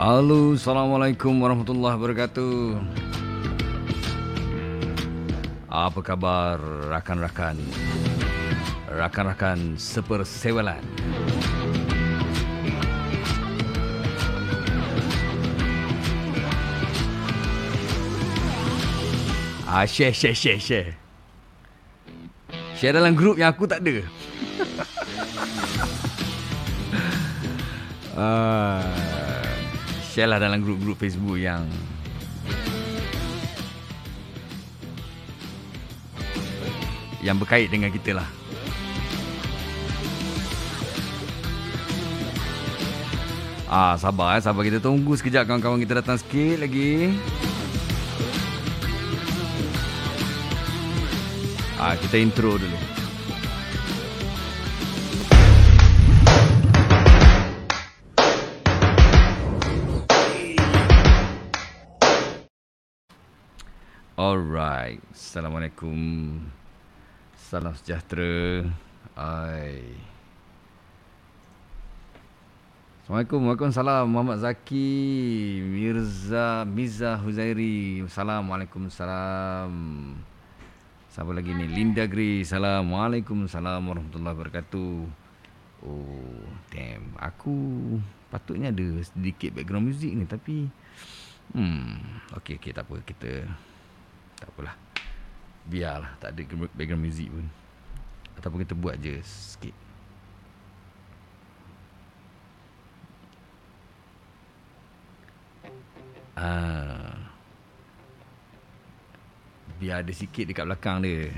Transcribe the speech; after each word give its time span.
Halo, 0.00 0.56
Assalamualaikum 0.56 1.44
warahmatullahi 1.44 1.92
wabarakatuh. 1.92 2.80
Apa 5.68 6.00
khabar 6.00 6.56
rakan-rakan? 6.88 7.60
Rakan-rakan 8.88 9.76
sepersewelan. 9.76 10.80
Ah, 19.68 19.84
share, 19.84 20.16
share, 20.16 20.32
share, 20.32 20.56
share. 20.56 20.96
Share 22.72 22.96
dalam 22.96 23.12
grup 23.12 23.36
yang 23.36 23.52
aku 23.52 23.68
tak 23.68 23.84
ada. 23.84 24.00
Ah, 28.20 29.19
share 30.10 30.26
lah 30.26 30.42
dalam 30.42 30.58
grup-grup 30.58 30.98
Facebook 30.98 31.38
yang 31.38 31.62
yang 37.22 37.38
berkait 37.38 37.70
dengan 37.70 37.94
kita 37.94 38.18
lah. 38.18 38.26
Ah, 43.70 43.94
sabar 43.94 44.34
eh, 44.34 44.42
sabar 44.42 44.66
kita 44.66 44.82
tunggu 44.82 45.14
sekejap 45.14 45.46
kawan-kawan 45.46 45.78
kita 45.78 46.02
datang 46.02 46.18
sikit 46.18 46.58
lagi. 46.58 47.14
Ah, 51.78 51.94
kita 51.94 52.18
intro 52.18 52.58
dulu. 52.58 52.89
Alright. 64.20 65.00
Assalamualaikum. 65.16 65.96
Salam 67.40 67.72
sejahtera. 67.72 68.68
Ai. 69.16 69.96
Assalamualaikum. 73.00 73.48
Waalaikumsalam. 73.48 74.04
Muhammad 74.12 74.44
Zaki. 74.44 74.92
Mirza. 75.64 76.68
Miza 76.68 77.16
Huzairi. 77.16 78.04
Assalamualaikum. 78.04 78.92
Salam. 78.92 79.72
Siapa 81.08 81.32
lagi 81.32 81.56
ni? 81.56 81.72
Linda 81.72 82.04
Gray. 82.04 82.44
Assalamualaikum. 82.44 83.48
Salam 83.48 83.88
warahmatullahi 83.88 84.36
wabarakatuh. 84.36 84.92
Oh, 85.80 86.44
damn. 86.68 87.16
Aku 87.24 87.56
patutnya 88.28 88.68
ada 88.68 88.84
sedikit 89.00 89.56
background 89.56 89.88
music 89.88 90.12
ni 90.12 90.28
tapi 90.28 90.68
hmm, 91.56 91.98
okey 92.38 92.62
okey 92.62 92.70
tak 92.70 92.86
apa 92.86 92.94
kita 93.02 93.42
tak 94.40 94.48
apalah. 94.50 94.74
Biarlah 95.68 96.12
tak 96.18 96.34
ada 96.34 96.42
background 96.72 97.04
music 97.04 97.28
pun. 97.28 97.46
Ataupun 98.40 98.64
kita 98.64 98.74
buat 98.74 98.96
je 98.96 99.20
sikit. 99.20 99.76
Ah. 106.40 107.20
Biar 109.76 110.00
ada 110.00 110.12
sikit 110.12 110.48
dekat 110.48 110.64
belakang 110.64 111.04
dia. 111.04 111.28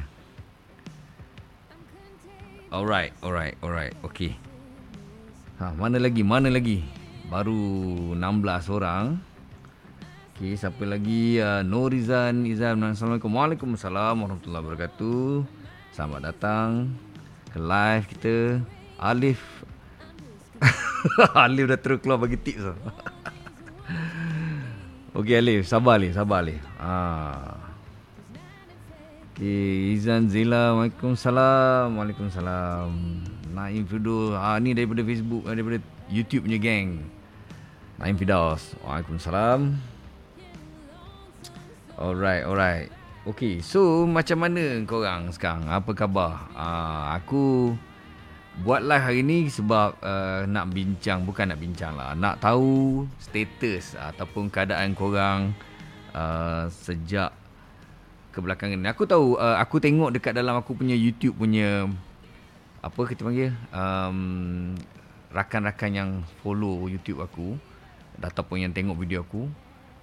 Alright, 2.73 3.13
alright, 3.21 3.59
alright. 3.61 3.93
Okay. 4.07 4.33
Ha, 5.61 5.75
mana 5.75 5.99
lagi? 5.99 6.23
Mana 6.25 6.49
lagi? 6.49 6.87
Baru 7.27 7.55
16 8.15 8.71
orang. 8.73 9.32
Okay, 10.43 10.59
siapa 10.59 10.83
lagi? 10.83 11.39
Uh, 11.39 11.63
Norizan 11.63 12.43
Izan. 12.43 12.83
Assalamualaikum. 12.83 13.31
Waalaikumsalam 13.31 14.27
warahmatullahi 14.27 14.63
wabarakatuh. 14.67 15.47
Selamat 15.95 16.35
datang 16.35 16.99
ke 17.55 17.63
live 17.63 18.05
kita. 18.11 18.59
Alif. 18.99 19.39
Alif 21.47 21.71
dah 21.71 21.79
terus 21.79 22.03
keluar 22.03 22.19
bagi 22.19 22.43
tips. 22.43 22.59
Okey 25.23 25.39
Alif, 25.39 25.71
sabar 25.71 26.03
Alif, 26.03 26.19
sabar 26.19 26.43
Alif. 26.43 26.59
Ah. 26.83 27.63
Okey, 29.39 29.95
Izan 29.95 30.27
Zila, 30.27 30.75
Waalaikumsalam. 30.75 31.95
Waalaikumsalam. 31.95 32.91
Naim 33.55 33.87
Fido, 33.87 34.35
ah 34.35 34.59
ni 34.59 34.75
daripada 34.75 35.07
Facebook, 35.07 35.47
daripada 35.47 35.79
YouTube 36.11 36.51
punya 36.51 36.59
gang. 36.59 36.99
Naim 38.03 38.19
Fidaus. 38.19 38.75
Waalaikumsalam. 38.83 39.92
Alright, 41.93 42.49
alright. 42.49 42.89
Okay, 43.29 43.61
so 43.61 44.09
macam 44.09 44.49
mana 44.49 44.81
korang 44.89 45.29
sekarang? 45.29 45.69
Apa 45.69 45.93
khabar? 45.93 46.49
Uh, 46.57 47.13
aku 47.21 47.77
buat 48.65 48.81
live 48.81 49.05
hari 49.05 49.21
ni 49.21 49.53
sebab 49.53 50.01
uh, 50.01 50.49
nak 50.49 50.73
bincang, 50.73 51.29
bukan 51.29 51.53
nak 51.53 51.61
bincang 51.61 51.93
lah. 51.93 52.17
Nak 52.17 52.41
tahu 52.41 53.05
status 53.21 53.93
ataupun 53.93 54.49
keadaan 54.49 54.97
korang 54.97 55.53
uh, 56.17 56.65
sejak 56.73 57.37
kebelakangan 58.33 58.81
ni. 58.81 58.89
Aku 58.89 59.05
tahu, 59.05 59.37
uh, 59.37 59.61
aku 59.61 59.77
tengok 59.77 60.17
dekat 60.17 60.33
dalam 60.33 60.57
aku 60.57 60.73
punya 60.73 60.97
YouTube 60.97 61.37
punya, 61.37 61.93
apa 62.81 63.01
kita 63.05 63.21
panggil, 63.21 63.53
um, 63.69 64.73
rakan-rakan 65.29 65.91
yang 65.93 66.11
follow 66.41 66.89
YouTube 66.89 67.21
aku, 67.21 67.61
ataupun 68.17 68.65
yang 68.65 68.73
tengok 68.73 68.97
video 68.97 69.21
aku, 69.29 69.45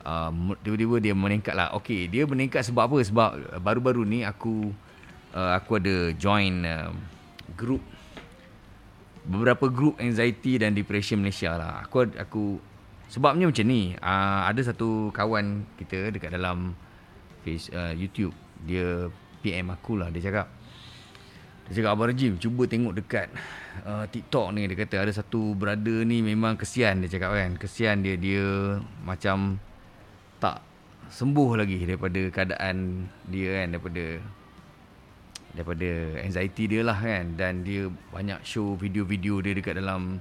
uh, 0.05 0.31
tiba-tiba 0.61 1.01
dia 1.01 1.13
meningkat 1.15 1.55
lah. 1.55 1.73
Okay, 1.79 2.07
dia 2.07 2.27
meningkat 2.27 2.67
sebab 2.67 2.91
apa? 2.91 2.97
Sebab 3.03 3.29
baru-baru 3.63 4.03
ni 4.05 4.19
aku 4.23 4.71
uh, 5.33 5.51
aku 5.57 5.79
ada 5.81 6.13
join 6.15 6.65
uh, 6.65 6.91
group 7.57 7.81
beberapa 9.29 9.69
group 9.69 9.99
anxiety 10.01 10.57
dan 10.57 10.73
depression 10.73 11.21
Malaysia 11.21 11.53
lah. 11.53 11.85
Aku 11.85 12.07
aku 12.17 12.43
sebabnya 13.11 13.49
macam 13.49 13.65
ni. 13.67 13.93
Uh, 13.99 14.41
ada 14.49 14.61
satu 14.63 15.13
kawan 15.13 15.65
kita 15.77 16.09
dekat 16.13 16.33
dalam 16.33 16.73
face 17.45 17.69
uh, 17.73 17.93
YouTube. 17.93 18.33
Dia 18.65 19.07
PM 19.39 19.71
aku 19.71 19.99
lah 19.99 20.09
dia 20.11 20.23
cakap. 20.23 20.49
Dia 21.69 21.85
cakap 21.85 21.91
Abang 21.93 22.09
Rajim 22.09 22.41
cuba 22.41 22.65
tengok 22.65 22.97
dekat 22.97 23.29
uh, 23.85 24.09
TikTok 24.09 24.57
ni 24.57 24.65
dia 24.65 24.73
kata 24.73 25.05
ada 25.05 25.13
satu 25.13 25.53
brother 25.53 26.01
ni 26.01 26.25
memang 26.25 26.57
kesian 26.57 27.05
dia 27.05 27.09
cakap 27.13 27.37
kan. 27.37 27.51
Kesian 27.61 28.01
dia 28.01 28.17
dia 28.17 28.81
macam 29.05 29.61
tak 30.39 30.63
sembuh 31.09 31.59
lagi 31.59 31.83
daripada 31.83 32.21
keadaan 32.31 33.05
dia 33.27 33.61
kan 33.61 33.67
daripada 33.75 34.05
daripada 35.53 35.89
anxiety 36.23 36.63
dia 36.71 36.81
lah 36.81 36.97
kan. 36.97 37.35
Dan 37.35 37.67
dia 37.67 37.91
banyak 38.15 38.39
show 38.47 38.73
video-video 38.79 39.43
dia 39.43 39.53
dekat 39.53 39.77
dalam 39.77 40.17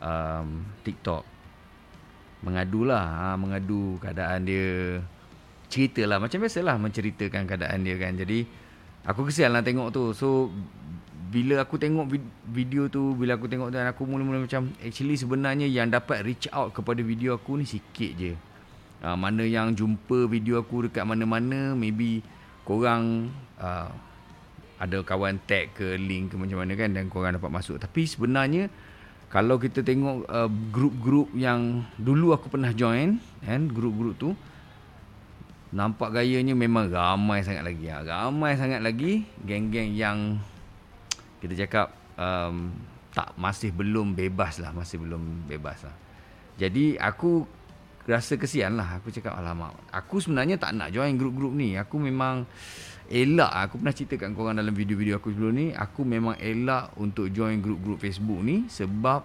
um, 0.00 0.48
TikTok. 0.86 1.26
Mengadu 2.46 2.86
lah 2.86 3.04
ha, 3.04 3.26
mengadu 3.34 3.98
keadaan 3.98 4.46
dia. 4.46 5.02
Cerita 5.68 6.00
lah 6.08 6.16
macam 6.16 6.40
biasalah 6.40 6.80
menceritakan 6.80 7.44
keadaan 7.44 7.84
dia 7.84 7.98
kan. 8.00 8.16
Jadi 8.16 8.46
aku 9.04 9.28
kesian 9.28 9.52
lah 9.52 9.60
tengok 9.60 9.92
tu. 9.92 10.04
So 10.16 10.48
bila 11.28 11.60
aku 11.60 11.76
tengok 11.76 12.08
video 12.48 12.88
tu 12.88 13.12
bila 13.12 13.36
aku 13.36 13.52
tengok 13.52 13.68
dan 13.68 13.84
aku 13.84 14.08
mula-mula 14.08 14.48
macam 14.48 14.72
actually 14.80 15.12
sebenarnya 15.12 15.68
yang 15.68 15.92
dapat 15.92 16.24
reach 16.24 16.48
out 16.56 16.72
kepada 16.72 17.04
video 17.04 17.36
aku 17.36 17.60
ni 17.60 17.68
sikit 17.68 18.16
je 18.16 18.32
uh, 19.02 19.16
mana 19.18 19.44
yang 19.46 19.74
jumpa 19.74 20.26
video 20.26 20.62
aku 20.62 20.88
dekat 20.88 21.04
mana-mana 21.06 21.74
maybe 21.74 22.22
korang 22.66 23.32
uh, 23.58 23.90
ada 24.78 25.02
kawan 25.02 25.42
tag 25.42 25.74
ke 25.74 25.98
link 25.98 26.30
ke 26.30 26.36
macam 26.38 26.62
mana 26.62 26.72
kan 26.78 26.94
dan 26.94 27.10
korang 27.10 27.34
dapat 27.34 27.50
masuk 27.50 27.82
tapi 27.82 28.06
sebenarnya 28.06 28.70
kalau 29.28 29.60
kita 29.60 29.84
tengok 29.84 30.24
uh, 30.30 30.48
grup-grup 30.72 31.28
yang 31.36 31.84
dulu 32.00 32.32
aku 32.32 32.48
pernah 32.48 32.72
join 32.72 33.20
kan 33.42 33.68
grup-grup 33.68 34.14
tu 34.16 34.30
nampak 35.68 36.16
gayanya 36.16 36.56
memang 36.56 36.88
ramai 36.88 37.44
sangat 37.44 37.60
lagi 37.60 37.92
ha. 37.92 38.00
ramai 38.00 38.56
sangat 38.56 38.80
lagi 38.80 39.28
geng-geng 39.44 39.92
yang 39.92 40.40
kita 41.44 41.66
cakap 41.66 41.92
um, 42.16 42.72
tak 43.12 43.36
masih 43.36 43.74
belum 43.74 44.16
bebas 44.16 44.64
lah 44.64 44.72
masih 44.72 44.96
belum 45.02 45.44
bebas 45.44 45.84
lah 45.84 45.96
jadi 46.56 46.96
aku 46.96 47.44
rasa 48.08 48.40
kesian 48.40 48.80
lah. 48.80 48.98
Aku 48.98 49.12
cakap 49.12 49.36
alamak 49.36 49.76
aku 49.92 50.24
sebenarnya 50.24 50.56
tak 50.56 50.72
nak 50.72 50.88
join 50.90 51.12
grup-grup 51.20 51.52
ni. 51.52 51.76
Aku 51.76 52.00
memang 52.00 52.48
elak. 53.08 53.52
Aku 53.68 53.80
pernah 53.80 53.92
ceritakan 53.92 54.32
korang 54.32 54.56
dalam 54.56 54.72
video-video 54.72 55.20
aku 55.20 55.32
sebelum 55.32 55.52
ni 55.52 55.66
aku 55.72 56.04
memang 56.04 56.36
elak 56.40 56.96
untuk 56.96 57.28
join 57.32 57.60
grup-grup 57.60 58.00
Facebook 58.00 58.40
ni 58.40 58.68
sebab 58.68 59.24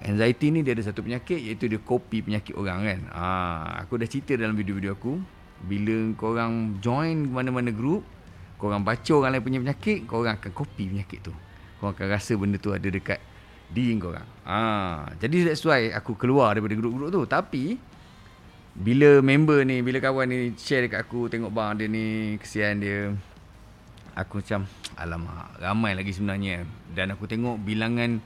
anxiety 0.00 0.48
ni 0.48 0.64
dia 0.64 0.72
ada 0.72 0.84
satu 0.86 1.04
penyakit 1.04 1.36
iaitu 1.36 1.68
dia 1.68 1.80
copy 1.80 2.24
penyakit 2.24 2.56
orang 2.56 2.84
kan? 2.84 3.00
Ha, 3.12 3.24
aku 3.84 4.00
dah 4.00 4.08
cerita 4.08 4.36
dalam 4.36 4.56
video-video 4.56 4.96
aku 4.96 5.20
bila 5.60 6.16
korang 6.16 6.80
join 6.80 7.28
mana-mana 7.28 7.68
grup 7.68 8.00
korang 8.56 8.80
baca 8.80 9.12
orang 9.12 9.36
lain 9.36 9.44
punya 9.44 9.58
penyakit 9.60 10.08
korang 10.08 10.36
akan 10.36 10.52
copy 10.52 10.88
penyakit 10.88 11.20
tu. 11.24 11.32
Korang 11.80 11.96
akan 11.96 12.06
rasa 12.12 12.32
benda 12.36 12.56
tu 12.60 12.72
ada 12.72 12.88
dekat 12.88 13.20
diri 13.70 13.94
korang. 14.02 14.26
Ha, 14.42 15.14
jadi 15.22 15.50
that's 15.50 15.62
why 15.62 15.94
aku 15.94 16.18
keluar 16.18 16.58
daripada 16.58 16.74
grup-grup 16.74 17.10
tu. 17.14 17.22
Tapi 17.24 17.78
bila 18.74 19.22
member 19.22 19.62
ni, 19.62 19.82
bila 19.82 20.02
kawan 20.02 20.26
ni 20.26 20.38
share 20.58 20.86
dekat 20.86 21.06
aku 21.06 21.30
tengok 21.30 21.54
bang 21.54 21.78
dia 21.78 21.86
ni, 21.86 22.36
kesian 22.38 22.82
dia. 22.82 23.14
Aku 24.18 24.42
macam 24.42 24.66
alamak, 24.98 25.54
ramai 25.62 25.94
lagi 25.94 26.10
sebenarnya. 26.10 26.66
Dan 26.90 27.14
aku 27.14 27.30
tengok 27.30 27.62
bilangan 27.62 28.18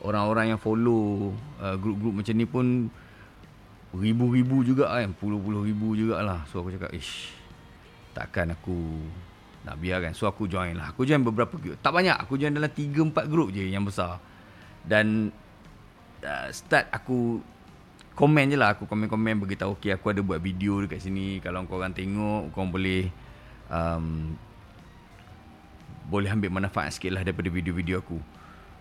orang-orang 0.00 0.56
yang 0.56 0.60
follow 0.60 1.32
uh, 1.60 1.76
grup-grup 1.76 2.24
macam 2.24 2.34
ni 2.34 2.46
pun 2.48 2.66
ribu-ribu 3.96 4.64
juga 4.64 4.92
kan, 4.92 5.12
puluh-puluh 5.12 5.64
ribu 5.68 5.92
jugalah. 5.92 6.48
So 6.48 6.64
aku 6.64 6.72
cakap, 6.72 6.96
ish, 6.96 7.36
takkan 8.16 8.56
aku 8.56 8.76
nak 9.66 9.76
biarkan. 9.82 10.14
So 10.14 10.30
aku 10.30 10.46
join 10.46 10.78
lah. 10.78 10.94
Aku 10.94 11.02
join 11.02 11.20
beberapa 11.20 11.58
grup. 11.58 11.76
Tak 11.82 11.90
banyak. 11.90 12.16
Aku 12.22 12.38
join 12.38 12.54
dalam 12.54 12.70
3-4 12.70 13.26
grup 13.26 13.50
je 13.50 13.66
yang 13.66 13.82
besar. 13.82 14.22
Dan 14.86 15.34
uh, 16.22 16.48
start 16.54 16.86
aku 16.94 17.42
komen 18.14 18.48
je 18.48 18.56
lah. 18.56 18.78
Aku 18.78 18.86
komen-komen 18.86 19.42
beritahu. 19.42 19.74
Okay 19.76 19.92
aku 19.92 20.14
ada 20.14 20.22
buat 20.22 20.38
video 20.38 20.80
dekat 20.86 21.02
sini. 21.02 21.42
Kalau 21.42 21.66
kau 21.66 21.82
orang 21.82 21.92
tengok. 21.92 22.54
Kau 22.54 22.64
boleh. 22.70 23.10
Um, 23.66 24.38
boleh 26.06 26.30
ambil 26.30 26.54
manfaat 26.54 26.94
sikit 26.94 27.18
lah 27.18 27.26
daripada 27.26 27.50
video-video 27.50 27.98
aku. 27.98 28.22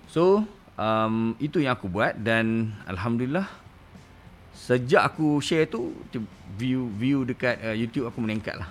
So. 0.06 0.46
Um, 0.75 1.40
itu 1.40 1.63
yang 1.63 1.74
aku 1.74 1.90
buat. 1.90 2.16
Dan 2.22 2.78
Alhamdulillah. 2.86 3.50
Sejak 4.56 5.04
aku 5.04 5.42
share 5.42 5.68
tu. 5.68 5.92
View 6.56 6.88
view 6.96 7.28
dekat 7.28 7.60
uh, 7.60 7.75
YouTube 7.75 8.07
aku 8.07 8.24
meningkat 8.24 8.56
lah. 8.56 8.69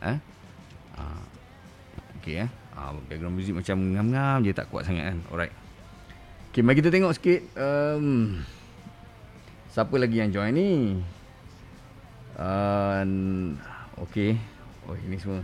Eh? 0.00 0.16
Uh, 0.96 1.22
Okay 2.22 2.46
eh. 2.46 2.50
Uh, 2.72 2.96
background 3.10 3.34
music 3.36 3.52
macam 3.52 3.76
ngam-ngam 3.92 4.46
je 4.46 4.54
tak 4.54 4.70
kuat 4.70 4.86
sangat 4.86 5.12
kan. 5.12 5.18
Alright. 5.28 5.61
Okay, 6.52 6.60
mari 6.60 6.84
kita 6.84 6.92
tengok 6.92 7.16
sikit. 7.16 7.48
Um, 7.56 8.36
siapa 9.72 9.96
lagi 9.96 10.20
yang 10.20 10.36
join 10.36 10.52
ni? 10.52 11.00
Uh, 12.36 13.56
okay. 13.96 14.36
Oh, 14.84 14.92
ini 14.92 15.16
semua. 15.16 15.40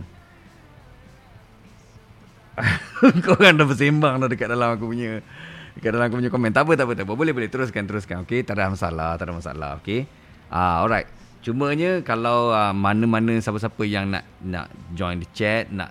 Kau 3.25 3.33
kan 3.41 3.57
dah 3.57 3.65
bersembang 3.65 4.21
dah 4.21 4.29
dekat 4.29 4.53
dalam 4.53 4.77
aku 4.77 4.93
punya 4.93 5.25
dekat 5.73 5.97
dalam 5.97 6.13
aku 6.13 6.21
punya 6.21 6.29
komen. 6.29 6.53
Tak 6.53 6.69
apa, 6.69 6.77
tak 6.77 6.85
apa, 6.85 6.93
tak 7.01 7.05
apa. 7.09 7.13
Boleh, 7.17 7.33
boleh. 7.33 7.49
Teruskan, 7.49 7.89
teruskan. 7.89 8.21
Okay, 8.21 8.45
tak 8.45 8.61
ada 8.61 8.69
masalah. 8.69 9.17
Tak 9.17 9.25
ada 9.25 9.33
masalah. 9.33 9.69
Okay. 9.81 10.05
Uh, 10.53 10.85
alright. 10.85 11.09
Cumanya 11.41 12.05
kalau 12.05 12.53
uh, 12.53 12.69
mana-mana 12.69 13.33
siapa-siapa 13.41 13.81
yang 13.81 14.13
nak 14.13 14.29
nak 14.45 14.69
join 14.93 15.17
the 15.17 15.25
chat, 15.33 15.73
nak 15.73 15.89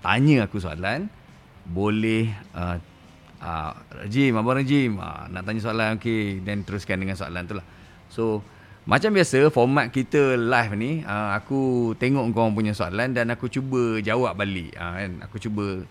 tanya 0.00 0.48
aku 0.48 0.56
soalan 0.56 1.12
boleh 1.68 2.32
uh, 2.56 2.80
uh, 3.44 3.76
Jim 4.08 4.32
Abang 4.40 4.64
Jim? 4.64 4.96
Uh, 4.96 5.28
nak 5.28 5.44
tanya 5.44 5.60
soalan 5.60 6.00
okey. 6.00 6.40
Dan 6.40 6.64
teruskan 6.64 6.96
dengan 6.96 7.14
soalan 7.20 7.44
tu 7.44 7.54
lah. 7.60 7.66
So 8.08 8.40
macam 8.88 9.12
biasa 9.16 9.48
format 9.48 9.88
kita 9.92 10.36
live 10.36 10.72
ni 10.76 11.00
uh, 11.04 11.32
aku 11.36 11.92
tengok 11.96 12.32
kau 12.36 12.52
punya 12.52 12.72
soalan 12.72 13.12
dan 13.12 13.28
aku 13.28 13.52
cuba 13.52 14.00
jawab 14.00 14.32
balik. 14.32 14.72
Uh, 14.74 14.92
kan? 14.96 15.12
Aku 15.28 15.36
cuba 15.36 15.84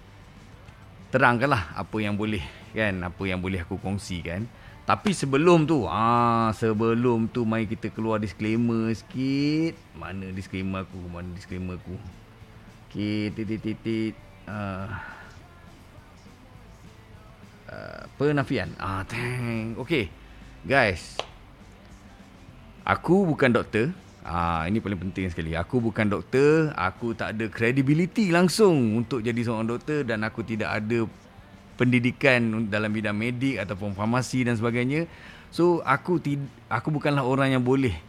terangkanlah 1.13 1.77
apa 1.77 1.97
yang 2.01 2.17
boleh 2.17 2.41
kan? 2.73 3.05
Apa 3.05 3.29
yang 3.29 3.37
boleh 3.37 3.61
aku 3.61 3.77
kongsikan 3.77 4.49
tapi 4.83 5.15
sebelum 5.15 5.63
tu 5.63 5.87
ah 5.87 6.51
sebelum 6.51 7.31
tu 7.31 7.47
mari 7.47 7.63
kita 7.71 7.87
keluar 7.95 8.19
disclaimer 8.19 8.91
sikit. 8.91 9.79
Mana 9.95 10.27
disclaimer 10.35 10.83
aku? 10.83 10.99
Mana 11.07 11.31
disclaimer 11.31 11.79
aku? 11.79 11.95
Okey, 12.91 13.31
titit 13.31 13.63
titit. 13.63 14.13
Uh, 14.43 14.91
uh, 17.73 18.05
penafian. 18.21 18.69
Ah, 18.77 19.01
thank. 19.09 19.73
Okey. 19.81 20.13
Guys. 20.61 21.17
Aku 22.85 23.25
bukan 23.25 23.49
doktor. 23.49 23.89
Ah, 24.23 24.63
ini 24.69 24.79
paling 24.79 24.99
penting 25.09 25.27
sekali. 25.27 25.51
Aku 25.57 25.83
bukan 25.83 26.07
doktor, 26.07 26.71
aku 26.79 27.11
tak 27.11 27.35
ada 27.35 27.45
credibility 27.51 28.31
langsung 28.31 29.03
untuk 29.03 29.19
jadi 29.19 29.35
seorang 29.43 29.67
doktor 29.67 30.07
dan 30.07 30.23
aku 30.23 30.45
tidak 30.47 30.79
ada 30.79 31.03
pendidikan 31.75 32.69
dalam 32.71 32.87
bidang 32.93 33.17
medik 33.17 33.59
ataupun 33.59 33.91
farmasi 33.91 34.47
dan 34.47 34.55
sebagainya. 34.55 35.11
So, 35.51 35.83
aku 35.83 36.23
tid- 36.23 36.51
aku 36.71 36.87
bukanlah 36.95 37.27
orang 37.27 37.51
yang 37.51 37.63
boleh 37.67 37.99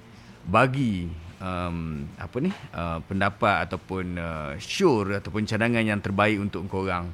bagi 0.47 1.11
um, 1.43 2.07
apa 2.15 2.37
ni 2.39 2.51
uh, 2.73 3.03
pendapat 3.05 3.67
ataupun 3.67 4.05
uh, 4.15 4.53
sure 4.63 5.19
ataupun 5.19 5.49
cadangan 5.49 5.83
yang 5.83 5.99
terbaik 5.99 6.39
untuk 6.39 6.65
korang 6.71 7.11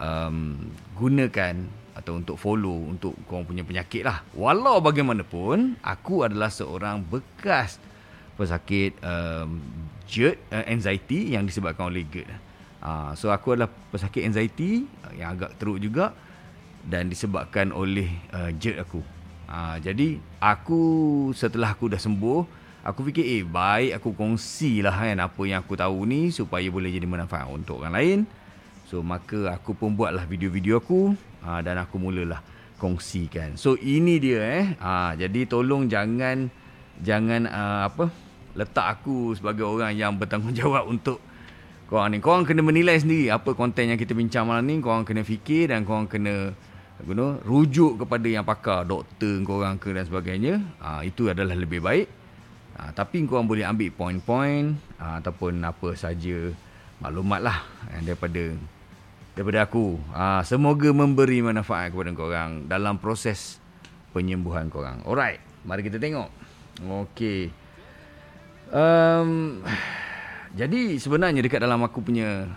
um, 0.00 0.56
gunakan 0.96 1.60
atau 1.96 2.16
untuk 2.16 2.36
follow 2.38 2.88
untuk 2.90 3.14
korang 3.26 3.44
punya 3.44 3.66
penyakit 3.66 4.02
lah. 4.06 4.22
Walau 4.32 4.78
bagaimanapun, 4.78 5.78
aku 5.82 6.26
adalah 6.26 6.48
seorang 6.48 7.02
bekas 7.02 7.80
pesakit 8.38 8.96
um, 9.04 9.60
GERD, 10.08 10.40
uh, 10.48 10.64
anxiety 10.64 11.36
yang 11.36 11.44
disebabkan 11.44 11.92
oleh 11.92 12.06
GERD. 12.08 12.30
Uh, 12.80 13.12
so 13.12 13.28
aku 13.28 13.52
adalah 13.52 13.68
pesakit 13.92 14.24
anxiety 14.24 14.88
uh, 15.04 15.12
yang 15.12 15.36
agak 15.36 15.54
teruk 15.60 15.76
juga 15.76 16.16
dan 16.86 17.12
disebabkan 17.12 17.74
oleh 17.74 18.08
uh, 18.32 18.48
GERD 18.54 18.80
aku. 18.80 19.00
Uh, 19.50 19.76
jadi 19.82 20.16
aku 20.38 20.80
setelah 21.34 21.74
aku 21.74 21.90
dah 21.90 22.00
sembuh, 22.00 22.60
Aku 22.80 23.04
fikir 23.04 23.24
eh 23.28 23.44
baik 23.44 24.00
aku 24.00 24.16
kongsi 24.16 24.80
lah 24.80 24.96
kan 24.96 25.20
apa 25.20 25.42
yang 25.44 25.60
aku 25.60 25.76
tahu 25.76 26.08
ni 26.08 26.32
supaya 26.32 26.64
boleh 26.72 26.88
jadi 26.88 27.04
manfaat 27.04 27.44
untuk 27.52 27.84
orang 27.84 27.92
lain. 27.92 28.18
So 28.88 29.04
maka 29.04 29.52
aku 29.52 29.76
pun 29.76 29.92
buatlah 29.92 30.24
video-video 30.24 30.80
aku 30.80 31.12
ha, 31.44 31.60
dan 31.60 31.80
aku 31.80 31.96
mulalah 32.00 32.40
kongsikan. 32.80 33.60
So 33.60 33.76
ini 33.76 34.16
dia 34.16 34.40
eh. 34.40 34.66
Ha, 34.80 35.14
jadi 35.14 35.44
tolong 35.44 35.86
jangan 35.86 36.48
jangan 37.00 37.48
uh, 37.48 37.88
apa 37.88 38.08
letak 38.56 39.00
aku 39.00 39.36
sebagai 39.36 39.64
orang 39.68 39.94
yang 39.94 40.16
bertanggungjawab 40.16 40.88
untuk 40.88 41.20
korang 41.86 42.16
ni. 42.16 42.18
Korang 42.18 42.48
kena 42.48 42.64
menilai 42.64 42.96
sendiri 42.96 43.28
apa 43.28 43.52
konten 43.52 43.92
yang 43.92 44.00
kita 44.00 44.16
bincang 44.16 44.48
malam 44.48 44.64
ni. 44.64 44.80
Korang 44.80 45.04
kena 45.04 45.22
fikir 45.22 45.70
dan 45.70 45.84
korang 45.84 46.08
kena 46.08 46.56
you 47.04 47.16
know, 47.16 47.40
rujuk 47.44 48.00
kepada 48.04 48.28
yang 48.28 48.44
pakar, 48.44 48.84
doktor 48.84 49.40
korang 49.44 49.76
ke 49.80 49.92
dan 49.92 50.04
sebagainya. 50.08 50.54
Ha, 50.80 51.04
itu 51.04 51.28
adalah 51.28 51.56
lebih 51.56 51.84
baik. 51.84 52.08
Ha, 52.80 52.96
tapi 52.96 53.28
korang 53.28 53.44
boleh 53.44 53.68
ambil 53.68 53.92
poin-poin 53.92 54.72
ha, 54.96 55.20
ataupun 55.20 55.60
apa 55.60 55.92
saja 55.92 56.52
maklumat 57.00 57.40
lah 57.40 57.58
eh, 57.96 58.00
daripada 58.04 58.56
daripada 59.40 59.64
aku. 59.64 59.96
Ha, 60.12 60.44
semoga 60.44 60.92
memberi 60.92 61.40
manfaat 61.40 61.96
kepada 61.96 62.12
korang 62.12 62.68
dalam 62.68 63.00
proses 63.00 63.56
penyembuhan 64.12 64.68
korang. 64.68 65.00
Alright, 65.08 65.40
mari 65.64 65.80
kita 65.80 65.96
tengok. 65.96 66.28
Okey. 66.84 67.48
Um, 68.68 69.64
jadi 70.52 71.00
sebenarnya 71.00 71.40
dekat 71.40 71.64
dalam 71.64 71.80
aku 71.80 72.04
punya 72.04 72.52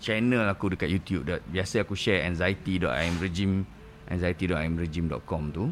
channel 0.00 0.48
aku 0.48 0.72
dekat 0.72 0.88
YouTube 0.88 1.28
biasa 1.52 1.84
aku 1.84 1.92
share 1.92 2.24
anxiety.imregime 2.24 3.68
anxiety.imregime.com 4.08 5.42
tu 5.52 5.70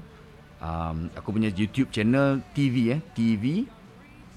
um, 0.62 0.96
aku 1.16 1.28
punya 1.32 1.48
YouTube 1.50 1.90
channel 1.90 2.44
TV 2.52 2.94
eh 2.94 3.00
TV 3.16 3.66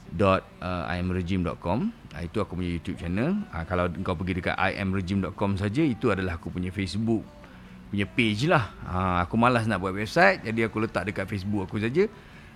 dot 0.10 0.41
uh, 0.63 0.89
imregime.com 0.89 2.00
uh, 2.13 2.24
itu 2.24 2.38
aku 2.39 2.60
punya 2.60 2.72
YouTube 2.75 2.98
channel. 3.00 3.38
Uh, 3.51 3.63
kalau 3.68 3.88
kau 4.01 4.15
pergi 4.15 4.44
dekat 4.44 4.56
imregime.com 4.56 5.56
saja 5.60 5.82
itu 5.84 6.12
adalah 6.12 6.38
aku 6.39 6.51
punya 6.51 6.70
Facebook 6.70 7.24
punya 7.91 8.08
page 8.08 8.48
lah. 8.48 8.72
Uh, 8.88 9.18
aku 9.20 9.36
malas 9.36 9.68
nak 9.68 9.84
buat 9.84 9.91
website 9.91 10.48
jadi 10.48 10.72
aku 10.72 10.80
letak 10.88 11.12
dekat 11.12 11.27
Facebook 11.27 11.68
aku 11.68 11.80
saja. 11.80 12.08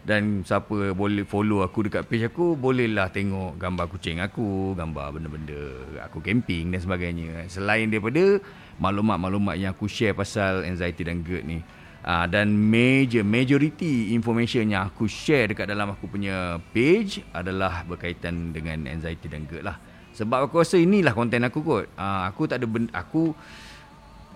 Dan 0.06 0.46
siapa 0.46 0.94
boleh 0.94 1.26
follow 1.26 1.66
aku 1.66 1.90
dekat 1.90 2.06
page 2.06 2.30
aku 2.30 2.54
bolehlah 2.54 3.10
tengok 3.10 3.58
gambar 3.58 3.90
kucing 3.90 4.22
aku 4.22 4.78
gambar 4.78 5.18
benda-benda 5.18 5.62
aku 6.06 6.22
camping 6.22 6.70
dan 6.70 6.80
sebagainya. 6.80 7.50
Selain 7.50 7.90
daripada 7.90 8.38
maklumat-maklumat 8.78 9.58
yang 9.58 9.74
aku 9.74 9.90
share 9.90 10.14
pasal 10.14 10.62
anxiety 10.62 11.02
dan 11.02 11.26
GERD 11.26 11.44
ni 11.50 11.60
Uh, 12.06 12.30
dan 12.30 12.54
major 12.54 13.26
majority 13.26 14.14
information 14.14 14.70
yang 14.70 14.86
aku 14.86 15.10
share 15.10 15.50
dekat 15.50 15.66
dalam 15.66 15.90
aku 15.90 16.06
punya 16.06 16.62
page 16.70 17.26
adalah 17.34 17.82
berkaitan 17.82 18.54
dengan 18.54 18.86
anxiety 18.86 19.26
dan 19.26 19.50
GERD 19.50 19.66
lah. 19.66 19.82
Sebab 20.14 20.46
aku 20.46 20.62
rasa 20.62 20.78
inilah 20.78 21.18
konten 21.18 21.42
aku 21.42 21.66
kot. 21.66 21.90
Uh, 21.98 22.22
aku 22.30 22.46
tak 22.46 22.62
ada 22.62 22.70
benda, 22.70 22.94
aku 22.94 23.34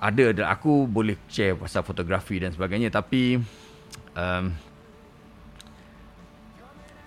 ada, 0.01 0.33
ada 0.33 0.43
aku 0.49 0.89
boleh 0.89 1.13
share 1.29 1.53
pasal 1.61 1.85
fotografi 1.85 2.41
dan 2.41 2.49
sebagainya 2.49 2.89
tapi 2.89 3.37
um, 4.17 4.43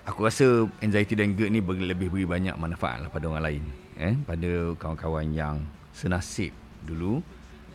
aku 0.06 0.20
rasa 0.22 0.70
anxiety 0.78 1.18
dan 1.18 1.34
GERD 1.34 1.58
ni 1.58 1.60
lebih 1.90 2.06
beri 2.06 2.22
banyak 2.22 2.54
manfaat 2.54 3.02
lah 3.02 3.10
pada 3.10 3.26
orang 3.26 3.42
lain. 3.42 3.64
Eh, 3.98 4.14
pada 4.22 4.78
kawan-kawan 4.78 5.26
yang 5.34 5.58
senasib 5.90 6.54
dulu 6.86 7.18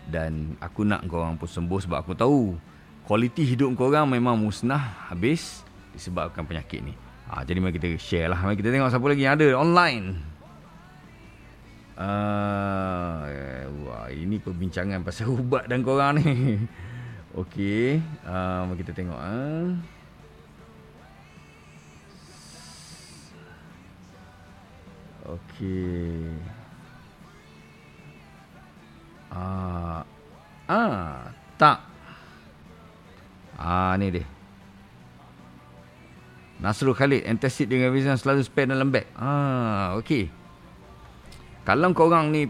dan 0.08 0.56
aku 0.64 0.88
nak 0.88 1.04
kau 1.12 1.20
orang 1.20 1.36
pun 1.36 1.52
sembuh 1.52 1.84
sebab 1.84 1.98
aku 2.00 2.16
tahu 2.16 2.56
kualiti 3.08 3.48
hidup 3.48 3.72
korang 3.80 4.12
memang 4.12 4.36
musnah 4.36 5.08
habis 5.08 5.64
disebabkan 5.96 6.44
penyakit 6.44 6.84
ni. 6.84 6.92
Ha, 7.32 7.48
jadi 7.48 7.64
mari 7.64 7.72
kita 7.80 7.96
share 7.96 8.28
lah. 8.28 8.40
Mari 8.44 8.60
kita 8.60 8.68
tengok 8.68 8.92
siapa 8.92 9.08
lagi 9.08 9.24
yang 9.24 9.36
ada 9.40 9.48
online. 9.56 10.06
Uh, 11.98 13.66
wah, 13.88 14.12
ini 14.12 14.38
perbincangan 14.44 15.08
pasal 15.08 15.32
ubat 15.40 15.72
dan 15.72 15.88
korang 15.88 16.20
ni. 16.20 16.60
Okey, 17.32 18.04
um, 18.28 18.76
kita 18.76 18.92
tengok 18.92 19.16
ah. 19.16 19.72
Okey. 25.28 26.28
Ah. 29.32 30.04
Ah, 30.68 31.32
tak. 31.56 31.87
Ah, 33.58 33.98
ni 33.98 34.14
dia. 34.14 34.26
Nasrul 36.58 36.98
Khalid, 36.98 37.26
antacid 37.26 37.70
dengan 37.70 37.94
Rizan 37.94 38.18
selalu 38.18 38.42
spare 38.46 38.70
dalam 38.70 38.90
bag. 38.90 39.06
Ah, 39.14 39.98
okey. 40.02 40.30
Kalau 41.68 41.92
kau 41.92 42.08
orang 42.08 42.32
ni 42.32 42.48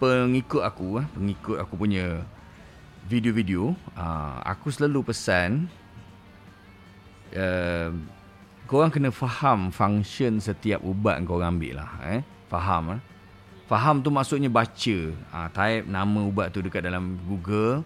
pengikut 0.00 0.66
aku, 0.66 0.98
eh, 0.98 1.06
pengikut 1.14 1.56
aku 1.62 1.78
punya 1.78 2.26
video-video, 3.06 3.76
uh, 3.94 4.40
aku 4.42 4.72
selalu 4.72 5.12
pesan 5.12 5.68
uh, 7.36 7.92
korang 8.64 8.88
kena 8.88 9.12
faham 9.12 9.68
function 9.68 10.40
setiap 10.40 10.80
ubat 10.80 11.20
yang 11.20 11.26
korang 11.28 11.54
ambil 11.56 11.84
lah. 11.84 11.90
Eh? 12.10 12.20
Faham. 12.48 12.98
Eh? 12.98 13.00
Faham 13.70 14.00
tu 14.00 14.10
maksudnya 14.10 14.48
baca. 14.48 14.98
Uh, 15.14 15.48
type 15.52 15.84
nama 15.86 16.20
ubat 16.24 16.50
tu 16.52 16.64
dekat 16.64 16.84
dalam 16.84 17.20
Google. 17.28 17.84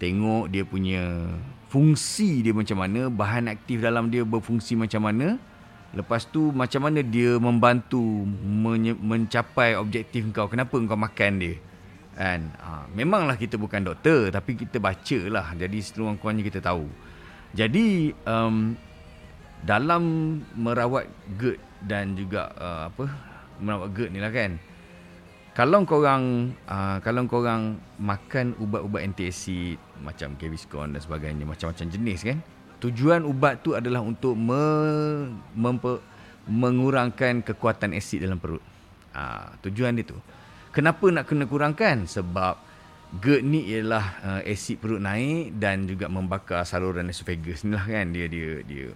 Tengok 0.00 0.50
dia 0.50 0.66
punya 0.66 1.30
fungsi 1.68 2.44
dia 2.44 2.52
macam 2.56 2.80
mana. 2.80 3.12
Bahan 3.12 3.52
aktif 3.52 3.80
dalam 3.80 4.08
dia 4.08 4.24
berfungsi 4.24 4.74
macam 4.74 5.04
mana. 5.04 5.36
Lepas 5.94 6.26
tu 6.26 6.50
macam 6.50 6.90
mana 6.90 7.06
dia 7.06 7.38
membantu 7.38 8.02
menye- 8.42 8.98
mencapai 8.98 9.78
objektif 9.78 10.26
kau. 10.34 10.50
Kenapa 10.50 10.74
kau 10.74 10.98
makan 10.98 11.32
dia. 11.38 11.54
Kan? 12.14 12.50
Ha, 12.58 12.86
memanglah 12.94 13.34
kita 13.38 13.58
bukan 13.58 13.82
doktor 13.82 14.30
tapi 14.34 14.58
kita 14.58 14.82
baca 14.82 15.18
lah. 15.30 15.46
Jadi 15.54 15.78
sekurang-kurangnya 15.82 16.44
kita 16.46 16.60
tahu. 16.62 16.86
Jadi 17.54 18.10
um, 18.26 18.74
dalam 19.62 20.02
merawat 20.58 21.06
GERD 21.38 21.62
dan 21.86 22.18
juga 22.18 22.50
uh, 22.58 22.90
apa 22.90 23.06
merawat 23.62 23.94
GERD 23.94 24.10
ni 24.10 24.20
lah 24.20 24.34
kan. 24.34 24.58
Kalau 25.54 25.86
kau 25.86 26.02
orang 26.02 26.50
uh, 26.66 26.98
kalau 26.98 27.30
kau 27.30 27.38
orang 27.38 27.78
makan 28.02 28.58
ubat-ubat 28.58 29.06
antiasid 29.06 29.78
macam 30.02 30.34
Gaviscon 30.34 30.90
dan 30.90 30.98
sebagainya 30.98 31.46
macam-macam 31.46 31.86
jenis 31.94 32.26
kan. 32.26 32.42
Tujuan 32.82 33.22
ubat 33.22 33.62
tu 33.62 33.78
adalah 33.78 34.02
untuk 34.02 34.34
me, 34.34 34.60
mempe, 35.54 36.02
mengurangkan 36.50 37.46
kekuatan 37.46 37.94
asid 37.94 38.26
dalam 38.26 38.42
perut. 38.42 38.58
Uh, 39.14 39.46
tujuan 39.62 39.94
dia 39.94 40.02
tu. 40.02 40.18
Kenapa 40.74 41.06
nak 41.14 41.30
kena 41.30 41.46
kurangkan? 41.46 42.02
Sebab 42.10 42.58
GERD 43.22 43.46
ni 43.46 43.70
ialah 43.70 44.06
uh, 44.26 44.42
asid 44.42 44.82
perut 44.82 44.98
naik 44.98 45.54
dan 45.54 45.86
juga 45.86 46.10
membakar 46.10 46.66
saluran 46.66 47.06
esophagus 47.06 47.62
ni 47.62 47.78
lah 47.78 47.86
kan. 47.86 48.10
Dia, 48.10 48.26
dia, 48.26 48.58
dia. 48.66 48.90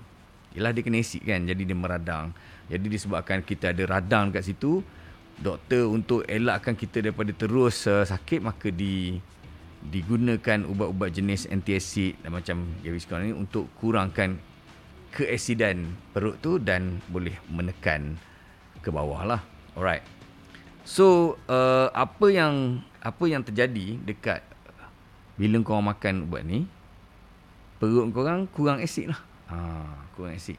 Ialah 0.58 0.74
dia 0.74 0.82
kena 0.82 0.98
asid 0.98 1.22
kan. 1.22 1.38
Jadi 1.46 1.62
dia 1.62 1.78
meradang. 1.78 2.34
Jadi 2.66 2.86
disebabkan 2.90 3.46
kita 3.46 3.70
ada 3.70 3.82
radang 3.86 4.34
kat 4.34 4.42
situ. 4.42 4.82
Doktor 5.38 5.86
untuk 5.86 6.26
elakkan 6.26 6.74
kita 6.74 6.98
daripada 6.98 7.30
terus 7.30 7.86
uh, 7.86 8.02
sakit 8.02 8.42
maka 8.42 8.74
di 8.74 9.22
digunakan 9.78 10.66
ubat-ubat 10.66 11.14
jenis 11.14 11.46
antiasid 11.46 12.18
dan 12.26 12.34
macam 12.34 12.66
Gaviscon 12.82 13.22
ni 13.22 13.30
untuk 13.30 13.70
kurangkan 13.78 14.42
keasidan 15.14 15.94
perut 16.10 16.36
tu 16.42 16.58
dan 16.58 16.98
boleh 17.06 17.38
menekan 17.46 18.18
ke 18.82 18.90
bawah 18.90 19.22
lah. 19.22 19.40
Alright. 19.78 20.02
So 20.82 21.38
uh, 21.46 21.94
apa 21.94 22.26
yang 22.34 22.82
apa 22.98 23.24
yang 23.30 23.46
terjadi 23.46 24.00
dekat 24.02 24.42
bila 25.38 25.62
kau 25.62 25.78
makan 25.78 26.26
ubat 26.26 26.42
ni 26.42 26.66
perut 27.78 28.10
kau 28.10 28.26
orang 28.26 28.50
kurang 28.50 28.82
asid 28.82 29.14
lah. 29.14 29.20
Ha, 29.48 29.56
kurang 30.18 30.34
asid. 30.34 30.58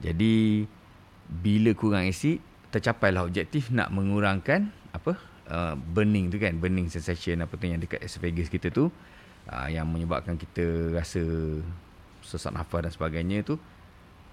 Jadi 0.00 0.64
bila 1.28 1.76
kurang 1.76 2.08
asid 2.08 2.40
tercapailah 2.76 3.24
objektif 3.24 3.72
nak 3.72 3.88
mengurangkan 3.88 4.68
apa 4.92 5.16
uh, 5.48 5.74
burning 5.74 6.28
tu 6.28 6.36
kan 6.36 6.52
burning 6.60 6.92
sensation 6.92 7.40
apa 7.40 7.56
tu 7.56 7.64
yang 7.64 7.80
dekat 7.80 8.04
esophagus 8.04 8.52
kita 8.52 8.68
tu 8.68 8.92
uh, 9.48 9.68
yang 9.72 9.88
menyebabkan 9.88 10.36
kita 10.36 10.92
rasa 10.92 11.24
sesak 12.20 12.52
nafas 12.52 12.84
dan 12.84 12.92
sebagainya 12.92 13.40
tu 13.40 13.56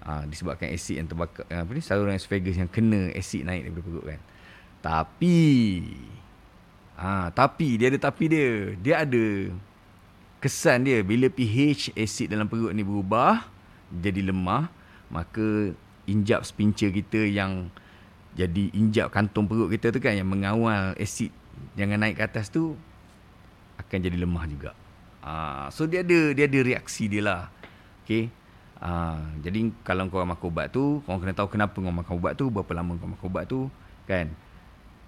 uh, 0.04 0.22
disebabkan 0.28 0.68
asid 0.68 1.00
yang 1.00 1.08
terbakar 1.08 1.48
apa 1.48 1.70
ni 1.72 1.80
saluran 1.80 2.12
esophagus 2.12 2.60
yang 2.60 2.68
kena 2.68 3.08
asid 3.16 3.48
naik 3.48 3.66
daripada 3.70 3.84
perut 3.88 4.04
kan. 4.04 4.20
Tapi 4.84 5.40
ha, 7.00 7.32
Tapi 7.32 7.80
Dia 7.80 7.88
ada 7.88 7.96
tapi 7.96 8.28
dia 8.28 8.76
Dia 8.76 8.94
ada 9.08 9.48
Kesan 10.44 10.84
dia 10.84 11.00
Bila 11.00 11.32
pH 11.32 11.96
asid 11.96 12.28
dalam 12.28 12.44
perut 12.44 12.76
ni 12.76 12.84
berubah 12.84 13.48
Jadi 13.88 14.20
lemah 14.20 14.68
Maka 15.08 15.72
Injap 16.04 16.44
spincher 16.44 16.92
kita 16.92 17.24
yang 17.24 17.72
Jadi 18.34 18.74
injap 18.74 19.14
kantung 19.14 19.46
perut 19.46 19.70
kita 19.70 19.94
tu 19.94 20.02
kan 20.02 20.14
Yang 20.14 20.28
mengawal 20.28 20.94
asid 20.98 21.30
Jangan 21.78 22.02
naik 22.02 22.18
ke 22.18 22.22
atas 22.26 22.50
tu 22.50 22.74
Akan 23.78 24.02
jadi 24.02 24.18
lemah 24.18 24.44
juga. 24.50 24.70
Ha, 25.22 25.70
So 25.70 25.86
dia 25.86 26.02
ada 26.02 26.34
Dia 26.34 26.50
ada 26.50 26.58
reaksi 26.66 27.06
dia 27.06 27.22
lah. 27.22 27.42
Okay? 28.02 28.26
Ha, 28.82 29.22
Jadi 29.38 29.70
kalau 29.86 30.10
kau 30.10 30.22
makan 30.26 30.46
ubat 30.50 30.66
tu 30.74 30.98
Kau 31.06 31.18
kena 31.22 31.30
tahu 31.30 31.46
kenapa 31.46 31.78
kau 31.78 31.94
makan 31.94 32.14
ubat 32.18 32.34
tu 32.34 32.50
Berapa 32.50 32.74
lama 32.74 32.98
kau 32.98 33.06
makan 33.06 33.26
ubat 33.30 33.44
tu 33.46 33.70
Kan? 34.10 34.34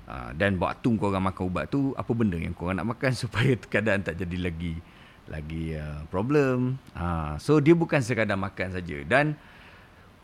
Ah, 0.06 0.30
dan 0.30 0.54
waktu 0.62 0.87
kau 1.02 1.11
orang 1.11 1.35
makan 1.35 1.50
ubat 1.50 1.66
tu 1.66 1.90
apa 1.99 2.06
benda 2.14 2.38
yang 2.38 2.54
kau 2.54 2.71
orang 2.71 2.78
nak 2.78 2.95
makan 2.95 3.11
supaya 3.26 3.59
keadaan 3.59 4.06
tak 4.06 4.14
jadi 4.23 4.38
lagi 4.38 4.78
lagi 5.26 5.75
uh, 5.75 6.06
problem. 6.06 6.78
Uh, 6.95 7.35
so 7.42 7.59
dia 7.59 7.75
bukan 7.75 7.99
sekadar 7.99 8.38
makan 8.38 8.71
saja. 8.71 9.02
Dan 9.02 9.35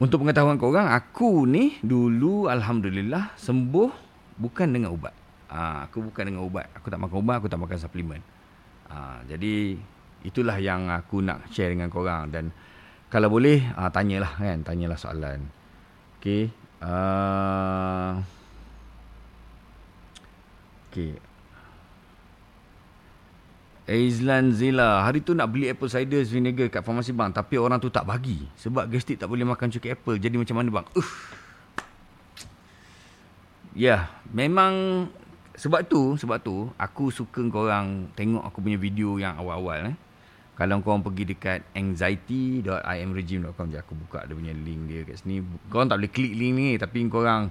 untuk 0.03 0.27
pengetahuan 0.27 0.59
kau 0.59 0.75
orang 0.75 0.91
aku 0.91 1.47
ni 1.47 1.79
dulu 1.79 2.51
alhamdulillah 2.51 3.39
sembuh 3.39 3.91
bukan 4.35 4.75
dengan 4.75 4.91
ubat. 4.91 5.15
Uh, 5.47 5.87
aku 5.87 6.11
bukan 6.11 6.27
dengan 6.27 6.43
ubat. 6.43 6.67
Aku 6.75 6.91
tak 6.91 6.99
makan 6.99 7.23
ubat, 7.23 7.39
aku 7.39 7.47
tak 7.47 7.63
makan 7.63 7.79
suplemen. 7.79 8.19
Uh, 8.91 9.23
jadi 9.31 9.79
itulah 10.27 10.59
yang 10.59 10.91
aku 10.91 11.23
nak 11.23 11.47
share 11.55 11.71
dengan 11.71 11.87
kau 11.87 12.03
orang 12.03 12.35
dan 12.35 12.51
kalau 13.15 13.31
boleh 13.31 13.63
uh, 13.79 13.95
tanyalah 13.95 14.43
kan, 14.43 14.67
tanyalah 14.67 14.99
soalan. 14.99 15.47
Okey. 16.19 16.51
Uh, 16.83 18.19
Okey. 20.91 21.15
Aizlan 23.83 24.55
Zila, 24.55 25.03
hari 25.03 25.27
tu 25.27 25.35
nak 25.35 25.51
beli 25.51 25.67
apple 25.67 25.91
cider 25.91 26.23
vinegar 26.23 26.71
kat 26.71 26.87
farmasi 26.87 27.11
bang 27.11 27.35
tapi 27.35 27.59
orang 27.59 27.83
tu 27.83 27.91
tak 27.91 28.07
bagi 28.07 28.47
sebab 28.55 28.87
gastrik 28.87 29.19
tak 29.19 29.27
boleh 29.27 29.43
makan 29.43 29.75
cuka 29.75 29.91
apple. 29.91 30.23
Jadi 30.23 30.39
macam 30.39 30.55
mana 30.55 30.69
bang? 30.71 30.87
Uh. 30.95 31.11
Ya, 33.75 34.07
memang 34.31 35.07
sebab 35.59 35.83
tu, 35.91 36.15
sebab 36.15 36.39
tu 36.39 36.71
aku 36.79 37.11
suka 37.11 37.43
kau 37.51 37.67
orang 37.67 38.07
tengok 38.15 38.47
aku 38.47 38.63
punya 38.63 38.79
video 38.79 39.19
yang 39.19 39.35
awal-awal 39.35 39.91
eh. 39.91 39.97
Kalau 40.55 40.79
kau 40.79 40.95
orang 40.95 41.03
pergi 41.03 41.25
dekat 41.35 41.67
anxiety.imregime.com 41.75 43.67
je 43.67 43.83
aku 43.83 43.99
buka 43.99 44.23
dia 44.31 44.37
punya 44.39 44.55
link 44.55 44.87
dia 44.87 45.03
kat 45.03 45.19
sini. 45.19 45.43
Kau 45.67 45.83
orang 45.83 45.91
tak 45.91 45.99
boleh 45.99 46.13
klik 46.15 46.35
link 46.39 46.55
ni 46.55 46.79
tapi 46.79 47.03
kau 47.11 47.27
orang 47.27 47.51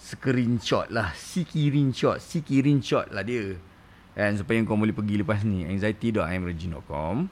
screenshot 0.00 0.88
lah 0.88 1.12
screenshot 1.12 2.16
screenshot 2.16 3.04
lah 3.12 3.20
dia 3.20 3.60
kan 4.14 4.34
supaya 4.34 4.58
kau 4.66 4.74
boleh 4.74 4.94
pergi 4.94 5.22
lepas 5.22 5.46
ni 5.46 5.64
anxiety.imregine.com 5.66 7.30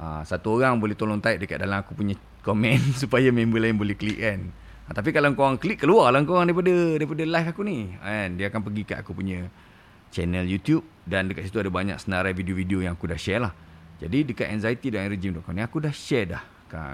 uh, 0.00 0.22
satu 0.24 0.60
orang 0.60 0.80
boleh 0.80 0.96
tolong 0.96 1.20
type 1.20 1.40
dekat 1.44 1.60
dalam 1.60 1.84
aku 1.84 1.92
punya 1.92 2.16
komen 2.40 2.80
supaya 3.02 3.28
member 3.28 3.60
lain 3.60 3.76
boleh 3.76 3.94
klik 3.94 4.20
kan. 4.20 4.48
Uh, 4.88 4.94
tapi 4.96 5.12
kalau 5.12 5.32
kau 5.36 5.44
orang 5.44 5.60
klik 5.60 5.78
keluar 5.80 6.10
lah 6.10 6.24
kau 6.24 6.40
orang 6.40 6.50
daripada 6.50 6.74
daripada 6.96 7.22
live 7.24 7.48
aku 7.52 7.62
ni. 7.64 7.78
Kan 8.00 8.28
dia 8.40 8.48
akan 8.48 8.60
pergi 8.64 8.82
kat 8.88 8.98
aku 9.04 9.12
punya 9.12 9.46
channel 10.10 10.44
YouTube 10.48 10.82
dan 11.06 11.30
dekat 11.30 11.46
situ 11.46 11.62
ada 11.62 11.70
banyak 11.70 11.96
senarai 12.00 12.34
video-video 12.34 12.82
yang 12.82 12.96
aku 12.96 13.06
dah 13.08 13.20
share 13.20 13.44
lah. 13.44 13.52
Jadi 14.00 14.32
dekat 14.32 14.48
anxiety.imregime.com 14.48 15.52
ni 15.52 15.62
aku 15.62 15.78
dah 15.84 15.92
share 15.92 16.26
dah 16.36 16.42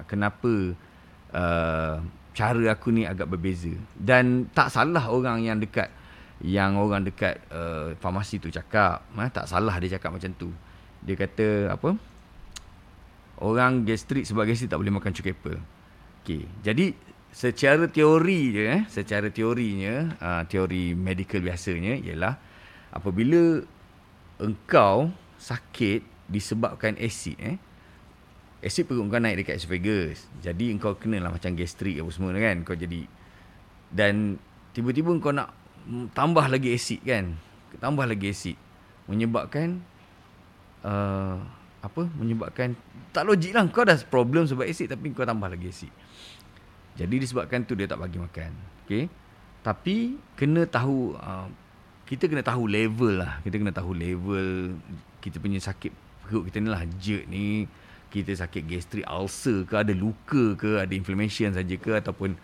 kenapa 0.08 0.72
uh, 1.36 2.00
cara 2.36 2.64
aku 2.72 2.92
ni 2.92 3.08
agak 3.08 3.30
berbeza. 3.32 3.72
Dan 3.96 4.52
tak 4.52 4.68
salah 4.68 5.08
orang 5.08 5.40
yang 5.40 5.56
dekat 5.56 5.88
yang 6.46 6.78
orang 6.78 7.02
dekat 7.02 7.42
uh, 7.50 7.98
farmasi 7.98 8.38
tu 8.38 8.46
cakap 8.54 9.02
eh, 9.18 9.30
tak 9.34 9.50
salah 9.50 9.74
dia 9.82 9.98
cakap 9.98 10.14
macam 10.14 10.30
tu 10.38 10.54
dia 11.02 11.18
kata 11.18 11.74
apa 11.74 11.98
orang 13.42 13.82
gastrik 13.82 14.22
sebab 14.22 14.46
gastrik 14.46 14.70
tak 14.70 14.78
boleh 14.78 14.94
makan 14.94 15.10
cuka 15.10 15.34
apple 15.34 15.58
okey 16.22 16.46
jadi 16.62 16.94
secara 17.34 17.90
teori 17.90 18.40
je 18.54 18.62
eh 18.62 18.82
secara 18.86 19.26
teorinya 19.34 20.14
uh, 20.22 20.42
teori 20.46 20.94
medical 20.94 21.42
biasanya 21.42 21.98
ialah 21.98 22.38
apabila 22.94 23.66
engkau 24.38 25.10
sakit 25.36 26.30
disebabkan 26.30 26.94
asid 27.02 27.36
eh 27.42 27.58
asid 28.64 28.88
perut 28.88 29.06
kau 29.06 29.22
naik 29.22 29.46
dekat 29.46 29.62
esophagus. 29.62 30.26
Jadi 30.40 30.74
kau 30.82 30.98
kenalah 30.98 31.30
macam 31.30 31.54
gastrik 31.54 32.02
apa 32.02 32.10
semua 32.10 32.34
kan. 32.34 32.66
Kau 32.66 32.74
jadi 32.74 33.06
dan 33.94 34.40
tiba-tiba 34.74 35.14
kau 35.22 35.30
nak 35.30 35.54
tambah 36.12 36.46
lagi 36.50 36.74
asid 36.74 37.00
kan. 37.06 37.38
Tambah 37.76 38.08
lagi 38.08 38.32
asid 38.32 38.56
menyebabkan 39.06 39.78
uh, 40.82 41.38
apa 41.82 42.02
menyebabkan 42.18 42.74
tak 43.14 43.22
logik 43.22 43.54
lah 43.54 43.62
kau 43.70 43.86
dah 43.86 43.96
problem 44.10 44.44
sebab 44.44 44.66
asid 44.66 44.90
tapi 44.90 45.14
kau 45.14 45.22
tambah 45.22 45.46
lagi 45.46 45.70
asid. 45.70 45.92
Jadi 46.96 47.14
disebabkan 47.22 47.62
tu 47.62 47.76
dia 47.76 47.86
tak 47.86 48.00
bagi 48.00 48.18
makan. 48.18 48.52
Okay. 48.84 49.06
Tapi 49.60 50.16
kena 50.34 50.64
tahu 50.66 51.14
uh, 51.14 51.48
kita 52.06 52.26
kena 52.30 52.42
tahu 52.42 52.66
level 52.66 53.22
lah. 53.22 53.38
Kita 53.44 53.56
kena 53.58 53.74
tahu 53.74 53.92
level 53.92 54.78
kita 55.22 55.42
punya 55.42 55.58
sakit 55.58 55.92
perut 56.26 56.46
kita 56.50 56.58
ni 56.62 56.68
lah 56.70 56.82
jerk 56.98 57.24
ni. 57.30 57.70
Kita 58.06 58.32
sakit 58.32 58.62
gastrik 58.64 59.04
ulcer 59.04 59.66
ke 59.68 59.74
ada 59.76 59.92
luka 59.92 60.56
ke 60.56 60.80
ada 60.80 60.94
inflammation 60.94 61.52
saja 61.52 61.74
ke 61.76 61.92
ataupun 61.92 62.38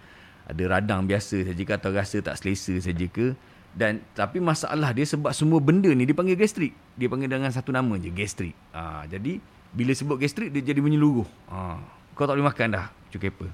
ada 0.47 0.63
radang 0.79 1.07
biasa 1.07 1.47
saja 1.47 1.63
ke 1.63 1.73
atau 1.75 1.91
rasa 1.95 2.19
tak 2.23 2.37
selesa 2.39 2.75
saja 2.83 3.07
ke. 3.07 3.35
Dan 3.73 4.05
tapi 4.13 4.37
masalah 4.37 4.93
dia 4.93 5.09
sebab 5.09 5.33
semua 5.33 5.57
benda 5.63 5.89
ni 5.89 6.05
dipanggil 6.05 6.37
gastrik. 6.37 6.77
Dia 6.99 7.09
panggil 7.09 7.31
dengan 7.33 7.49
satu 7.49 7.73
nama 7.73 7.97
je 7.97 8.13
gastrik. 8.13 8.53
Ha, 8.77 9.09
jadi 9.09 9.41
bila 9.73 9.97
sebut 9.97 10.21
gastrik 10.21 10.53
dia 10.53 10.61
jadi 10.61 10.85
menyeluruh. 10.85 11.25
Ha, 11.49 11.81
kau 12.13 12.29
tak 12.29 12.37
boleh 12.37 12.49
makan 12.53 12.69
dah 12.77 12.87
cukai 13.09 13.33
apa. 13.33 13.49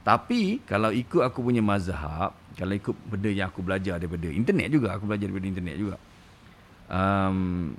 Tapi 0.00 0.64
kalau 0.64 0.90
ikut 0.90 1.22
aku 1.22 1.44
punya 1.44 1.60
mazhab, 1.60 2.34
kalau 2.56 2.74
ikut 2.74 2.96
benda 3.06 3.30
yang 3.30 3.52
aku 3.52 3.60
belajar 3.60 4.00
daripada 4.00 4.26
internet 4.32 4.68
juga, 4.72 4.96
aku 4.96 5.04
belajar 5.06 5.28
daripada 5.28 5.46
internet 5.46 5.76
juga. 5.76 5.96
Um, 6.90 7.78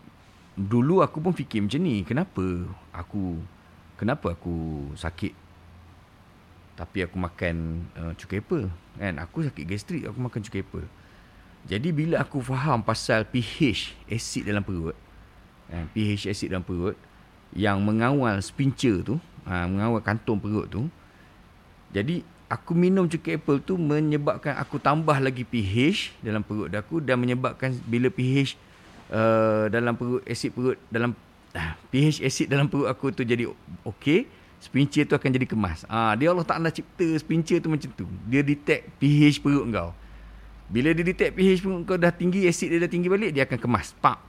dulu 0.55 1.01
aku 1.03 1.19
pun 1.19 1.33
fikir 1.33 1.65
macam 1.65 1.81
ni, 1.81 2.05
kenapa 2.05 2.45
aku 2.93 3.41
kenapa 3.97 4.37
aku 4.37 4.87
sakit 4.95 5.40
tapi 6.81 7.05
aku 7.05 7.13
makan 7.13 7.85
uh, 7.93 8.13
cukai 8.17 8.41
apa? 8.41 8.65
Kan 8.97 9.21
aku 9.21 9.45
sakit 9.45 9.65
gastrik, 9.69 10.01
aku 10.09 10.17
makan 10.17 10.41
cukai 10.41 10.65
apa? 10.65 10.81
Jadi 11.69 11.93
bila 11.93 12.25
aku 12.25 12.41
faham 12.41 12.81
pasal 12.81 13.21
pH 13.29 13.93
asid 14.09 14.49
dalam 14.49 14.65
perut, 14.65 14.97
kan, 15.69 15.85
pH 15.93 16.25
asid 16.25 16.49
dalam 16.49 16.65
perut 16.65 16.97
yang 17.53 17.77
mengawal 17.85 18.41
sphincter 18.41 19.05
tu, 19.05 19.21
ha, 19.45 19.69
mengawal 19.69 20.01
kantung 20.01 20.41
perut 20.41 20.65
tu, 20.73 20.89
jadi 21.93 22.25
aku 22.49 22.73
minum 22.73 23.05
cukai 23.05 23.37
apple 23.37 23.61
tu 23.61 23.77
menyebabkan 23.77 24.57
aku 24.57 24.81
tambah 24.81 25.13
lagi 25.21 25.45
pH 25.45 26.17
dalam 26.25 26.41
perut 26.41 26.73
aku 26.73 26.97
dan 26.97 27.21
menyebabkan 27.21 27.77
bila 27.85 28.09
pH 28.09 28.57
uh, 29.13 29.69
dalam 29.69 29.93
perut 29.93 30.25
asid 30.25 30.49
perut 30.49 30.81
dalam 30.89 31.13
uh, 31.53 31.71
pH 31.93 32.25
asid 32.25 32.49
dalam 32.49 32.65
perut 32.65 32.89
aku 32.89 33.13
tu 33.13 33.21
jadi 33.21 33.45
okey, 33.85 34.25
sphincter 34.61 35.09
tu 35.09 35.17
akan 35.17 35.29
jadi 35.33 35.47
kemas. 35.49 35.83
Uh, 35.89 36.13
dia 36.15 36.29
Allah 36.29 36.45
Taala 36.45 36.69
cipta 36.69 37.03
sphincter 37.17 37.57
tu 37.57 37.67
macam 37.73 37.89
tu. 37.97 38.05
Dia 38.29 38.45
detect 38.45 38.93
pH 39.01 39.41
perut 39.41 39.65
kau. 39.73 39.91
Bila 40.69 40.93
dia 40.93 41.03
detect 41.03 41.33
pH 41.33 41.65
perut 41.65 41.81
kau 41.83 41.97
dah 41.97 42.13
tinggi, 42.13 42.45
asid 42.45 42.69
dia 42.69 42.79
dah 42.79 42.87
tinggi 42.87 43.09
balik, 43.09 43.33
dia 43.33 43.43
akan 43.49 43.57
kemas. 43.57 43.97
Pak. 43.97 44.21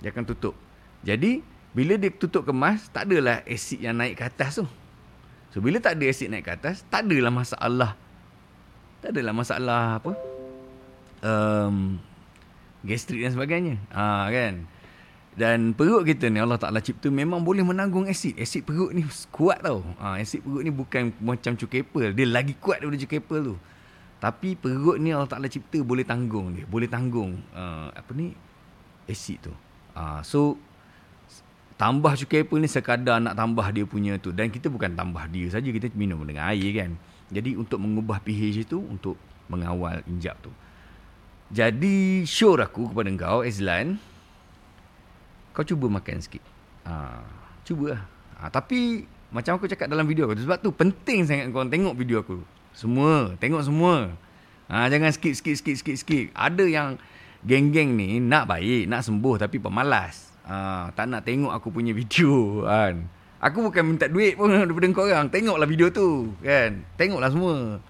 Dia 0.00 0.08
akan 0.10 0.24
tutup. 0.24 0.56
Jadi 1.04 1.44
bila 1.76 2.00
dia 2.00 2.08
tutup 2.08 2.48
kemas, 2.48 2.88
tak 2.88 3.06
adalah 3.12 3.44
asid 3.44 3.84
yang 3.84 3.94
naik 3.94 4.16
ke 4.16 4.24
atas 4.24 4.64
tu. 4.64 4.66
So 5.52 5.60
bila 5.60 5.78
tak 5.78 6.00
ada 6.00 6.04
asid 6.08 6.32
naik 6.32 6.48
ke 6.48 6.52
atas, 6.56 6.82
tak 6.88 7.04
adalah 7.04 7.30
masalah. 7.30 7.92
Tak 9.04 9.12
adalah 9.12 9.34
masalah 9.36 10.00
apa? 10.00 10.12
Um, 11.20 12.00
gastrik 12.80 13.20
dan 13.20 13.36
sebagainya. 13.36 13.76
Ha, 13.92 14.32
kan? 14.32 14.64
Dan 15.34 15.74
perut 15.74 16.06
kita 16.06 16.30
ni 16.30 16.38
Allah 16.38 16.58
Ta'ala 16.62 16.78
cipta 16.78 17.10
memang 17.10 17.42
boleh 17.42 17.66
menanggung 17.66 18.06
asid. 18.06 18.38
Asid 18.38 18.62
perut 18.62 18.94
ni 18.94 19.02
kuat 19.34 19.66
tau. 19.66 19.82
Ha, 19.98 20.22
asid 20.22 20.46
perut 20.46 20.62
ni 20.62 20.70
bukan 20.70 21.10
macam 21.18 21.58
apple. 21.58 22.14
Dia 22.14 22.26
lagi 22.30 22.54
kuat 22.54 22.78
daripada 22.78 23.02
cukai 23.02 23.18
apple 23.18 23.42
tu. 23.42 23.54
Tapi 24.22 24.54
perut 24.54 25.02
ni 25.02 25.10
Allah 25.10 25.26
Ta'ala 25.26 25.50
cipta 25.50 25.82
boleh 25.82 26.06
tanggung 26.06 26.54
dia. 26.54 26.64
Boleh 26.70 26.86
tanggung 26.86 27.42
uh, 27.50 27.90
apa 27.90 28.10
ni? 28.14 28.30
Asid 29.10 29.50
tu. 29.50 29.52
Ha, 29.98 30.22
so 30.22 30.54
tambah 31.74 32.14
apple 32.14 32.62
ni 32.62 32.70
sekadar 32.70 33.18
nak 33.18 33.34
tambah 33.34 33.66
dia 33.74 33.82
punya 33.82 34.14
tu 34.22 34.30
dan 34.30 34.46
kita 34.46 34.70
bukan 34.70 34.94
tambah 34.94 35.26
dia 35.26 35.50
saja 35.50 35.66
kita 35.66 35.90
minum 35.98 36.22
dengan 36.22 36.54
air 36.54 36.70
kan 36.70 36.94
jadi 37.34 37.58
untuk 37.58 37.82
mengubah 37.82 38.22
pH 38.22 38.62
itu 38.62 38.78
untuk 38.78 39.18
mengawal 39.50 39.98
injap 40.06 40.38
tu 40.38 40.54
jadi 41.50 42.22
sure 42.22 42.62
aku 42.62 42.94
kepada 42.94 43.10
kau 43.18 43.42
Azlan 43.42 43.98
kau 45.54 45.64
cuba 45.64 45.86
makan 45.88 46.18
sikit 46.18 46.42
ha, 46.84 47.22
cuba 47.62 47.96
lah 47.96 48.02
ha, 48.36 48.50
tapi 48.50 49.06
macam 49.30 49.56
aku 49.56 49.70
cakap 49.70 49.86
dalam 49.88 50.04
video 50.04 50.26
aku 50.26 50.36
sebab 50.42 50.58
tu 50.60 50.74
penting 50.74 51.24
sangat 51.24 51.48
kau 51.54 51.64
tengok 51.64 51.94
video 51.94 52.20
aku 52.20 52.42
semua 52.74 53.32
tengok 53.38 53.62
semua 53.62 54.12
ha, 54.66 54.90
jangan 54.90 55.14
skip 55.14 55.32
skip 55.32 55.54
skip 55.54 55.78
skip 55.78 55.96
skip 55.96 56.26
ada 56.34 56.66
yang 56.66 56.98
geng-geng 57.46 57.94
ni 57.94 58.18
nak 58.18 58.50
baik 58.50 58.90
nak 58.90 59.06
sembuh 59.06 59.38
tapi 59.38 59.62
pemalas 59.62 60.34
Ha, 60.44 60.92
tak 60.92 61.08
nak 61.08 61.24
tengok 61.24 61.56
aku 61.56 61.72
punya 61.72 61.96
video 61.96 62.60
kan. 62.68 63.08
Aku 63.40 63.64
bukan 63.64 63.96
minta 63.96 64.08
duit 64.08 64.36
pun 64.36 64.52
daripada 64.68 64.88
kau 64.92 65.08
orang. 65.08 65.32
Tengoklah 65.32 65.68
video 65.68 65.88
tu 65.88 66.36
kan. 66.44 66.84
Tengoklah 67.00 67.32
semua. 67.32 67.80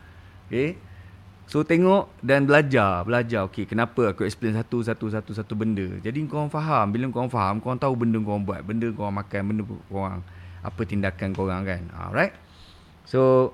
Okay. 0.47 0.79
So 1.45 1.61
tengok 1.61 2.09
dan 2.25 2.49
belajar, 2.49 3.05
belajar. 3.05 3.45
Okey, 3.47 3.69
kenapa 3.69 4.17
aku 4.17 4.25
explain 4.25 4.57
satu 4.57 4.81
satu 4.81 5.13
satu 5.13 5.31
satu 5.37 5.53
benda. 5.53 5.85
Jadi 6.01 6.25
kau 6.25 6.41
orang 6.41 6.53
faham, 6.53 6.89
bila 6.89 7.05
kau 7.13 7.21
orang 7.21 7.33
faham, 7.33 7.55
kau 7.61 7.69
orang 7.69 7.83
tahu 7.83 7.95
benda 7.95 8.17
kau 8.25 8.33
orang 8.33 8.45
buat, 8.49 8.61
benda 8.65 8.87
kau 8.97 9.05
orang 9.05 9.19
makan, 9.21 9.41
benda 9.53 9.63
kau 9.69 9.79
orang 9.93 10.25
apa 10.65 10.81
tindakan 10.89 11.29
kau 11.37 11.45
orang 11.45 11.63
kan. 11.69 11.83
Alright. 11.93 12.33
So 13.05 13.53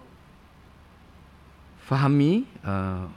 fahami 1.90 2.46
uh, 2.62 3.11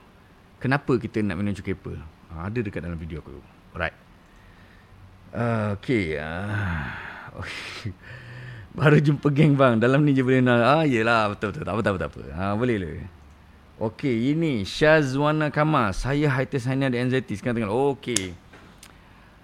kenapa 0.57 0.97
kita 0.97 1.21
nak 1.21 1.37
minum 1.37 1.53
cukai 1.53 1.77
apple. 1.77 2.01
Uh, 2.33 2.41
ada 2.41 2.59
dekat 2.59 2.81
dalam 2.81 2.97
video 2.97 3.21
aku. 3.21 3.37
Alright. 3.77 3.95
Uh, 5.29 5.77
okay. 5.77 6.17
Uh, 6.17 6.89
okay. 7.41 7.93
Baru 8.73 8.97
jumpa 8.97 9.29
geng 9.29 9.53
bang. 9.53 9.77
Dalam 9.77 10.01
ni 10.01 10.17
je 10.17 10.25
boleh 10.25 10.41
nak. 10.41 10.61
Ah, 10.65 10.85
yelah. 10.85 11.29
Betul, 11.29 11.53
betul. 11.53 11.61
Tak 11.61 11.73
apa, 11.77 11.81
tak 11.85 11.91
apa. 11.93 11.99
Tak 12.01 12.09
apa. 12.09 12.21
Ha, 12.33 12.43
boleh 12.57 12.77
le. 12.81 12.91
Okay, 13.73 14.37
ini 14.37 14.61
Syazwana 14.69 15.49
Kamal. 15.49 15.97
Saya 15.97 16.29
hypersania 16.29 16.93
dan 16.93 17.09
anxiety. 17.09 17.33
Sekarang 17.33 17.65
tengok. 17.65 17.73
Okay. 17.97 18.37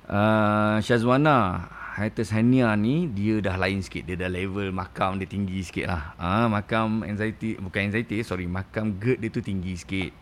Uh, 0.06 0.78
Syazwana. 0.86 1.66
Hypersania 1.98 2.78
ni, 2.78 3.10
dia 3.10 3.42
dah 3.42 3.58
lain 3.58 3.82
sikit. 3.82 4.06
Dia 4.06 4.16
dah 4.16 4.30
level 4.30 4.70
makam 4.70 5.18
dia 5.18 5.26
tinggi 5.26 5.66
sikit 5.66 5.90
lah. 5.90 6.14
Ah, 6.16 6.46
makam 6.46 7.02
anxiety. 7.02 7.58
Bukan 7.58 7.90
anxiety, 7.90 8.22
sorry. 8.22 8.46
Makam 8.46 9.02
GERD 9.02 9.18
dia 9.18 9.30
tu 9.34 9.42
tinggi 9.42 9.74
sikit. 9.74 10.14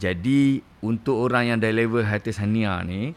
Jadi, 0.00 0.64
untuk 0.80 1.20
orang 1.20 1.52
yang 1.52 1.58
dah 1.60 1.70
level 1.70 2.08
hypersania 2.08 2.80
ni, 2.82 3.12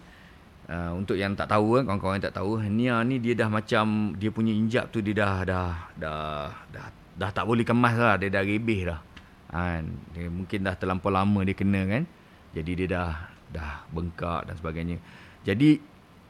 Uh, 0.69 0.93
untuk 0.93 1.17
yang 1.17 1.33
tak 1.33 1.49
tahu 1.49 1.81
kan 1.81 1.89
kawan-kawan 1.89 2.21
yang 2.21 2.29
tak 2.29 2.37
tahu 2.37 2.61
Nia 2.61 3.01
ni 3.01 3.17
dia 3.17 3.33
dah 3.33 3.49
macam 3.49 4.13
dia 4.13 4.29
punya 4.29 4.53
injap 4.53 4.93
tu 4.93 5.01
dia 5.01 5.17
dah 5.17 5.41
dah 5.41 5.73
dah 5.97 6.53
dah, 6.69 6.85
dah 7.17 7.29
tak 7.33 7.49
boleh 7.49 7.65
kemas 7.65 7.97
lah 7.97 8.21
dia 8.21 8.29
dah 8.29 8.45
rebeh 8.45 8.85
dah 8.85 9.01
kan 9.49 9.83
dia 10.13 10.29
mungkin 10.29 10.59
dah 10.61 10.75
terlampau 10.77 11.09
lama 11.09 11.39
dia 11.41 11.57
kena 11.57 11.81
kan 11.89 12.03
jadi 12.53 12.71
dia 12.73 12.87
dah 12.89 13.11
dah 13.49 13.71
bengkak 13.89 14.45
dan 14.45 14.55
sebagainya 14.55 14.97
jadi 15.41 15.81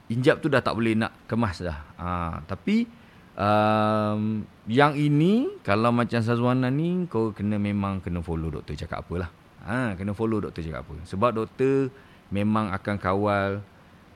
injap 0.10 0.39
tu 0.39 0.47
dah 0.47 0.63
tak 0.63 0.73
boleh 0.73 0.95
nak 0.95 1.27
kemas 1.27 1.60
dah 1.60 1.79
ha, 1.99 2.39
tapi 2.47 2.88
um, 3.36 4.41
yang 4.71 4.95
ini 4.95 5.60
kalau 5.62 5.91
macam 5.91 6.23
Sazwana 6.23 6.71
ni 6.71 7.05
kau 7.12 7.36
kena 7.36 7.60
memang 7.60 7.99
kena 7.99 8.23
follow 8.23 8.47
doktor 8.47 8.79
cakap 8.79 9.03
apalah 9.03 9.29
ha, 9.67 9.93
kena 9.99 10.15
follow 10.15 10.39
doktor 10.39 10.63
cakap 10.63 10.88
apa 10.88 10.95
sebab 11.03 11.32
doktor 11.36 11.91
memang 12.32 12.71
akan 12.71 12.95
kawal 12.95 13.60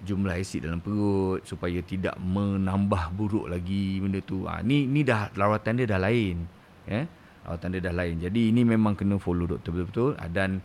jumlah 0.03 0.35
asid 0.35 0.67
dalam 0.67 0.83
perut 0.83 1.41
supaya 1.47 1.79
tidak 1.79 2.19
menambah 2.19 3.15
buruk 3.15 3.47
lagi 3.47 4.03
benda 4.03 4.19
tu. 4.19 4.43
Ha, 4.45 4.59
ni 4.59 4.83
ni 4.83 5.01
dah 5.01 5.31
lawatan 5.33 5.79
dia 5.79 5.87
dah 5.87 5.99
lain. 6.03 6.43
Ya. 6.83 7.07
Lawatan 7.43 7.75
dia 7.75 7.81
dah 7.83 7.95
lain. 7.95 8.19
Jadi 8.23 8.51
ini 8.51 8.63
memang 8.63 8.95
kena 8.95 9.19
follow 9.19 9.47
doktor 9.47 9.75
betul-betul 9.75 10.15
dan 10.31 10.63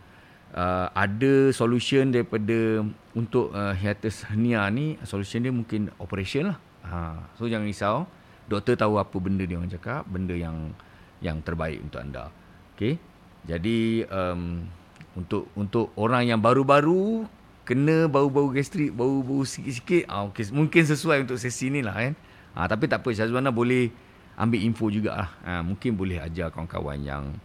uh, 0.55 0.87
ada 0.95 1.51
solution 1.51 2.09
daripada 2.09 2.83
untuk 3.13 3.51
uh, 3.51 3.75
hiatus 3.75 4.25
hernia 4.31 4.63
ni 4.71 4.95
solution 5.03 5.43
dia 5.43 5.51
mungkin 5.51 5.91
operation 5.99 6.55
lah. 6.55 6.57
Ha, 6.87 7.29
so 7.35 7.45
jangan 7.45 7.67
risau. 7.67 8.07
Doktor 8.49 8.73
tahu 8.79 8.97
apa 8.97 9.13
benda 9.21 9.45
dia 9.45 9.61
orang 9.61 9.69
cakap, 9.69 10.09
benda 10.09 10.33
yang 10.33 10.73
yang 11.21 11.43
terbaik 11.43 11.83
untuk 11.83 12.01
anda. 12.01 12.33
Okey. 12.73 12.97
Jadi 13.45 14.07
um, 14.09 14.65
untuk 15.13 15.51
untuk 15.53 15.93
orang 15.99 16.25
yang 16.31 16.39
baru-baru 16.41 17.27
kena 17.67 18.09
bau-bau 18.09 18.49
gastrik, 18.49 18.89
bau-bau 18.89 19.45
sikit-sikit, 19.45 20.09
ah, 20.09 20.25
okay, 20.25 20.49
mungkin 20.49 20.89
sesuai 20.89 21.29
untuk 21.29 21.37
sesi 21.37 21.69
ni 21.69 21.85
lah 21.85 21.93
kan. 21.93 22.13
Ah, 22.57 22.65
tapi 22.65 22.89
tak 22.89 23.05
apa, 23.05 23.13
Syazwana 23.13 23.53
boleh 23.53 23.93
ambil 24.39 24.59
info 24.63 24.87
jugalah. 24.87 25.35
Ah, 25.43 25.59
mungkin 25.59 25.99
boleh 25.99 26.23
ajar 26.23 26.47
kawan-kawan 26.49 27.03
yang 27.03 27.35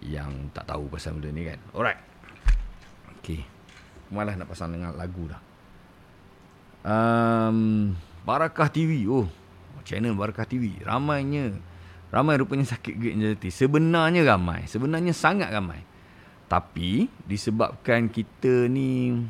yang 0.00 0.48
tak 0.56 0.64
tahu 0.64 0.88
pasal 0.88 1.20
benda 1.20 1.28
ni 1.30 1.44
kan. 1.44 1.60
Alright. 1.76 2.00
Okay. 3.20 3.44
Malah 4.08 4.36
nak 4.36 4.48
pasang 4.48 4.72
dengan 4.72 4.96
lagu 4.96 5.28
dah. 5.28 5.40
Um, 6.84 7.92
Barakah 8.24 8.68
TV. 8.72 9.04
Oh, 9.08 9.28
channel 9.84 10.16
Barakah 10.16 10.48
TV. 10.48 10.80
Ramainya. 10.80 11.52
Ramai 12.08 12.40
rupanya 12.40 12.68
sakit 12.68 12.94
gerd 12.96 13.14
anxiety. 13.20 13.48
Sebenarnya 13.52 14.24
ramai. 14.24 14.64
Sebenarnya 14.68 15.12
sangat 15.12 15.52
ramai. 15.52 15.82
Tapi 16.48 17.08
disebabkan 17.24 18.12
kita 18.12 18.68
ni 18.68 19.24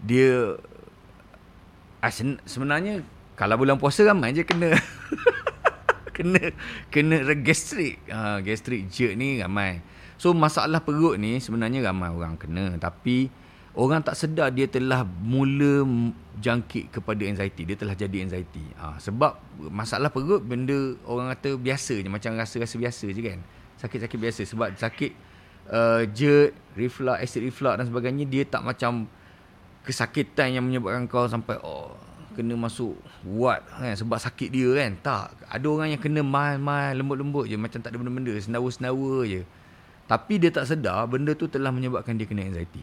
dia 0.00 0.56
sebenarnya 2.48 3.04
kalau 3.36 3.60
bulan 3.60 3.76
puasa 3.76 4.04
ramai 4.08 4.32
je 4.32 4.44
kena. 4.44 4.72
kena 6.20 6.52
kena 6.92 7.16
gastrik. 7.40 7.96
Ha, 8.12 8.44
gastrik 8.44 8.92
jerk 8.92 9.16
ni 9.16 9.40
ramai. 9.40 9.80
So 10.20 10.36
masalah 10.36 10.84
perut 10.84 11.16
ni 11.16 11.40
sebenarnya 11.40 11.88
ramai 11.88 12.12
orang 12.12 12.36
kena 12.36 12.76
tapi 12.76 13.32
orang 13.72 14.04
tak 14.04 14.18
sedar 14.18 14.52
dia 14.52 14.68
telah 14.68 15.06
mula 15.06 15.86
jangkit 16.36 16.92
kepada 16.92 17.24
anxiety. 17.24 17.64
Dia 17.64 17.76
telah 17.80 17.96
jadi 17.96 18.28
anxiety. 18.28 18.64
Ha, 18.76 19.00
sebab 19.00 19.40
masalah 19.72 20.12
perut 20.12 20.44
benda 20.44 20.96
orang 21.08 21.32
kata 21.32 21.56
biasa 21.56 21.96
je. 22.00 22.08
Macam 22.12 22.36
rasa-rasa 22.36 22.76
biasa 22.76 23.06
je 23.08 23.20
kan. 23.24 23.40
Sakit-sakit 23.80 24.18
biasa. 24.20 24.42
Sebab 24.44 24.76
sakit 24.76 25.12
uh, 25.72 26.02
jet, 26.12 26.52
reflux, 26.76 27.16
acid 27.16 27.40
reflux 27.46 27.80
dan 27.80 27.86
sebagainya. 27.88 28.24
Dia 28.28 28.44
tak 28.44 28.66
macam 28.66 29.08
kesakitan 29.86 30.52
yang 30.52 30.64
menyebabkan 30.68 31.08
kau 31.08 31.24
sampai 31.24 31.56
oh 31.64 31.96
kena 32.34 32.54
masuk 32.54 32.94
ward 33.26 33.62
kan? 33.66 33.94
Sebab 33.94 34.18
sakit 34.18 34.48
dia 34.48 34.68
kan? 34.76 34.90
Tak. 35.02 35.26
Ada 35.50 35.66
orang 35.66 35.88
yang 35.94 36.00
kena 36.02 36.20
mal-mal 36.22 36.94
lembut-lembut 36.94 37.50
je. 37.50 37.56
Macam 37.58 37.78
tak 37.82 37.94
ada 37.94 37.96
benda-benda. 37.98 38.34
Senawa-senawa 38.38 39.26
je. 39.26 39.42
Tapi 40.10 40.42
dia 40.42 40.50
tak 40.50 40.66
sedar 40.66 41.06
benda 41.06 41.38
tu 41.38 41.46
telah 41.46 41.70
menyebabkan 41.70 42.18
dia 42.18 42.26
kena 42.26 42.42
anxiety. 42.42 42.82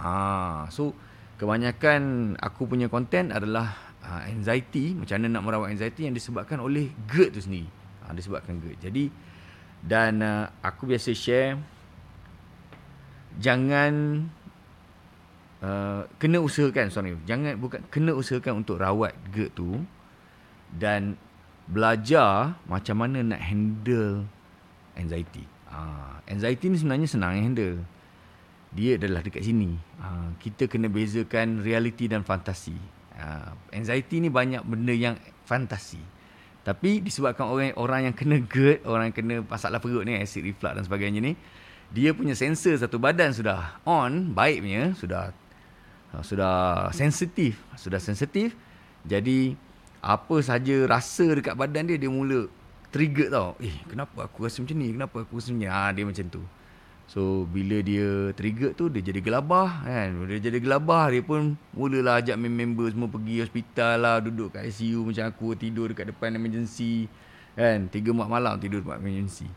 Ha 0.00 0.68
so 0.68 0.92
kebanyakan 1.40 2.36
aku 2.36 2.68
punya 2.68 2.92
konten 2.92 3.32
adalah 3.32 3.72
uh, 4.04 4.28
anxiety. 4.28 4.92
Macam 4.92 5.16
mana 5.20 5.40
nak 5.40 5.42
merawat 5.48 5.72
anxiety 5.72 6.04
yang 6.04 6.12
disebabkan 6.12 6.60
oleh 6.60 6.92
GERD 7.08 7.40
tu 7.40 7.40
sendiri. 7.40 7.68
Ha, 8.04 8.12
disebabkan 8.12 8.60
GERD. 8.60 8.76
Jadi 8.84 9.04
dan 9.80 10.20
uh, 10.20 10.44
aku 10.60 10.84
biasa 10.84 11.16
share 11.16 11.56
jangan 13.40 14.28
Uh, 15.60 16.08
kena 16.16 16.40
usahakan 16.40 16.88
sorry 16.88 17.12
jangan 17.28 17.52
bukan 17.60 17.84
kena 17.92 18.16
usahakan 18.16 18.64
untuk 18.64 18.80
rawat 18.80 19.12
GERD 19.28 19.52
tu 19.52 19.84
dan 20.72 21.20
belajar 21.68 22.56
macam 22.64 23.04
mana 23.04 23.20
nak 23.20 23.44
handle 23.44 24.24
anxiety. 24.96 25.44
uh, 25.68 26.16
anxiety 26.26 26.72
ni 26.72 26.76
sebenarnya 26.80 27.08
senang 27.12 27.36
handle. 27.36 27.84
Dia 28.72 28.96
adalah 28.96 29.20
dekat 29.20 29.42
sini. 29.44 29.76
uh, 30.00 30.32
kita 30.40 30.64
kena 30.70 30.88
bezakan 30.88 31.60
realiti 31.60 32.08
dan 32.08 32.24
fantasi. 32.24 32.74
uh, 33.20 33.52
anxiety 33.76 34.22
ni 34.22 34.32
banyak 34.32 34.64
benda 34.64 34.94
yang 34.96 35.14
fantasi. 35.44 36.00
Tapi 36.60 37.00
disebabkan 37.00 37.48
orang 37.48 37.72
orang 37.76 38.00
yang 38.10 38.14
kena 38.14 38.36
GERD, 38.44 38.84
orang 38.84 39.10
yang 39.10 39.16
kena 39.16 39.34
masalah 39.44 39.80
perut 39.80 40.04
ni, 40.04 40.16
acid 40.16 40.44
reflux 40.44 40.72
dan 40.76 40.84
sebagainya 40.84 41.20
ni, 41.20 41.32
dia 41.90 42.14
punya 42.14 42.38
sensor 42.38 42.78
satu 42.78 43.00
badan 43.02 43.34
sudah 43.34 43.80
on, 43.82 44.30
baiknya 44.30 44.94
sudah 44.94 45.34
Ha, 46.10 46.22
sudah 46.26 46.88
sensitif. 46.90 47.60
Sudah 47.78 48.02
sensitif. 48.02 48.54
Jadi 49.06 49.54
apa 50.00 50.36
saja 50.40 50.88
rasa 50.88 51.28
dekat 51.36 51.54
badan 51.56 51.88
dia 51.88 52.00
dia 52.00 52.10
mula 52.10 52.48
trigger 52.90 53.28
tau. 53.30 53.50
Eh 53.62 53.74
kenapa 53.86 54.26
aku 54.26 54.44
rasa 54.44 54.60
macam 54.60 54.76
ni? 54.76 54.88
Kenapa 54.92 55.16
aku 55.22 55.38
rasa 55.38 55.54
macam 55.54 55.62
ni? 55.62 55.68
Ha, 55.70 55.90
dia 55.94 56.04
macam 56.04 56.26
tu. 56.26 56.42
So 57.10 57.42
bila 57.50 57.82
dia 57.82 58.30
trigger 58.38 58.70
tu 58.70 58.86
dia 58.86 59.02
jadi 59.02 59.18
gelabah 59.18 59.82
kan? 59.82 60.08
Dia 60.30 60.38
jadi 60.38 60.58
gelabah 60.62 61.10
dia 61.10 61.22
pun 61.26 61.58
mulalah 61.74 62.22
ajak 62.22 62.38
member 62.38 62.86
semua 62.86 63.10
pergi 63.10 63.42
hospital 63.42 63.94
lah 63.98 64.16
duduk 64.22 64.54
kat 64.54 64.70
ICU 64.70 65.10
macam 65.10 65.26
aku 65.26 65.58
tidur 65.58 65.90
dekat 65.90 66.14
depan 66.14 66.38
emergency 66.38 67.10
kan? 67.58 67.90
Tiga 67.90 68.14
malam 68.14 68.62
tidur 68.62 68.86
dekat 68.86 69.02
emergency 69.02 69.50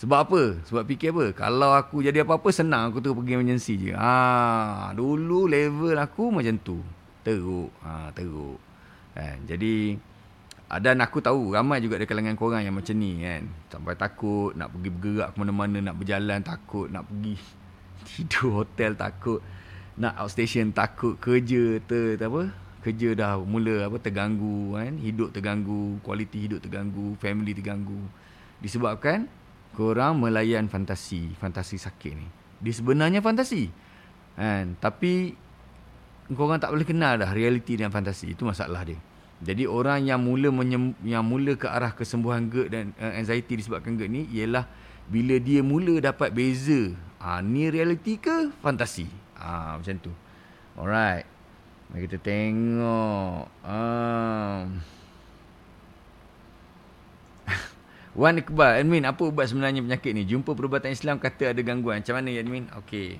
sebab 0.00 0.18
apa? 0.24 0.42
Sebab 0.64 0.88
fikir 0.88 1.12
apa? 1.12 1.26
Kalau 1.36 1.76
aku 1.76 2.00
jadi 2.00 2.24
apa-apa 2.24 2.48
senang 2.48 2.88
aku 2.88 3.04
tu 3.04 3.12
pergi 3.12 3.36
emergency 3.36 3.76
je. 3.76 3.92
Ha, 3.92 4.96
dulu 4.96 5.44
level 5.44 5.92
aku 6.00 6.32
macam 6.32 6.56
tu. 6.56 6.80
Teruk. 7.20 7.68
Ha, 7.84 8.08
teruk. 8.16 8.56
Kan? 9.12 9.44
Jadi 9.44 10.00
dan 10.80 11.04
aku 11.04 11.20
tahu 11.20 11.52
ramai 11.52 11.84
juga 11.84 12.00
di 12.00 12.08
kalangan 12.08 12.32
korang 12.32 12.64
yang 12.64 12.72
macam 12.72 12.96
ni 12.96 13.20
kan. 13.20 13.44
Sampai 13.68 13.92
takut 13.92 14.56
nak 14.56 14.72
pergi 14.72 14.88
bergerak 14.88 15.28
ke 15.34 15.36
mana-mana, 15.36 15.78
nak 15.84 15.96
berjalan 16.00 16.40
takut, 16.40 16.88
nak 16.88 17.04
pergi 17.04 17.36
tidur 18.08 18.64
hotel 18.64 18.96
takut, 18.96 19.44
nak 20.00 20.16
outstation 20.16 20.72
takut, 20.72 21.20
kerja 21.20 21.76
ter, 21.84 22.16
ter 22.16 22.24
apa? 22.24 22.48
Kerja 22.80 23.12
dah 23.12 23.36
mula 23.36 23.84
apa 23.84 24.00
terganggu 24.00 24.80
kan, 24.80 24.96
hidup 24.96 25.36
terganggu, 25.36 26.00
kualiti 26.00 26.48
hidup 26.48 26.64
terganggu, 26.64 27.20
family 27.20 27.52
terganggu. 27.52 28.00
Disebabkan 28.64 29.28
korang 29.74 30.20
melayan 30.20 30.66
fantasi, 30.66 31.32
fantasi 31.38 31.76
sakit 31.78 32.12
ni. 32.14 32.26
Dia 32.60 32.74
sebenarnya 32.74 33.24
fantasi. 33.24 33.70
Kan? 34.36 34.76
Tapi 34.78 35.34
korang 36.30 36.60
tak 36.60 36.70
boleh 36.74 36.86
kenal 36.86 37.18
dah 37.20 37.30
realiti 37.30 37.78
dan 37.78 37.90
fantasi. 37.94 38.34
Itu 38.34 38.46
masalah 38.46 38.84
dia. 38.86 38.98
Jadi 39.40 39.64
orang 39.64 40.04
yang 40.04 40.20
mula 40.20 40.52
menyem, 40.52 40.92
yang 41.00 41.24
mula 41.24 41.56
ke 41.56 41.64
arah 41.64 41.96
kesembuhan 41.96 42.52
GERD 42.52 42.68
dan 42.68 42.84
uh, 43.00 43.16
anxiety 43.16 43.56
disebabkan 43.56 43.96
GERD 43.96 44.12
ni 44.12 44.22
ialah 44.36 44.68
bila 45.08 45.40
dia 45.40 45.64
mula 45.64 45.96
dapat 45.98 46.28
beza. 46.30 46.92
Ha, 47.20 47.40
ni 47.40 47.68
realiti 47.68 48.20
ke 48.20 48.52
fantasi? 48.60 49.08
Ha, 49.40 49.80
macam 49.80 49.96
tu. 49.96 50.12
Alright. 50.76 51.24
Mari 51.90 52.06
kita 52.06 52.20
tengok. 52.20 53.48
Um, 53.64 54.80
Wan 58.20 58.36
Iqbal, 58.36 58.84
admin, 58.84 59.08
apa 59.08 59.24
ubat 59.24 59.48
sebenarnya 59.48 59.80
penyakit 59.80 60.12
ni? 60.12 60.28
Jumpa 60.28 60.52
perubatan 60.52 60.92
Islam 60.92 61.16
kata 61.16 61.56
ada 61.56 61.60
gangguan. 61.64 62.04
Macam 62.04 62.20
mana, 62.20 62.36
admin? 62.36 62.68
Okey. 62.84 63.16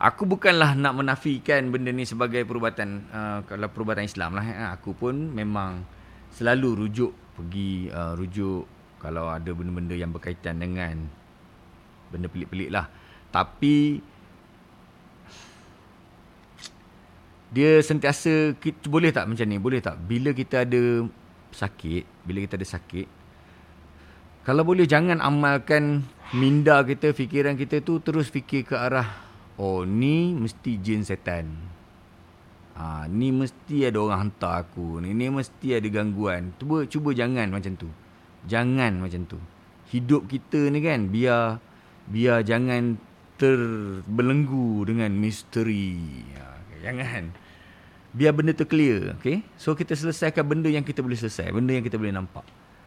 Aku 0.00 0.24
bukanlah 0.24 0.72
nak 0.72 0.96
menafikan 0.96 1.68
benda 1.68 1.92
ni 1.92 2.08
sebagai 2.08 2.48
perubatan 2.48 3.04
uh, 3.12 3.44
kalau 3.44 3.68
perubatan 3.68 4.08
Islam 4.08 4.32
lah. 4.32 4.40
Eh. 4.40 4.56
Aku 4.80 4.96
pun 4.96 5.36
memang 5.36 5.84
selalu 6.32 6.88
rujuk 6.88 7.12
pergi 7.36 7.92
uh, 7.92 8.16
rujuk 8.16 8.64
kalau 9.04 9.28
ada 9.28 9.52
benda-benda 9.52 9.92
yang 9.92 10.16
berkaitan 10.16 10.56
dengan 10.56 11.04
benda 12.08 12.32
pelik-pelik 12.32 12.72
lah. 12.72 12.88
Tapi 13.28 14.00
dia 17.52 17.84
sentiasa 17.84 18.56
boleh 18.88 19.12
tak 19.12 19.28
macam 19.28 19.44
ni? 19.44 19.60
Boleh 19.60 19.84
tak? 19.84 20.00
Bila 20.00 20.32
kita 20.32 20.64
ada 20.64 21.04
sakit, 21.52 22.24
bila 22.24 22.40
kita 22.40 22.56
ada 22.56 22.68
sakit, 22.68 23.15
kalau 24.46 24.62
boleh 24.62 24.86
jangan 24.86 25.18
amalkan 25.18 26.06
minda 26.30 26.78
kita, 26.86 27.10
fikiran 27.10 27.58
kita 27.58 27.82
tu 27.82 27.98
terus 27.98 28.30
fikir 28.30 28.62
ke 28.62 28.78
arah 28.78 29.26
oh 29.58 29.82
ni 29.82 30.38
mesti 30.38 30.78
jin 30.78 31.02
setan. 31.02 31.50
Ha, 32.78 33.10
ni 33.10 33.34
mesti 33.34 33.90
ada 33.90 33.98
orang 33.98 34.30
hantar 34.30 34.62
aku. 34.62 35.02
Ni, 35.02 35.18
ni 35.18 35.26
mesti 35.34 35.74
ada 35.74 35.88
gangguan. 35.90 36.54
Cuba 36.62 36.86
cuba 36.86 37.10
jangan 37.10 37.50
macam 37.50 37.74
tu. 37.74 37.90
Jangan 38.46 39.02
macam 39.02 39.26
tu. 39.26 39.42
Hidup 39.90 40.30
kita 40.30 40.70
ni 40.70 40.78
kan 40.78 41.10
biar 41.10 41.58
biar 42.06 42.46
jangan 42.46 43.02
terbelenggu 43.42 44.86
dengan 44.86 45.10
misteri. 45.10 46.22
Ha, 46.38 46.62
jangan. 46.86 47.34
Biar 48.14 48.30
benda 48.30 48.54
tu 48.54 48.62
clear. 48.62 49.18
Okay? 49.18 49.42
So 49.58 49.74
kita 49.74 49.98
selesaikan 49.98 50.46
benda 50.46 50.70
yang 50.70 50.86
kita 50.86 51.02
boleh 51.02 51.18
selesai. 51.18 51.50
Benda 51.50 51.74
yang 51.74 51.82
kita 51.82 51.98
boleh 51.98 52.14
nampak 52.14 52.46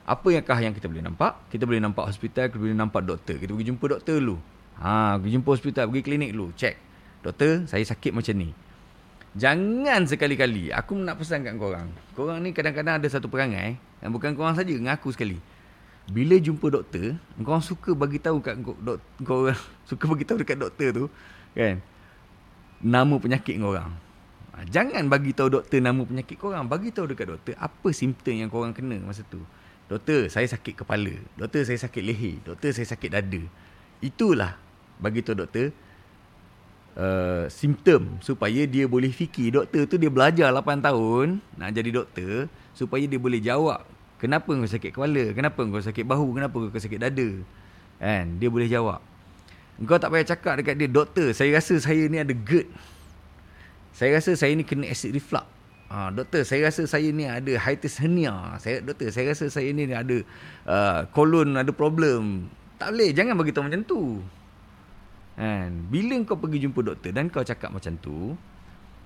apa 0.10 0.28
yang 0.34 0.42
kah 0.42 0.58
yang 0.58 0.74
kita 0.74 0.90
boleh 0.90 1.06
nampak? 1.06 1.38
Kita 1.54 1.70
boleh 1.70 1.78
nampak 1.78 2.10
hospital, 2.10 2.50
kita 2.50 2.58
boleh 2.58 2.74
nampak 2.74 3.06
doktor. 3.06 3.38
Kita 3.38 3.54
pergi 3.54 3.70
jumpa 3.70 3.86
doktor 3.86 4.18
dulu. 4.18 4.42
Ha, 4.82 5.22
pergi 5.22 5.38
jumpa 5.38 5.50
hospital, 5.54 5.86
pergi 5.86 6.02
klinik 6.02 6.30
dulu. 6.34 6.50
Check. 6.58 6.82
Doktor, 7.22 7.70
saya 7.70 7.86
sakit 7.86 8.18
macam 8.18 8.34
ni. 8.34 8.50
Jangan 9.38 10.10
sekali-kali. 10.10 10.74
Aku 10.74 10.98
nak 10.98 11.22
pesan 11.22 11.46
kat 11.46 11.54
korang. 11.62 11.94
Korang 12.18 12.42
ni 12.42 12.50
kadang-kadang 12.58 12.98
ada 12.98 13.06
satu 13.06 13.30
perangai. 13.30 13.78
Yang 14.02 14.12
bukan 14.18 14.32
korang 14.34 14.58
saja, 14.58 14.74
ngaku 14.74 15.14
sekali. 15.14 15.38
Bila 16.10 16.42
jumpa 16.42 16.74
doktor, 16.74 17.22
korang 17.38 17.62
suka 17.62 17.94
bagi 17.94 18.18
tahu 18.18 18.42
kat 18.42 18.58
doktor, 18.58 19.06
korang 19.22 19.54
suka 19.90 20.10
bagi 20.10 20.26
tahu 20.26 20.42
dekat 20.42 20.58
doktor 20.58 20.90
tu, 20.90 21.06
kan? 21.54 21.78
Nama 22.82 23.16
penyakit 23.22 23.62
korang. 23.62 23.94
Ha, 24.58 24.66
jangan 24.66 25.06
bagi 25.06 25.38
tahu 25.38 25.62
doktor 25.62 25.78
nama 25.78 26.02
penyakit 26.02 26.42
korang. 26.42 26.66
Bagi 26.66 26.90
tahu 26.90 27.14
dekat 27.14 27.30
doktor 27.30 27.54
apa 27.62 27.94
simptom 27.94 28.34
yang 28.34 28.50
korang 28.50 28.74
kena 28.74 28.98
masa 29.06 29.22
tu. 29.30 29.38
Doktor, 29.90 30.30
saya 30.30 30.46
sakit 30.46 30.86
kepala. 30.86 31.18
Doktor, 31.34 31.66
saya 31.66 31.82
sakit 31.82 32.04
leher. 32.06 32.38
Doktor, 32.46 32.70
saya 32.78 32.86
sakit 32.86 33.10
dada. 33.10 33.42
Itulah 34.00 34.54
bagi 35.02 35.24
tu 35.24 35.32
doktor 35.34 35.72
uh, 37.00 37.50
simptom 37.50 38.22
supaya 38.22 38.70
dia 38.70 38.86
boleh 38.86 39.10
fikir. 39.10 39.58
Doktor 39.58 39.90
tu 39.90 39.96
dia 39.98 40.12
belajar 40.14 40.54
8 40.54 40.86
tahun 40.86 41.42
nak 41.58 41.70
jadi 41.74 41.90
doktor 41.90 42.48
supaya 42.78 43.04
dia 43.10 43.18
boleh 43.18 43.42
jawab. 43.42 43.82
Kenapa 44.20 44.52
kau 44.52 44.68
sakit 44.68 44.92
kepala? 44.92 45.32
Kenapa 45.32 45.60
kau 45.64 45.80
sakit 45.80 46.04
bahu? 46.04 46.36
Kenapa 46.36 46.56
kau 46.60 46.80
sakit 46.80 47.00
dada? 47.00 47.30
Kan? 47.98 48.38
Dia 48.38 48.52
boleh 48.52 48.68
jawab. 48.68 49.00
Kau 49.88 49.96
tak 49.96 50.12
payah 50.12 50.28
cakap 50.28 50.60
dekat 50.60 50.76
dia, 50.76 50.92
doktor, 50.92 51.32
saya 51.32 51.56
rasa 51.56 51.80
saya 51.80 52.04
ni 52.12 52.20
ada 52.20 52.36
GERD. 52.36 52.68
Saya 53.96 54.20
rasa 54.20 54.36
saya 54.36 54.52
ni 54.52 54.68
kena 54.68 54.92
acid 54.92 55.16
reflux. 55.16 55.48
Ha, 55.90 56.14
doktor, 56.14 56.46
saya 56.46 56.70
rasa 56.70 56.86
saya 56.86 57.10
ni 57.10 57.26
ada 57.26 57.50
hiatus 57.50 57.98
hernia. 57.98 58.58
Saya 58.62 58.86
doktor, 58.86 59.10
saya 59.10 59.34
rasa 59.34 59.50
saya 59.50 59.74
ni 59.74 59.90
ada 59.90 60.22
uh, 60.70 61.10
kolon 61.18 61.58
ada 61.58 61.74
problem. 61.74 62.46
Tak 62.78 62.94
boleh, 62.94 63.10
jangan 63.12 63.34
bagi 63.34 63.52
tahu 63.52 63.66
macam 63.66 63.82
tu. 63.84 64.02
Kan? 65.34 65.90
Bila 65.90 66.16
kau 66.30 66.38
pergi 66.38 66.62
jumpa 66.62 66.80
doktor 66.86 67.10
dan 67.10 67.34
kau 67.34 67.42
cakap 67.42 67.74
macam 67.74 67.98
tu, 67.98 68.38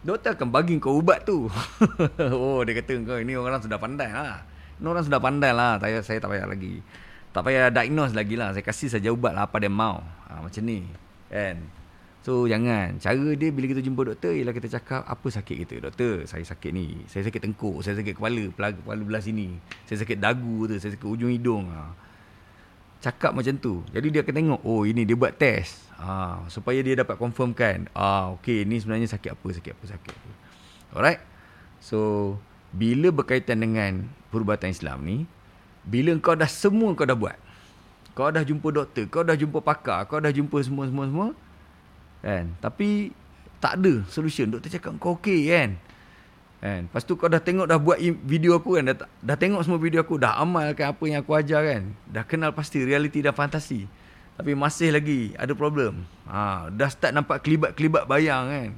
Doktor 0.04 0.36
akan 0.36 0.52
bagi 0.52 0.76
kau 0.84 1.00
ubat 1.00 1.24
tu. 1.24 1.48
oh, 2.36 2.60
dia 2.68 2.76
kata 2.84 2.92
kau 3.08 3.16
ini 3.24 3.40
orang 3.40 3.64
sudah 3.64 3.80
pandai 3.80 4.12
lah. 4.12 4.44
Ini 4.76 4.84
orang 4.84 5.04
sudah 5.08 5.20
pandai 5.24 5.56
lah. 5.56 5.80
Saya, 5.80 6.04
saya 6.04 6.20
tak 6.20 6.36
payah 6.36 6.44
lagi. 6.44 6.84
Tak 7.32 7.42
payah 7.48 7.72
diagnose 7.72 8.12
lagi 8.12 8.36
lah. 8.36 8.52
Saya 8.52 8.68
kasih 8.68 8.92
saja 8.92 9.16
ubat 9.16 9.32
lah 9.32 9.48
apa 9.48 9.64
dia 9.64 9.72
mau. 9.72 10.04
Ha, 10.28 10.44
macam 10.44 10.60
ni. 10.68 10.84
Kan? 11.32 11.64
So, 12.24 12.48
jangan. 12.48 13.04
Cara 13.04 13.36
dia 13.36 13.52
bila 13.52 13.68
kita 13.68 13.84
jumpa 13.84 14.08
doktor 14.08 14.32
ialah 14.32 14.56
kita 14.56 14.72
cakap 14.72 15.04
apa 15.04 15.28
sakit 15.28 15.56
kita. 15.68 15.76
Doktor, 15.84 16.24
saya 16.24 16.40
sakit 16.48 16.72
ni. 16.72 17.04
Saya 17.12 17.28
sakit 17.28 17.44
tengkuk. 17.44 17.84
Saya 17.84 18.00
sakit 18.00 18.16
kepala. 18.16 18.48
Kepala, 18.48 18.72
kepala 18.72 19.02
belah 19.04 19.20
sini. 19.20 19.60
Saya 19.84 20.08
sakit 20.08 20.24
dagu 20.24 20.64
tu. 20.72 20.80
Saya 20.80 20.96
sakit 20.96 21.04
ujung 21.04 21.28
hidung. 21.36 21.68
Ha. 21.68 21.92
Cakap 23.04 23.36
macam 23.36 23.60
tu. 23.60 23.84
Jadi 23.92 24.08
dia 24.08 24.24
akan 24.24 24.36
tengok. 24.40 24.62
Oh, 24.64 24.88
ini 24.88 25.04
dia 25.04 25.20
buat 25.20 25.36
test. 25.36 25.84
Ha, 26.00 26.48
supaya 26.48 26.80
dia 26.80 26.96
dapat 26.96 27.20
confirmkan. 27.20 27.92
Ah, 27.92 28.32
okay, 28.32 28.64
ni 28.64 28.80
sebenarnya 28.80 29.12
sakit 29.12 29.36
apa, 29.36 29.48
sakit 29.60 29.72
apa, 29.76 29.84
sakit 29.92 30.14
apa. 30.16 30.30
Alright. 30.96 31.22
So, 31.84 32.40
bila 32.72 33.12
berkaitan 33.12 33.60
dengan 33.60 34.08
perubatan 34.32 34.72
Islam 34.72 35.04
ni, 35.04 35.28
bila 35.84 36.16
kau 36.24 36.40
dah 36.40 36.48
semua 36.48 36.96
kau 36.96 37.04
dah 37.04 37.20
buat. 37.20 37.36
Kau 38.16 38.32
dah 38.32 38.48
jumpa 38.48 38.72
doktor, 38.72 39.12
kau 39.12 39.28
dah 39.28 39.36
jumpa 39.36 39.60
pakar, 39.60 40.08
kau 40.08 40.24
dah 40.24 40.32
jumpa 40.32 40.56
semua 40.64 40.88
semua 40.88 41.06
semua. 41.12 41.28
Kan? 42.24 42.56
Tapi 42.64 43.12
tak 43.60 43.84
ada 43.84 44.00
solution. 44.08 44.48
Doktor 44.48 44.72
cakap 44.72 44.96
kau 44.98 45.20
okey 45.20 45.52
kan? 45.52 45.76
Kan? 46.64 46.88
Lepas 46.88 47.04
tu 47.04 47.20
kau 47.20 47.28
dah 47.28 47.44
tengok 47.44 47.68
dah 47.68 47.76
buat 47.76 48.00
video 48.24 48.56
aku 48.56 48.80
kan, 48.80 48.96
dah, 48.96 48.96
dah 49.20 49.36
tengok 49.36 49.68
semua 49.68 49.76
video 49.84 50.00
aku, 50.00 50.16
dah 50.16 50.40
amalkan 50.40 50.96
apa 50.96 51.04
yang 51.04 51.20
aku 51.20 51.36
ajar 51.36 51.62
kan. 51.68 51.84
Dah 52.08 52.24
kenal 52.24 52.56
pasti 52.56 52.80
realiti 52.80 53.20
dan 53.20 53.36
fantasi. 53.36 53.84
Tapi 54.40 54.56
masih 54.56 54.96
lagi 54.96 55.36
ada 55.36 55.52
problem. 55.54 56.08
Ha, 56.26 56.72
dah 56.72 56.90
start 56.90 57.12
nampak 57.12 57.44
kelibat-kelibat 57.44 58.08
bayang 58.08 58.48
kan. 58.50 58.70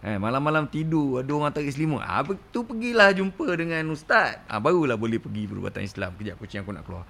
Eh, 0.00 0.16
malam-malam 0.16 0.64
tidur 0.64 1.20
ada 1.20 1.28
orang 1.28 1.52
tarik 1.52 1.76
selimut. 1.76 2.00
Ah 2.00 2.24
ha, 2.24 2.32
tu 2.52 2.64
pergilah 2.64 3.12
jumpa 3.12 3.52
dengan 3.52 3.84
ustaz. 3.92 4.40
Ah 4.48 4.56
ha, 4.56 4.60
barulah 4.62 4.96
boleh 4.96 5.20
pergi 5.20 5.44
perubatan 5.44 5.84
Islam. 5.84 6.16
Kejap 6.16 6.40
kucing 6.40 6.64
aku 6.64 6.72
nak 6.72 6.84
keluar. 6.88 7.04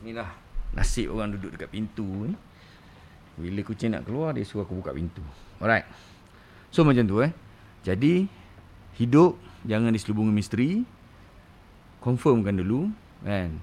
Inilah 0.00 0.28
nasib 0.76 1.12
orang 1.12 1.36
duduk 1.36 1.56
dekat 1.56 1.70
pintu 1.72 2.04
ni. 2.04 2.36
Bila 3.40 3.60
kucing 3.64 3.96
nak 3.96 4.04
keluar 4.04 4.36
dia 4.36 4.44
suruh 4.44 4.68
aku 4.68 4.80
buka 4.80 4.92
pintu. 4.92 5.24
Alright. 5.60 5.88
So 6.72 6.84
macam 6.84 7.04
tu 7.08 7.20
eh. 7.24 7.32
Jadi 7.84 8.28
hidup 9.00 9.40
jangan 9.64 9.92
diselubungi 9.92 10.32
misteri 10.32 10.84
confirmkan 12.00 12.56
dulu 12.56 12.88
kan 13.24 13.60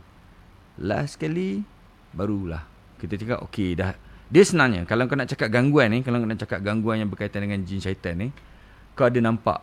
last 0.77 1.17
kali 1.17 1.65
barulah 2.13 2.61
kita 3.01 3.17
cakap 3.17 3.41
okey 3.49 3.73
dah 3.73 3.97
dia 4.29 4.43
sebenarnya 4.45 4.85
kalau 4.85 5.09
kau 5.09 5.17
nak 5.17 5.29
cakap 5.29 5.49
gangguan 5.49 5.89
ni 5.89 6.05
kalau 6.05 6.21
kau 6.21 6.29
nak 6.29 6.41
cakap 6.41 6.61
gangguan 6.61 7.01
yang 7.01 7.09
berkaitan 7.09 7.45
dengan 7.45 7.65
jin 7.65 7.81
syaitan 7.81 8.13
ni 8.17 8.27
kau 8.93 9.09
ada 9.09 9.17
nampak 9.17 9.61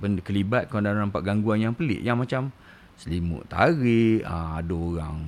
benda 0.00 0.24
kelibat 0.24 0.72
kau 0.72 0.80
ada 0.80 0.96
nampak 0.96 1.20
gangguan 1.20 1.60
yang 1.60 1.76
pelik 1.76 2.00
yang 2.00 2.16
macam 2.16 2.48
selimut 2.96 3.44
tarik 3.48 4.24
ah, 4.24 4.60
ada 4.60 4.72
orang 4.72 5.20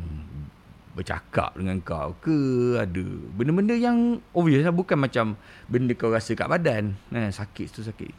bercakap 0.97 1.53
dengan 1.61 1.77
kau 1.85 2.17
ke 2.25 2.81
ada 2.81 3.05
benda-benda 3.37 3.77
yang 3.77 4.25
obvious 4.33 4.65
lah 4.65 4.73
bukan 4.73 4.97
macam 4.97 5.37
benda 5.69 5.93
kau 5.93 6.09
rasa 6.09 6.33
kat 6.33 6.49
badan 6.49 6.97
eh, 7.13 7.29
sakit 7.29 7.69
tu 7.69 7.85
sakit 7.85 8.13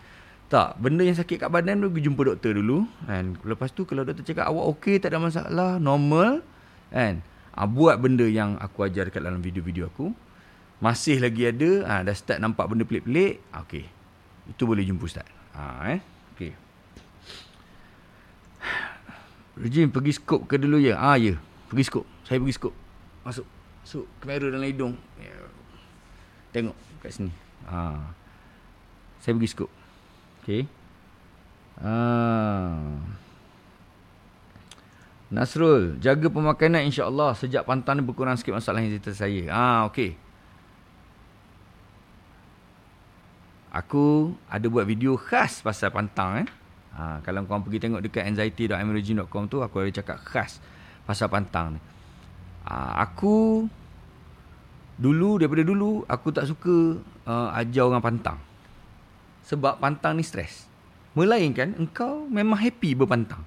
tak, 0.47 0.79
benda 0.79 1.03
yang 1.03 1.17
sakit 1.17 1.43
kat 1.43 1.51
badan 1.51 1.83
tu 1.83 1.91
jumpa 1.91 2.23
doktor 2.23 2.55
dulu 2.55 2.87
kan. 3.03 3.35
Lepas 3.43 3.75
tu 3.75 3.83
kalau 3.83 4.07
doktor 4.07 4.23
cakap 4.23 4.47
awak 4.47 4.79
okey 4.79 4.95
tak 4.95 5.11
ada 5.11 5.19
masalah, 5.19 5.75
normal 5.75 6.39
kan. 6.87 7.19
Ha, 7.51 7.67
buat 7.67 7.99
benda 7.99 8.23
yang 8.23 8.55
aku 8.55 8.87
ajar 8.87 9.11
dekat 9.11 9.27
dalam 9.27 9.43
video-video 9.43 9.91
aku. 9.91 10.15
Masih 10.79 11.19
lagi 11.19 11.51
ada, 11.51 11.69
ha, 11.83 11.93
dah 11.99 12.15
start 12.15 12.39
nampak 12.39 12.63
benda 12.63 12.87
pelik-pelik, 12.87 13.43
ha, 13.51 13.67
okey. 13.67 13.91
Itu 14.47 14.63
boleh 14.63 14.87
jumpa 14.87 15.03
ustaz. 15.03 15.27
Ha, 15.51 15.83
eh. 15.91 15.99
Okey. 16.37 16.51
Rejim 19.57 19.91
pergi 19.91 20.15
skop 20.15 20.47
ke 20.47 20.55
dulu 20.55 20.79
ya? 20.79 20.95
Ah 20.95 21.19
ya, 21.19 21.35
pergi 21.67 21.83
skop. 21.91 22.05
Saya 22.27 22.43
pergi 22.43 22.59
skop. 22.59 22.75
Masuk. 23.23 23.47
Masuk 23.87 24.03
kamera 24.19 24.51
dalam 24.51 24.67
hidung. 24.67 24.99
Ya. 25.15 25.47
Tengok 26.51 26.75
kat 26.99 27.15
sini. 27.15 27.31
Ha. 27.71 28.11
Saya 29.23 29.31
pergi 29.39 29.49
skop. 29.55 29.71
Okey. 30.43 30.67
Ah. 31.79 32.99
Nasrul, 35.27 35.99
jaga 35.99 36.31
pemakanan 36.31 36.87
insya-Allah 36.87 37.35
sejak 37.35 37.67
pantang 37.67 37.99
ni 37.99 38.03
berkurang 38.03 38.39
sikit 38.39 38.55
masalah 38.55 38.79
yang 38.79 38.95
cerita 38.95 39.11
saya. 39.11 39.51
Ah, 39.51 39.83
okey. 39.91 40.15
Aku 43.75 44.35
ada 44.47 44.63
buat 44.71 44.87
video 44.87 45.19
khas 45.19 45.59
pasal 45.59 45.91
pantang 45.91 46.43
eh. 46.43 46.47
Ha, 46.97 47.21
kalau 47.21 47.45
kau 47.45 47.61
pergi 47.61 47.77
tengok 47.83 48.01
dekat 48.01 48.25
anxiety.amirojin.com 48.25 49.45
tu 49.51 49.61
aku 49.61 49.85
ada 49.85 49.91
cakap 50.01 50.17
khas 50.23 50.63
pasal 51.03 51.27
pantang 51.27 51.75
ni. 51.75 51.79
Ha, 52.67 52.99
aku 52.99 53.63
dulu 54.99 55.39
daripada 55.39 55.63
dulu 55.63 56.03
aku 56.03 56.35
tak 56.35 56.51
suka 56.51 56.99
uh, 57.23 57.49
ajar 57.55 57.87
orang 57.87 58.03
pantang 58.03 58.39
sebab 59.47 59.79
pantang 59.79 60.19
ni 60.19 60.27
stres. 60.27 60.67
Melainkan 61.15 61.71
engkau 61.79 62.27
memang 62.27 62.59
happy 62.59 62.91
berpantang. 62.91 63.41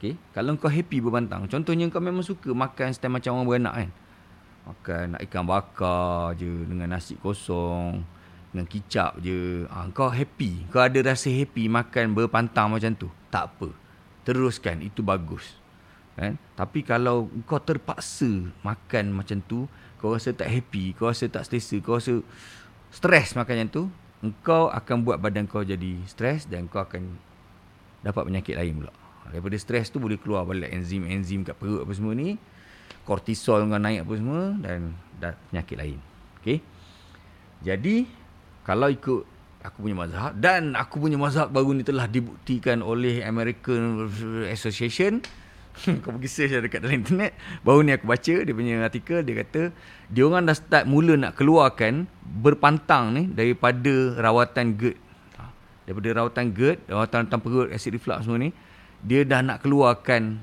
Okay? 0.00 0.16
Kalau 0.32 0.56
engkau 0.56 0.72
happy 0.72 1.04
berpantang, 1.04 1.44
contohnya 1.44 1.84
engkau 1.84 2.00
memang 2.00 2.24
suka 2.24 2.56
makan 2.56 2.96
setiap 2.96 3.20
macam 3.20 3.36
orang 3.36 3.46
beranak 3.46 3.74
kan. 3.76 3.90
Makan 4.64 5.04
nak 5.12 5.20
ikan 5.28 5.44
bakar 5.44 6.32
je 6.40 6.48
dengan 6.64 6.96
nasi 6.96 7.20
kosong, 7.20 8.00
dengan 8.48 8.64
kicap 8.64 9.20
je. 9.20 9.68
Ha, 9.68 9.84
engkau 9.84 10.08
happy. 10.08 10.72
Kau 10.72 10.80
ada 10.80 10.96
rasa 11.04 11.28
happy 11.28 11.68
makan 11.68 12.16
berpantang 12.16 12.72
macam 12.72 12.96
tu. 12.96 13.12
Tak 13.28 13.52
apa. 13.52 13.68
Teruskan. 14.24 14.80
Itu 14.80 15.04
bagus. 15.04 15.60
Kan? 16.14 16.38
Tapi 16.54 16.86
kalau 16.86 17.26
kau 17.42 17.58
terpaksa 17.58 18.48
makan 18.62 19.10
macam 19.10 19.42
tu, 19.42 19.66
kau 19.98 20.14
rasa 20.14 20.30
tak 20.30 20.46
happy, 20.46 20.94
kau 20.94 21.10
rasa 21.10 21.26
tak 21.26 21.42
selesa, 21.48 21.82
kau 21.82 21.98
rasa 21.98 22.22
stres 22.94 23.34
makan 23.34 23.54
macam 23.66 23.70
tu, 23.70 23.84
engkau 24.22 24.70
akan 24.70 25.02
buat 25.02 25.18
badan 25.18 25.50
kau 25.50 25.66
jadi 25.66 25.98
stres 26.06 26.46
dan 26.46 26.70
kau 26.70 26.86
akan 26.86 27.18
dapat 28.06 28.22
penyakit 28.30 28.54
lain 28.54 28.84
pula. 28.84 28.92
Daripada 29.32 29.56
stres 29.58 29.90
tu 29.90 29.98
boleh 29.98 30.20
keluar 30.20 30.46
balik 30.46 30.70
enzim-enzim 30.70 31.42
kat 31.42 31.58
perut 31.58 31.82
apa 31.82 31.92
semua 31.96 32.14
ni. 32.14 32.38
Kortisol 33.02 33.66
kau 33.66 33.80
naik 33.80 34.06
apa 34.06 34.12
semua 34.14 34.54
dan 34.62 34.94
penyakit 35.50 35.76
lain. 35.76 35.98
Okay. 36.40 36.60
Jadi, 37.64 38.04
kalau 38.62 38.92
ikut 38.92 39.24
aku 39.64 39.88
punya 39.88 39.96
mazhab 39.96 40.36
dan 40.36 40.76
aku 40.76 41.00
punya 41.00 41.16
mazhab 41.16 41.48
baru 41.48 41.72
ni 41.72 41.80
telah 41.80 42.04
dibuktikan 42.04 42.84
oleh 42.84 43.24
American 43.24 44.12
Association 44.52 45.24
kau 46.06 46.14
pergi 46.14 46.30
search 46.30 46.62
dekat 46.62 46.86
dalam 46.86 47.02
internet 47.02 47.34
baru 47.66 47.82
ni 47.82 47.90
aku 47.90 48.06
baca 48.06 48.34
dia 48.46 48.54
punya 48.54 48.78
artikel 48.78 49.26
dia 49.26 49.34
kata 49.42 49.62
dia 50.06 50.22
orang 50.22 50.46
dah 50.46 50.54
start 50.54 50.84
mula 50.86 51.18
nak 51.18 51.34
keluarkan 51.34 52.06
berpantang 52.22 53.10
ni 53.10 53.22
daripada 53.26 54.14
rawatan 54.22 54.78
GERD. 54.78 54.98
Ha, 55.34 55.42
daripada 55.90 56.08
rawatan 56.22 56.44
GERD 56.54 56.78
rawatan 56.86 57.20
tanpa 57.26 57.46
perut 57.50 57.70
acid 57.74 57.90
reflux 57.90 58.22
semua 58.22 58.38
ni 58.38 58.54
dia 59.04 59.26
dah 59.26 59.44
nak 59.44 59.60
keluarkan 59.60 60.40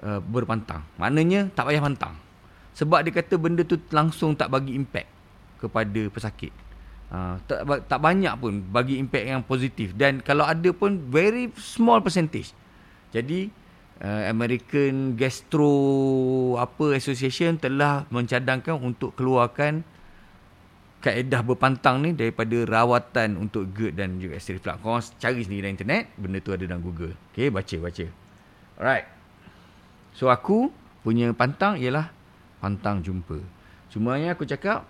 uh, 0.00 0.20
berpantang. 0.24 0.84
Maknanya 0.96 1.52
tak 1.52 1.68
payah 1.68 1.84
pantang. 1.84 2.16
Sebab 2.74 3.04
dia 3.04 3.12
kata 3.14 3.36
benda 3.36 3.62
tu 3.62 3.78
langsung 3.92 4.34
tak 4.34 4.50
bagi 4.50 4.74
impact 4.74 5.06
kepada 5.60 6.00
pesakit. 6.10 6.50
Uh, 7.12 7.38
tak, 7.46 7.62
tak 7.86 8.00
banyak 8.00 8.34
pun 8.40 8.64
bagi 8.72 8.98
impact 8.98 9.26
yang 9.28 9.42
positif. 9.44 9.92
Dan 9.94 10.24
kalau 10.24 10.42
ada 10.42 10.72
pun 10.72 10.98
very 11.12 11.52
small 11.54 12.00
percentage. 12.00 12.50
Jadi 13.14 13.52
uh, 14.00 14.22
American 14.30 15.14
Gastro 15.14 15.70
apa 16.58 16.96
Association 16.96 17.60
telah 17.60 18.08
mencadangkan 18.10 18.80
untuk 18.80 19.14
keluarkan 19.14 19.84
kaedah 21.04 21.44
berpantang 21.44 22.00
ni 22.00 22.16
daripada 22.16 22.64
rawatan 22.64 23.36
untuk 23.36 23.68
GERD 23.76 23.92
dan 24.00 24.16
juga 24.16 24.40
acid 24.40 24.56
reflux. 24.56 24.80
Kau 24.80 24.96
cari 25.20 25.44
sendiri 25.44 25.68
dalam 25.68 25.76
internet, 25.76 26.04
benda 26.16 26.40
tu 26.40 26.50
ada 26.56 26.64
dalam 26.64 26.80
Google. 26.80 27.12
Okay, 27.36 27.52
baca, 27.52 27.76
baca. 27.76 28.06
Alright. 28.80 29.06
So, 30.16 30.32
aku 30.32 30.72
punya 31.04 31.28
pantang 31.36 31.76
ialah 31.76 32.08
pantang 32.64 33.04
jumpa. 33.04 33.36
Cuma 33.92 34.16
yang 34.16 34.32
aku 34.32 34.48
cakap, 34.48 34.88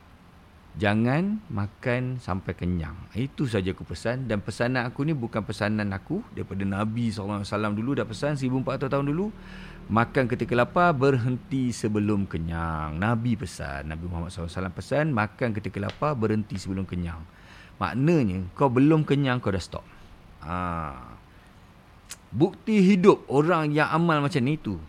Jangan 0.74 1.38
makan 1.54 2.18
sampai 2.18 2.58
kenyang. 2.58 2.98
Itu 3.14 3.46
saja 3.46 3.70
aku 3.70 3.86
pesan. 3.86 4.26
Dan 4.26 4.42
pesanan 4.42 4.90
aku 4.90 5.06
ni 5.06 5.14
bukan 5.14 5.46
pesanan 5.46 5.94
aku. 5.94 6.18
Daripada 6.34 6.66
Nabi 6.66 7.14
SAW 7.14 7.46
dulu 7.70 7.94
dah 7.94 8.02
pesan 8.02 8.34
1400 8.34 8.90
tahun 8.90 9.06
dulu. 9.06 9.30
Makan 9.84 10.26
ketika 10.26 10.56
lapar, 10.58 10.90
berhenti 10.96 11.70
sebelum 11.70 12.26
kenyang. 12.26 12.98
Nabi 12.98 13.38
pesan. 13.38 13.86
Nabi 13.86 14.08
Muhammad 14.10 14.34
SAW 14.34 14.74
pesan, 14.74 15.14
makan 15.14 15.54
ketika 15.54 15.78
lapar, 15.78 16.18
berhenti 16.18 16.58
sebelum 16.58 16.88
kenyang. 16.88 17.22
Maknanya, 17.78 18.50
kau 18.58 18.66
belum 18.66 19.06
kenyang, 19.06 19.38
kau 19.38 19.54
dah 19.54 19.62
stop. 19.62 19.84
Ha. 20.42 20.94
Bukti 22.34 22.82
hidup 22.82 23.30
orang 23.30 23.70
yang 23.70 23.94
amal 23.94 24.18
macam 24.18 24.42
ni 24.42 24.58
tu. 24.58 24.80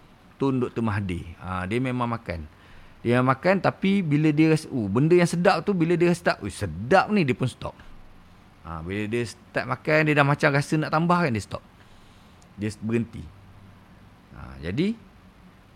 Tun 0.42 0.66
Dr. 0.66 0.82
Mahdi. 0.82 1.22
Ha, 1.44 1.70
dia 1.70 1.78
memang 1.78 2.10
makan. 2.10 2.55
Dia 3.06 3.22
makan 3.22 3.62
tapi 3.62 4.02
bila 4.02 4.34
dia 4.34 4.58
rasa, 4.58 4.66
uh, 4.74 4.90
benda 4.90 5.14
yang 5.14 5.30
sedap 5.30 5.62
tu 5.62 5.78
bila 5.78 5.94
dia 5.94 6.10
start, 6.18 6.42
uh, 6.42 6.50
sedap 6.50 7.14
ni 7.14 7.22
dia 7.22 7.38
pun 7.38 7.46
stop. 7.46 7.78
Ha, 8.66 8.82
bila 8.82 9.06
dia 9.06 9.22
start 9.30 9.70
makan, 9.70 10.10
dia 10.10 10.18
dah 10.18 10.26
macam 10.26 10.50
rasa 10.50 10.74
nak 10.82 10.90
tambah 10.90 11.20
kan, 11.22 11.30
dia 11.30 11.44
stop. 11.46 11.62
Dia 12.58 12.74
berhenti. 12.82 13.22
Ha, 14.34 14.58
jadi, 14.58 14.98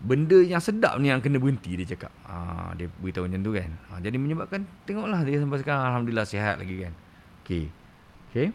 benda 0.02 0.42
yang 0.42 0.58
sedap 0.58 0.98
ni 0.98 1.06
yang 1.06 1.22
kena 1.22 1.38
berhenti, 1.38 1.78
dia 1.78 1.86
cakap. 1.94 2.10
Ha, 2.26 2.74
dia 2.74 2.90
beritahu 2.98 3.30
macam 3.30 3.46
tu 3.46 3.54
kan. 3.54 3.70
Ha, 3.78 4.02
jadi 4.02 4.16
menyebabkan, 4.18 4.66
tengoklah 4.90 5.22
dia 5.22 5.38
sampai 5.38 5.58
sekarang, 5.62 5.82
Alhamdulillah 5.86 6.26
sihat 6.26 6.58
lagi 6.58 6.82
kan. 6.82 6.92
Okay. 7.46 7.70
Okay. 8.34 8.50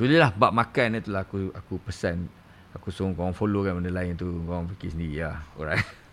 Itulah 0.00 0.32
bab 0.32 0.56
makan 0.56 0.96
ni 0.96 1.04
itulah 1.04 1.28
aku 1.28 1.52
aku 1.52 1.76
pesan 1.84 2.24
aku 2.72 2.88
suruh 2.88 3.12
kau 3.12 3.28
follow 3.36 3.68
kan 3.68 3.76
benda 3.76 3.92
lain 3.92 4.16
tu 4.16 4.32
kau 4.48 4.64
fikir 4.76 4.96
sendiri 4.96 5.28
ya. 5.28 5.44
Alright. 5.60 5.84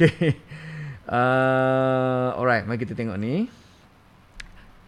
okay. 0.00 0.32
Uh, 1.10 2.30
alright, 2.38 2.62
mari 2.62 2.78
kita 2.78 2.94
tengok 2.94 3.18
ni. 3.18 3.50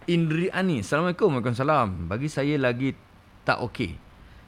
Indri 0.07 0.55
Ani. 0.55 0.87
Assalamualaikum. 0.87 1.35
Waalaikumsalam. 1.35 2.07
Bagi 2.07 2.31
saya 2.31 2.55
lagi 2.63 2.95
tak 3.43 3.59
okey. 3.59 3.99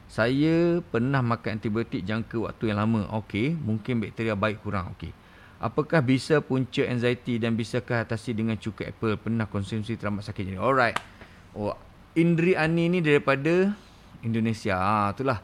Saya 0.07 0.79
pernah 0.79 1.19
makan 1.19 1.59
antibiotik 1.59 2.07
jangka 2.07 2.47
waktu 2.47 2.71
yang 2.71 2.79
lama. 2.79 3.11
Okey. 3.19 3.59
Mungkin 3.59 3.99
bakteria 3.99 4.39
baik 4.39 4.63
kurang. 4.63 4.95
Okey. 4.95 5.11
Apakah 5.59 5.99
bisa 5.99 6.39
punca 6.39 6.79
anxiety 6.87 7.43
dan 7.43 7.59
bisakah 7.59 8.07
atasi 8.07 8.31
dengan 8.31 8.55
cuka 8.55 8.87
apple? 8.87 9.19
Pernah 9.19 9.51
konsumsi 9.51 9.99
teramat 9.99 10.23
sakit 10.23 10.55
jadi. 10.55 10.59
Alright. 10.63 10.95
Oh, 11.59 11.75
Indri 12.15 12.55
Ani 12.55 12.87
ni 12.87 13.03
daripada 13.03 13.75
Indonesia. 14.23 14.79
Ah, 14.79 15.11
itulah. 15.11 15.43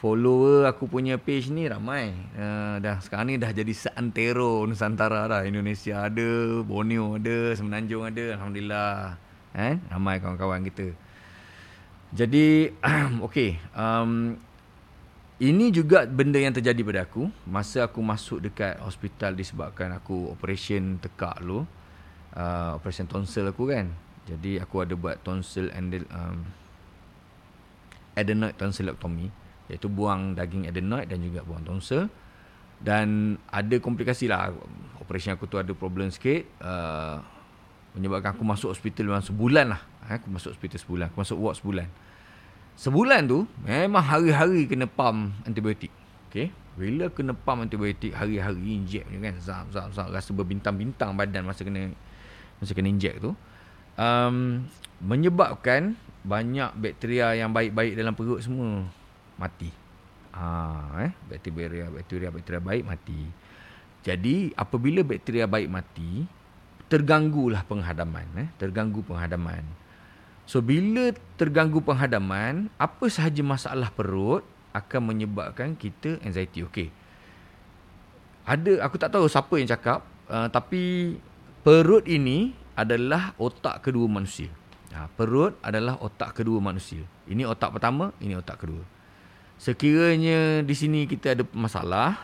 Follower 0.00 0.64
aku 0.64 0.88
punya 0.88 1.20
page 1.20 1.52
ni 1.52 1.68
ramai. 1.68 2.16
Uh, 2.32 2.80
dah 2.80 3.04
sekarang 3.04 3.28
ni 3.28 3.36
dah 3.36 3.52
jadi 3.52 3.68
seantero 3.68 4.64
Nusantara 4.64 5.28
dah. 5.28 5.44
Indonesia 5.44 6.08
ada, 6.08 6.64
Borneo 6.64 7.20
ada, 7.20 7.52
Semenanjung 7.52 8.08
ada. 8.08 8.40
Alhamdulillah. 8.40 9.20
Eh? 9.52 9.76
Ramai 9.92 10.16
kawan-kawan 10.24 10.64
kita. 10.72 10.96
Jadi, 12.16 12.72
okey. 13.28 13.60
Um, 13.76 14.40
ini 15.36 15.68
juga 15.68 16.08
benda 16.08 16.40
yang 16.40 16.56
terjadi 16.56 16.80
pada 16.80 17.00
aku. 17.04 17.28
Masa 17.44 17.84
aku 17.84 18.00
masuk 18.00 18.40
dekat 18.40 18.80
hospital 18.80 19.36
disebabkan 19.36 19.92
aku 20.00 20.32
operation 20.32 20.96
tekak 20.96 21.44
dulu. 21.44 21.68
Uh, 22.32 22.80
operation 22.80 23.04
tonsil 23.04 23.52
aku 23.52 23.68
kan. 23.68 23.92
Jadi 24.24 24.56
aku 24.64 24.80
ada 24.80 24.96
buat 24.96 25.20
tonsil 25.20 25.68
and 25.76 26.08
um, 26.08 26.48
adenoid 28.16 28.56
tonsillectomy 28.56 29.28
iaitu 29.70 29.86
buang 29.86 30.34
daging 30.34 30.66
adenoid 30.66 31.06
dan 31.06 31.22
juga 31.22 31.46
buang 31.46 31.62
tonsil 31.62 32.10
dan 32.80 33.36
ada 33.52 33.76
komplikasi 33.78 34.26
lah. 34.26 34.50
Operation 34.98 35.36
aku 35.36 35.44
tu 35.46 35.60
ada 35.60 35.70
problem 35.76 36.08
sikit. 36.08 36.48
Uh, 36.58 37.20
menyebabkan 37.92 38.32
aku 38.32 38.42
masuk 38.42 38.72
hospital 38.72 39.12
dalam 39.12 39.24
sebulan 39.24 39.66
lah. 39.76 39.82
Eh, 40.08 40.16
aku 40.16 40.32
masuk 40.32 40.56
hospital 40.56 40.78
sebulan. 40.80 41.04
Aku 41.12 41.18
masuk 41.20 41.36
ward 41.38 41.56
sebulan. 41.60 41.88
Sebulan 42.80 43.28
tu 43.28 43.44
memang 43.68 44.00
hari-hari 44.00 44.64
kena 44.64 44.88
pump 44.88 45.36
antibiotik. 45.44 45.92
Okay? 46.30 46.48
bila 46.78 47.12
kena 47.12 47.36
pump 47.36 47.66
antibiotik 47.66 48.16
hari-hari 48.16 48.80
inject 48.80 49.04
kan 49.04 49.36
zam, 49.36 49.68
zam, 49.68 49.92
zam, 49.92 50.08
rasa 50.08 50.32
berbintang-bintang 50.32 51.12
badan 51.12 51.44
masa 51.44 51.66
kena 51.66 51.92
masa 52.56 52.72
kena 52.72 52.88
inject 52.88 53.20
tu. 53.20 53.36
Um, 54.00 54.64
menyebabkan 55.02 55.98
banyak 56.24 56.72
bakteria 56.80 57.36
yang 57.36 57.52
baik-baik 57.52 57.96
dalam 57.98 58.16
perut 58.16 58.40
semua 58.40 58.88
mati. 59.40 59.72
Ha, 60.36 61.08
eh, 61.08 61.12
bakteria, 61.26 61.88
bakteria, 61.88 62.28
bakteria 62.28 62.60
baik 62.60 62.84
mati. 62.84 63.20
Jadi 64.04 64.52
apabila 64.52 65.00
bakteria 65.00 65.48
baik 65.48 65.72
mati, 65.72 66.28
terganggulah 66.92 67.64
penghadaman. 67.64 68.26
Eh, 68.36 68.48
terganggu 68.60 69.00
penghadaman. 69.00 69.64
So 70.44 70.58
bila 70.58 71.14
terganggu 71.38 71.78
penghadaman, 71.80 72.68
apa 72.74 73.06
sahaja 73.06 73.40
masalah 73.40 73.88
perut 73.94 74.42
akan 74.74 75.14
menyebabkan 75.14 75.78
kita 75.78 76.18
anxiety. 76.26 76.66
Okey. 76.66 76.90
Ada 78.42 78.82
aku 78.82 78.98
tak 78.98 79.14
tahu 79.14 79.30
siapa 79.30 79.54
yang 79.62 79.70
cakap, 79.70 80.02
uh, 80.26 80.50
tapi 80.50 81.14
perut 81.62 82.02
ini 82.10 82.50
adalah 82.74 83.30
otak 83.38 83.86
kedua 83.86 84.10
manusia. 84.10 84.50
Ha, 84.90 85.06
perut 85.06 85.54
adalah 85.62 86.02
otak 86.02 86.42
kedua 86.42 86.58
manusia. 86.58 87.06
Ini 87.30 87.46
otak 87.46 87.78
pertama, 87.78 88.10
ini 88.18 88.34
otak 88.34 88.66
kedua. 88.66 88.82
Sekiranya 89.60 90.64
di 90.64 90.72
sini 90.72 91.04
kita 91.04 91.36
ada 91.36 91.44
masalah, 91.52 92.16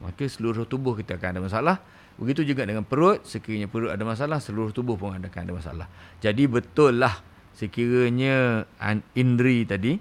maka 0.00 0.24
seluruh 0.24 0.64
tubuh 0.64 0.96
kita 0.96 1.20
akan 1.20 1.36
ada 1.36 1.42
masalah. 1.44 1.76
Begitu 2.16 2.48
juga 2.48 2.64
dengan 2.64 2.80
perut, 2.80 3.28
sekiranya 3.28 3.68
perut 3.68 3.92
ada 3.92 4.00
masalah, 4.08 4.40
seluruh 4.40 4.72
tubuh 4.72 4.96
pun 4.96 5.12
akan 5.12 5.40
ada 5.44 5.52
masalah. 5.52 5.86
Jadi 6.24 6.48
betul 6.48 6.96
lah 6.96 7.20
sekiranya 7.52 8.64
Indri 9.12 9.68
tadi 9.68 10.00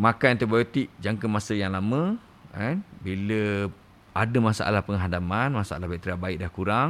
makan 0.00 0.40
antibiotik 0.40 0.88
jangka 1.04 1.28
masa 1.28 1.52
yang 1.52 1.76
lama, 1.76 2.16
kan? 2.48 2.80
bila 3.04 3.68
ada 4.16 4.38
masalah 4.40 4.80
penghadaman, 4.80 5.52
masalah 5.52 5.84
bakteria 5.84 6.16
baik 6.16 6.40
dah 6.40 6.50
kurang, 6.52 6.88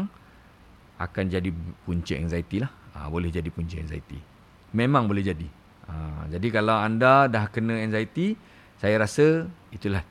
akan 1.02 1.24
jadi 1.26 1.50
punca 1.82 2.14
anxiety 2.14 2.62
lah. 2.62 2.70
Ha, 2.94 3.10
boleh 3.10 3.32
jadi 3.32 3.50
punca 3.50 3.74
anxiety. 3.74 4.22
Memang 4.70 5.10
boleh 5.10 5.26
jadi. 5.26 5.48
Ha, 5.90 6.30
jadi 6.30 6.46
kalau 6.54 6.78
anda 6.78 7.26
dah 7.26 7.50
kena 7.50 7.82
anxiety, 7.82 8.38
saya 8.82 8.98
rasa 8.98 9.46
itulah 9.70 10.02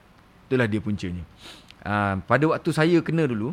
itulah 0.48 0.64
dia 0.64 0.80
puncanya. 0.80 1.28
Ha, 1.84 2.24
pada 2.24 2.48
waktu 2.48 2.72
saya 2.72 2.98
kena 3.04 3.28
dulu, 3.28 3.52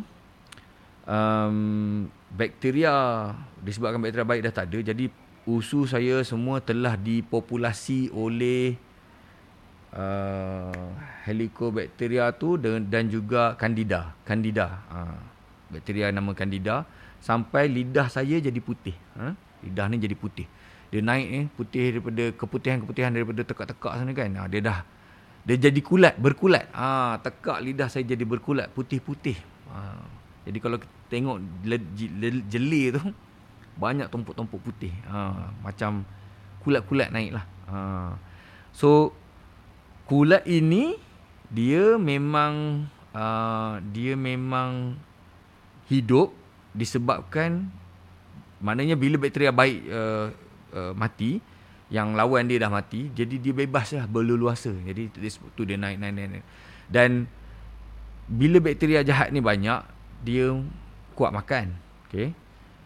um, 1.03 2.07
bakteria 2.31 2.93
disebabkan 3.59 3.99
bakteria 3.99 4.23
baik 4.23 4.47
dah 4.47 4.53
tak 4.55 4.71
ada. 4.71 4.79
Jadi 4.79 5.11
usus 5.43 5.91
saya 5.91 6.23
semua 6.23 6.63
telah 6.63 6.95
dipopulasi 6.95 8.15
oleh 8.15 8.79
uh, 9.91 10.87
helicobacteria 11.27 12.31
tu 12.31 12.55
dan, 12.55 12.87
dan 12.87 13.11
juga 13.11 13.59
candida. 13.59 14.15
Candida. 14.23 14.79
Ha, 14.87 15.19
bakteria 15.67 16.15
nama 16.15 16.31
candida 16.31 16.87
sampai 17.19 17.67
lidah 17.67 18.07
saya 18.07 18.39
jadi 18.39 18.59
putih. 18.63 18.95
Ha? 19.19 19.35
Lidah 19.67 19.91
ni 19.91 19.99
jadi 19.99 20.15
putih. 20.15 20.47
Dia 20.95 21.03
naik 21.03 21.27
ni 21.27 21.41
putih 21.51 21.99
daripada 21.99 22.23
keputihan-keputihan 22.39 23.11
daripada 23.11 23.41
tekak-tekak 23.43 23.93
sana 23.99 24.11
kan. 24.15 24.31
Ha, 24.39 24.47
dia 24.47 24.63
dah 24.63 24.79
dia 25.47 25.57
jadi 25.57 25.79
kulat, 25.79 26.15
berkulat. 26.19 26.67
Ha, 26.75 27.17
tekak 27.23 27.63
lidah 27.63 27.87
saya 27.87 28.05
jadi 28.05 28.21
berkulat, 28.23 28.69
putih-putih. 28.75 29.37
Ha, 29.71 29.79
jadi 30.45 30.57
kalau 30.59 30.77
tengok 31.09 31.37
jeli 32.49 32.83
tu 32.93 33.01
banyak 33.79 34.07
tumpuk-tumpuk 34.11 34.59
putih. 34.59 34.93
Ha, 35.07 35.51
macam 35.63 36.03
kulat-kulat 36.61 37.09
naik 37.09 37.31
lah. 37.39 37.45
Ha. 37.71 37.79
So 38.75 39.15
kulat 40.09 40.45
ini 40.49 40.97
dia 41.49 41.97
memang 41.97 42.85
uh, 43.13 43.81
dia 43.89 44.13
memang 44.13 44.97
hidup 45.89 46.33
disebabkan 46.73 47.65
maknanya 48.61 48.93
bila 48.93 49.17
bakteria 49.17 49.49
baik 49.49 49.81
uh, 49.89 50.27
uh, 50.73 50.93
mati 50.93 51.41
yang 51.89 52.13
lawan 52.13 52.45
dia 52.45 52.61
dah 52.61 52.69
mati 52.69 53.09
jadi 53.11 53.41
dia 53.41 53.53
bebas 53.53 53.97
lah 53.97 54.05
berleluasa. 54.05 54.69
Jadi 54.69 55.09
tu 55.57 55.61
dia 55.65 55.75
naik 55.75 55.97
naik 55.97 56.13
naik, 56.13 56.27
naik. 56.37 56.45
dan 56.89 57.25
bila 58.29 58.61
bakteria 58.61 59.01
jahat 59.01 59.33
ni 59.33 59.41
banyak 59.41 59.81
dia 60.21 60.53
kuat 61.17 61.33
makan. 61.33 61.73
Okey? 62.07 62.37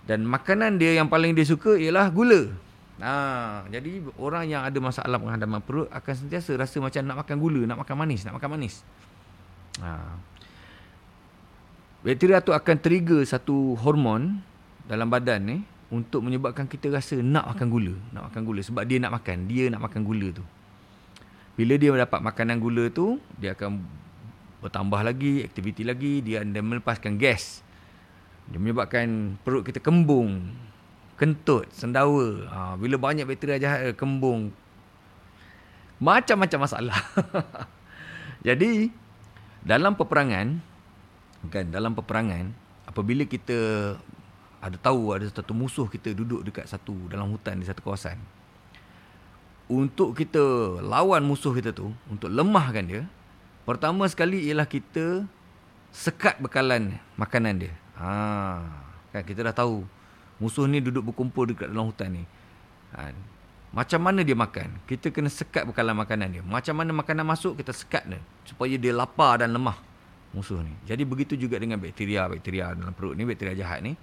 Dan 0.07 0.23
makanan 0.27 0.79
dia 0.79 0.95
yang 0.95 1.11
paling 1.11 1.35
dia 1.35 1.43
suka 1.43 1.75
ialah 1.75 2.07
gula. 2.11 2.55
Ha 3.03 3.67
jadi 3.67 3.99
orang 4.15 4.47
yang 4.47 4.63
ada 4.63 4.79
masalah 4.79 5.19
penghadapan 5.19 5.59
perut 5.59 5.91
akan 5.91 6.13
sentiasa 6.13 6.55
rasa 6.55 6.79
macam 6.79 7.01
nak 7.03 7.27
makan 7.27 7.37
gula 7.41 7.61
nak 7.67 7.83
makan 7.83 7.95
manis 7.99 8.23
nak 8.23 8.39
makan 8.39 8.49
manis. 8.55 8.87
Ha. 9.83 10.15
Bakteria 12.03 12.39
tu 12.39 12.55
akan 12.55 12.75
trigger 12.79 13.23
satu 13.27 13.75
hormon 13.79 14.39
dalam 14.87 15.07
badan 15.11 15.39
ni 15.43 15.57
untuk 15.93 16.25
menyebabkan 16.25 16.65
kita 16.65 16.89
rasa 16.89 17.21
nak 17.21 17.45
makan 17.53 17.69
gula, 17.69 17.93
nak 18.09 18.33
makan 18.33 18.41
gula 18.41 18.61
sebab 18.65 18.81
dia 18.89 18.97
nak 18.97 19.13
makan, 19.21 19.45
dia 19.45 19.69
nak 19.69 19.85
makan 19.85 20.01
gula 20.01 20.33
tu. 20.33 20.41
Bila 21.53 21.77
dia 21.77 21.93
mendapat 21.93 22.17
makanan 22.17 22.57
gula 22.57 22.89
tu, 22.89 23.21
dia 23.37 23.53
akan 23.53 23.85
bertambah 24.65 25.05
lagi, 25.05 25.45
aktiviti 25.45 25.85
lagi, 25.85 26.25
dia 26.25 26.41
akan 26.41 26.49
melepaskan 26.65 27.21
gas. 27.21 27.61
Dia 28.49 28.57
menyebabkan 28.57 29.37
perut 29.45 29.61
kita 29.61 29.77
kembung, 29.77 30.49
kentut, 31.13 31.69
sendawa. 31.69 32.49
Ha, 32.49 32.57
bila 32.81 32.97
banyak 32.97 33.29
bakteria 33.29 33.61
jahat 33.61 33.93
kembung, 33.93 34.49
macam-macam 36.01 36.59
masalah. 36.65 36.99
Jadi, 38.47 38.89
dalam 39.61 39.93
peperangan, 39.93 40.57
kan 41.53 41.65
dalam 41.69 41.93
peperangan 41.93 42.55
apabila 42.87 43.27
kita 43.27 43.57
ada 44.63 44.79
tahu 44.79 45.11
ada 45.11 45.27
satu 45.27 45.51
musuh 45.51 45.91
kita 45.91 46.15
duduk 46.15 46.47
dekat 46.47 46.71
satu 46.71 46.95
dalam 47.11 47.35
hutan 47.35 47.59
di 47.59 47.67
satu 47.67 47.83
kawasan 47.83 48.15
untuk 49.67 50.15
kita 50.15 50.79
lawan 50.79 51.27
musuh 51.27 51.51
kita 51.51 51.75
tu 51.75 51.91
untuk 52.07 52.31
lemahkan 52.31 52.83
dia 52.87 53.03
pertama 53.67 54.07
sekali 54.07 54.47
ialah 54.47 54.67
kita 54.67 55.27
sekat 55.91 56.39
bekalan 56.39 56.95
makanan 57.19 57.67
dia 57.67 57.73
Ha, 57.93 58.57
kan 59.13 59.21
kita 59.21 59.45
dah 59.45 59.53
tahu 59.53 59.85
musuh 60.41 60.65
ni 60.65 60.81
duduk 60.81 61.13
berkumpul 61.13 61.45
dekat 61.45 61.69
dalam 61.69 61.93
hutan 61.93 62.09
ni. 62.09 62.23
Ha, 62.97 63.13
macam 63.73 63.99
mana 64.01 64.25
dia 64.25 64.37
makan? 64.37 64.81
Kita 64.85 65.13
kena 65.13 65.29
sekat 65.29 65.65
bekalan 65.65 65.97
makanan 65.97 66.29
dia. 66.29 66.43
Macam 66.45 66.77
mana 66.77 66.93
makanan 66.93 67.25
masuk, 67.25 67.57
kita 67.61 67.73
sekat 67.73 68.05
dia. 68.05 68.21
Supaya 68.45 68.73
dia 68.77 68.93
lapar 68.93 69.41
dan 69.41 69.53
lemah 69.53 69.77
musuh 70.33 70.61
ni. 70.61 70.73
Jadi 70.89 71.05
begitu 71.05 71.33
juga 71.37 71.61
dengan 71.61 71.77
bakteria-bakteria 71.77 72.73
dalam 72.73 72.93
perut 72.93 73.13
ni, 73.13 73.25
bakteria 73.25 73.53
jahat 73.53 73.85
ni. 73.85 73.93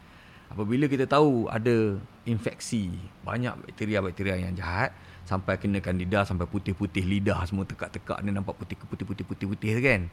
Apabila 0.50 0.90
kita 0.90 1.06
tahu 1.06 1.46
ada 1.46 1.94
infeksi, 2.26 2.90
banyak 3.22 3.54
bakteria-bakteria 3.54 4.34
yang 4.34 4.52
jahat, 4.58 4.90
sampai 5.22 5.54
kena 5.62 5.78
kandida, 5.78 6.26
sampai 6.26 6.50
putih-putih 6.50 7.06
lidah 7.06 7.38
semua 7.46 7.62
tekak-tekak 7.62 8.18
ni 8.26 8.34
nampak 8.34 8.58
putih-putih-putih-putih 8.58 9.78
kan. 9.78 10.10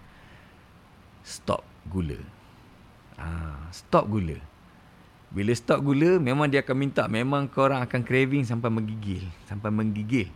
Stop 1.25 1.65
gula. 1.89 2.21
Ha, 3.17 3.57
stop 3.73 4.05
gula. 4.05 4.37
Bila 5.33 5.51
stop 5.57 5.81
gula, 5.83 6.21
memang 6.21 6.47
dia 6.47 6.61
akan 6.61 6.77
minta. 6.77 7.09
Memang 7.09 7.49
korang 7.49 7.81
akan 7.81 8.01
craving 8.05 8.45
sampai 8.45 8.69
menggigil. 8.69 9.25
Sampai 9.49 9.73
menggigil. 9.73 10.29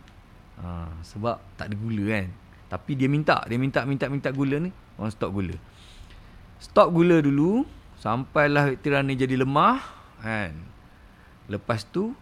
Ha, 0.60 0.90
sebab 1.06 1.38
tak 1.54 1.72
ada 1.72 1.76
gula 1.78 2.04
kan. 2.10 2.26
Tapi 2.68 2.92
dia 2.98 3.08
minta. 3.08 3.40
Dia 3.46 3.56
minta, 3.56 3.86
minta, 3.86 4.10
minta 4.10 4.28
gula 4.34 4.58
ni. 4.58 4.74
Orang 4.98 5.14
stop 5.14 5.30
gula. 5.32 5.56
Stop 6.58 6.90
gula 6.92 7.22
dulu. 7.22 7.64
Sampailah 8.02 8.74
bakteria 8.74 9.06
ni 9.06 9.14
jadi 9.14 9.38
lemah. 9.38 9.78
Kan. 10.18 10.58
Lepas 11.46 11.86
tu, 11.86 12.18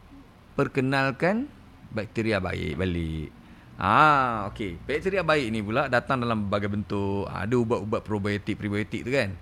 perkenalkan 0.52 1.48
bakteria 1.88 2.36
baik 2.36 2.76
balik. 2.76 3.32
Ah, 3.80 4.52
okey. 4.52 4.76
Bakteria 4.84 5.24
baik 5.24 5.48
ni 5.48 5.64
pula 5.64 5.88
datang 5.88 6.20
dalam 6.20 6.44
berbagai 6.44 6.68
bentuk. 6.68 7.24
Ada 7.32 7.56
ubat-ubat 7.56 8.04
probiotik, 8.04 8.60
prebiotik 8.60 9.08
tu 9.08 9.12
kan 9.16 9.32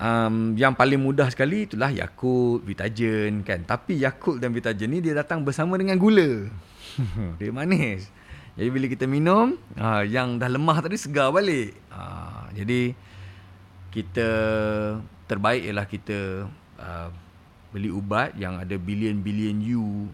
um, 0.00 0.54
yang 0.58 0.74
paling 0.74 0.98
mudah 0.98 1.28
sekali 1.30 1.68
itulah 1.68 1.90
Yakult, 1.90 2.64
Vitagen 2.64 3.42
kan. 3.46 3.62
Tapi 3.62 4.00
Yakult 4.00 4.42
dan 4.42 4.50
Vitagen 4.54 4.90
ni 4.90 4.98
dia 5.00 5.14
datang 5.14 5.44
bersama 5.44 5.78
dengan 5.78 5.98
gula. 5.98 6.48
dia 7.40 7.50
manis. 7.50 8.08
Jadi 8.54 8.68
bila 8.70 8.86
kita 8.86 9.04
minum, 9.10 9.58
uh, 9.74 10.02
yang 10.06 10.38
dah 10.38 10.46
lemah 10.46 10.78
tadi 10.78 10.94
segar 10.94 11.34
balik. 11.34 11.74
Uh, 11.90 12.46
jadi 12.54 12.94
kita 13.94 14.28
terbaik 15.30 15.62
ialah 15.70 15.86
kita 15.86 16.50
uh, 16.82 17.08
beli 17.70 17.94
ubat 17.94 18.34
yang 18.34 18.58
ada 18.58 18.74
bilion-bilion 18.74 19.62
U 19.78 20.10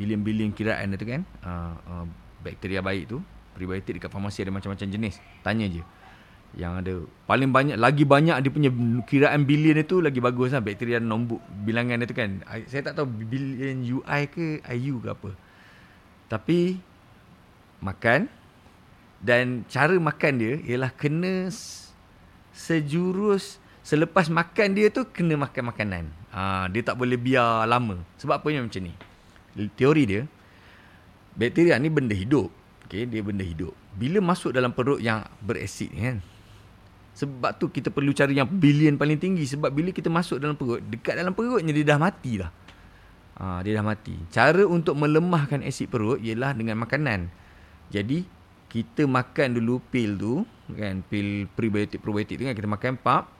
bilion-bilion 0.00 0.50
kiraan 0.56 0.96
tu 0.96 1.04
kan. 1.04 1.22
Uh, 1.44 1.74
uh, 1.86 2.04
bakteria 2.40 2.80
baik 2.80 3.12
tu. 3.12 3.20
Prebiotik 3.54 4.00
dekat 4.00 4.10
farmasi 4.10 4.42
ada 4.42 4.50
macam-macam 4.50 4.88
jenis. 4.90 5.22
Tanya 5.44 5.70
je 5.70 5.84
yang 6.54 6.78
ada 6.78 7.02
paling 7.26 7.50
banyak 7.50 7.74
lagi 7.74 8.06
banyak 8.06 8.38
dia 8.38 8.50
punya 8.50 8.70
kiraan 9.10 9.42
bilion 9.42 9.74
itu 9.74 9.98
lagi 9.98 10.22
bagus 10.22 10.54
lah 10.54 10.62
bakteria 10.62 11.02
nombor 11.02 11.42
bilangan 11.66 12.06
itu 12.06 12.14
kan 12.14 12.46
saya 12.70 12.82
tak 12.86 12.94
tahu 13.02 13.10
bilion 13.10 13.82
UI 13.82 14.22
ke 14.30 14.62
IU 14.62 15.02
ke 15.02 15.08
apa 15.10 15.30
tapi 16.30 16.78
makan 17.82 18.30
dan 19.18 19.66
cara 19.66 19.98
makan 19.98 20.32
dia 20.38 20.54
ialah 20.62 20.94
kena 20.94 21.50
sejurus 22.54 23.58
selepas 23.84 24.30
makan 24.30 24.78
dia 24.78 24.88
tu 24.88 25.04
kena 25.04 25.36
makan 25.36 25.74
makanan 25.74 26.04
ha, 26.30 26.70
dia 26.70 26.80
tak 26.80 26.96
boleh 26.96 27.18
biar 27.18 27.68
lama 27.68 28.00
sebab 28.16 28.40
apa 28.40 28.48
macam 28.48 28.80
ni 28.80 28.94
teori 29.76 30.04
dia 30.06 30.22
bakteria 31.34 31.76
ni 31.76 31.90
benda 31.90 32.14
hidup 32.16 32.48
okay, 32.86 33.04
dia 33.04 33.20
benda 33.20 33.42
hidup 33.44 33.74
bila 33.98 34.22
masuk 34.22 34.54
dalam 34.54 34.72
perut 34.72 35.02
yang 35.02 35.26
berasid 35.42 35.90
kan 35.92 36.22
sebab 37.14 37.54
tu 37.62 37.70
kita 37.70 37.94
perlu 37.94 38.10
cari 38.10 38.34
yang 38.34 38.50
bilion 38.50 38.98
paling 38.98 39.22
tinggi. 39.22 39.46
Sebab 39.46 39.70
bila 39.70 39.94
kita 39.94 40.10
masuk 40.10 40.42
dalam 40.42 40.58
perut, 40.58 40.82
dekat 40.82 41.14
dalam 41.14 41.30
perutnya 41.30 41.70
dia 41.70 41.94
dah 41.94 41.98
mati 42.02 42.42
dah. 42.42 42.50
Ha, 43.38 43.62
dia 43.62 43.78
dah 43.78 43.86
mati. 43.86 44.14
Cara 44.34 44.66
untuk 44.66 44.98
melemahkan 44.98 45.62
asid 45.62 45.90
perut 45.90 46.18
ialah 46.18 46.54
dengan 46.58 46.74
makanan. 46.82 47.30
Jadi, 47.94 48.26
kita 48.74 49.06
makan 49.06 49.62
dulu 49.62 49.78
pil 49.78 50.18
tu. 50.18 50.42
kan 50.74 50.98
Pil 51.06 51.46
prebiotik, 51.54 52.02
probiotik 52.02 52.42
tu 52.42 52.50
kan. 52.50 52.58
Kita 52.58 52.66
makan 52.66 52.98
pap. 52.98 53.30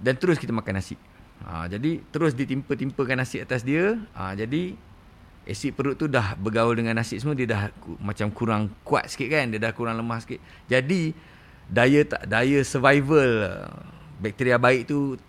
Dan 0.00 0.16
terus 0.16 0.40
kita 0.40 0.56
makan 0.56 0.80
nasi. 0.80 0.96
Ha, 1.44 1.68
jadi, 1.68 2.00
terus 2.08 2.32
ditimpa-timpakan 2.32 3.20
nasi 3.20 3.44
atas 3.44 3.60
dia. 3.60 4.00
Ha, 4.16 4.32
jadi, 4.32 4.72
asid 5.44 5.76
perut 5.76 6.00
tu 6.00 6.08
dah 6.08 6.32
bergaul 6.40 6.72
dengan 6.72 6.96
nasi 6.96 7.20
semua. 7.20 7.36
Dia 7.36 7.44
dah 7.44 7.62
macam 8.00 8.32
kurang 8.32 8.72
kuat 8.80 9.12
sikit 9.12 9.28
kan. 9.36 9.52
Dia 9.52 9.60
dah 9.60 9.72
kurang 9.76 10.00
lemah 10.00 10.24
sikit. 10.24 10.40
Jadi, 10.64 11.12
daya 11.68 12.00
tak 12.08 12.24
daya 12.24 12.64
survival 12.64 13.68
bakteria 14.16 14.56
baik 14.56 14.88
tu 14.88 15.20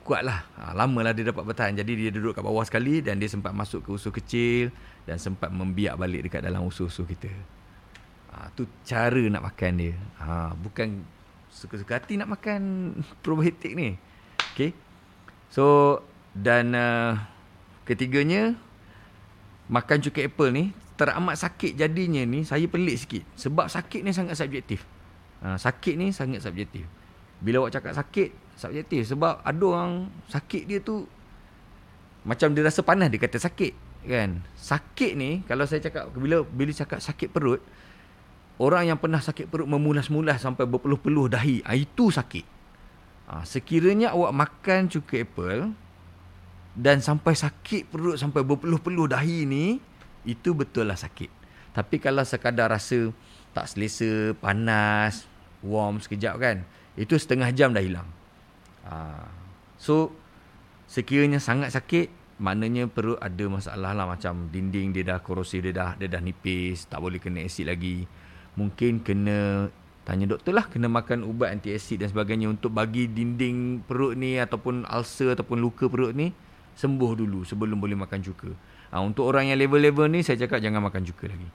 kuatlah. 0.00 0.48
Ha, 0.56 0.72
lamalah 0.72 1.12
dia 1.12 1.28
dapat 1.28 1.44
bertahan. 1.44 1.76
Jadi 1.76 1.92
dia 1.92 2.08
duduk 2.08 2.32
kat 2.32 2.40
bawah 2.40 2.64
sekali 2.64 3.04
dan 3.04 3.20
dia 3.20 3.28
sempat 3.28 3.52
masuk 3.52 3.84
ke 3.84 3.92
usus 3.92 4.08
kecil 4.08 4.72
dan 5.04 5.20
sempat 5.20 5.52
membiak 5.52 6.00
balik 6.00 6.24
dekat 6.24 6.40
dalam 6.40 6.64
usus-usus 6.64 7.04
kita. 7.04 7.57
Ha, 8.28 8.52
tu 8.52 8.68
cara 8.84 9.22
nak 9.28 9.44
makan 9.44 9.72
dia. 9.80 9.94
Ha, 10.20 10.52
bukan 10.52 11.02
suka-suka 11.48 11.98
hati 11.98 12.20
nak 12.20 12.30
makan 12.32 12.92
probiotik 13.24 13.72
ni. 13.74 13.96
Okay. 14.54 14.76
So 15.48 15.98
dan 16.36 16.76
uh, 16.76 17.16
ketiganya 17.88 18.52
makan 19.72 20.04
cuka 20.04 20.28
apple 20.28 20.52
ni 20.52 20.64
teramat 20.98 21.40
sakit 21.40 21.78
jadinya 21.78 22.26
ni 22.26 22.42
saya 22.42 22.66
pelik 22.66 22.98
sikit 22.98 23.22
sebab 23.38 23.70
sakit 23.70 24.04
ni 24.04 24.10
sangat 24.12 24.36
subjektif. 24.36 24.84
Ha, 25.40 25.56
sakit 25.56 25.94
ni 25.94 26.10
sangat 26.10 26.42
subjektif. 26.42 26.84
Bila 27.38 27.62
awak 27.62 27.78
cakap 27.78 27.94
sakit, 27.94 28.30
subjektif. 28.58 29.06
Sebab 29.14 29.46
ada 29.46 29.64
orang 29.64 30.10
sakit 30.26 30.66
dia 30.66 30.82
tu 30.82 31.06
macam 32.26 32.50
dia 32.50 32.66
rasa 32.66 32.82
panas 32.82 33.08
dia 33.08 33.22
kata 33.22 33.38
sakit. 33.38 33.72
Kan? 34.04 34.42
Sakit 34.58 35.14
ni, 35.14 35.42
kalau 35.46 35.64
saya 35.66 35.82
cakap, 35.82 36.10
bila 36.14 36.42
bila 36.42 36.70
cakap 36.74 36.98
sakit 36.98 37.30
perut, 37.30 37.62
orang 38.58 38.90
yang 38.90 38.98
pernah 38.98 39.22
sakit 39.22 39.46
perut 39.46 39.70
memulas-mulas 39.70 40.42
sampai 40.42 40.66
berpeluh-peluh 40.66 41.30
dahi, 41.30 41.62
ha, 41.62 41.74
itu 41.78 42.10
sakit. 42.10 42.46
Ha, 43.28 43.44
sekiranya 43.46 44.12
awak 44.12 44.32
makan 44.34 44.88
cuka 44.88 45.20
apple 45.20 45.70
dan 46.78 47.02
sampai 47.02 47.34
sakit 47.34 47.90
perut 47.90 48.16
sampai 48.18 48.42
berpeluh-peluh 48.42 49.10
dahi 49.10 49.46
ni, 49.46 49.78
itu 50.26 50.54
betul 50.54 50.90
lah 50.90 50.98
sakit. 50.98 51.30
Tapi 51.74 51.96
kalau 52.02 52.26
sekadar 52.26 52.74
rasa 52.74 53.14
tak 53.54 53.70
selesa, 53.70 54.34
panas, 54.38 55.26
warm 55.62 56.02
sekejap 56.02 56.34
kan. 56.38 56.56
Itu 56.98 57.14
setengah 57.14 57.54
jam 57.54 57.70
dah 57.70 57.82
hilang. 57.82 58.08
Ha. 58.86 59.22
So, 59.78 60.10
sekiranya 60.90 61.38
sangat 61.38 61.70
sakit, 61.70 62.10
maknanya 62.42 62.90
perut 62.90 63.18
ada 63.22 63.44
masalah 63.46 63.94
lah. 63.94 64.06
Macam 64.10 64.50
dinding 64.50 64.90
dia 64.90 65.06
dah 65.06 65.18
korosif, 65.22 65.62
dia 65.62 65.74
dah, 65.74 65.90
dia 65.94 66.10
dah 66.10 66.18
nipis, 66.18 66.90
tak 66.90 66.98
boleh 66.98 67.22
kena 67.22 67.46
asid 67.46 67.70
lagi. 67.70 68.06
Mungkin 68.58 69.06
kena 69.06 69.70
tanya 70.02 70.26
doktor 70.26 70.58
lah, 70.58 70.66
kena 70.66 70.90
makan 70.90 71.22
ubat 71.22 71.54
anti 71.54 71.70
asid 71.70 72.02
dan 72.02 72.10
sebagainya 72.10 72.50
untuk 72.50 72.74
bagi 72.74 73.06
dinding 73.06 73.86
perut 73.86 74.18
ni 74.18 74.42
ataupun 74.42 74.82
ulcer 74.90 75.38
ataupun 75.38 75.62
luka 75.62 75.86
perut 75.86 76.10
ni 76.10 76.34
sembuh 76.74 77.10
dulu 77.14 77.46
sebelum 77.46 77.78
boleh 77.78 77.94
makan 77.94 78.18
cuka. 78.26 78.50
Ha, 78.90 78.98
untuk 79.04 79.30
orang 79.30 79.52
yang 79.52 79.60
level-level 79.62 80.10
ni, 80.10 80.26
saya 80.26 80.40
cakap 80.40 80.58
jangan 80.58 80.82
makan 80.82 81.06
cuka 81.06 81.30
lagi. 81.30 81.48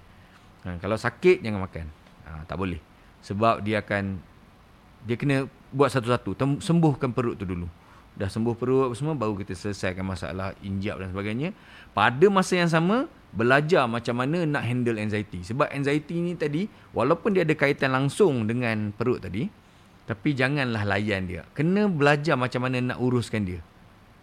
Ha, 0.63 0.79
kalau 0.79 0.95
sakit, 0.95 1.43
jangan 1.43 1.59
makan. 1.65 1.85
Ha, 2.23 2.47
tak 2.47 2.55
boleh 2.55 2.93
sebab 3.23 3.63
dia 3.63 3.79
akan 3.79 4.19
dia 5.07 5.15
kena 5.15 5.47
buat 5.71 5.89
satu-satu 5.89 6.59
sembuhkan 6.59 7.15
perut 7.15 7.39
tu 7.39 7.47
dulu 7.47 7.71
dah 8.13 8.29
sembuh 8.29 8.53
perut 8.53 8.93
semua 8.93 9.17
baru 9.17 9.33
kita 9.33 9.57
selesaikan 9.57 10.05
masalah 10.05 10.53
injap 10.61 11.01
dan 11.01 11.09
sebagainya. 11.09 11.49
Pada 11.97 12.25
masa 12.29 12.53
yang 12.57 12.69
sama 12.69 13.09
belajar 13.33 13.89
macam 13.89 14.21
mana 14.21 14.45
nak 14.45 14.61
handle 14.61 15.01
anxiety. 15.01 15.41
Sebab 15.41 15.73
anxiety 15.73 16.21
ni 16.21 16.37
tadi 16.37 16.69
walaupun 16.93 17.33
dia 17.33 17.41
ada 17.41 17.57
kaitan 17.57 17.89
langsung 17.89 18.45
dengan 18.45 18.93
perut 18.93 19.25
tadi 19.25 19.49
tapi 20.05 20.29
janganlah 20.37 20.85
layan 20.85 21.25
dia. 21.25 21.41
Kena 21.57 21.89
belajar 21.89 22.37
macam 22.37 22.69
mana 22.69 22.93
nak 22.93 22.97
uruskan 23.01 23.41
dia. 23.47 23.61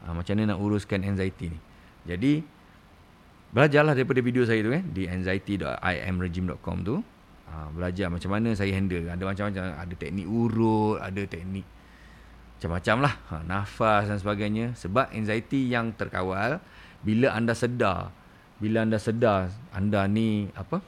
Ha, 0.07 0.15
macam 0.15 0.33
mana 0.39 0.55
nak 0.55 0.59
uruskan 0.63 1.03
anxiety 1.03 1.51
ni. 1.51 1.59
Jadi 2.07 2.47
belajarlah 3.51 3.99
daripada 3.99 4.23
video 4.23 4.47
saya 4.47 4.63
tu 4.63 4.71
kan 4.71 4.87
di 4.87 5.11
anxiety.imregime.com 5.11 6.77
tu. 6.87 7.03
Ha, 7.51 7.75
belajar 7.75 8.07
macam 8.07 8.31
mana 8.31 8.55
saya 8.55 8.71
handle. 8.71 9.11
Ada 9.11 9.25
macam-macam 9.27 9.63
ada 9.75 9.95
teknik 9.99 10.27
urut 10.31 11.03
ada 11.03 11.23
teknik 11.27 11.80
macam-macam 12.61 12.97
lah. 13.09 13.15
Ha, 13.33 13.35
nafas 13.49 14.13
dan 14.13 14.21
sebagainya. 14.21 14.77
Sebab 14.77 15.17
anxiety 15.17 15.73
yang 15.73 15.97
terkawal 15.97 16.61
bila 17.01 17.33
anda 17.33 17.57
sedar 17.57 18.13
bila 18.61 18.85
anda 18.85 19.01
sedar 19.01 19.49
anda 19.73 20.05
ni 20.05 20.53
apa? 20.53 20.85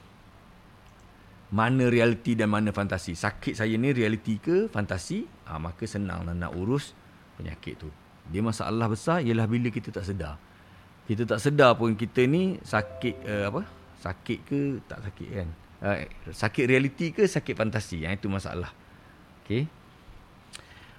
Mana 1.48 1.88
realiti 1.88 2.36
dan 2.36 2.52
mana 2.52 2.76
fantasi. 2.76 3.16
Sakit 3.16 3.56
saya 3.56 3.72
ni 3.80 3.96
realiti 3.96 4.36
ke 4.36 4.68
fantasi? 4.68 5.24
Ha, 5.48 5.56
maka 5.56 5.88
senang 5.88 6.28
nak 6.28 6.52
urus 6.52 6.92
penyakit 7.40 7.80
tu. 7.80 7.88
Dia 8.28 8.44
masalah 8.44 8.92
besar 8.92 9.24
ialah 9.24 9.48
bila 9.48 9.72
kita 9.72 9.88
tak 9.88 10.04
sedar. 10.04 10.36
Kita 11.08 11.24
tak 11.24 11.40
sedar 11.40 11.72
pun 11.80 11.96
kita 11.96 12.28
ni 12.28 12.60
sakit 12.60 13.16
uh, 13.24 13.44
apa? 13.48 13.62
Sakit 14.04 14.38
ke 14.44 14.60
tak 14.84 15.00
sakit 15.08 15.28
kan? 15.32 15.48
Uh, 15.80 15.96
sakit 16.28 16.64
realiti 16.68 17.16
ke 17.16 17.24
sakit 17.24 17.56
fantasi? 17.56 18.04
Yang 18.04 18.20
itu 18.20 18.28
masalah. 18.28 18.68
Okey. 19.44 19.64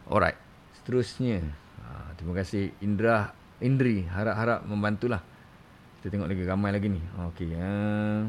Alright 0.09 0.42
seterusnya. 0.83 1.39
Ha, 1.79 2.19
terima 2.19 2.35
kasih 2.35 2.75
Indra 2.83 3.31
Indri 3.63 4.03
harap-harap 4.03 4.67
membantulah. 4.67 5.23
Kita 6.03 6.11
tengok 6.11 6.27
lagi 6.27 6.43
ramai 6.43 6.75
lagi 6.75 6.91
ni. 6.91 6.99
Okey. 7.31 7.55
Uh, 7.55 8.27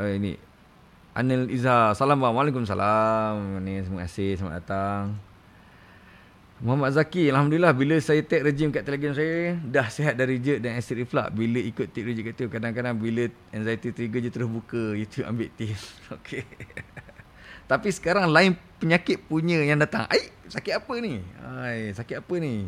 uh, 0.00 0.10
ini 0.16 0.40
Anil 1.12 1.52
Iza. 1.52 1.92
Salam 1.92 2.24
Waalaikumsalam. 2.24 3.60
Ni 3.60 3.84
terima 3.84 4.08
kasih 4.08 4.40
selamat 4.40 4.56
datang. 4.64 5.04
Muhammad 6.60 6.92
Zaki, 6.92 7.32
Alhamdulillah 7.32 7.72
bila 7.72 7.96
saya 8.04 8.20
take 8.20 8.44
rejim 8.44 8.68
kat 8.68 8.84
telegram 8.84 9.16
saya, 9.16 9.56
dah 9.64 9.88
sihat 9.88 10.12
dari 10.12 10.36
jet 10.44 10.60
dan 10.60 10.76
acid 10.76 11.00
reflux. 11.00 11.32
Bila 11.32 11.56
ikut 11.56 11.88
tip 11.88 12.04
rejim 12.04 12.20
kat 12.20 12.36
tu, 12.36 12.52
kadang-kadang 12.52 13.00
bila 13.00 13.28
anxiety 13.52 13.96
trigger 13.96 14.20
je 14.24 14.30
terus 14.32 14.48
buka 14.48 14.92
YouTube 14.92 15.24
ambil 15.24 15.48
tips. 15.56 15.96
Okey. 16.20 16.44
Tapi 17.70 17.88
sekarang 17.94 18.26
lain 18.34 18.58
penyakit 18.82 19.22
punya 19.30 19.62
yang 19.62 19.78
datang. 19.78 20.10
Ai, 20.10 20.26
sakit 20.50 20.82
apa 20.82 20.94
ni? 20.98 21.22
Ai, 21.38 21.94
sakit 21.94 22.18
apa 22.18 22.34
ni? 22.42 22.66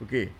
Okey. 0.00 0.32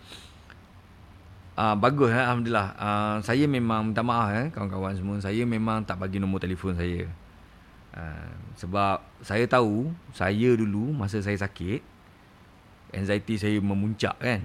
Ah 1.53 1.61
uh, 1.61 1.75
bagus 1.77 2.09
eh? 2.09 2.17
alhamdulillah. 2.17 2.73
Uh, 2.73 3.15
saya 3.21 3.45
memang 3.45 3.93
minta 3.93 4.01
maaf 4.01 4.33
eh 4.33 4.49
kawan-kawan 4.49 4.97
semua. 4.97 5.21
Saya 5.21 5.45
memang 5.45 5.85
tak 5.85 6.01
bagi 6.01 6.17
nombor 6.17 6.41
telefon 6.41 6.73
saya. 6.73 7.05
Uh, 7.93 8.33
sebab 8.57 9.05
saya 9.21 9.45
tahu 9.45 9.93
saya 10.09 10.57
dulu 10.57 10.89
masa 10.89 11.21
saya 11.21 11.37
sakit 11.37 11.85
anxiety 12.89 13.37
saya 13.37 13.61
memuncak 13.61 14.17
kan. 14.17 14.41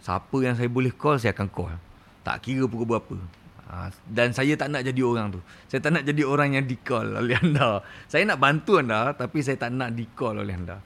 Siapa 0.00 0.36
yang 0.40 0.56
saya 0.56 0.68
boleh 0.68 0.92
call, 0.92 1.20
saya 1.20 1.36
akan 1.36 1.48
call. 1.52 1.76
Tak 2.24 2.40
kira 2.44 2.64
pukul 2.64 2.88
berapa. 2.88 3.16
Ha, 3.64 3.88
dan 4.04 4.36
saya 4.36 4.54
tak 4.60 4.68
nak 4.68 4.84
jadi 4.84 5.00
orang 5.00 5.32
tu. 5.32 5.40
Saya 5.72 5.80
tak 5.80 5.96
nak 5.96 6.04
jadi 6.04 6.22
orang 6.24 6.56
yang 6.60 6.64
di-call 6.68 7.16
oleh 7.16 7.36
anda. 7.40 7.80
Saya 8.12 8.28
nak 8.28 8.38
bantu 8.38 8.80
anda, 8.80 9.16
tapi 9.16 9.40
saya 9.40 9.56
tak 9.56 9.72
nak 9.72 9.96
di-call 9.96 10.44
oleh 10.44 10.54
anda. 10.54 10.78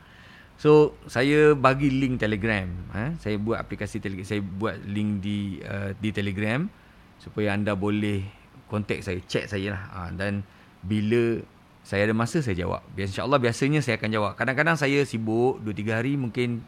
So, 0.59 0.99
saya 1.07 1.55
bagi 1.55 1.91
link 1.91 2.19
Telegram. 2.19 2.67
Ha? 2.95 3.15
Saya 3.23 3.39
buat 3.39 3.63
aplikasi 3.63 4.03
Telegram. 4.03 4.27
Saya 4.27 4.43
buat 4.43 4.75
link 4.83 5.23
di 5.23 5.63
uh, 5.63 5.95
di 5.99 6.11
Telegram. 6.11 6.67
Supaya 7.19 7.55
anda 7.55 7.75
boleh 7.75 8.27
contact 8.71 9.07
saya, 9.07 9.19
chat 9.27 9.51
saya 9.51 9.75
lah. 9.75 9.83
Ha, 9.91 10.01
dan 10.15 10.47
bila 10.83 11.43
saya 11.83 12.05
ada 12.05 12.15
masa, 12.15 12.45
saya 12.45 12.53
jawab. 12.53 12.85
InsyaAllah 12.95 13.41
biasanya 13.41 13.81
saya 13.81 13.97
akan 13.97 14.11
jawab. 14.13 14.33
Kadang-kadang 14.37 14.77
saya 14.77 15.03
sibuk, 15.09 15.57
2-3 15.65 15.99
hari 15.99 16.21
mungkin 16.21 16.61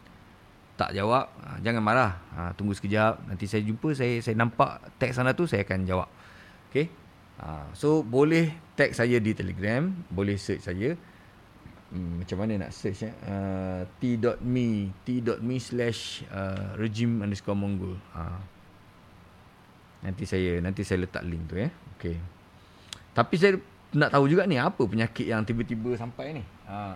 tak 0.81 0.97
jawab, 0.97 1.29
ha, 1.45 1.61
jangan 1.61 1.85
marah. 1.85 2.17
Ha, 2.33 2.57
tunggu 2.57 2.73
sekejap, 2.73 3.29
nanti 3.29 3.45
saya 3.45 3.61
jumpa, 3.61 3.93
saya 3.93 4.17
saya 4.25 4.33
nampak 4.33 4.81
teks 4.97 5.21
anda 5.21 5.37
tu, 5.37 5.45
saya 5.45 5.61
akan 5.61 5.85
jawab. 5.85 6.09
Okay? 6.73 6.89
Ha, 7.37 7.69
so, 7.77 8.01
boleh 8.01 8.49
tag 8.73 8.97
saya 8.97 9.21
di 9.21 9.37
Telegram, 9.37 9.85
boleh 10.09 10.41
search 10.41 10.65
saya. 10.65 10.97
Hmm, 11.91 12.23
macam 12.23 12.37
mana 12.39 12.65
nak 12.65 12.71
search 12.71 13.03
t.me 13.99 14.67
t.me 15.03 15.55
slash 15.59 16.23
uh, 16.31 16.79
regime 16.79 17.19
underscore 17.19 17.59
mongol. 17.59 17.99
Ha. 18.15 18.39
Nanti 20.07 20.23
saya 20.23 20.63
nanti 20.63 20.87
saya 20.87 21.03
letak 21.03 21.21
link 21.27 21.51
tu 21.51 21.59
ya. 21.59 21.67
Okay. 21.99 22.15
Tapi 23.11 23.35
saya 23.35 23.59
nak 23.91 24.07
tahu 24.07 24.31
juga 24.31 24.47
ni 24.47 24.55
apa 24.55 24.79
penyakit 24.87 25.27
yang 25.27 25.43
tiba-tiba 25.43 25.91
sampai 25.99 26.39
ni. 26.39 26.43
Ha. 26.71 26.95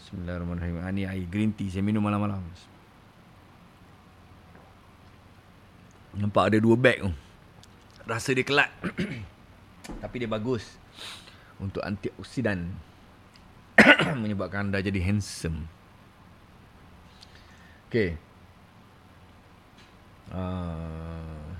Bismillahirrahmanirrahim. 0.00 0.80
Ha, 0.80 0.88
ni 0.96 1.04
air 1.04 1.28
green 1.28 1.52
tea 1.52 1.68
saya 1.68 1.84
minum 1.84 2.00
malam-malam. 2.00 2.40
Nampak 6.14 6.50
ada 6.50 6.58
dua 6.58 6.74
bag 6.74 6.98
tu. 7.02 7.10
Rasa 8.06 8.34
dia 8.34 8.42
kelat. 8.42 8.70
Tapi 10.02 10.14
dia 10.18 10.30
bagus. 10.30 10.66
Untuk 11.62 11.84
antioksidan. 11.86 12.66
Menyebabkan 14.22 14.70
anda 14.70 14.82
jadi 14.82 14.98
handsome. 14.98 15.70
Okay. 17.90 18.14
Uh, 20.30 21.58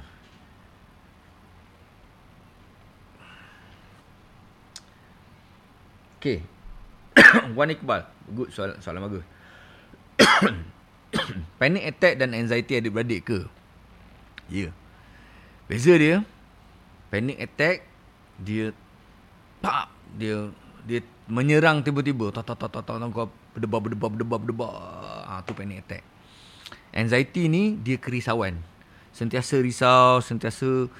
okay. 6.18 6.38
Wan 7.58 7.70
Iqbal. 7.74 8.06
Good 8.30 8.50
soalan, 8.54 8.78
soalan 8.78 9.02
bagus. 9.10 9.24
Panic 11.58 11.84
attack 11.90 12.14
dan 12.22 12.30
anxiety 12.34 12.78
adik-beradik 12.78 13.26
ke? 13.26 13.40
Ya. 14.50 14.68
Yeah. 14.68 14.72
Beza 15.70 15.94
dia 15.94 16.26
panic 17.14 17.38
attack 17.38 17.86
dia 18.42 18.74
tak 19.62 19.86
dia 20.18 20.50
dia 20.82 20.98
menyerang 21.30 21.86
tiba-tiba 21.86 22.34
tak 22.34 22.42
tak 22.42 22.66
tak 22.66 22.70
tak 22.74 22.82
tak 22.82 22.98
kau 23.14 23.30
berdebar 23.54 23.78
berdebar 23.78 24.08
berdebar 24.10 24.38
berdebar 24.42 24.74
ah 25.30 25.40
tu 25.46 25.54
panic 25.54 25.86
attack. 25.86 26.02
Anxiety 26.90 27.46
ni 27.46 27.78
dia 27.78 27.94
kerisauan. 28.02 28.58
Sentiasa 29.14 29.62
risau, 29.62 30.18
sentiasa 30.18 30.90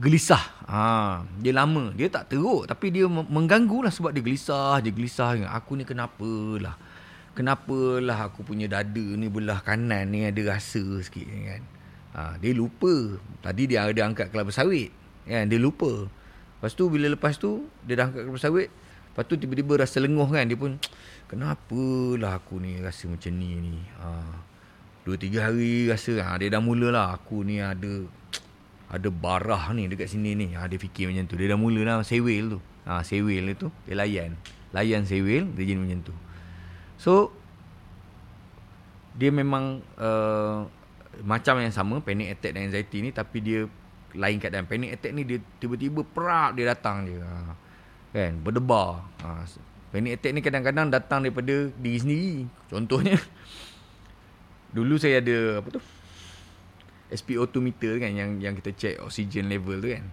gelisah. 0.00 0.44
Ha, 0.64 1.24
dia 1.40 1.52
lama, 1.52 1.92
dia 1.92 2.08
tak 2.08 2.32
teruk 2.32 2.64
tapi 2.64 2.88
dia 2.88 3.04
mengganggu 3.08 3.84
lah 3.84 3.92
sebab 3.92 4.16
dia 4.16 4.24
gelisah, 4.24 4.80
dia 4.80 4.92
gelisah 4.92 5.36
aku 5.52 5.76
ni 5.76 5.84
kenapa 5.84 6.32
lah. 6.56 6.76
Kenapa 7.34 7.98
lah 8.00 8.30
aku 8.30 8.46
punya 8.46 8.70
dada 8.70 9.04
ni 9.18 9.26
belah 9.28 9.60
kanan 9.60 10.08
ni 10.08 10.24
ada 10.24 10.56
rasa 10.56 10.80
sikit 11.04 11.26
kan. 11.26 11.73
Ha, 12.14 12.38
dia 12.38 12.54
lupa. 12.54 13.18
Tadi 13.42 13.66
dia 13.66 13.82
ada 13.82 14.00
angkat 14.06 14.30
kelapa 14.30 14.54
sawit. 14.54 14.94
Kan? 15.26 15.50
Dia 15.50 15.58
lupa. 15.58 16.06
Lepas 16.06 16.72
tu 16.78 16.86
bila 16.88 17.10
lepas 17.10 17.34
tu 17.36 17.66
dia 17.82 17.98
dah 17.98 18.08
angkat 18.08 18.22
kelapa 18.24 18.40
sawit. 18.40 18.70
Lepas 19.10 19.24
tu 19.26 19.34
tiba-tiba 19.34 19.82
rasa 19.82 19.98
lenguh 19.98 20.30
kan. 20.30 20.46
Dia 20.46 20.54
pun 20.54 20.78
kenapalah 21.26 22.38
aku 22.38 22.62
ni 22.62 22.78
rasa 22.78 23.10
macam 23.10 23.32
ni 23.34 23.58
ni. 23.58 23.76
Ha, 23.98 24.08
dua 25.02 25.18
tiga 25.18 25.50
hari 25.50 25.90
rasa 25.90 26.16
ha, 26.22 26.38
dia 26.38 26.48
dah 26.48 26.62
mula 26.62 26.88
lah 26.88 27.12
aku 27.18 27.44
ni 27.44 27.60
ada 27.60 28.06
ada 28.88 29.08
barah 29.10 29.74
ni 29.74 29.90
dekat 29.90 30.06
sini 30.06 30.38
ni. 30.38 30.46
Ha, 30.54 30.70
dia 30.70 30.78
fikir 30.78 31.10
macam 31.10 31.26
tu. 31.26 31.34
Dia 31.34 31.50
dah 31.50 31.58
mula 31.58 31.82
lah 31.82 32.06
sewil 32.06 32.56
tu. 32.56 32.60
Ha, 32.86 33.02
sewil 33.02 33.50
tu 33.58 33.74
dia 33.90 33.98
layan. 33.98 34.38
Layan 34.70 35.02
sewil 35.02 35.50
dia 35.54 35.62
jadi 35.66 35.82
macam 35.82 36.00
tu. 36.06 36.14
So 36.94 37.34
dia 39.14 39.30
memang 39.30 39.82
uh, 39.98 40.66
macam 41.22 41.62
yang 41.62 41.70
sama 41.70 42.02
panic 42.02 42.34
attack 42.38 42.56
dan 42.56 42.66
anxiety 42.66 42.98
ni 43.04 43.10
tapi 43.14 43.38
dia 43.44 43.60
lain 44.14 44.38
keadaan. 44.42 44.66
Panic 44.66 44.98
attack 44.98 45.12
ni 45.14 45.22
dia 45.22 45.38
tiba-tiba 45.62 46.02
perak 46.02 46.58
dia 46.58 46.74
datang 46.74 47.06
je. 47.06 47.18
Ha. 47.20 47.54
kan? 48.14 48.32
Berdebar. 48.42 49.04
Ha. 49.22 49.46
panic 49.94 50.18
attack 50.18 50.32
ni 50.34 50.40
kadang-kadang 50.42 50.86
datang 50.90 51.22
daripada 51.22 51.70
diri 51.78 51.98
sendiri 51.98 52.34
contohnya. 52.66 53.14
Dulu 54.76 54.98
saya 54.98 55.22
ada 55.22 55.62
apa 55.62 55.68
tu? 55.78 55.82
SpO2 57.14 57.54
meter 57.62 57.92
kan 58.02 58.10
yang 58.10 58.42
yang 58.42 58.58
kita 58.58 58.74
check 58.74 58.94
oxygen 58.98 59.46
level 59.46 59.78
tu 59.78 59.94
kan. 59.94 60.04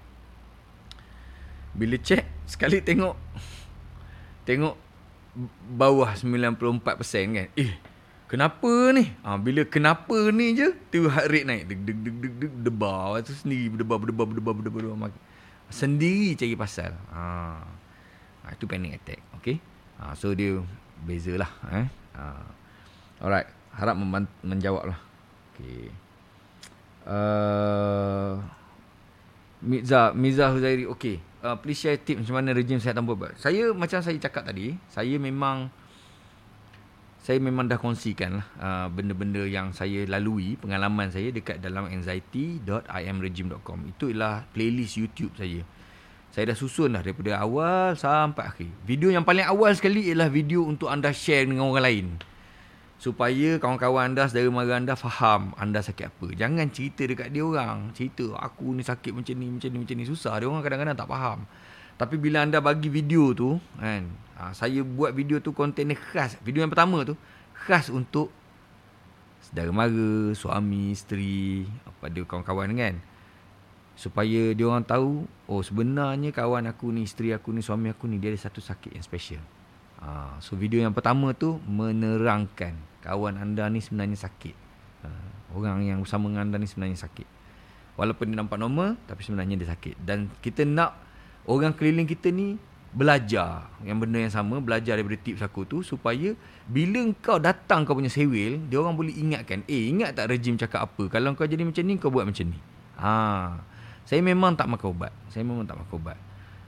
Bila 1.74 1.97
check 1.97 2.28
sekali 2.45 2.84
tengok 2.84 3.16
tengok 4.45 4.76
bawah 5.72 6.12
94% 6.14 6.60
kan. 7.38 7.47
Eh 7.58 7.90
Kenapa 8.32 8.95
ni? 8.95 9.11
Ha, 9.27 9.36
bila 9.36 9.67
kenapa 9.67 10.32
ni 10.32 10.55
je, 10.55 10.71
tu 10.88 11.11
heart 11.11 11.27
rate 11.27 11.43
naik. 11.43 11.63
Deg 11.67 11.79
deg 11.84 11.97
deg 11.99 12.15
deg 12.15 12.34
deg 12.39 12.53
debar 12.63 13.19
tu 13.27 13.36
sendiri 13.36 13.67
berdebar 13.67 13.99
berdebar 13.99 14.23
berdebar 14.23 14.53
berdebar. 14.55 14.82
berdebar. 14.88 15.11
Sendiri 15.67 16.39
cari 16.39 16.55
pasal. 16.55 16.95
Ha. 17.11 17.23
ha 18.39 18.47
itu 18.55 18.63
panic 18.71 19.03
attack. 19.03 19.19
Okay. 19.36 19.59
Ha, 19.99 20.15
so 20.15 20.32
dia 20.32 20.63
bezalah 21.03 21.51
eh. 21.75 21.91
Ha. 22.15 22.23
Alright, 23.19 23.51
harap 23.75 23.99
menjawab 24.47 24.95
lah. 24.95 24.99
Okay. 25.51 25.91
Uh, 27.03 28.39
Miza, 29.59 30.15
Miza 30.15 30.49
Huzairi, 30.55 30.88
okay. 30.88 31.19
Uh, 31.43 31.59
please 31.59 31.84
share 31.84 31.99
tip 31.99 32.15
macam 32.15 32.39
mana 32.39 32.55
rejim 32.55 32.79
sihat 32.79 32.95
tanpa. 32.95 33.36
Saya 33.36 33.75
macam 33.75 33.99
saya 33.99 34.15
cakap 34.23 34.47
tadi, 34.47 34.79
saya 34.88 35.19
memang 35.19 35.67
saya 37.22 37.38
memang 37.38 37.69
dah 37.69 37.78
kongsikan 37.78 38.41
lah 38.41 38.47
uh, 38.57 38.88
benda-benda 38.89 39.45
yang 39.45 39.69
saya 39.78 40.09
lalui, 40.09 40.57
pengalaman 40.57 41.13
saya 41.13 41.30
dekat 41.30 41.61
dalam 41.61 41.86
anxiety.imregime.com. 41.86 43.80
Itu 43.93 44.09
ialah 44.09 44.49
playlist 44.49 44.97
YouTube 44.97 45.38
saya. 45.38 45.61
Saya 46.34 46.49
dah 46.49 46.57
susun 46.57 46.97
dah 46.97 47.05
daripada 47.05 47.38
awal 47.38 47.93
sampai 47.93 48.49
akhir. 48.49 48.74
Video 48.89 49.13
yang 49.13 49.22
paling 49.22 49.45
awal 49.45 49.69
sekali 49.78 50.09
ialah 50.09 50.34
video 50.34 50.65
untuk 50.65 50.89
anda 50.89 51.13
share 51.13 51.45
dengan 51.45 51.69
orang 51.69 51.86
lain. 51.86 52.07
Supaya 52.97 53.61
kawan-kawan 53.61 54.13
anda, 54.13 54.26
saudara 54.26 54.49
mara 54.49 54.74
anda 54.78 54.97
faham 54.97 55.53
anda 55.61 55.82
sakit 55.86 56.09
apa. 56.09 56.28
Jangan 56.34 56.74
cerita 56.74 57.05
dekat 57.05 57.30
dia 57.30 57.45
orang. 57.45 57.93
Cerita, 57.93 58.34
aku 58.34 58.74
ni 58.74 58.82
sakit 58.82 59.13
macam 59.13 59.36
ni, 59.38 59.47
macam 59.49 59.69
ni, 59.69 59.78
macam 59.86 59.95
ni. 59.97 60.05
Susah. 60.09 60.41
Dia 60.41 60.49
orang 60.49 60.65
kadang-kadang 60.65 60.97
tak 60.97 61.09
faham. 61.09 61.45
Tapi 62.02 62.18
bila 62.18 62.41
anda 62.41 62.58
bagi 62.58 62.89
video 62.89 63.30
tu, 63.30 63.62
kan, 63.78 64.10
ha, 64.34 64.49
saya 64.58 64.82
buat 64.82 65.14
video 65.14 65.38
tu 65.38 65.54
konten 65.54 65.93
khas. 65.93 66.34
Video 66.41 66.66
yang 66.66 66.74
pertama 66.74 67.06
tu 67.06 67.14
khas 67.54 67.93
untuk 67.93 68.34
saudara 69.38 69.70
mara, 69.70 70.34
suami, 70.34 70.97
isteri, 70.97 71.70
pada 72.02 72.18
kawan-kawan 72.26 72.74
kan. 72.74 72.97
Supaya 73.93 74.49
dia 74.58 74.66
orang 74.66 74.82
tahu, 74.82 75.30
oh 75.45 75.62
sebenarnya 75.62 76.34
kawan 76.34 76.66
aku 76.74 76.89
ni, 76.89 77.06
isteri 77.06 77.38
aku 77.38 77.54
ni, 77.54 77.62
suami 77.62 77.93
aku 77.93 78.10
ni 78.10 78.18
dia 78.18 78.34
ada 78.34 78.49
satu 78.49 78.66
sakit 78.66 78.97
yang 78.97 79.06
special. 79.06 79.45
Ha, 80.02 80.41
so 80.41 80.58
video 80.58 80.82
yang 80.82 80.97
pertama 80.97 81.38
tu 81.38 81.62
menerangkan 81.70 82.74
kawan 83.06 83.38
anda 83.38 83.70
ni 83.70 83.78
sebenarnya 83.78 84.18
sakit. 84.18 84.58
Ha, 85.06 85.08
orang 85.54 85.86
yang 85.86 86.02
bersama 86.02 86.34
dengan 86.34 86.49
anda 86.49 86.58
ni 86.58 86.66
sebenarnya 86.66 86.97
sakit. 86.97 87.30
Walaupun 87.93 88.34
dia 88.34 88.41
nampak 88.41 88.58
normal 88.58 88.97
tapi 89.06 89.22
sebenarnya 89.22 89.54
dia 89.54 89.70
sakit. 89.70 90.02
Dan 90.02 90.34
kita 90.41 90.66
nak 90.66 91.11
orang 91.45 91.73
keliling 91.73 92.05
kita 92.09 92.29
ni 92.29 92.59
belajar 92.91 93.71
yang 93.87 94.03
benda 94.03 94.19
yang 94.19 94.33
sama, 94.33 94.59
belajar 94.59 94.99
daripada 94.99 95.15
tips 95.15 95.39
aku 95.39 95.63
tu 95.63 95.79
supaya 95.79 96.35
bila 96.67 96.99
kau 97.23 97.39
datang 97.39 97.87
kau 97.87 97.95
punya 97.95 98.11
sewil, 98.11 98.59
dia 98.67 98.77
orang 98.83 98.99
boleh 98.99 99.15
ingatkan, 99.15 99.63
eh 99.65 99.87
ingat 99.87 100.19
tak 100.19 100.27
rejim 100.27 100.59
cakap 100.59 100.91
apa? 100.91 101.07
Kalau 101.07 101.31
kau 101.33 101.47
jadi 101.47 101.63
macam 101.63 101.83
ni 101.87 101.95
kau 101.95 102.11
buat 102.11 102.27
macam 102.27 102.51
ni. 102.51 102.59
Ha. 102.99 103.13
Saya 104.03 104.19
memang 104.19 104.59
tak 104.59 104.67
makan 104.67 104.91
ubat. 104.91 105.13
Saya 105.31 105.47
memang 105.47 105.63
tak 105.63 105.79
makan 105.79 105.95
ubat. 105.95 106.19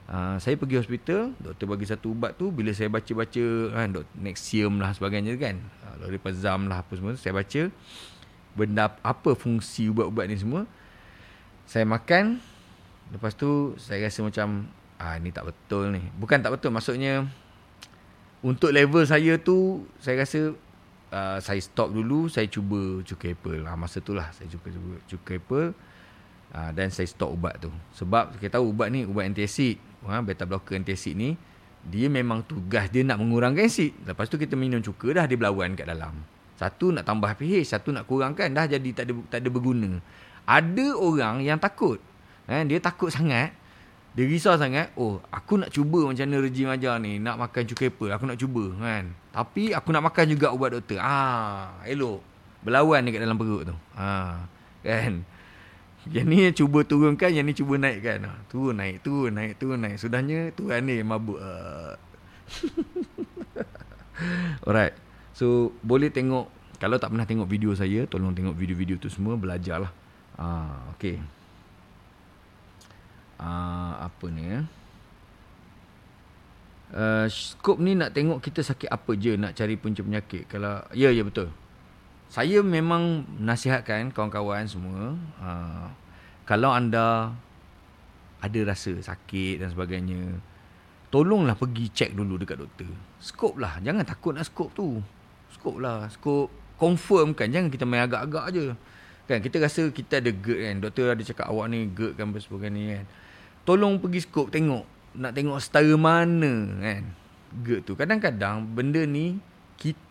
Uh, 0.04 0.36
saya 0.36 0.56
pergi 0.60 0.76
hospital, 0.76 1.32
doktor 1.40 1.64
bagi 1.64 1.88
satu 1.88 2.12
ubat 2.12 2.36
tu 2.36 2.52
bila 2.52 2.68
saya 2.76 2.92
baca-baca 2.92 3.44
kan 3.72 3.88
dok 3.88 4.04
Nexium 4.20 4.76
lah 4.76 4.92
sebagainya 4.92 5.32
kan. 5.40 5.60
Uh, 5.84 5.94
Loripazam 6.04 6.68
lah 6.68 6.84
apa 6.84 6.92
semua 6.92 7.16
saya 7.16 7.32
baca 7.32 7.72
benda 8.52 8.92
apa 9.00 9.30
fungsi 9.32 9.88
ubat-ubat 9.88 10.28
ni 10.28 10.36
semua. 10.36 10.68
Saya 11.64 11.88
makan 11.88 12.36
lepas 13.12 13.36
tu 13.36 13.76
saya 13.76 14.06
rasa 14.06 14.24
macam 14.24 14.68
ah 14.96 15.18
ni 15.20 15.34
tak 15.34 15.50
betul 15.50 15.92
ni. 15.92 16.02
Bukan 16.16 16.40
tak 16.40 16.54
betul 16.54 16.70
maksudnya 16.72 17.28
untuk 18.44 18.70
level 18.70 19.04
saya 19.04 19.40
tu 19.40 19.88
saya 20.00 20.22
rasa 20.24 20.52
uh, 21.12 21.38
saya 21.40 21.60
stop 21.60 21.92
dulu 21.92 22.28
saya 22.30 22.48
cuba 22.48 23.02
cukai 23.04 23.36
apple. 23.36 23.64
Ah 23.66 23.76
masa 23.76 24.00
tu 24.00 24.16
lah 24.16 24.30
saya 24.32 24.48
cuba 24.48 24.72
cuba 24.72 24.92
cukai 25.08 25.36
apple. 25.40 25.68
Uh, 26.54 26.70
dan 26.70 26.86
saya 26.86 27.10
stop 27.10 27.34
ubat 27.34 27.58
tu 27.58 27.66
Sebab 27.98 28.38
kita 28.38 28.62
tahu 28.62 28.70
ubat 28.70 28.86
ni 28.86 29.02
Ubat 29.02 29.26
antacid 29.26 29.74
ha, 30.06 30.22
Beta 30.22 30.46
blocker 30.46 30.78
antacid 30.78 31.18
ni 31.18 31.34
Dia 31.82 32.06
memang 32.06 32.46
tugas 32.46 32.86
Dia 32.94 33.02
nak 33.02 33.18
mengurangkan 33.18 33.66
asid 33.66 33.90
Lepas 34.06 34.30
tu 34.30 34.38
kita 34.38 34.54
minum 34.54 34.78
cuka 34.78 35.18
Dah 35.18 35.26
dia 35.26 35.34
berlawan 35.34 35.74
kat 35.74 35.82
dalam 35.90 36.14
Satu 36.54 36.94
nak 36.94 37.10
tambah 37.10 37.34
pH 37.34 37.74
Satu 37.74 37.90
nak 37.90 38.06
kurangkan 38.06 38.54
Dah 38.54 38.70
jadi 38.70 38.86
tak 38.94 39.10
ada, 39.10 39.12
tak 39.34 39.38
ada 39.42 39.48
berguna 39.50 39.98
Ada 40.46 40.94
orang 40.94 41.42
yang 41.42 41.58
takut 41.58 41.98
ha, 42.50 42.64
Dia 42.64 42.78
takut 42.80 43.08
sangat 43.12 43.54
Dia 44.16 44.24
risau 44.26 44.54
sangat 44.56 44.90
Oh 44.96 45.20
aku 45.28 45.60
nak 45.60 45.70
cuba 45.70 46.08
Macam 46.08 46.24
mana 46.24 46.36
rejim 46.40 46.68
ajar 46.68 46.96
ni 47.00 47.20
Nak 47.20 47.36
makan 47.38 47.62
cuka 47.70 47.90
apa 47.90 48.06
Aku 48.18 48.24
nak 48.28 48.38
cuba 48.40 48.64
kan 48.80 49.04
Tapi 49.32 49.72
aku 49.72 49.88
nak 49.92 50.04
makan 50.08 50.24
juga 50.30 50.52
Ubat 50.54 50.76
doktor 50.76 50.98
Ah, 51.00 51.78
Elok 51.84 52.20
Berlawan 52.64 53.04
dekat 53.04 53.20
dalam 53.20 53.36
perut 53.36 53.68
tu 53.68 53.76
ah, 53.96 54.44
Kan 54.80 55.24
yang 56.12 56.28
ni 56.28 56.52
cuba 56.52 56.84
turunkan, 56.84 57.32
yang 57.32 57.48
ni 57.48 57.56
cuba 57.56 57.80
naikkan. 57.80 58.28
Ha, 58.28 58.44
turun 58.52 58.76
naik, 58.76 59.00
turun 59.00 59.32
naik, 59.32 59.56
turun 59.56 59.80
naik. 59.80 59.96
Sudahnya 59.96 60.52
Tuhan 60.52 60.84
ni 60.84 61.00
mabuk. 61.00 61.40
Uh. 61.40 61.96
Alright. 64.68 64.92
So 65.32 65.72
boleh 65.80 66.12
tengok 66.12 66.52
kalau 66.76 67.00
tak 67.00 67.08
pernah 67.08 67.24
tengok 67.24 67.48
video 67.48 67.72
saya, 67.72 68.04
tolong 68.04 68.36
tengok 68.36 68.52
video-video 68.52 69.00
tu 69.00 69.08
semua 69.08 69.40
belajarlah. 69.40 69.88
Ah, 70.36 70.92
okey. 70.98 71.16
Ah, 73.44 74.08
apa 74.08 74.24
ni 74.32 74.40
ya? 74.48 74.64
Uh, 76.94 77.26
skop 77.28 77.82
ni 77.82 77.92
nak 77.98 78.14
tengok 78.14 78.38
kita 78.38 78.62
sakit 78.62 78.86
apa 78.86 79.18
je 79.18 79.36
nak 79.36 79.52
cari 79.52 79.76
punca 79.76 80.00
penyakit. 80.00 80.48
Kalau 80.48 80.80
ya 80.96 81.12
ya 81.12 81.20
betul. 81.20 81.52
Saya 82.32 82.64
memang 82.64 83.28
nasihatkan 83.36 84.08
kawan-kawan 84.16 84.64
semua 84.64 85.12
uh, 85.44 85.86
kalau 86.48 86.72
anda 86.72 87.36
ada 88.40 88.60
rasa 88.64 88.96
sakit 88.96 89.60
dan 89.60 89.68
sebagainya 89.68 90.40
tolonglah 91.12 91.52
pergi 91.52 91.92
check 91.92 92.10
dulu 92.16 92.40
dekat 92.40 92.64
doktor. 92.64 92.88
Skop 93.20 93.60
lah. 93.60 93.76
Jangan 93.84 94.08
takut 94.08 94.32
nak 94.32 94.48
skop 94.48 94.72
tu. 94.72 95.04
Skop 95.52 95.84
lah. 95.84 96.08
Skop 96.08 96.48
confirm 96.80 97.36
kan. 97.36 97.52
Jangan 97.52 97.68
kita 97.68 97.84
main 97.84 98.08
agak-agak 98.08 98.46
je. 98.56 98.64
Kan 99.28 99.40
kita 99.44 99.60
rasa 99.60 99.88
kita 99.92 100.24
ada 100.24 100.32
GERD 100.32 100.60
kan. 100.64 100.76
Doktor 100.80 101.12
ada 101.12 101.22
cakap 101.26 101.46
awak 101.52 101.68
ni 101.68 101.92
GERD 101.92 102.16
kan 102.16 102.32
sebagainya 102.40 103.02
kan 103.02 103.06
tolong 103.64 104.00
pergi 104.00 104.24
skop 104.24 104.52
tengok 104.52 104.84
nak 105.18 105.32
tengok 105.32 105.58
setara 105.60 105.94
mana 105.96 106.52
kan 106.80 107.02
GERD 107.64 107.82
tu 107.86 107.92
kadang-kadang 107.98 108.64
benda 108.66 109.02
ni 109.04 109.40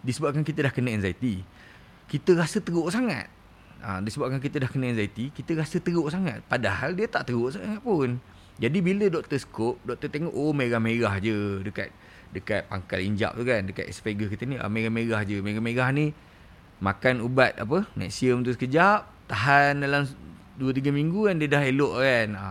disebabkan 0.06 0.46
kita 0.46 0.70
dah 0.70 0.74
kena 0.74 0.94
anxiety 0.94 1.42
kita 2.14 2.38
rasa 2.38 2.62
teruk 2.62 2.94
sangat. 2.94 3.26
Ha, 3.82 4.00
disebabkan 4.00 4.38
kita 4.38 4.62
dah 4.62 4.70
kena 4.70 4.94
anxiety, 4.94 5.34
kita 5.34 5.58
rasa 5.58 5.82
teruk 5.82 6.08
sangat. 6.14 6.46
Padahal 6.46 6.94
dia 6.94 7.10
tak 7.10 7.26
teruk 7.26 7.50
sangat 7.50 7.82
pun. 7.82 8.22
Jadi 8.62 8.80
bila 8.86 9.10
doktor 9.10 9.42
skop, 9.42 9.82
doktor 9.82 10.14
tengok 10.14 10.30
oh 10.30 10.54
merah-merah 10.54 11.18
je 11.18 11.66
dekat 11.66 11.90
dekat 12.30 12.70
pangkal 12.70 13.02
injap 13.02 13.34
tu 13.34 13.42
kan, 13.42 13.66
dekat 13.66 13.90
esophagus 13.90 14.30
kita 14.30 14.46
ni, 14.46 14.62
ah, 14.62 14.70
merah-merah 14.70 15.26
je. 15.26 15.42
Merah-merah 15.42 15.90
ni 15.90 16.14
makan 16.86 17.26
ubat 17.26 17.58
apa? 17.58 17.90
Nexium 17.98 18.46
tu 18.46 18.54
sekejap, 18.54 19.10
tahan 19.26 19.82
dalam 19.82 20.06
2 20.62 20.70
3 20.70 20.94
minggu 20.94 21.34
kan 21.34 21.36
dia 21.42 21.50
dah 21.50 21.64
elok 21.66 21.94
kan. 21.98 22.28
Ha, 22.38 22.48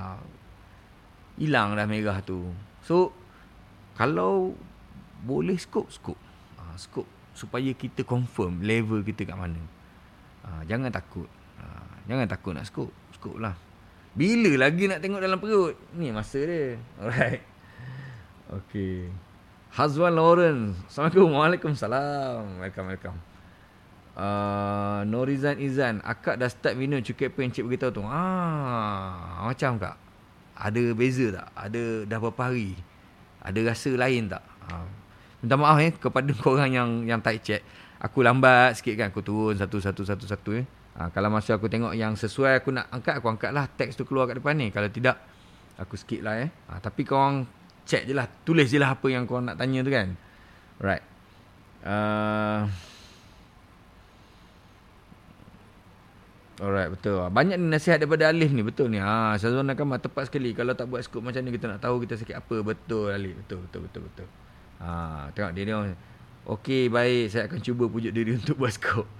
hilang 1.36 1.76
dah 1.76 1.86
merah 1.88 2.18
tu. 2.24 2.50
So 2.84 3.12
kalau 3.96 4.56
boleh 5.22 5.56
skop, 5.60 5.88
skop. 5.92 6.18
Ha, 6.58 6.74
skop 6.80 7.06
supaya 7.32 7.70
kita 7.72 8.04
confirm 8.04 8.60
level 8.60 9.00
kita 9.00 9.24
kat 9.24 9.36
mana. 9.36 9.60
Ha, 10.44 10.66
jangan 10.66 10.90
takut. 10.92 11.28
Ha, 11.60 11.64
jangan 12.10 12.26
takut 12.26 12.52
nak 12.52 12.66
skop. 12.66 12.90
Skop 13.14 13.38
lah. 13.38 13.54
Bila 14.12 14.68
lagi 14.68 14.90
nak 14.90 15.00
tengok 15.00 15.24
dalam 15.24 15.40
perut? 15.40 15.72
Ni 15.96 16.12
masa 16.12 16.40
dia. 16.44 16.76
Alright. 17.00 17.40
Okay. 18.52 19.08
Hazwan 19.72 20.12
Lawrence. 20.12 20.76
Assalamualaikum. 20.92 21.32
Waalaikumsalam. 21.32 22.60
Welcome, 22.60 22.86
welcome. 22.92 23.18
Uh, 24.12 25.00
Norizan 25.08 25.56
Izan. 25.56 26.04
Akak 26.04 26.36
dah 26.36 26.52
start 26.52 26.76
minum 26.76 27.00
cukup 27.00 27.32
apa 27.32 27.38
yang 27.40 27.52
cik 27.56 27.64
beritahu 27.64 27.96
tu. 27.96 28.04
Ah, 28.04 29.48
macam 29.48 29.80
kak? 29.80 29.96
Ada 30.62 30.94
beza 30.94 31.26
tak? 31.34 31.46
Ada 31.58 32.06
dah 32.06 32.18
berapa 32.22 32.40
hari? 32.46 32.78
Ada 33.42 33.58
rasa 33.66 33.90
lain 33.98 34.30
tak? 34.30 34.42
Ha, 34.70 34.86
minta 35.42 35.58
maaf 35.58 35.82
eh 35.82 35.90
kepada 35.90 36.30
korang 36.42 36.70
yang 36.70 36.90
yang 37.02 37.18
tight 37.18 37.42
check. 37.42 37.62
Aku 37.98 38.22
lambat 38.22 38.78
sikit 38.78 38.94
kan 38.94 39.10
aku 39.10 39.26
turun 39.26 39.58
satu 39.58 39.82
satu 39.82 40.06
satu 40.06 40.24
satu 40.30 40.50
eh. 40.62 40.66
Ha, 40.94 41.10
kalau 41.10 41.34
masa 41.34 41.58
aku 41.58 41.66
tengok 41.66 41.98
yang 41.98 42.14
sesuai 42.14 42.62
aku 42.62 42.70
nak 42.70 42.86
angkat 42.94 43.18
aku 43.18 43.26
angkat 43.26 43.50
lah 43.50 43.66
teks 43.66 43.98
tu 43.98 44.06
keluar 44.06 44.30
kat 44.30 44.38
depan 44.38 44.54
ni. 44.54 44.70
Kalau 44.70 44.86
tidak 44.86 45.18
aku 45.82 45.98
skip 45.98 46.22
lah 46.22 46.38
eh. 46.46 46.48
Ha, 46.70 46.78
tapi 46.78 47.02
korang 47.02 47.42
check 47.82 48.06
je 48.06 48.14
lah 48.14 48.30
tulis 48.46 48.70
je 48.70 48.78
lah 48.78 48.94
apa 48.94 49.06
yang 49.10 49.26
korang 49.26 49.50
nak 49.50 49.58
tanya 49.58 49.82
tu 49.82 49.90
kan. 49.90 50.14
Right. 50.78 51.02
Uh, 51.82 52.70
Alright 56.62 56.94
betul. 56.94 57.18
Banyak 57.26 57.58
ni 57.58 57.74
nasihat 57.74 57.98
daripada 57.98 58.30
Alif 58.30 58.54
ni 58.54 58.62
betul 58.62 58.86
ni. 58.86 59.02
Ha 59.02 59.34
Syazwan 59.34 59.66
akan 59.74 59.98
tepat 59.98 60.30
sekali 60.30 60.54
kalau 60.54 60.78
tak 60.78 60.86
buat 60.86 61.02
skop 61.02 61.18
macam 61.18 61.42
ni 61.42 61.50
kita 61.50 61.66
nak 61.66 61.82
tahu 61.82 61.98
kita 62.06 62.14
sakit 62.14 62.38
apa 62.38 62.62
betul 62.62 63.10
Alif. 63.10 63.34
Betul 63.42 63.66
betul 63.66 63.80
betul 63.90 64.02
betul. 64.06 64.28
Ha, 64.78 65.26
tengok 65.34 65.52
dia 65.58 65.62
ni. 65.66 65.94
Okey, 66.46 66.86
baik. 66.86 67.34
Saya 67.34 67.50
akan 67.50 67.58
cuba 67.58 67.90
pujuk 67.90 68.14
diri 68.14 68.34
untuk 68.38 68.62
buat 68.62 68.70
skop. 68.70 69.10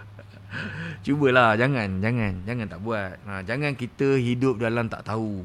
Cubalah. 1.06 1.58
Jangan. 1.58 1.98
Jangan. 1.98 2.46
Jangan 2.46 2.66
tak 2.70 2.80
buat. 2.82 3.18
Ha, 3.26 3.42
jangan 3.42 3.74
kita 3.74 4.22
hidup 4.22 4.62
dalam 4.62 4.86
tak 4.86 5.02
tahu. 5.02 5.42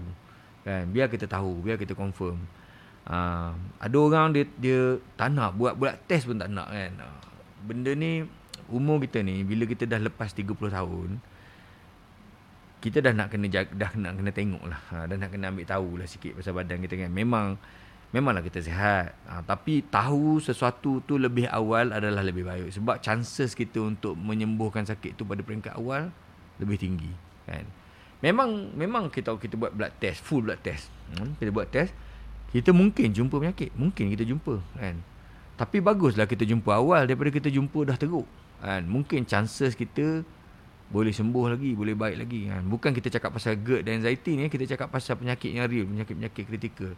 Kan? 0.66 0.94
Biar 0.94 1.10
kita 1.10 1.26
tahu. 1.26 1.66
Biar 1.66 1.82
kita 1.82 1.98
confirm. 1.98 2.38
Ha, 3.10 3.54
ada 3.82 3.98
orang 3.98 4.38
dia 4.38 4.46
dia 4.62 5.02
tak 5.18 5.34
nak 5.34 5.58
buat 5.58 5.74
buat 5.74 5.98
test 6.06 6.30
pun 6.30 6.38
tak 6.38 6.54
nak 6.54 6.70
kan. 6.70 6.94
Ha, 7.02 7.06
benda 7.66 7.90
ni 7.98 8.22
umur 8.70 9.02
kita 9.02 9.24
ni 9.24 9.42
bila 9.48 9.64
kita 9.64 9.88
dah 9.88 9.98
lepas 9.98 10.36
30 10.36 10.52
tahun 10.54 11.18
kita 12.78 13.02
dah 13.02 13.14
nak 13.14 13.34
kena 13.34 13.50
jaga, 13.50 13.74
dah 13.74 13.92
nak 13.98 14.22
kena 14.22 14.30
tengok 14.30 14.64
lah. 14.70 14.82
Ha, 14.94 14.96
dah 15.10 15.18
nak 15.18 15.30
kena 15.34 15.50
ambil 15.50 15.66
tahu 15.66 15.90
lah 15.98 16.08
sikit 16.08 16.38
pasal 16.38 16.54
badan 16.54 16.78
kita 16.86 16.94
kan. 16.94 17.10
Memang 17.10 17.58
memanglah 18.14 18.46
kita 18.46 18.62
sihat. 18.62 19.18
Ha, 19.26 19.42
tapi 19.42 19.82
tahu 19.90 20.38
sesuatu 20.38 21.02
tu 21.02 21.18
lebih 21.18 21.50
awal 21.50 21.90
adalah 21.90 22.22
lebih 22.22 22.46
baik. 22.46 22.70
Sebab 22.78 23.02
chances 23.02 23.58
kita 23.58 23.82
untuk 23.82 24.14
menyembuhkan 24.14 24.86
sakit 24.86 25.18
tu 25.18 25.26
pada 25.26 25.42
peringkat 25.42 25.74
awal 25.74 26.14
lebih 26.62 26.78
tinggi. 26.78 27.10
Kan? 27.50 27.66
Memang 28.22 28.74
memang 28.78 29.10
kita 29.10 29.34
kita 29.42 29.58
buat 29.58 29.74
blood 29.74 29.94
test, 29.98 30.22
full 30.22 30.46
blood 30.46 30.62
test. 30.62 30.94
Hmm, 31.18 31.34
kita 31.42 31.50
buat 31.50 31.74
test, 31.74 31.98
kita 32.54 32.70
mungkin 32.78 33.10
jumpa 33.10 33.42
penyakit. 33.42 33.74
Mungkin 33.74 34.14
kita 34.14 34.22
jumpa. 34.22 34.62
Kan? 34.78 35.02
Tapi 35.58 35.82
baguslah 35.82 36.30
kita 36.30 36.46
jumpa 36.46 36.78
awal 36.78 37.10
daripada 37.10 37.34
kita 37.34 37.50
jumpa 37.50 37.90
dah 37.90 37.98
teruk. 37.98 38.30
Kan? 38.62 38.86
Mungkin 38.86 39.26
chances 39.26 39.74
kita 39.74 40.22
boleh 40.88 41.12
sembuh 41.12 41.52
lagi, 41.52 41.76
boleh 41.76 41.96
baik 41.96 42.18
lagi. 42.24 42.48
Kan? 42.48 42.64
Bukan 42.72 42.96
kita 42.96 43.12
cakap 43.20 43.36
pasal 43.36 43.60
GERD 43.60 43.84
dan 43.84 44.00
anxiety 44.00 44.40
ni, 44.40 44.48
kita 44.48 44.64
cakap 44.76 44.88
pasal 44.88 45.20
penyakit 45.20 45.52
yang 45.52 45.68
real, 45.68 45.84
penyakit-penyakit 45.84 46.44
kritikal. 46.48 46.94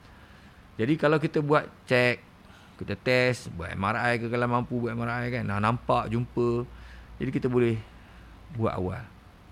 Jadi 0.78 0.94
kalau 0.96 1.18
kita 1.18 1.42
buat 1.42 1.66
check, 1.90 2.22
kita 2.80 2.96
test, 2.96 3.52
buat 3.58 3.74
MRI 3.74 4.22
ke 4.22 4.26
kalau 4.32 4.48
mampu 4.48 4.80
buat 4.80 4.94
MRI 4.94 5.42
kan, 5.42 5.44
nah, 5.44 5.60
nampak, 5.60 6.08
jumpa. 6.08 6.64
Jadi 7.20 7.30
kita 7.34 7.52
boleh 7.52 7.76
buat 8.56 8.78
awal. 8.78 9.04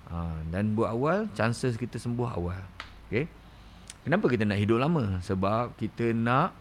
Ha, 0.08 0.40
dan 0.54 0.72
buat 0.72 0.88
awal, 0.94 1.28
chances 1.36 1.76
kita 1.76 2.00
sembuh 2.00 2.30
awal. 2.32 2.62
Okay? 3.10 3.28
Kenapa 4.08 4.32
kita 4.32 4.48
nak 4.48 4.56
hidup 4.56 4.80
lama? 4.80 5.20
Sebab 5.20 5.76
kita 5.76 6.16
nak 6.16 6.56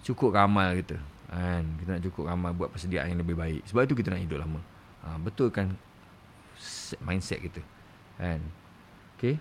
cukup 0.00 0.32
amal 0.38 0.72
kita. 0.80 0.96
Kan? 1.28 1.76
Kita 1.76 1.88
nak 1.98 2.02
cukup 2.08 2.24
amal 2.30 2.56
buat 2.56 2.72
persediaan 2.72 3.12
yang 3.12 3.20
lebih 3.20 3.36
baik. 3.36 3.60
Sebab 3.68 3.84
itu 3.84 3.94
kita 3.98 4.08
nak 4.14 4.22
hidup 4.24 4.38
lama. 4.40 4.60
Ha, 5.04 5.20
betul 5.20 5.52
kan 5.52 5.76
mindset 7.02 7.42
kita. 7.42 7.60
Kan? 8.18 8.40
Okay. 9.16 9.38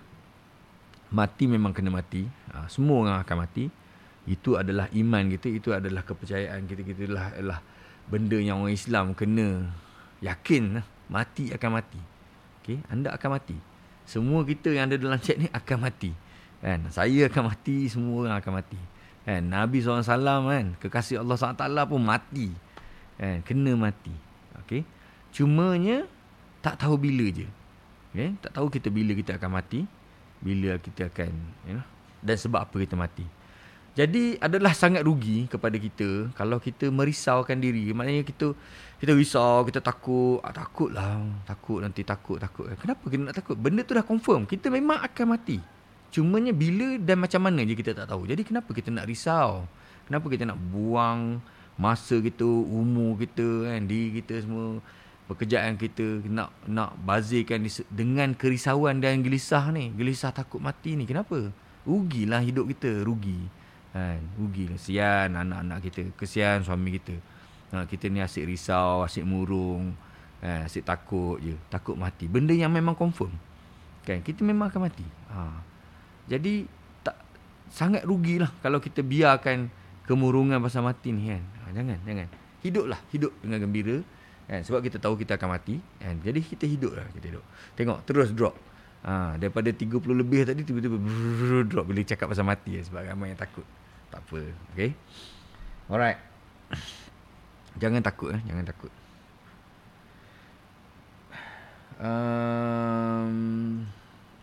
Mati 1.14 1.46
memang 1.46 1.72
kena 1.76 1.94
mati. 1.94 2.26
Ha, 2.50 2.66
semua 2.70 3.06
orang 3.06 3.18
akan 3.22 3.38
mati. 3.46 3.70
Itu 4.26 4.58
adalah 4.58 4.90
iman 4.90 5.24
kita. 5.38 5.48
Itu 5.52 5.70
adalah 5.76 6.02
kepercayaan 6.02 6.66
kita. 6.66 6.82
Kita 6.82 7.02
adalah, 7.06 7.26
adalah 7.36 7.60
benda 8.10 8.38
yang 8.42 8.66
orang 8.66 8.74
Islam 8.74 9.14
kena 9.14 9.70
yakin. 10.24 10.82
Lah. 10.82 10.86
Mati 11.12 11.54
akan 11.54 11.70
mati. 11.70 12.02
Okay. 12.64 12.80
Anda 12.90 13.14
akan 13.14 13.30
mati. 13.38 13.58
Semua 14.04 14.44
kita 14.44 14.72
yang 14.72 14.92
ada 14.92 14.96
dalam 15.00 15.20
chat 15.20 15.40
ni 15.40 15.48
akan 15.52 15.78
mati. 15.80 16.12
Kan? 16.64 16.88
Saya 16.90 17.28
akan 17.28 17.44
mati. 17.52 17.88
Semua 17.92 18.16
orang 18.26 18.36
akan 18.40 18.52
mati. 18.64 18.80
Kan? 19.24 19.42
Nabi 19.48 19.80
SAW 19.80 20.08
kan, 20.48 20.66
kekasih 20.80 21.24
Allah 21.24 21.36
SWT 21.40 21.64
pun 21.88 22.02
mati. 22.04 22.52
Kan? 23.20 23.44
Kena 23.44 23.72
mati. 23.76 24.16
Okay? 24.64 24.88
Cumanya, 25.36 26.08
tak 26.64 26.80
tahu 26.80 26.96
bila 26.96 27.28
je. 27.28 27.46
Okay? 28.16 28.32
Tak 28.40 28.52
tahu 28.56 28.72
kita 28.72 28.88
bila 28.88 29.12
kita 29.12 29.36
akan 29.36 29.50
mati. 29.60 29.84
Bila 30.40 30.80
kita 30.80 31.12
akan, 31.12 31.32
you 31.68 31.76
know, 31.76 31.86
dan 32.24 32.40
sebab 32.40 32.64
apa 32.64 32.76
kita 32.80 32.96
mati. 32.96 33.28
Jadi 33.94 34.42
adalah 34.42 34.74
sangat 34.74 35.06
rugi 35.06 35.46
kepada 35.46 35.78
kita 35.78 36.34
kalau 36.34 36.58
kita 36.58 36.90
merisaukan 36.90 37.54
diri. 37.62 37.94
Maknanya 37.94 38.26
kita 38.26 38.58
kita 38.98 39.12
risau, 39.14 39.62
kita 39.70 39.86
takut. 39.86 40.42
Ah, 40.42 40.50
takutlah. 40.50 41.22
Takut 41.46 41.84
nanti 41.84 42.02
takut, 42.02 42.42
takut. 42.42 42.66
Kenapa 42.80 43.06
kita 43.06 43.22
nak 43.22 43.36
takut? 43.38 43.54
Benda 43.54 43.86
tu 43.86 43.94
dah 43.94 44.02
confirm. 44.02 44.50
Kita 44.50 44.74
memang 44.74 44.98
akan 44.98 45.38
mati. 45.38 45.62
Cumanya 46.10 46.56
bila 46.56 46.98
dan 46.98 47.22
macam 47.22 47.46
mana 47.46 47.62
je 47.62 47.78
kita 47.78 47.94
tak 47.94 48.10
tahu. 48.10 48.26
Jadi 48.26 48.42
kenapa 48.42 48.70
kita 48.74 48.90
nak 48.90 49.06
risau? 49.06 49.70
Kenapa 50.10 50.26
kita 50.26 50.50
nak 50.50 50.58
buang 50.58 51.38
masa 51.78 52.18
kita, 52.22 52.46
umur 52.46 53.18
kita, 53.18 53.46
kan, 53.70 53.82
diri 53.86 54.22
kita 54.22 54.46
semua, 54.46 54.78
pekerjaan 55.34 55.76
kita 55.76 56.22
nak 56.30 56.54
nak 56.70 56.94
bazirkan 57.02 57.66
dengan 57.90 58.38
kerisauan 58.38 59.02
dan 59.02 59.26
gelisah 59.26 59.74
ni. 59.74 59.90
Gelisah 59.92 60.30
takut 60.30 60.62
mati 60.62 60.94
ni. 60.94 61.10
Kenapa? 61.10 61.50
Rugilah 61.84 62.40
hidup 62.46 62.70
kita, 62.70 63.02
rugi. 63.02 63.50
Kan? 63.92 64.22
Rugi 64.38 64.70
lah. 64.70 64.78
Kesian 64.78 65.30
anak-anak 65.34 65.78
kita. 65.84 66.02
Kesian 66.16 66.62
suami 66.62 66.96
kita. 66.96 67.16
Ha, 67.74 67.90
kita 67.90 68.08
ni 68.08 68.22
asyik 68.22 68.46
risau, 68.46 69.02
asyik 69.04 69.26
murung. 69.26 69.98
Kan? 70.40 70.70
Asyik 70.70 70.86
takut 70.86 71.42
je. 71.42 71.58
Takut 71.68 71.98
mati. 71.98 72.30
Benda 72.30 72.54
yang 72.54 72.72
memang 72.72 72.94
confirm. 72.94 73.34
Kan? 74.06 74.22
Kita 74.22 74.46
memang 74.46 74.70
akan 74.70 74.82
mati. 74.86 75.06
Ha. 75.34 75.40
Jadi 76.30 76.64
tak 77.04 77.20
sangat 77.74 78.08
rugilah 78.08 78.50
kalau 78.64 78.80
kita 78.80 79.04
biarkan 79.04 79.68
kemurungan 80.08 80.62
pasal 80.64 80.86
mati 80.86 81.12
ni 81.12 81.34
kan. 81.34 81.44
Ha, 81.44 81.70
jangan, 81.74 82.00
jangan. 82.06 82.28
Hiduplah, 82.64 83.02
hidup 83.12 83.32
dengan 83.44 83.60
gembira. 83.60 83.98
Kan? 84.48 84.62
Sebab 84.62 84.84
kita 84.84 84.98
tahu 85.00 85.16
kita 85.16 85.40
akan 85.40 85.50
mati. 85.56 85.80
Kan? 86.00 86.20
Jadi 86.20 86.40
kita 86.44 86.66
hiduplah, 86.68 87.08
kita 87.16 87.26
hidup. 87.36 87.44
Tengok, 87.80 88.00
terus 88.04 88.30
drop. 88.36 88.56
Ha, 89.04 89.36
daripada 89.36 89.68
30 89.68 90.00
lebih 90.16 90.48
tadi, 90.48 90.64
tiba-tiba 90.64 90.96
drop 91.68 91.86
bila 91.88 92.00
cakap 92.08 92.32
pasal 92.32 92.48
mati. 92.48 92.80
Ya, 92.80 92.82
sebab 92.88 93.04
ramai 93.04 93.36
yang 93.36 93.40
takut. 93.40 93.68
Tak 94.12 94.24
apa. 94.24 94.42
Okay? 94.76 94.92
Alright. 95.92 96.20
Jangan 97.82 98.02
takut. 98.06 98.32
Eh? 98.32 98.42
Jangan 98.48 98.66
takut. 98.68 98.92
Um, 102.04 103.34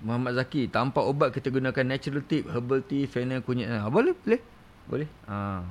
Muhammad 0.00 0.32
Zaki, 0.40 0.72
tanpa 0.72 1.04
ubat 1.04 1.28
kita 1.34 1.52
gunakan 1.52 1.84
natural 1.84 2.24
tip, 2.24 2.48
herbal 2.48 2.80
tea, 2.80 3.04
fennel, 3.04 3.44
kunyit. 3.44 3.68
Ha, 3.68 3.88
boleh, 3.92 4.16
boleh. 4.16 4.40
Boleh. 4.88 5.08
Ha. 5.28 5.62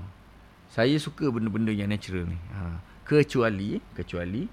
Saya 0.69 0.95
suka 1.01 1.27
benda-benda 1.33 1.73
yang 1.73 1.89
natural 1.89 2.29
ni. 2.29 2.37
Ha. 2.53 2.88
Kecuali, 3.09 3.81
kecuali 3.97 4.45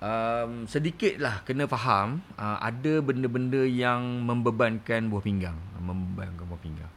um, 0.00 0.64
sedikitlah 0.64 1.44
kena 1.46 1.68
faham 1.68 2.24
uh, 2.40 2.58
ada 2.58 3.04
benda-benda 3.04 3.62
yang 3.68 4.24
membebankan 4.24 5.12
buah 5.12 5.20
pinggang, 5.20 5.58
membebankan 5.78 6.44
buah 6.48 6.62
pinggang. 6.64 6.92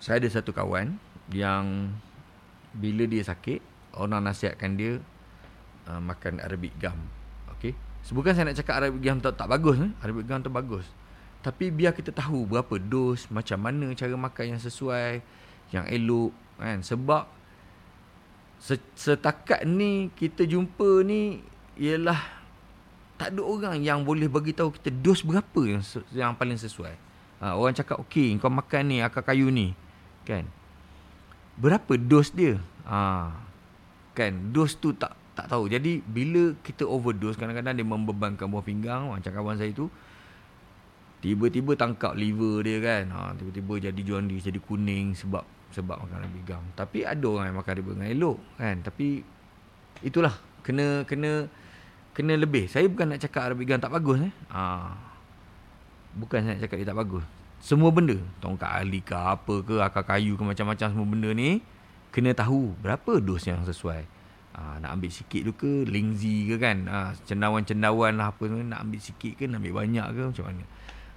Saya 0.00 0.20
ada 0.20 0.28
satu 0.28 0.52
kawan 0.52 0.96
yang 1.32 1.96
bila 2.76 3.08
dia 3.08 3.24
sakit, 3.24 3.64
orang 3.96 4.20
nasihatkan 4.20 4.76
dia 4.76 5.00
uh, 5.90 6.00
makan 6.00 6.38
Arabic 6.44 6.76
gum. 6.78 6.96
Okey. 7.56 7.74
Bukan 8.08 8.32
saya 8.32 8.48
nak 8.48 8.56
cakap 8.56 8.80
Arabic 8.80 9.00
Gum 9.04 9.20
tak, 9.20 9.36
tak 9.36 9.44
bagus 9.44 9.76
eh? 9.76 9.92
Arabic 10.00 10.24
Gum 10.24 10.40
tu 10.40 10.48
bagus 10.48 10.88
Tapi 11.44 11.68
biar 11.68 11.92
kita 11.92 12.16
tahu 12.16 12.48
berapa 12.48 12.80
dos 12.80 13.28
Macam 13.28 13.60
mana 13.60 13.92
cara 13.92 14.16
makan 14.16 14.56
yang 14.56 14.60
sesuai 14.60 15.20
Yang 15.68 15.84
elok 15.92 16.32
kan? 16.56 16.80
Sebab 16.80 17.28
Setakat 18.94 19.64
ni 19.64 20.12
kita 20.12 20.44
jumpa 20.44 21.00
ni 21.00 21.40
Ialah 21.80 22.20
Tak 23.16 23.32
ada 23.32 23.40
orang 23.40 23.80
yang 23.80 24.04
boleh 24.04 24.28
bagi 24.28 24.52
tahu 24.52 24.76
kita 24.76 24.92
dos 24.92 25.24
berapa 25.24 25.60
yang, 25.64 25.84
yang 26.12 26.32
paling 26.32 26.56
sesuai. 26.56 26.96
Ha, 27.40 27.52
Orang 27.56 27.76
cakap 27.76 28.00
okey 28.08 28.36
kau 28.40 28.48
makan 28.48 28.82
ni 28.88 29.04
akar 29.04 29.20
kayu 29.20 29.52
ni. 29.52 29.76
Kan? 30.24 30.48
Berapa 31.60 32.00
dos 32.00 32.32
dia? 32.32 32.56
Ha, 32.88 33.28
Kan? 34.16 34.56
Dos 34.56 34.72
tu 34.76 34.96
tak 34.96 35.16
tak 35.36 35.52
tahu. 35.52 35.68
Jadi 35.68 36.04
bila 36.04 36.52
kita 36.64 36.84
overdose 36.84 37.36
kadang-kadang 37.36 37.76
dia 37.76 37.84
membebankan 37.84 38.48
buah 38.48 38.64
pinggang 38.64 39.08
macam 39.08 39.32
kawan 39.32 39.56
saya 39.56 39.72
tu 39.72 39.88
tiba-tiba 41.20 41.76
tangkap 41.76 42.16
liver 42.16 42.64
dia 42.64 42.80
kan. 42.80 43.04
Ha, 43.12 43.20
tiba-tiba 43.36 43.92
jadi 43.92 44.00
jaundice, 44.00 44.48
jadi 44.48 44.60
kuning 44.60 45.12
sebab 45.12 45.44
sebab 45.70 46.02
makan 46.02 46.26
lebih 46.26 46.42
gam. 46.46 46.62
Tapi 46.74 47.06
ada 47.06 47.26
orang 47.26 47.50
yang 47.50 47.58
makan 47.58 47.74
lebih 47.78 47.92
dengan 47.96 48.10
elok 48.10 48.38
kan. 48.58 48.76
Tapi 48.82 49.06
itulah 50.02 50.34
kena 50.66 51.06
kena 51.06 51.46
kena 52.12 52.34
lebih. 52.34 52.66
Saya 52.66 52.86
bukan 52.90 53.14
nak 53.14 53.20
cakap 53.22 53.50
Arabic 53.50 53.70
gum 53.70 53.80
tak 53.80 53.94
bagus 53.94 54.18
eh. 54.26 54.32
Ha, 54.50 54.62
bukan 56.18 56.38
saya 56.42 56.52
nak 56.58 56.62
cakap 56.66 56.76
dia 56.82 56.88
tak 56.90 56.98
bagus. 56.98 57.24
Semua 57.60 57.92
benda, 57.92 58.16
tongkat 58.40 58.70
ali 58.72 59.04
ke 59.04 59.12
apa 59.12 59.60
ke, 59.60 59.84
akar 59.84 60.04
kayu 60.16 60.32
ke 60.34 60.42
macam-macam 60.42 60.86
semua 60.96 61.06
benda 61.06 61.30
ni 61.36 61.60
kena 62.10 62.32
tahu 62.32 62.72
berapa 62.80 63.20
dos 63.20 63.44
yang 63.46 63.62
sesuai. 63.62 64.18
Ha, 64.50 64.82
nak 64.82 64.98
ambil 64.98 65.14
sikit 65.14 65.46
tu 65.46 65.54
ke 65.54 65.86
Lingzi 65.86 66.50
ke 66.50 66.58
kan 66.58 66.82
ha, 66.90 67.14
Cendawan-cendawan 67.22 68.18
lah 68.18 68.34
apa 68.34 68.50
Nak 68.50 68.82
ambil 68.82 68.98
sikit 68.98 69.38
ke 69.38 69.46
Nak 69.46 69.62
ambil 69.62 69.86
banyak 69.86 70.02
ke 70.10 70.22
Macam 70.26 70.44
mana 70.50 70.66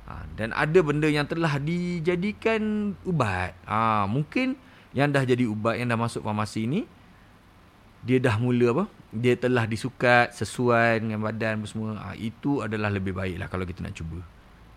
ha, 0.07 0.23
Dan 0.33 0.51
ada 0.53 0.79
benda 0.83 1.07
yang 1.07 1.27
telah 1.27 1.59
dijadikan 1.59 2.93
Ubat. 3.03 3.55
Ha, 3.67 4.05
Mungkin 4.07 4.55
Yang 4.91 5.07
dah 5.13 5.23
jadi 5.23 5.43
ubat 5.47 5.75
Yang 5.79 5.87
dah 5.93 5.99
masuk 5.99 6.21
farmasi 6.23 6.67
ni 6.67 6.81
Dia 8.05 8.19
dah 8.19 8.35
mula 8.37 8.67
apa? 8.75 8.85
Dia 9.13 9.37
telah 9.37 9.63
disukat 9.67 10.33
Sesuai 10.33 11.03
dengan 11.03 11.23
badan 11.23 11.63
semua. 11.67 11.99
Ha, 11.99 12.15
Itu 12.15 12.61
adalah 12.63 12.91
lebih 12.91 13.15
baik 13.15 13.39
lah 13.39 13.47
Kalau 13.47 13.63
kita 13.63 13.83
nak 13.83 13.95
cuba. 13.95 14.19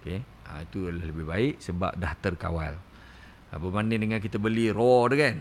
Okay? 0.02 0.22
ha, 0.48 0.62
Itu 0.62 0.88
adalah 0.88 1.06
lebih 1.10 1.26
baik 1.26 1.54
Sebab 1.60 1.92
dah 1.98 2.12
terkawal. 2.18 2.74
Ha, 3.50 3.58
Berbanding 3.58 4.08
dengan 4.08 4.18
kita 4.22 4.38
beli 4.38 4.70
raw 4.70 5.10
tu 5.10 5.18
kan? 5.18 5.36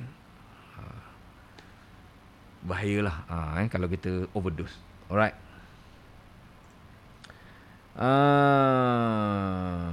Bahayalah 2.65 3.17
ha, 3.29 3.35
eh, 3.61 3.69
kalau 3.69 3.85
kita 3.85 4.25
overdose. 4.33 4.73
Alright. 5.05 5.44
Uh, 7.95 9.87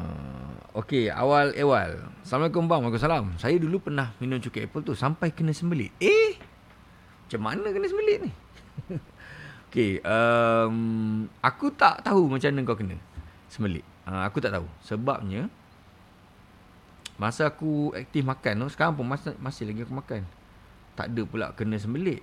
okay, 0.74 1.06
awal 1.06 1.54
ewal. 1.54 2.02
Assalamualaikum 2.26 2.66
bang, 2.66 2.82
Waalaikumsalam. 2.82 3.38
Saya 3.38 3.62
dulu 3.62 3.78
pernah 3.78 4.10
minum 4.18 4.42
cuka 4.42 4.66
apple 4.66 4.82
tu 4.82 4.98
sampai 4.98 5.30
kena 5.30 5.54
sembelit. 5.54 5.94
Eh, 6.02 6.34
macam 7.30 7.40
mana 7.46 7.70
kena 7.70 7.86
sembelit 7.86 8.26
ni? 8.26 8.30
okay, 9.70 10.02
um, 10.02 11.30
aku 11.38 11.70
tak 11.70 12.02
tahu 12.02 12.26
macam 12.26 12.50
mana 12.50 12.66
kau 12.66 12.74
kena 12.74 12.98
sembelit. 13.46 13.86
Uh, 14.02 14.26
aku 14.26 14.42
tak 14.42 14.50
tahu. 14.50 14.66
Sebabnya, 14.82 15.46
masa 17.22 17.54
aku 17.54 17.94
aktif 17.94 18.26
makan 18.26 18.66
tu, 18.66 18.74
sekarang 18.74 18.98
pun 18.98 19.06
masih, 19.06 19.38
masih 19.38 19.70
lagi 19.70 19.86
aku 19.86 19.94
makan. 19.94 20.26
Tak 20.98 21.06
ada 21.06 21.22
pula 21.22 21.54
kena 21.54 21.78
sembelit. 21.78 22.18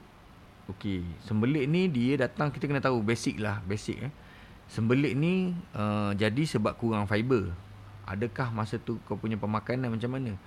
Okey, 0.68 1.08
sembelit 1.24 1.72
ni 1.72 1.88
dia 1.88 2.20
datang 2.20 2.52
kita 2.52 2.68
kena 2.68 2.84
tahu 2.84 3.00
basic 3.00 3.40
lah, 3.40 3.64
basic 3.64 4.12
eh. 4.12 4.12
Sembelit 4.70 5.18
ni 5.18 5.58
uh, 5.74 6.14
jadi 6.14 6.46
sebab 6.46 6.78
kurang 6.78 7.10
fiber. 7.10 7.50
Adakah 8.06 8.54
masa 8.54 8.78
tu 8.78 9.02
kau 9.10 9.18
punya 9.18 9.34
pemakanan 9.38 9.90
macam 9.90 10.14
mana? 10.14 10.38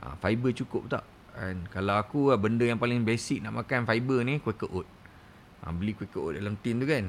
Uh, 0.00 0.14
fiber 0.20 0.52
cukup 0.52 0.92
tak? 0.92 1.04
Kan 1.32 1.64
kalau 1.72 1.96
aku 1.96 2.28
lah, 2.28 2.36
benda 2.36 2.68
yang 2.68 2.76
paling 2.76 3.00
basic 3.00 3.40
nak 3.40 3.56
makan 3.64 3.88
fiber 3.88 4.20
ni 4.20 4.36
Quaker 4.44 4.68
oat. 4.68 4.88
Uh, 5.64 5.72
beli 5.72 5.96
Quaker 5.96 6.20
oat 6.20 6.34
dalam 6.36 6.60
tin 6.60 6.76
tu 6.76 6.84
kan. 6.84 7.08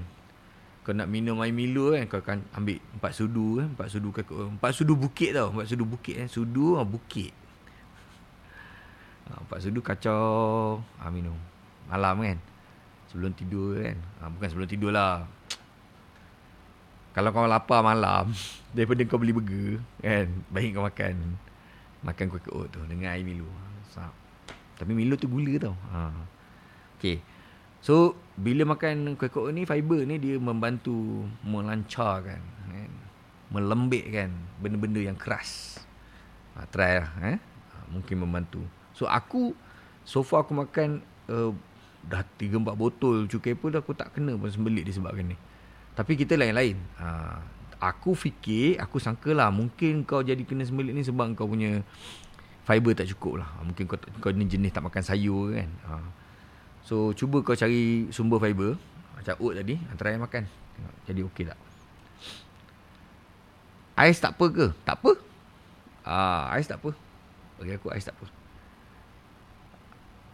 Kau 0.84 0.91
nak 0.95 1.11
minum 1.11 1.39
air 1.43 1.51
Milo 1.51 1.95
kan 1.95 2.07
kau 2.07 2.20
akan 2.20 2.43
ambil 2.55 2.80
empat 2.95 3.11
sudu 3.16 3.59
kan, 3.59 3.68
empat 3.76 3.88
sudu 3.91 4.07
Quaker 4.16 4.36
oat. 4.36 4.49
Empat 4.55 4.72
sudu 4.72 4.93
bukit 4.95 5.32
tau, 5.36 5.51
empat 5.51 5.68
sudu 5.68 5.84
bukit 5.84 6.16
kan. 6.16 6.28
Sudu 6.32 6.80
uh, 6.80 6.88
bukit. 6.88 7.36
Uh, 9.28 9.39
empat 9.43 9.59
sudu 9.68 9.84
kacau 9.84 10.24
uh, 10.80 11.11
minum. 11.11 11.36
Malam 11.91 12.24
kan 12.24 12.39
sebelum 13.11 13.36
tidur 13.36 13.78
kan. 13.78 13.97
Ha, 14.24 14.32
bukan 14.32 14.47
sebelum 14.47 14.68
tidur 14.72 14.91
lah. 14.95 15.28
Kalau 17.14 17.30
kau 17.30 17.45
lapar 17.45 17.86
malam, 17.86 18.34
daripada 18.76 19.01
kau 19.05 19.22
beli 19.22 19.34
burger, 19.34 19.78
kan, 20.01 20.28
baik 20.49 20.74
kau 20.74 20.86
makan 20.86 21.38
makan 22.03 22.26
kuih 22.28 22.43
oat 22.51 22.68
tu 22.76 22.84
dengan 22.86 23.16
air 23.16 23.24
Milo. 23.24 23.47
Sap. 23.95 24.11
Tapi 24.76 24.91
Milo 24.91 25.16
tu 25.16 25.32
gula 25.32 25.55
tau. 25.55 25.76
Ha. 25.95 26.11
Okay. 26.99 27.24
So, 27.84 28.16
bila 28.39 28.64
makan 28.64 29.16
kuih-kuih 29.16 29.55
ni, 29.55 29.64
fiber 29.64 30.03
ni 30.07 30.16
dia 30.20 30.36
membantu 30.39 31.28
melancarkan, 31.43 32.39
kan? 32.68 32.91
melembikkan 33.53 34.34
benda-benda 34.59 34.99
yang 35.03 35.16
keras. 35.20 35.78
Ha, 36.57 36.66
try 36.68 37.03
lah. 37.03 37.11
Eh? 37.22 37.38
Ha, 37.38 37.76
mungkin 37.93 38.24
membantu. 38.24 38.66
So, 38.97 39.05
aku, 39.05 39.53
so 40.03 40.26
far 40.26 40.47
aku 40.47 40.57
makan 40.57 41.05
uh, 41.30 41.53
dah 42.03 42.26
3-4 42.36 42.74
botol 42.76 43.30
cukai 43.32 43.55
pun 43.55 43.72
aku 43.72 43.95
tak 43.95 44.11
kena 44.18 44.36
pun 44.36 44.49
sembelit 44.49 44.84
disebabkan 44.84 45.32
ni. 45.32 45.38
Tapi 45.94 46.14
kita 46.18 46.34
lain-lain. 46.38 46.78
Ha, 46.98 47.38
aku 47.78 48.18
fikir, 48.18 48.82
aku 48.82 48.98
sangka 48.98 49.32
lah 49.34 49.54
mungkin 49.54 50.06
kau 50.08 50.26
jadi 50.26 50.41
kena 50.41 50.66
sembelit 50.66 50.98
ni 50.98 51.06
sebab 51.06 51.34
kau 51.38 51.46
punya 51.46 51.86
fiber 52.66 52.98
tak 52.98 53.10
cukup 53.14 53.46
lah. 53.46 53.50
Mungkin 53.62 53.86
kau, 53.86 53.98
kau 54.22 54.34
ni 54.34 54.50
jenis 54.50 54.74
tak 54.74 54.82
makan 54.82 55.04
sayur 55.06 55.54
kan. 55.54 55.70
Ha. 55.89 56.24
So 56.84 57.16
cuba 57.16 57.39
kau 57.39 57.56
cari 57.56 58.12
sumber 58.12 58.44
fiber 58.44 58.76
Macam 59.16 59.36
oat 59.39 59.56
tadi 59.56 59.80
Try 59.96 60.20
makan 60.20 60.44
Jadi 61.08 61.24
okey 61.24 61.48
tak 61.48 61.60
Ais 63.96 64.20
tak 64.20 64.36
apa 64.36 64.46
ke? 64.52 64.66
Tak 64.84 65.00
apa 65.00 65.12
ah, 66.04 66.52
Ais 66.52 66.68
tak 66.68 66.84
apa 66.84 66.91
Bagi 67.56 67.80
aku 67.80 67.88
ais 67.96 68.04
tak 68.04 68.20
apa 68.20 68.28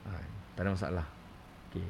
ah, 0.10 0.26
Tak 0.58 0.62
ada 0.66 0.70
masalah 0.74 1.06
okay. 1.70 1.86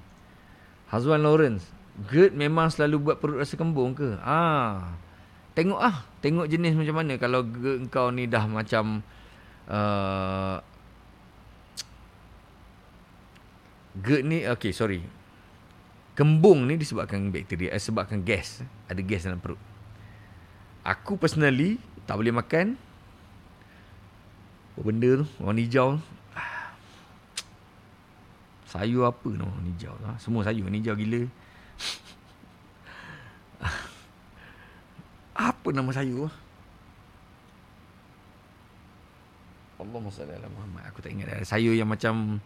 Hazwan 0.91 1.23
Lawrence 1.23 1.63
GERD 2.07 2.37
memang 2.37 2.71
selalu 2.71 3.11
buat 3.11 3.17
perut 3.19 3.43
rasa 3.43 3.59
kembung 3.59 3.91
ke? 3.91 4.15
Ah, 4.23 4.95
Tengok 5.57 5.81
ah, 5.81 6.07
Tengok 6.23 6.47
jenis 6.47 6.77
macam 6.77 7.03
mana. 7.03 7.19
Kalau 7.19 7.43
GERD 7.43 7.91
kau 7.91 8.07
ni 8.13 8.29
dah 8.29 8.47
macam 8.47 9.03
uh, 9.67 10.63
GERD 13.99 14.23
ni 14.23 14.37
okay 14.47 14.71
sorry. 14.71 15.03
Kembung 16.15 16.67
ni 16.67 16.79
disebabkan 16.79 17.31
bakteria 17.31 17.75
eh, 17.75 17.81
sebabkan 17.81 18.23
gas. 18.23 18.63
Ada 18.87 19.01
gas 19.03 19.27
dalam 19.27 19.43
perut. 19.43 19.59
Aku 20.87 21.19
personally 21.19 21.75
tak 22.07 22.15
boleh 22.15 22.31
makan. 22.31 22.79
Benda 24.79 25.19
tu? 25.19 25.25
Warna 25.43 25.59
hijau. 25.59 25.99
Sayur 28.69 29.09
apa 29.09 29.25
tu 29.25 29.41
warna 29.41 29.65
hijau 29.65 29.97
ha? 30.05 30.13
semua 30.21 30.45
sayur 30.45 30.69
warna 30.69 30.77
hijau 30.77 30.93
gila 30.93 31.25
apa 35.49 35.67
nama 35.71 35.91
sayur? 35.91 36.31
Allah 39.79 39.99
Masallah 40.03 40.51
Muhammad. 40.51 40.83
Aku 40.91 40.99
tak 40.99 41.15
ingat 41.15 41.39
Sayur 41.47 41.71
yang 41.71 41.87
macam 41.87 42.43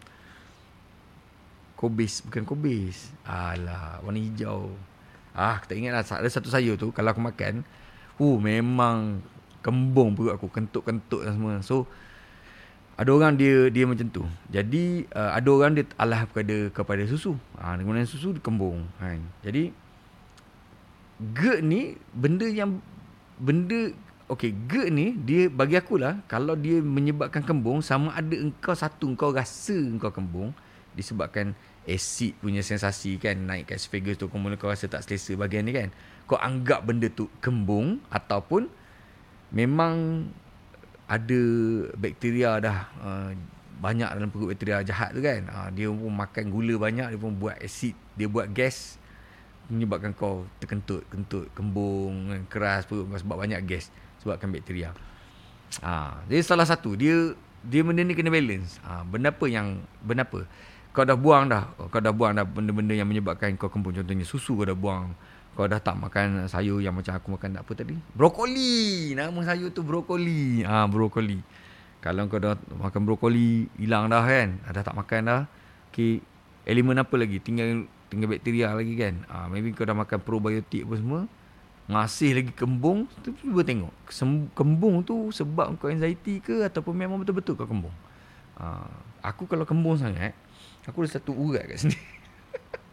Kobis 1.74 2.22
Bukan 2.22 2.46
kobis. 2.46 3.10
Alah 3.26 3.98
Warna 4.06 4.22
hijau. 4.22 4.70
Ah, 5.34 5.58
aku 5.58 5.66
tak 5.66 5.82
ingat 5.82 5.92
lah. 5.98 6.06
Ada 6.06 6.30
satu 6.30 6.46
sayur 6.46 6.78
tu 6.78 6.94
Kalau 6.94 7.10
aku 7.10 7.18
makan 7.18 7.66
Uh, 8.14 8.38
memang 8.38 9.18
Kembung 9.58 10.14
perut 10.14 10.38
aku 10.38 10.46
Kentut-kentut 10.46 11.26
dan 11.26 11.34
semua. 11.34 11.58
So 11.66 11.90
ada 12.94 13.10
orang 13.10 13.34
dia 13.34 13.68
dia 13.74 13.84
macam 13.90 14.06
tu. 14.06 14.22
Jadi 14.54 15.10
uh, 15.10 15.34
ada 15.34 15.48
orang 15.50 15.70
dia 15.74 15.84
alah 15.98 16.30
kepada 16.30 16.56
kepada 16.70 17.02
susu. 17.10 17.34
Ha, 17.58 17.74
dengan 17.74 18.06
susu 18.06 18.34
kembung 18.38 18.86
kan. 19.02 19.18
Jadi 19.42 19.74
GERD 21.34 21.60
ni 21.62 21.82
benda 22.14 22.46
yang 22.46 22.78
benda 23.38 23.90
okey 24.30 24.54
GERD 24.70 24.88
ni 24.94 25.06
dia 25.18 25.50
bagi 25.50 25.78
aku 25.78 25.98
lah 25.98 26.22
kalau 26.30 26.54
dia 26.54 26.78
menyebabkan 26.82 27.42
kembung 27.42 27.82
sama 27.82 28.14
ada 28.14 28.34
engkau 28.34 28.74
satu 28.74 29.10
engkau 29.10 29.30
rasa 29.30 29.74
engkau 29.74 30.10
kembung 30.10 30.50
disebabkan 30.94 31.54
asid 31.84 32.34
punya 32.40 32.64
sensasi 32.64 33.20
kan 33.20 33.36
naik 33.36 33.70
kat 33.70 33.76
esophagus 33.76 34.16
tu 34.16 34.26
kemudian 34.30 34.56
kau 34.56 34.72
rasa 34.72 34.88
tak 34.88 35.04
selesa 35.04 35.36
bahagian 35.36 35.66
ni 35.66 35.74
kan 35.74 35.88
kau 36.24 36.40
anggap 36.40 36.86
benda 36.86 37.10
tu 37.12 37.28
kembung 37.44 38.00
ataupun 38.08 38.70
memang 39.52 40.26
ada 41.04 41.42
bakteria 41.98 42.58
dah 42.60 42.78
uh, 43.00 43.30
banyak 43.80 44.08
dalam 44.08 44.30
perut 44.32 44.54
bakteria 44.54 44.80
jahat 44.80 45.12
tu 45.12 45.20
kan. 45.20 45.44
Uh, 45.48 45.68
dia 45.74 45.88
pun 45.92 46.12
makan 46.12 46.44
gula 46.48 46.74
banyak 46.80 47.14
dia 47.14 47.20
pun 47.20 47.36
buat 47.36 47.56
asid 47.60 47.92
dia 48.16 48.30
buat 48.30 48.48
gas 48.50 48.96
menyebabkan 49.68 50.12
kau 50.12 50.44
terkentut 50.60 51.08
kentut 51.08 51.48
kembung 51.56 52.28
kan, 52.28 52.42
keras 52.52 52.84
perut 52.84 53.08
sebab 53.08 53.36
banyak 53.40 53.60
gas 53.64 53.88
sebabkan 54.20 54.52
bakteria. 54.52 54.92
Ha, 55.82 56.22
jadi 56.28 56.40
salah 56.44 56.68
satu. 56.68 56.94
Dia 56.94 57.34
dia 57.64 57.80
benda 57.80 58.04
ni 58.04 58.12
kena 58.12 58.28
balance. 58.28 58.78
Ha, 58.84 59.02
benda 59.02 59.32
apa 59.32 59.46
yang 59.48 59.82
benda 60.04 60.28
apa? 60.28 60.44
Kau 60.94 61.02
dah 61.02 61.18
buang 61.18 61.50
dah. 61.50 61.74
Kau 61.90 61.98
dah 61.98 62.14
buang 62.14 62.38
dah 62.38 62.46
benda-benda 62.46 62.94
yang 62.94 63.08
menyebabkan 63.08 63.56
kau 63.58 63.72
kembung. 63.72 63.96
Contohnya 63.96 64.22
susu 64.22 64.54
kau 64.54 64.68
dah 64.68 64.76
buang 64.76 65.16
kau 65.54 65.70
dah 65.70 65.78
tak 65.78 65.94
makan 65.96 66.50
sayur 66.50 66.82
yang 66.82 66.92
macam 66.92 67.14
aku 67.14 67.38
makan 67.38 67.56
apa 67.58 67.72
tadi? 67.72 67.94
Brokoli. 68.12 69.14
Nama 69.14 69.38
sayur 69.46 69.70
tu 69.70 69.86
brokoli. 69.86 70.66
Ah 70.66 70.84
ha, 70.84 70.90
brokoli. 70.90 71.40
Kalau 72.02 72.26
kau 72.28 72.42
dah 72.42 72.58
makan 72.76 73.00
brokoli 73.06 73.70
hilang 73.78 74.10
dah 74.10 74.26
kan? 74.26 74.60
Dah 74.68 74.82
tak 74.82 74.98
makan 74.98 75.20
dah. 75.24 75.42
Okey 75.94 76.20
elemen 76.66 77.00
apa 77.00 77.14
lagi? 77.14 77.38
Tinggal 77.38 77.86
tinggal 78.10 78.34
bakteria 78.34 78.74
lagi 78.74 78.94
kan? 78.98 79.22
Ah 79.30 79.46
ha, 79.46 79.48
maybe 79.48 79.70
kau 79.70 79.86
dah 79.86 79.96
makan 79.96 80.18
probiotik 80.20 80.84
apa 80.84 80.94
semua 80.98 81.22
masih 81.84 82.32
lagi 82.32 82.52
kembung 82.56 83.04
tu 83.20 83.36
cuba 83.36 83.60
tengok. 83.60 83.92
Kembung 84.56 85.04
tu 85.04 85.28
sebab 85.30 85.76
kau 85.76 85.92
anxiety 85.92 86.40
ke 86.40 86.64
ataupun 86.64 86.96
memang 86.96 87.20
betul-betul 87.20 87.54
kau 87.60 87.68
kembung? 87.68 87.92
Ha, 88.56 88.88
aku 89.20 89.44
kalau 89.44 89.66
kembung 89.66 89.98
sangat 89.98 90.32
Aku 90.84 91.00
ada 91.00 91.16
satu 91.16 91.32
urat 91.32 91.64
kat 91.64 91.80
sini. 91.80 91.96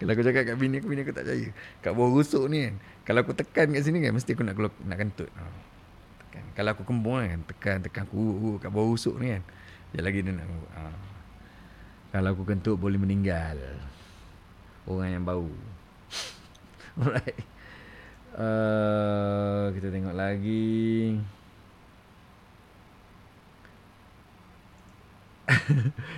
Kalau 0.00 0.10
aku 0.10 0.22
cakap 0.26 0.42
kat 0.42 0.56
bini 0.58 0.82
aku, 0.82 0.86
bini 0.90 1.02
aku 1.06 1.14
tak 1.14 1.24
percaya. 1.26 1.48
Kat 1.78 1.92
bawah 1.94 2.10
rusuk 2.18 2.44
ni 2.50 2.66
kan. 2.66 2.74
Kalau 3.06 3.20
aku 3.22 3.32
tekan 3.32 3.66
kat 3.70 3.82
sini 3.86 4.02
kan, 4.02 4.12
mesti 4.14 4.34
aku 4.34 4.42
nak 4.42 4.54
keluar, 4.58 4.72
nak 4.82 4.98
kentut. 4.98 5.30
Ha. 5.38 5.44
Tekan. 6.26 6.44
Kalau 6.58 6.70
aku 6.74 6.82
kembung 6.82 7.22
kan, 7.22 7.40
tekan, 7.46 7.76
tekan 7.84 8.02
aku 8.10 8.58
kat 8.58 8.70
bawah 8.74 8.90
rusuk 8.90 9.14
ni 9.22 9.38
kan. 9.38 9.42
Dia 9.94 10.00
lagi 10.02 10.18
dia 10.26 10.34
nak 10.34 10.46
ha. 10.74 10.82
Kalau 12.10 12.28
aku 12.34 12.42
kentut, 12.46 12.74
boleh 12.78 12.98
meninggal. 12.98 13.58
Orang 14.86 15.10
yang 15.10 15.24
bau. 15.26 15.50
Alright. 17.00 17.42
Uh, 18.34 19.70
kita 19.78 19.94
tengok 19.94 20.14
lagi. 20.14 21.18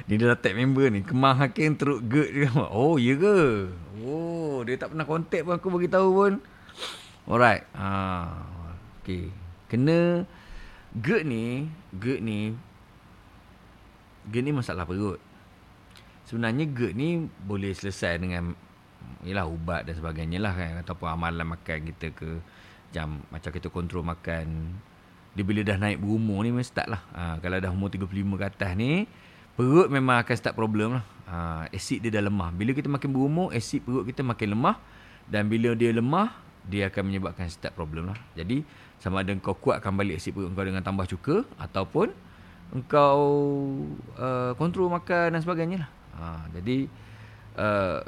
Dia 0.07 0.15
dah 0.23 0.39
tag 0.39 0.55
member 0.55 0.87
ni. 0.91 1.03
Kemah 1.03 1.35
Hakim 1.35 1.75
teruk 1.75 2.07
GERD 2.07 2.31
dia. 2.33 2.51
Oh, 2.71 2.95
ya 2.97 3.19
ke? 3.19 3.71
Oh, 4.07 4.63
dia 4.63 4.79
tak 4.79 4.95
pernah 4.95 5.07
kontak 5.07 5.43
pun 5.43 5.59
aku 5.59 5.69
bagi 5.75 5.91
tahu 5.91 6.09
pun. 6.15 6.33
Alright. 7.27 7.67
Ha. 7.75 7.91
Okay. 9.03 9.35
Kena 9.67 10.23
GERD 10.95 11.25
ni, 11.27 11.67
GERD 11.99 12.23
ni 12.23 12.41
GERD 14.31 14.45
ni 14.51 14.53
masalah 14.55 14.87
perut. 14.87 15.23
Sebenarnya 16.27 16.67
GERD 16.67 16.95
ni 16.99 17.09
boleh 17.47 17.71
selesai 17.71 18.19
dengan 18.19 18.55
yalah 19.23 19.47
ubat 19.47 19.87
dan 19.87 19.95
sebagainya 19.95 20.43
lah 20.43 20.55
kan 20.55 20.83
ataupun 20.83 21.07
amalan 21.07 21.47
makan 21.47 21.79
kita 21.95 22.11
ke 22.11 22.43
jam 22.91 23.23
macam 23.31 23.51
kita 23.51 23.71
kontrol 23.71 24.03
makan 24.03 24.75
dia 25.37 25.45
bila 25.45 25.61
dah 25.61 25.77
naik 25.77 26.01
berumur 26.01 26.41
ni 26.41 26.49
mesti 26.49 26.73
start 26.73 26.89
lah. 26.89 27.03
Ha, 27.13 27.23
kalau 27.45 27.61
dah 27.61 27.69
umur 27.69 27.93
35 27.93 28.09
ke 28.09 28.45
atas 28.49 28.71
ni, 28.73 29.05
perut 29.53 29.93
memang 29.93 30.25
akan 30.25 30.35
start 30.35 30.57
problem 30.57 30.97
lah. 30.97 31.05
Ha, 31.29 31.37
asid 31.69 32.01
dia 32.01 32.09
dah 32.09 32.25
lemah. 32.25 32.57
Bila 32.57 32.73
kita 32.73 32.89
makin 32.89 33.13
berumur, 33.13 33.53
asid 33.53 33.85
perut 33.85 34.09
kita 34.09 34.25
makin 34.25 34.57
lemah. 34.57 34.81
Dan 35.29 35.53
bila 35.53 35.77
dia 35.77 35.93
lemah, 35.93 36.33
dia 36.65 36.89
akan 36.89 37.13
menyebabkan 37.13 37.53
start 37.53 37.77
problem 37.77 38.09
lah. 38.09 38.19
Jadi, 38.33 38.65
sama 38.97 39.21
ada 39.21 39.37
kau 39.37 39.53
kuatkan 39.53 39.93
balik 39.93 40.17
asid 40.17 40.33
perut 40.33 40.49
kau 40.57 40.65
dengan 40.65 40.81
tambah 40.81 41.05
cuka. 41.05 41.45
Ataupun, 41.61 42.17
engkau 42.73 43.21
uh, 44.17 44.57
kontrol 44.57 44.89
makan 44.89 45.37
dan 45.37 45.41
sebagainya 45.45 45.85
lah. 45.85 45.91
Ha, 46.17 46.25
jadi, 46.57 46.89
uh, 47.61 48.01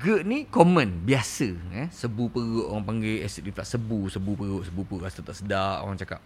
GERD 0.00 0.24
ni 0.24 0.38
common, 0.48 1.04
biasa. 1.04 1.52
Eh? 1.76 1.88
Sebu 1.92 2.32
perut, 2.32 2.68
orang 2.72 2.84
panggil 2.84 3.24
acid 3.24 3.44
reflux. 3.44 3.68
Sebu, 3.68 3.98
sebu 4.08 4.32
perut, 4.36 4.62
sebu 4.64 4.82
perut. 4.88 5.04
Rasa 5.04 5.20
tak 5.20 5.36
sedap, 5.36 5.84
orang 5.84 6.00
cakap. 6.00 6.20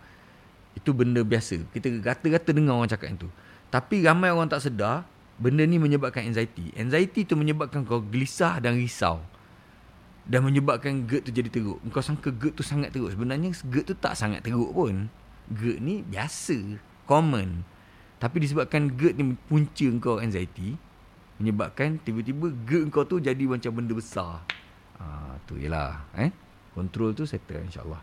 Itu 0.77 0.93
benda 0.93 1.24
biasa. 1.24 1.64
Kita 1.72 1.89
rata-rata 2.05 2.53
dengar 2.53 2.77
orang 2.77 2.93
cakap 2.93 3.09
itu. 3.09 3.29
Tapi 3.72 4.05
ramai 4.05 4.31
orang 4.31 4.47
tak 4.47 4.62
sedar, 4.62 5.09
benda 5.41 5.64
ni 5.64 5.81
menyebabkan 5.81 6.29
anxiety. 6.29 6.70
Anxiety 6.77 7.24
tu 7.24 7.35
menyebabkan 7.35 7.83
kau 7.83 8.05
gelisah 8.05 8.61
dan 8.61 8.77
risau. 8.77 9.24
Dan 10.27 10.43
menyebabkan 10.43 11.07
GERD 11.07 11.31
tu 11.31 11.33
jadi 11.33 11.49
teruk. 11.49 11.79
Kau 11.95 12.03
sangka 12.03 12.35
GERD 12.35 12.59
tu 12.59 12.64
sangat 12.66 12.91
teruk. 12.91 13.14
Sebenarnya 13.14 13.51
GERD 13.51 13.87
tu 13.91 13.95
tak 13.97 14.18
sangat 14.18 14.43
teruk 14.43 14.74
pun. 14.74 15.09
GERD 15.49 15.79
ni 15.81 15.95
biasa. 16.03 16.83
Common. 17.07 17.62
Tapi 18.18 18.37
disebabkan 18.43 18.91
GERD 18.97 19.22
ni 19.22 19.39
punca 19.47 19.87
kau 20.03 20.18
anxiety, 20.18 20.74
menyebabkan 21.39 22.01
tiba-tiba 22.03 22.51
GERD 22.64 22.89
kau 22.91 23.05
tu 23.07 23.22
jadi 23.22 23.45
macam 23.47 23.70
benda 23.77 23.93
besar. 23.95 24.43
Ha, 24.99 25.37
tu 25.45 25.61
je 25.61 25.68
lah. 25.68 26.09
Eh? 26.16 26.33
Control 26.72 27.12
tu 27.12 27.29
settle 27.29 27.62
insyaAllah. 27.62 28.01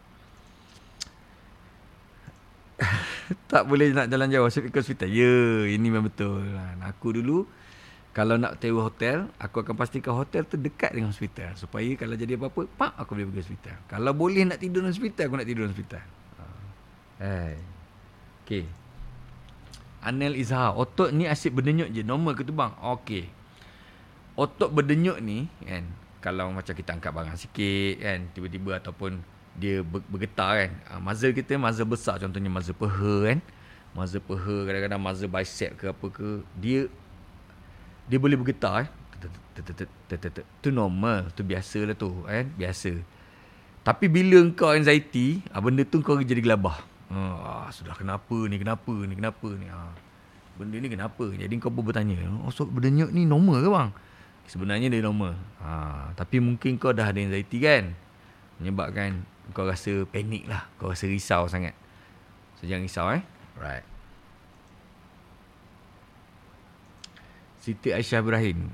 tak 3.51 3.63
boleh 3.69 3.93
nak 3.93 4.09
jalan 4.09 4.29
jauh 4.29 4.49
sebab 4.49 4.69
ke 4.73 4.79
hospital. 4.81 5.09
Ya, 5.09 5.69
ini 5.69 5.87
memang 5.87 6.09
betul. 6.09 6.43
Aku 6.83 7.13
dulu 7.13 7.45
kalau 8.13 8.37
nak 8.37 8.61
tewa 8.61 8.85
hotel, 8.85 9.25
aku 9.41 9.65
akan 9.65 9.73
pastikan 9.73 10.13
hotel 10.13 10.45
tu 10.45 10.53
dekat 10.53 10.93
dengan 10.93 11.09
hospital 11.09 11.57
supaya 11.57 11.97
kalau 11.97 12.13
jadi 12.13 12.37
apa-apa, 12.37 12.69
pak 12.69 12.93
aku 13.01 13.17
boleh 13.17 13.25
pergi 13.33 13.41
hospital. 13.41 13.75
Kalau 13.89 14.11
boleh 14.13 14.45
nak 14.45 14.61
tidur 14.61 14.85
di 14.85 14.93
hospital, 14.93 15.23
aku 15.25 15.35
nak 15.41 15.49
tidur 15.49 15.65
di 15.65 15.71
hospital. 15.73 16.03
Ha. 16.37 16.45
Hey. 17.17 17.55
Okay. 18.45 18.65
Anel 20.05 20.37
Izhar, 20.37 20.77
otot 20.77 21.09
ni 21.09 21.25
asyik 21.25 21.57
berdenyut 21.57 21.89
je, 21.89 22.05
normal 22.05 22.37
ke 22.37 22.45
tu 22.45 22.53
bang? 22.53 22.77
Okay. 23.01 23.33
Otot 24.37 24.69
berdenyut 24.69 25.17
ni 25.17 25.49
kan, 25.65 25.89
kalau 26.21 26.53
macam 26.53 26.77
kita 26.77 26.93
angkat 26.93 27.09
barang 27.17 27.33
sikit 27.33 27.95
kan, 27.97 28.19
tiba-tiba 28.37 28.77
ataupun 28.77 29.25
dia 29.57 29.85
bergetar 29.85 30.65
kan. 30.65 30.71
Uh, 30.89 30.99
muzzle 31.01 31.33
kita 31.33 31.57
muzzle 31.57 31.85
besar 31.85 32.17
contohnya 32.17 32.49
muzzle 32.49 32.77
peha 32.77 33.15
kan. 33.29 33.39
Muzzle 33.93 34.21
peha 34.25 34.55
kadang-kadang 34.65 35.01
muzzle 35.01 35.29
bicep 35.29 35.71
ke 35.77 35.85
apa 35.93 36.05
ke. 36.09 36.41
Dia 36.57 36.89
dia 38.09 38.17
boleh 38.19 38.35
bergetar 38.35 38.87
eh. 38.87 38.89
Tu 40.59 40.69
normal, 40.73 41.29
tu 41.37 41.45
biasa 41.45 41.85
lah 41.85 41.95
tu 41.95 42.09
kan, 42.25 42.49
biasa. 42.57 42.91
Tapi 43.83 44.05
bila 44.07 44.41
kau 44.55 44.71
anxiety, 44.71 45.43
ah, 45.51 45.59
benda 45.59 45.83
tu 45.83 46.01
kau 46.01 46.17
jadi 46.17 46.41
gelabah. 46.41 46.81
Ah, 47.13 47.69
sudah 47.69 47.93
kenapa 47.93 48.33
ni, 48.49 48.57
kenapa 48.57 48.91
ni, 48.91 49.13
kenapa 49.13 49.47
ni. 49.53 49.67
Ah. 49.69 49.93
Benda 50.53 50.77
ni 50.77 50.89
kenapa? 50.89 51.25
Jadi 51.33 51.53
kau 51.57 51.73
pun 51.73 51.85
bertanya, 51.85 52.29
oh, 52.45 52.53
so 52.53 52.65
berdenyut 52.69 53.09
ni 53.09 53.25
normal 53.25 53.57
ke 53.61 53.69
bang? 53.69 53.89
Sebenarnya 54.45 54.87
dia 54.89 55.01
normal. 55.01 55.37
Ah, 55.61 56.13
tapi 56.17 56.41
mungkin 56.41 56.77
kau 56.77 56.93
dah 56.93 57.09
ada 57.09 57.19
anxiety 57.19 57.61
kan? 57.61 57.93
Menyebabkan 58.61 59.25
kau 59.51 59.67
rasa 59.67 60.07
panik 60.07 60.47
lah. 60.47 60.71
Kau 60.79 60.95
rasa 60.95 61.11
risau 61.11 61.51
sangat. 61.51 61.75
So, 62.59 62.63
jangan 62.63 62.87
risau 62.87 63.07
eh. 63.11 63.23
Right. 63.59 63.83
Siti 67.59 67.91
Aisyah 67.91 68.23
Ibrahim. 68.23 68.71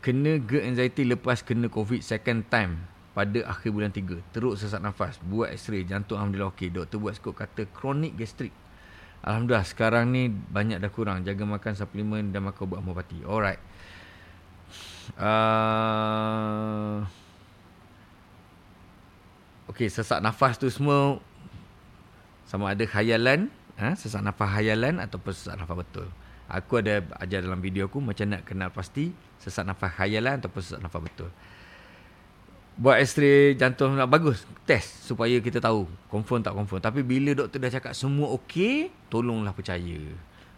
Kena 0.00 0.38
GERD 0.38 0.74
anxiety 0.74 1.02
lepas 1.06 1.42
kena 1.42 1.66
COVID 1.66 2.00
second 2.00 2.46
time 2.46 2.86
pada 3.10 3.42
akhir 3.46 3.70
bulan 3.74 3.90
3. 3.90 4.34
Teruk 4.34 4.54
sesak 4.54 4.82
nafas. 4.82 5.18
Buat 5.22 5.54
x-ray. 5.54 5.86
Jantung 5.86 6.18
Alhamdulillah 6.18 6.54
okey. 6.54 6.70
Doktor 6.70 6.98
buat 6.98 7.14
skop 7.14 7.38
kata 7.38 7.66
kronik 7.70 8.14
gastrik. 8.18 8.54
Alhamdulillah 9.20 9.66
sekarang 9.68 10.08
ni 10.10 10.26
banyak 10.32 10.80
dah 10.80 10.90
kurang. 10.90 11.22
Jaga 11.22 11.44
makan 11.44 11.76
suplemen 11.76 12.32
dan 12.32 12.46
makan 12.46 12.62
ubat 12.66 12.78
homopati. 12.80 13.18
Alright. 13.22 13.60
Uh, 15.18 17.04
Okey, 19.70 19.86
sesak 19.86 20.18
nafas 20.18 20.58
tu 20.58 20.66
semua 20.66 21.22
sama 22.42 22.74
ada 22.74 22.82
khayalan, 22.82 23.46
ha? 23.78 23.94
sesak 23.94 24.18
nafas 24.18 24.50
khayalan 24.50 24.98
ataupun 24.98 25.30
sesak 25.30 25.54
nafas 25.54 25.86
betul. 25.86 26.10
Aku 26.50 26.82
ada 26.82 27.06
ajar 27.22 27.46
dalam 27.46 27.62
video 27.62 27.86
aku 27.86 28.02
macam 28.02 28.26
nak 28.26 28.42
kenal 28.42 28.74
pasti 28.74 29.14
sesak 29.38 29.62
nafas 29.62 29.94
khayalan 29.94 30.42
ataupun 30.42 30.58
sesak 30.58 30.82
nafas 30.82 31.06
betul. 31.06 31.30
Buat 32.82 32.98
x-ray 33.06 33.54
jantung 33.54 33.94
nak 33.94 34.10
bagus, 34.10 34.42
test 34.66 35.06
supaya 35.06 35.38
kita 35.38 35.62
tahu 35.62 35.86
confirm 36.10 36.42
tak 36.42 36.58
confirm. 36.58 36.82
Tapi 36.82 37.06
bila 37.06 37.38
doktor 37.38 37.62
dah 37.62 37.70
cakap 37.70 37.94
semua 37.94 38.26
okey, 38.42 38.90
tolonglah 39.06 39.54
percaya. 39.54 40.02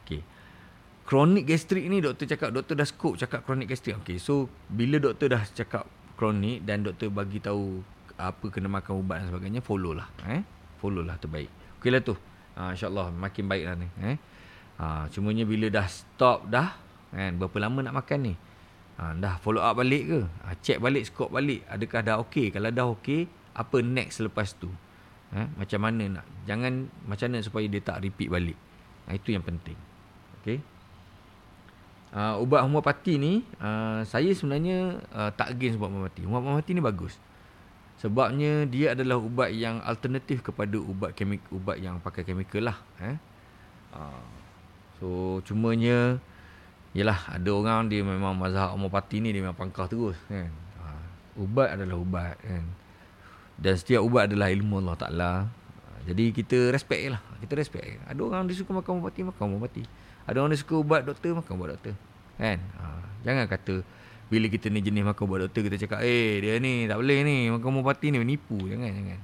Okey. 0.08 0.24
Kronik 1.04 1.44
gastrik 1.44 1.84
ni 1.84 2.00
doktor 2.00 2.24
cakap 2.24 2.48
doktor 2.48 2.80
dah 2.80 2.88
scope 2.88 3.20
cakap 3.20 3.44
kronik 3.44 3.68
gastrik. 3.68 4.00
Okey, 4.00 4.16
so 4.16 4.48
bila 4.72 4.96
doktor 4.96 5.36
dah 5.36 5.44
cakap 5.52 5.84
kronik 6.16 6.64
dan 6.64 6.80
doktor 6.80 7.12
bagi 7.12 7.44
tahu 7.44 7.84
apa 8.30 8.46
kena 8.52 8.70
makan 8.70 9.02
ubat 9.02 9.24
dan 9.24 9.26
sebagainya 9.34 9.60
follow 9.64 9.96
lah 9.96 10.06
eh. 10.30 10.46
Follow 10.78 11.02
lah 11.02 11.18
terbaik. 11.18 11.50
Okey 11.82 11.90
lah 11.90 12.02
tu. 12.04 12.14
Ha, 12.54 12.76
insyaallah 12.76 13.10
makin 13.10 13.44
baik 13.48 13.64
lah 13.66 13.74
ni 13.80 13.88
eh. 14.04 14.16
Ha, 14.78 15.08
cumanya 15.10 15.42
bila 15.42 15.66
dah 15.72 15.86
stop 15.90 16.46
dah 16.46 16.78
kan 17.12 17.36
berapa 17.36 17.56
lama 17.60 17.84
nak 17.84 17.94
makan 17.98 18.18
ni? 18.32 18.34
Ha, 19.00 19.16
dah 19.18 19.36
follow 19.42 19.60
up 19.60 19.74
balik 19.76 20.04
ke? 20.08 20.20
Ha, 20.46 20.54
check 20.62 20.78
balik 20.78 21.08
skop 21.08 21.32
balik. 21.32 21.64
Adakah 21.66 22.00
dah 22.04 22.16
okey? 22.28 22.54
Kalau 22.54 22.70
dah 22.70 22.86
okey 22.94 23.26
apa 23.52 23.76
next 23.82 24.22
selepas 24.22 24.54
tu? 24.56 24.70
Eh 25.32 25.48
macam 25.56 25.80
mana 25.80 26.20
nak? 26.20 26.26
Jangan 26.44 26.88
macam 27.08 27.26
mana 27.32 27.40
supaya 27.40 27.66
dia 27.66 27.80
tak 27.80 28.04
repeat 28.04 28.28
balik. 28.28 28.58
Ha, 29.08 29.16
itu 29.16 29.32
yang 29.32 29.42
penting. 29.42 29.76
Okey? 30.40 30.60
Uh, 32.12 32.44
ubat 32.44 32.60
homopati 32.60 33.16
ni 33.16 33.40
uh, 33.56 34.04
saya 34.04 34.28
sebenarnya 34.36 35.00
uh, 35.16 35.32
tak 35.32 35.56
against 35.56 35.80
ubat 35.80 35.88
homopati. 35.88 36.20
Ubat 36.28 36.44
homopati 36.44 36.70
ni 36.76 36.84
bagus. 36.84 37.16
Sebabnya 38.03 38.66
dia 38.66 38.98
adalah 38.98 39.14
ubat 39.14 39.55
yang 39.55 39.78
alternatif 39.86 40.42
kepada 40.42 40.74
ubat 40.74 41.14
kemik 41.14 41.38
ubat 41.55 41.78
yang 41.78 42.03
pakai 42.03 42.26
chemical 42.26 42.66
lah. 42.66 42.78
Eh? 42.98 43.14
Uh, 43.94 44.26
so 44.98 45.09
cumanya 45.46 46.18
yalah 46.98 47.14
ada 47.30 47.50
orang 47.55 47.86
dia 47.86 48.03
memang 48.03 48.34
mazhab 48.34 48.74
homopati 48.74 49.22
ni 49.22 49.30
dia 49.30 49.38
memang 49.38 49.55
pangkah 49.55 49.86
terus 49.86 50.18
kan. 50.26 50.50
Uh, 50.82 51.46
ubat 51.46 51.78
adalah 51.78 51.94
ubat 51.94 52.34
kan. 52.42 52.66
Dan 53.55 53.78
setiap 53.78 54.03
ubat 54.03 54.26
adalah 54.26 54.50
ilmu 54.50 54.82
Allah 54.82 54.98
Taala. 54.98 55.32
Uh, 55.86 55.98
jadi 56.11 56.34
kita 56.34 56.74
respect 56.74 57.07
lah. 57.07 57.22
Kita 57.38 57.55
respect. 57.55 58.03
Ada 58.11 58.18
orang 58.18 58.50
dia 58.50 58.59
suka 58.59 58.74
makan 58.74 58.98
homopati 58.98 59.20
makan 59.30 59.42
homopati. 59.46 59.86
Ada 60.26 60.42
orang 60.42 60.50
dia 60.50 60.59
suka 60.59 60.74
ubat 60.74 61.07
doktor 61.07 61.38
makan 61.38 61.55
ubat 61.55 61.78
doktor. 61.78 61.94
Kan? 62.34 62.59
Jangan 63.22 63.46
kata 63.46 63.86
bila 64.32 64.48
kita 64.48 64.72
ni 64.72 64.80
jenis 64.80 65.04
makan 65.04 65.28
ubat 65.28 65.44
doktor 65.44 65.68
kita 65.68 65.76
cakap 65.84 66.00
eh 66.00 66.40
dia 66.40 66.56
ni 66.56 66.88
tak 66.88 66.96
boleh 66.96 67.20
ni 67.20 67.52
makan 67.52 67.84
ubat 67.84 68.00
ni 68.00 68.16
menipu 68.16 68.56
jangan 68.64 68.88
jangan. 68.88 69.20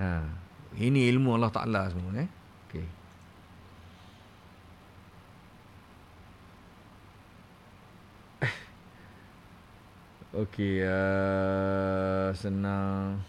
Ha. 0.00 0.24
Ini 0.80 1.12
ilmu 1.12 1.36
Allah 1.36 1.52
Taala 1.52 1.84
semua 1.92 2.16
eh. 2.16 2.24
Okey. 2.64 2.86
Okey 10.48 10.80
uh, 10.80 12.32
senang. 12.32 13.20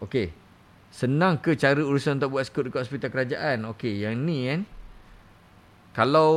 Okey. 0.00 0.32
Senang 0.88 1.44
ke 1.44 1.60
cara 1.60 1.76
urusan 1.76 2.16
untuk 2.16 2.40
buat 2.40 2.48
skot 2.48 2.72
dekat 2.72 2.88
hospital 2.88 3.12
kerajaan? 3.12 3.68
Okey 3.68 4.00
yang 4.00 4.16
ni 4.24 4.48
kan. 4.48 4.64
Kalau 5.92 6.32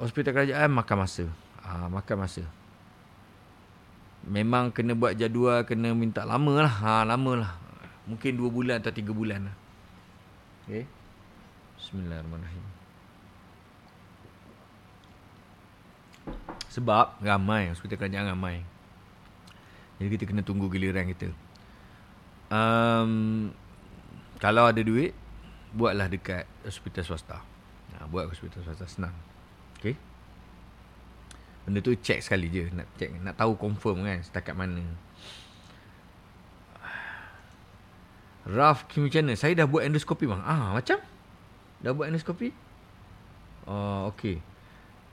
hospital 0.00 0.32
kerajaan 0.32 0.72
makan 0.72 0.96
masa 1.04 1.28
ha, 1.70 1.86
makan 1.86 2.16
masa. 2.26 2.42
Memang 4.26 4.74
kena 4.74 4.92
buat 4.98 5.14
jadual, 5.14 5.62
kena 5.64 5.94
minta 5.94 6.26
lama 6.26 6.66
lah. 6.66 6.74
Ha, 6.82 7.06
lama 7.06 7.32
lah. 7.46 7.52
Mungkin 8.10 8.34
dua 8.34 8.50
bulan 8.50 8.82
atau 8.82 8.90
tiga 8.90 9.14
bulan 9.14 9.48
lah. 9.48 9.56
Okay. 10.66 10.84
Bismillahirrahmanirrahim. 11.78 12.64
Sebab 16.70 17.18
ramai, 17.22 17.70
hospital 17.72 17.98
kerajaan 17.98 18.30
ramai. 18.30 18.62
Jadi 19.98 20.08
kita 20.14 20.24
kena 20.28 20.42
tunggu 20.44 20.70
giliran 20.70 21.06
kita. 21.08 21.32
Um, 22.50 23.50
kalau 24.42 24.66
ada 24.66 24.82
duit, 24.82 25.14
buatlah 25.74 26.10
dekat 26.10 26.44
hospital 26.66 27.06
swasta. 27.06 27.38
Ha, 27.96 28.06
buat 28.10 28.30
hospital 28.30 28.62
swasta 28.62 28.86
senang. 28.86 29.14
Okay. 29.78 30.09
Benda 31.70 31.86
tu 31.86 31.94
check 32.02 32.18
sekali 32.18 32.50
je 32.50 32.66
Nak 32.74 32.98
check 32.98 33.14
Nak 33.22 33.38
tahu 33.38 33.54
confirm 33.54 34.02
kan 34.02 34.18
Setakat 34.26 34.58
mana. 34.58 34.82
Raf 38.50 38.90
Kim 38.90 39.06
mana 39.06 39.38
Saya 39.38 39.54
dah 39.54 39.70
buat 39.70 39.86
endoskopi 39.86 40.26
bang. 40.26 40.42
Ah 40.42 40.74
macam? 40.74 40.98
Dah 41.78 41.94
buat 41.94 42.10
endoskopi? 42.10 42.50
Oh 43.70 44.10
okay 44.10 44.42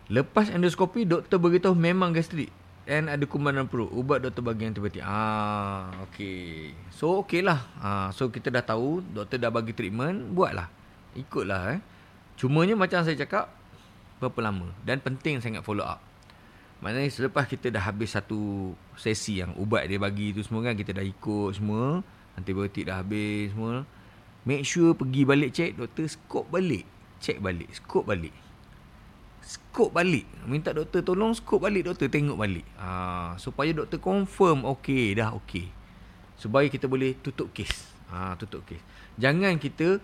Lepas 0.09 0.49
endoskopi 0.49 1.05
Doktor 1.05 1.37
beritahu 1.37 1.77
memang 1.77 2.09
gastrik 2.09 2.49
And 2.89 3.05
ada 3.05 3.21
kuman 3.29 3.69
perut. 3.69 3.93
Ubat 3.93 4.23
doktor 4.25 4.41
bagi 4.41 4.65
antibiotik. 4.65 5.05
Ah 5.05 5.93
okay 6.09 6.73
So 6.89 7.21
okay 7.21 7.45
lah 7.45 7.69
ah, 7.77 8.09
So 8.17 8.33
kita 8.33 8.49
dah 8.49 8.65
tahu 8.65 9.05
Doktor 9.13 9.37
dah 9.37 9.53
bagi 9.53 9.77
treatment 9.77 10.33
Buatlah. 10.33 10.73
Ikutlah 11.13 11.77
eh. 11.77 11.79
Cumanya 12.33 12.73
macam 12.73 13.05
saya 13.05 13.13
cakap 13.13 13.53
Berapa 14.17 14.41
lama? 14.41 14.73
Dan 14.81 15.05
penting 15.05 15.37
sangat 15.37 15.61
follow 15.61 15.85
up 15.85 16.06
Maknanya 16.77 17.09
selepas 17.09 17.49
kita 17.49 17.73
dah 17.73 17.81
habis 17.81 18.13
satu 18.13 18.73
sesi 18.93 19.41
yang 19.41 19.57
ubat 19.57 19.89
dia 19.89 19.97
bagi 19.97 20.29
tu 20.29 20.45
semua 20.45 20.61
kan 20.61 20.77
kita 20.77 20.93
dah 20.93 21.01
ikut 21.01 21.57
semua, 21.57 22.05
antibiotik 22.37 22.85
dah 22.85 23.01
habis 23.01 23.49
semua. 23.53 23.81
Make 24.45 24.63
sure 24.63 24.93
pergi 24.93 25.25
balik 25.25 25.51
check 25.51 25.73
doktor 25.75 26.05
skop 26.05 26.45
balik. 26.47 26.85
Check 27.17 27.41
balik, 27.41 27.67
skop 27.73 28.05
balik. 28.05 28.31
Skop 29.41 29.89
balik. 29.89 30.29
Minta 30.45 30.71
doktor 30.71 31.01
tolong 31.01 31.33
skop 31.33 31.65
balik 31.65 31.89
doktor 31.89 32.07
tengok 32.07 32.37
balik. 32.37 32.65
Ha, 32.77 33.35
supaya 33.41 33.73
doktor 33.73 33.97
confirm 33.97 34.63
okey 34.77 35.17
dah 35.17 35.33
okey. 35.43 35.67
Supaya 36.37 36.69
kita 36.69 36.85
boleh 36.85 37.17
tutup 37.17 37.49
kes. 37.51 37.89
Ha, 38.13 38.37
tutup 38.37 38.61
kes. 38.63 38.79
Jangan 39.17 39.57
kita 39.57 39.97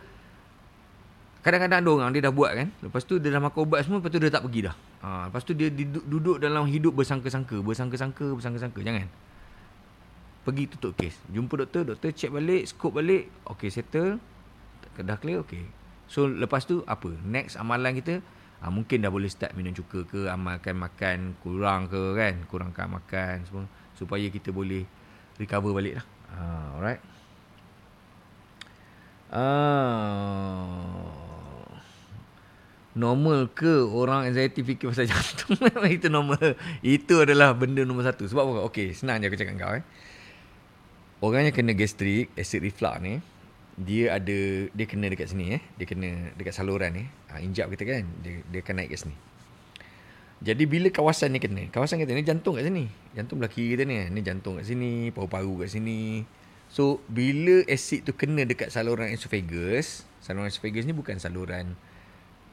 Kadang-kadang 1.44 1.84
ada 1.84 1.90
orang 1.92 2.10
dia 2.16 2.24
dah 2.24 2.32
buat 2.32 2.56
kan. 2.56 2.72
Lepas 2.80 3.04
tu 3.04 3.20
dia 3.20 3.28
dah 3.28 3.44
makan 3.44 3.68
ubat 3.68 3.84
semua, 3.84 4.00
lepas 4.00 4.08
tu 4.08 4.20
dia 4.24 4.32
tak 4.32 4.48
pergi 4.48 4.72
dah. 4.72 4.76
Ha, 5.04 5.28
lepas 5.28 5.44
tu 5.44 5.52
dia 5.52 5.68
duduk 6.08 6.40
dalam 6.40 6.64
hidup 6.64 6.96
bersangka-sangka, 6.96 7.60
bersangka-sangka, 7.60 8.40
bersangka-sangka. 8.40 8.80
Jangan. 8.80 9.12
Pergi 10.48 10.64
tutup 10.72 10.96
kes. 10.96 11.20
Jumpa 11.28 11.68
doktor, 11.68 11.92
doktor 11.92 12.16
check 12.16 12.32
balik, 12.32 12.72
scope 12.72 13.00
balik. 13.00 13.28
Okay, 13.44 13.68
settle. 13.68 14.24
dah 15.02 15.18
clear 15.18 15.42
okey 15.42 15.66
so 16.06 16.30
lepas 16.30 16.70
tu 16.70 16.86
apa 16.86 17.10
next 17.26 17.58
amalan 17.58 17.98
kita 17.98 18.22
ha, 18.62 18.70
mungkin 18.70 19.02
dah 19.02 19.10
boleh 19.10 19.26
start 19.26 19.58
minum 19.58 19.74
cuka 19.74 20.06
ke 20.06 20.30
amalkan 20.30 20.78
makan 20.78 21.34
kurang 21.42 21.90
ke 21.90 22.14
kan 22.14 22.46
kurangkan 22.46 23.02
makan 23.02 23.42
semua 23.50 23.66
supaya 23.98 24.30
kita 24.30 24.54
boleh 24.54 24.86
recover 25.42 25.74
balik 25.74 25.98
lah 25.98 26.06
ha, 26.30 26.42
alright 26.78 27.02
ah 29.34 31.33
normal 32.94 33.50
ke 33.50 33.86
orang 33.90 34.30
anxiety 34.30 34.62
fikir 34.62 34.94
pasal 34.94 35.10
jantung? 35.12 35.58
Itu 35.90 36.08
normal. 36.14 36.58
Itu 36.86 37.26
adalah 37.26 37.58
benda 37.58 37.82
nombor 37.82 38.06
satu. 38.06 38.26
Sebab 38.30 38.44
apa? 38.46 38.62
Okey 38.70 38.94
senang 38.94 39.22
je 39.22 39.28
aku 39.30 39.38
cakap 39.38 39.56
kau 39.58 39.74
eh. 39.74 39.86
Orang 41.24 41.48
yang 41.48 41.56
kena 41.56 41.74
gastrik 41.74 42.30
acid 42.36 42.62
reflux 42.62 43.00
ni 43.00 43.24
dia 43.74 44.14
ada 44.14 44.70
dia 44.70 44.86
kena 44.86 45.10
dekat 45.10 45.34
sini 45.34 45.58
eh. 45.58 45.62
Dia 45.82 45.86
kena 45.90 46.34
dekat 46.38 46.54
saluran 46.54 46.94
ni 46.94 47.04
ha, 47.34 47.42
injap 47.42 47.74
kita 47.74 47.84
kan 47.90 48.06
dia 48.22 48.46
dia 48.46 48.60
akan 48.62 48.76
naik 48.78 48.94
ke 48.94 48.98
sini. 49.02 49.16
Jadi 50.44 50.64
bila 50.68 50.92
kawasan 50.92 51.34
ni 51.34 51.40
kena 51.40 51.72
kawasan 51.74 51.98
kita 52.04 52.14
ni 52.14 52.22
jantung 52.22 52.60
kat 52.60 52.70
sini. 52.70 52.86
Jantung 53.18 53.42
belah 53.42 53.50
kiri 53.50 53.74
kita 53.74 53.84
ni 53.90 54.06
ni 54.14 54.22
jantung 54.22 54.62
kat 54.62 54.70
sini 54.70 55.10
paru-paru 55.10 55.66
kat 55.66 55.74
sini. 55.74 56.28
So 56.70 57.02
bila 57.10 57.66
acid 57.66 58.06
tu 58.06 58.14
kena 58.14 58.46
dekat 58.46 58.70
saluran 58.70 59.10
esophagus 59.10 60.10
saluran 60.26 60.50
esophagus 60.50 60.84
ni 60.90 60.94
bukan 60.96 61.22
saluran 61.22 61.78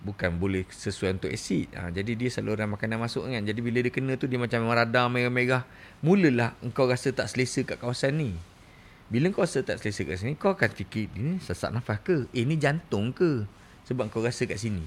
bukan 0.01 0.41
boleh 0.41 0.65
sesuai 0.69 1.21
untuk 1.21 1.31
asid. 1.33 1.69
Ha, 1.77 1.93
jadi 1.93 2.17
dia 2.17 2.33
saluran 2.33 2.73
makanan 2.73 3.01
masuk 3.01 3.29
kan. 3.29 3.45
Jadi 3.45 3.61
bila 3.61 3.85
dia 3.85 3.93
kena 3.93 4.17
tu 4.17 4.25
dia 4.25 4.41
macam 4.41 4.65
radar 4.73 5.13
merah-merah. 5.13 5.65
Mulalah 6.01 6.57
engkau 6.65 6.89
rasa 6.89 7.13
tak 7.13 7.29
selesa 7.29 7.65
kat 7.65 7.77
kawasan 7.77 8.17
ni. 8.17 8.33
Bila 9.11 9.29
kau 9.35 9.43
rasa 9.45 9.61
tak 9.67 9.83
selesa 9.83 10.07
kat 10.07 10.17
sini, 10.23 10.39
kau 10.39 10.55
akan 10.55 10.71
fikir 10.71 11.11
ini 11.19 11.43
sesak 11.43 11.75
nafas 11.75 11.99
ke? 12.01 12.31
Eh, 12.31 12.47
ini 12.47 12.55
jantung 12.57 13.11
ke? 13.11 13.45
Sebab 13.91 14.09
kau 14.09 14.23
rasa 14.23 14.47
kat 14.47 14.57
sini. 14.57 14.87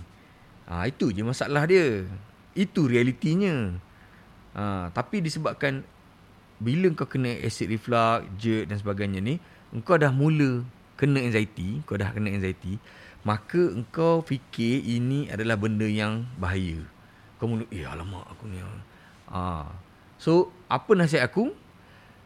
Ha, 0.66 0.88
itu 0.88 1.12
je 1.12 1.22
masalah 1.22 1.68
dia. 1.68 2.08
Itu 2.56 2.88
realitinya. 2.88 3.76
Ha, 4.56 4.90
tapi 4.96 5.20
disebabkan 5.20 5.84
bila 6.64 6.88
kau 6.96 7.06
kena 7.06 7.36
acid 7.44 7.68
reflux, 7.68 8.24
jerk 8.40 8.72
dan 8.72 8.78
sebagainya 8.80 9.20
ni, 9.20 9.44
engkau 9.76 10.00
dah 10.00 10.10
mula 10.16 10.64
kena 10.96 11.20
anxiety, 11.20 11.84
kau 11.84 12.00
dah 12.00 12.16
kena 12.16 12.32
anxiety, 12.32 12.80
maka 13.24 13.72
engkau 13.72 14.24
fikir 14.24 14.84
ini 14.84 15.32
adalah 15.32 15.56
benda 15.56 15.88
yang 15.88 16.28
bahaya. 16.36 16.84
Kau 17.40 17.48
mula, 17.48 17.68
eh 17.72 17.88
alamak 17.88 18.28
aku 18.32 18.48
ni. 18.48 18.60
Ha. 19.32 19.68
So, 20.20 20.52
apa 20.72 20.92
nasihat 20.96 21.28
aku? 21.28 21.52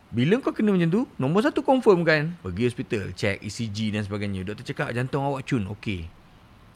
Bila 0.08 0.40
kau 0.40 0.54
kena 0.54 0.74
macam 0.74 0.90
tu, 0.90 1.02
nombor 1.22 1.46
satu 1.46 1.62
confirm 1.62 2.02
kan. 2.06 2.34
Pergi 2.42 2.64
hospital, 2.66 3.12
check 3.14 3.42
ECG 3.44 3.94
dan 3.94 4.06
sebagainya. 4.06 4.46
Doktor 4.46 4.66
cakap 4.66 4.94
jantung 4.94 5.26
awak 5.26 5.46
cun, 5.46 5.68
okey. 5.78 6.08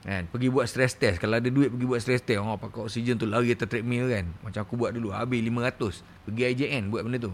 Kan? 0.02 0.26
Pergi 0.34 0.50
buat 0.50 0.66
stress 0.66 0.98
test. 0.98 1.22
Kalau 1.22 1.38
ada 1.38 1.46
duit 1.46 1.70
pergi 1.70 1.86
buat 1.86 2.02
stress 2.02 2.26
test. 2.26 2.42
Oh, 2.42 2.58
pakai 2.58 2.90
oksigen 2.90 3.22
tu 3.22 3.30
lari 3.30 3.54
atas 3.54 3.70
treadmill 3.70 4.10
kan. 4.10 4.26
Macam 4.42 4.66
aku 4.66 4.74
buat 4.74 4.92
dulu. 4.98 5.14
Habis 5.14 5.46
500. 5.46 6.02
Pergi 6.26 6.42
IJN 6.58 6.90
buat 6.90 7.06
benda 7.06 7.22
tu. 7.22 7.34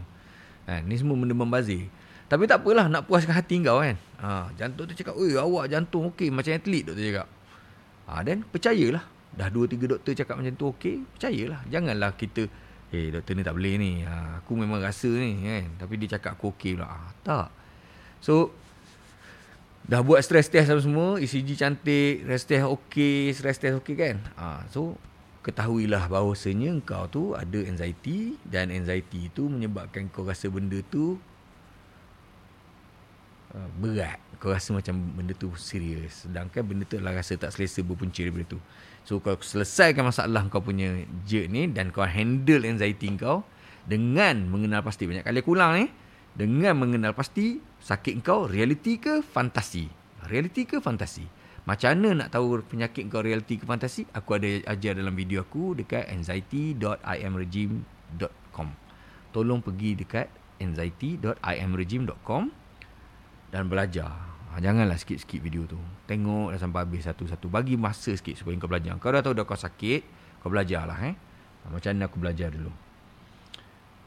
Kan? 0.68 0.84
Ni 0.84 1.00
semua 1.00 1.16
benda 1.16 1.32
membazir. 1.32 1.88
Tapi 2.28 2.44
tak 2.44 2.60
apalah 2.60 2.92
nak 2.92 3.08
puaskan 3.08 3.32
hati 3.40 3.64
kau 3.64 3.80
kan. 3.80 3.96
Ha, 4.20 4.52
jantung 4.60 4.84
tu 4.84 4.94
cakap, 4.96 5.16
"Oi, 5.16 5.40
awak 5.40 5.72
jantung 5.72 6.12
okey 6.12 6.28
macam 6.28 6.52
atlet," 6.52 6.84
doktor 6.84 7.04
cakap. 7.08 7.28
Ha, 8.08 8.12
dan 8.24 8.44
percayalah. 8.44 9.04
Dah 9.32 9.48
dua 9.48 9.66
tiga 9.70 9.86
doktor 9.96 10.12
cakap 10.12 10.36
macam 10.36 10.54
tu 10.60 10.66
okey, 10.76 11.08
percayalah. 11.16 11.62
Janganlah 11.72 12.12
kita, 12.20 12.52
"Eh, 12.92 13.16
doktor 13.16 13.32
ni 13.40 13.44
tak 13.48 13.56
boleh 13.56 13.76
ni. 13.80 13.92
Ha, 14.04 14.44
aku 14.44 14.60
memang 14.60 14.84
rasa 14.84 15.08
ni 15.08 15.40
kan." 15.40 15.66
Tapi 15.80 15.94
dia 16.04 16.20
cakap 16.20 16.36
aku 16.36 16.52
okey 16.56 16.76
pula. 16.76 16.88
Ha, 16.92 17.00
tak. 17.24 17.48
So 18.20 18.52
dah 19.88 20.04
buat 20.04 20.20
stress 20.20 20.52
test 20.52 20.68
semua, 20.84 21.16
ECG 21.16 21.56
cantik, 21.56 22.28
stress 22.28 22.44
test 22.44 22.68
okey, 22.68 23.32
stress 23.32 23.56
test 23.56 23.80
okey 23.80 23.96
kan. 23.96 24.16
Ha, 24.36 24.68
so 24.68 25.00
ketahuilah 25.48 26.12
bahawasanya 26.12 26.76
kau 26.84 27.08
tu 27.08 27.32
ada 27.32 27.56
anxiety 27.64 28.36
dan 28.44 28.68
anxiety 28.68 29.32
itu 29.32 29.48
menyebabkan 29.48 30.12
kau 30.12 30.28
rasa 30.28 30.52
benda 30.52 30.84
tu 30.92 31.16
uh, 33.58 33.66
berat. 33.82 34.22
Kau 34.38 34.54
rasa 34.54 34.70
macam 34.70 34.94
benda 35.18 35.34
tu 35.34 35.50
serius. 35.58 36.30
Sedangkan 36.30 36.62
benda 36.62 36.86
tu 36.86 37.02
adalah 37.02 37.18
rasa 37.18 37.42
tak 37.42 37.58
selesa 37.58 37.82
berpunca 37.82 38.22
daripada 38.22 38.54
tu. 38.54 38.62
So 39.02 39.18
kau 39.18 39.34
selesaikan 39.42 40.06
masalah 40.06 40.46
kau 40.54 40.62
punya 40.62 41.02
jerk 41.26 41.50
ni 41.50 41.66
dan 41.74 41.90
kau 41.90 42.06
handle 42.06 42.70
anxiety 42.70 43.10
kau 43.18 43.42
dengan 43.90 44.46
mengenal 44.46 44.86
pasti. 44.86 45.10
Banyak 45.10 45.26
kali 45.26 45.42
aku 45.42 45.58
ulang 45.58 45.82
ni. 45.82 45.90
Dengan 46.38 46.78
mengenal 46.78 47.18
pasti 47.18 47.58
sakit 47.82 48.22
kau 48.22 48.46
realiti 48.46 49.02
ke 49.02 49.26
fantasi? 49.26 49.90
Realiti 50.30 50.70
ke 50.70 50.78
fantasi? 50.78 51.26
Macam 51.66 51.98
mana 51.98 52.24
nak 52.24 52.30
tahu 52.30 52.62
penyakit 52.62 53.10
kau 53.10 53.26
realiti 53.26 53.58
ke 53.58 53.66
fantasi? 53.66 54.06
Aku 54.14 54.38
ada 54.38 54.46
ajar 54.70 54.94
dalam 54.94 55.18
video 55.18 55.42
aku 55.42 55.74
dekat 55.74 56.06
anxiety.imregime.com 56.14 58.86
tolong 59.38 59.62
pergi 59.62 59.94
dekat 59.94 60.26
anxiety.imregime.com 60.58 62.50
dan 63.52 63.72
belajar. 63.72 64.12
Ha, 64.52 64.60
janganlah 64.60 64.98
skip-skip 64.98 65.40
video 65.40 65.68
tu. 65.68 65.80
Tengok 66.10 66.56
dah 66.56 66.60
sampai 66.60 66.84
habis 66.84 67.06
satu-satu. 67.06 67.48
Bagi 67.52 67.76
masa 67.78 68.16
sikit 68.16 68.36
supaya 68.36 68.58
kau 68.60 68.72
belajar. 68.72 68.96
Kau 68.98 69.12
dah 69.12 69.22
tahu 69.24 69.36
dah 69.38 69.46
kau 69.46 69.60
sakit, 69.60 70.02
kau 70.42 70.50
belajarlah 70.50 71.00
eh. 71.08 71.16
Ha, 71.16 71.66
macam 71.72 71.90
mana 71.94 72.04
aku 72.08 72.18
belajar 72.18 72.50
dulu. 72.52 72.72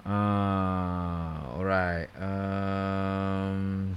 Uh, 0.01 1.61
alright. 1.61 2.09
Um, 2.17 3.93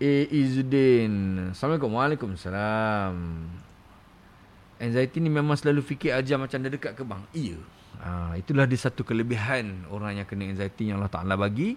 A. 0.00 0.12
Izzuddin. 0.30 1.14
Assalamualaikum. 1.52 1.90
Waalaikumsalam. 1.92 3.14
Anxiety 4.80 5.18
ni 5.20 5.28
memang 5.28 5.58
selalu 5.60 5.84
fikir 5.84 6.16
aja 6.16 6.40
macam 6.40 6.56
dah 6.64 6.72
dekat 6.72 6.96
ke 6.96 7.04
bang? 7.04 7.22
Iya. 7.36 7.58
Uh, 8.00 8.32
itulah 8.40 8.64
dia 8.64 8.80
satu 8.80 9.04
kelebihan 9.04 9.84
orang 9.92 10.16
yang 10.16 10.24
kena 10.24 10.48
anxiety 10.48 10.88
yang 10.88 11.04
Allah 11.04 11.12
Ta'ala 11.12 11.36
bagi 11.36 11.76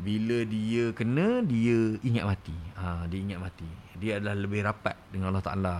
bila 0.00 0.42
dia 0.48 0.96
kena 0.96 1.44
dia 1.44 2.00
ingat 2.00 2.24
mati. 2.24 2.56
Ha, 2.80 3.04
dia 3.06 3.20
ingat 3.20 3.38
mati. 3.40 3.68
Dia 4.00 4.16
adalah 4.16 4.36
lebih 4.40 4.64
rapat 4.64 4.96
dengan 5.12 5.32
Allah 5.32 5.44
Taala 5.44 5.76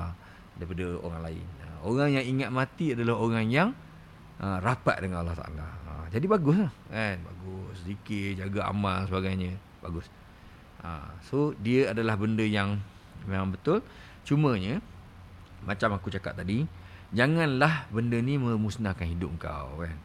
daripada 0.60 0.86
orang 1.00 1.20
lain. 1.24 1.46
Ha, 1.64 1.66
orang 1.88 2.08
yang 2.20 2.24
ingat 2.36 2.50
mati 2.52 2.92
adalah 2.92 3.16
orang 3.16 3.48
yang 3.48 3.72
ha, 4.38 4.60
rapat 4.60 5.00
dengan 5.00 5.24
Allah 5.24 5.36
Taala. 5.40 5.66
Ha, 5.66 5.92
jadi 6.12 6.26
baguslah 6.28 6.72
kan? 6.92 7.16
Bagus 7.24 7.76
zikir 7.88 8.36
jaga 8.36 8.68
amal 8.68 9.08
sebagainya. 9.08 9.56
Bagus. 9.80 10.06
Ha, 10.84 11.16
so 11.24 11.56
dia 11.56 11.96
adalah 11.96 12.20
benda 12.20 12.44
yang 12.44 12.76
memang 13.24 13.56
betul. 13.56 13.80
Cumanya 14.28 14.84
macam 15.64 15.96
aku 15.96 16.12
cakap 16.12 16.36
tadi 16.36 16.64
janganlah 17.12 17.88
benda 17.90 18.16
ni 18.20 18.36
memusnahkan 18.36 19.08
hidup 19.08 19.32
kau 19.40 19.80
kan? 19.80 19.96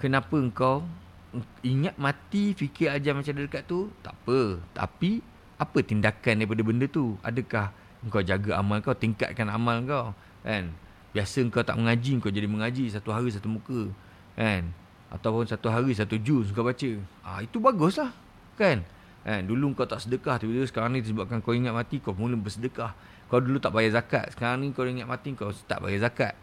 Kenapa 0.00 0.36
kau 0.50 0.84
ingat 1.66 1.98
mati 1.98 2.54
fikir 2.54 2.92
aja 2.92 3.10
macam 3.10 3.34
dekat 3.34 3.66
tu 3.66 3.90
tak 4.04 4.14
apa 4.14 4.62
tapi 4.74 5.22
apa 5.54 5.78
tindakan 5.80 6.42
daripada 6.42 6.62
benda 6.66 6.86
tu? 6.90 7.14
Adakah 7.22 7.70
kau 8.10 8.20
jaga 8.20 8.60
amal 8.60 8.82
kau 8.82 8.92
tingkatkan 8.92 9.48
amal 9.48 9.80
kau? 9.86 10.06
Kan? 10.42 10.74
Biasa 11.14 11.46
kau 11.48 11.62
tak 11.62 11.78
mengaji 11.78 12.18
kau 12.18 12.28
jadi 12.28 12.50
mengaji 12.50 12.90
satu 12.90 13.14
hari 13.14 13.30
satu 13.30 13.46
muka. 13.46 13.88
Kan? 14.34 14.74
Ataupun 15.14 15.46
satu 15.46 15.70
hari 15.70 15.94
satu 15.94 16.18
juz 16.18 16.50
kau 16.50 16.66
baca. 16.66 16.90
Ah 17.22 17.38
itu 17.40 17.62
baguslah. 17.62 18.10
Kan? 18.58 18.82
Kan? 19.22 19.46
Dulu 19.46 19.72
kau 19.78 19.86
tak 19.86 20.02
sedekah 20.02 20.42
tiba-tiba 20.42 20.66
sekarang 20.66 20.98
ni 20.98 21.06
disebabkan 21.06 21.38
kau 21.38 21.54
ingat 21.54 21.72
mati 21.72 22.02
kau 22.02 22.12
mula 22.12 22.34
bersedekah. 22.34 22.92
Kau 23.30 23.40
dulu 23.40 23.56
tak 23.62 23.72
bayar 23.72 24.02
zakat 24.02 24.34
sekarang 24.34 24.66
ni 24.66 24.74
kau 24.74 24.84
ingat 24.84 25.06
mati 25.06 25.32
kau 25.32 25.54
tak 25.64 25.80
bayar 25.80 26.10
zakat. 26.10 26.34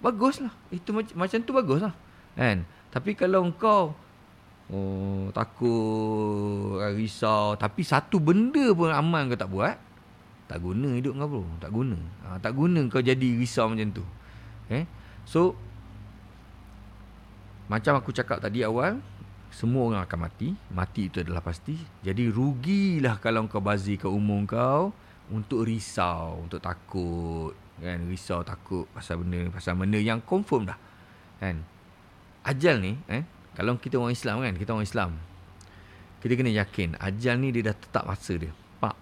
Baguslah. 0.00 0.54
Itu 0.70 0.94
macam 0.94 1.18
macam 1.18 1.38
tu 1.42 1.52
baguslah. 1.52 1.94
Kan? 2.38 2.64
Tapi 2.94 3.18
kalau 3.18 3.42
kau 3.58 3.92
Oh, 4.72 5.28
takut, 5.36 6.80
risau. 6.96 7.52
Tapi 7.60 7.84
satu 7.84 8.16
benda 8.16 8.72
pun 8.72 8.88
aman 8.88 9.28
kau 9.28 9.36
tak 9.36 9.52
buat. 9.52 9.76
Tak 10.48 10.64
guna 10.64 10.96
hidup 10.96 11.12
kau 11.20 11.28
bro. 11.28 11.42
Tak 11.60 11.70
guna. 11.72 11.98
Ha, 12.24 12.40
tak 12.40 12.52
guna 12.56 12.80
kau 12.88 13.04
jadi 13.04 13.28
risau 13.36 13.68
macam 13.68 13.92
tu. 13.92 14.04
Okay? 14.64 14.88
So, 15.28 15.52
macam 17.68 18.00
aku 18.00 18.16
cakap 18.16 18.40
tadi 18.40 18.64
awal, 18.64 18.96
semua 19.52 19.92
orang 19.92 20.02
akan 20.08 20.18
mati. 20.24 20.56
Mati 20.72 21.12
itu 21.12 21.20
adalah 21.20 21.44
pasti. 21.44 21.76
Jadi 22.00 22.32
rugilah 22.32 23.20
kalau 23.20 23.44
kau 23.52 23.60
bazir 23.60 24.00
ke 24.00 24.08
umur 24.08 24.48
kau 24.48 24.82
untuk 25.28 25.68
risau, 25.68 26.48
untuk 26.48 26.64
takut. 26.64 27.52
Kan? 27.76 28.08
Risau, 28.08 28.40
takut 28.40 28.88
pasal 28.96 29.20
benda, 29.20 29.52
pasal 29.52 29.76
benda 29.76 30.00
yang 30.00 30.24
confirm 30.24 30.64
dah. 30.64 30.80
Kan? 31.44 31.60
Ajal 32.40 32.80
ni, 32.80 32.96
eh, 33.12 33.22
kalau 33.52 33.76
kita 33.76 34.00
orang 34.00 34.16
Islam 34.16 34.40
kan, 34.40 34.54
kita 34.56 34.70
orang 34.72 34.88
Islam. 34.88 35.10
Kita 36.24 36.32
kena 36.38 36.50
yakin 36.54 36.96
ajal 36.96 37.34
ni 37.36 37.52
dia 37.52 37.68
dah 37.68 37.76
tetap 37.76 38.04
masa 38.08 38.32
dia. 38.38 38.54
Pak. 38.80 38.96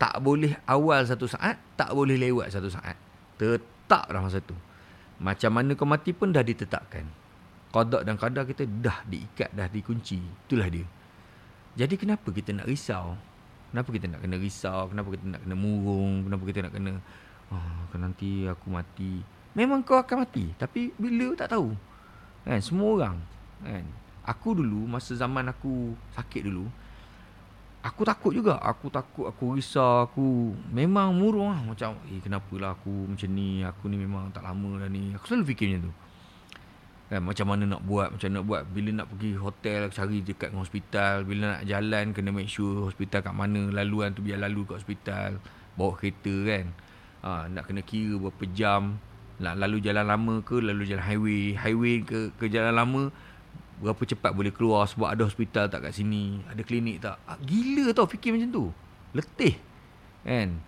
Tak 0.00 0.14
boleh 0.24 0.58
awal 0.66 1.06
satu 1.06 1.30
saat, 1.30 1.60
tak 1.78 1.94
boleh 1.94 2.18
lewat 2.18 2.50
satu 2.50 2.66
saat. 2.66 2.98
Tetap 3.38 4.10
dah 4.10 4.20
masa 4.24 4.42
tu. 4.42 4.56
Macam 5.22 5.52
mana 5.54 5.78
kau 5.78 5.86
mati 5.86 6.10
pun 6.10 6.34
dah 6.34 6.42
ditetapkan. 6.42 7.06
Qada 7.70 8.02
dan 8.02 8.16
qadar 8.16 8.48
kita 8.48 8.66
dah 8.66 9.04
diikat, 9.06 9.52
dah 9.52 9.68
dikunci. 9.70 10.18
Itulah 10.48 10.66
dia. 10.66 10.86
Jadi 11.76 11.94
kenapa 12.00 12.32
kita 12.32 12.56
nak 12.56 12.66
risau? 12.66 13.14
Kenapa 13.70 13.92
kita 13.92 14.08
nak 14.08 14.24
kena 14.24 14.36
risau? 14.40 14.88
Kenapa 14.88 15.08
kita 15.12 15.24
nak 15.28 15.40
kena 15.44 15.54
murung? 15.54 16.24
Kenapa 16.24 16.42
kita 16.48 16.58
nak 16.64 16.72
kena 16.72 16.92
oh, 17.52 17.96
nanti 18.00 18.48
aku 18.48 18.66
mati? 18.72 19.20
Memang 19.52 19.84
kau 19.84 20.00
akan 20.00 20.24
mati, 20.24 20.56
tapi 20.56 20.92
bila 20.96 21.36
tak 21.36 21.52
tahu. 21.52 21.76
Kan 22.48 22.60
semua 22.64 22.88
orang 22.96 23.16
kan. 23.62 23.84
Aku 24.26 24.58
dulu 24.58 24.90
masa 24.90 25.14
zaman 25.14 25.46
aku 25.46 25.94
sakit 26.18 26.50
dulu, 26.50 26.66
aku 27.86 28.02
takut 28.02 28.34
juga. 28.34 28.58
Aku 28.58 28.90
takut, 28.90 29.30
aku 29.30 29.54
risau, 29.54 30.02
aku 30.02 30.50
memang 30.74 31.14
murung 31.14 31.54
lah. 31.54 31.62
Macam, 31.62 31.94
eh 32.10 32.18
kenapalah 32.18 32.74
aku 32.74 33.06
macam 33.06 33.30
ni? 33.30 33.62
Aku 33.62 33.86
ni 33.86 33.94
memang 33.94 34.34
tak 34.34 34.42
lama 34.42 34.82
dah 34.82 34.90
ni. 34.90 35.14
Aku 35.14 35.30
selalu 35.30 35.54
fikir 35.54 35.78
macam 35.78 35.82
tu. 35.86 35.94
Kan, 37.06 37.22
macam 37.22 37.46
mana 37.46 37.64
nak 37.70 37.82
buat, 37.86 38.18
macam 38.18 38.28
nak 38.34 38.44
buat. 38.50 38.62
Bila 38.66 38.90
nak 38.90 39.06
pergi 39.14 39.38
hotel, 39.38 39.94
cari 39.94 40.18
dekat 40.26 40.50
hospital. 40.50 41.22
Bila 41.22 41.54
nak 41.54 41.62
jalan, 41.62 42.10
kena 42.10 42.34
make 42.34 42.50
sure 42.50 42.90
hospital 42.90 43.22
kat 43.22 43.30
mana. 43.30 43.70
Laluan 43.70 44.10
tu 44.10 44.26
biar 44.26 44.42
lalu 44.42 44.66
kat 44.66 44.82
hospital. 44.82 45.38
Bawa 45.78 45.94
kereta 45.94 46.34
kan. 46.50 46.66
Ha, 47.22 47.30
nak 47.46 47.70
kena 47.70 47.86
kira 47.86 48.18
berapa 48.18 48.44
jam. 48.50 48.98
Nak 49.38 49.54
lalu 49.54 49.78
jalan 49.86 50.02
lama 50.02 50.34
ke, 50.42 50.58
lalu 50.58 50.82
jalan 50.82 51.06
highway. 51.06 51.54
Highway 51.54 52.02
ke, 52.02 52.34
ke 52.34 52.50
jalan 52.50 52.74
lama, 52.74 53.14
berapa 53.76 54.02
cepat 54.08 54.32
boleh 54.32 54.52
keluar 54.52 54.88
sebab 54.88 55.12
ada 55.12 55.22
hospital 55.28 55.68
tak 55.68 55.84
kat 55.88 55.92
sini. 55.92 56.40
Ada 56.48 56.62
klinik 56.64 56.96
tak. 57.04 57.16
Ha, 57.28 57.36
gila 57.40 57.92
tau 57.92 58.08
fikir 58.08 58.32
macam 58.32 58.48
tu. 58.48 58.64
Letih. 59.12 59.54
Kan. 60.24 60.60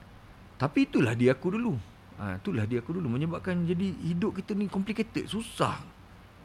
Tapi 0.61 0.79
itulah 0.85 1.17
dia 1.17 1.33
aku 1.33 1.57
dulu. 1.57 1.75
Ha, 2.21 2.37
itulah 2.37 2.69
dia 2.69 2.85
aku 2.85 2.93
dulu. 2.93 3.09
Menyebabkan 3.09 3.65
jadi 3.65 3.95
hidup 4.05 4.37
kita 4.37 4.53
ni 4.53 4.69
complicated. 4.69 5.25
Susah. 5.25 5.81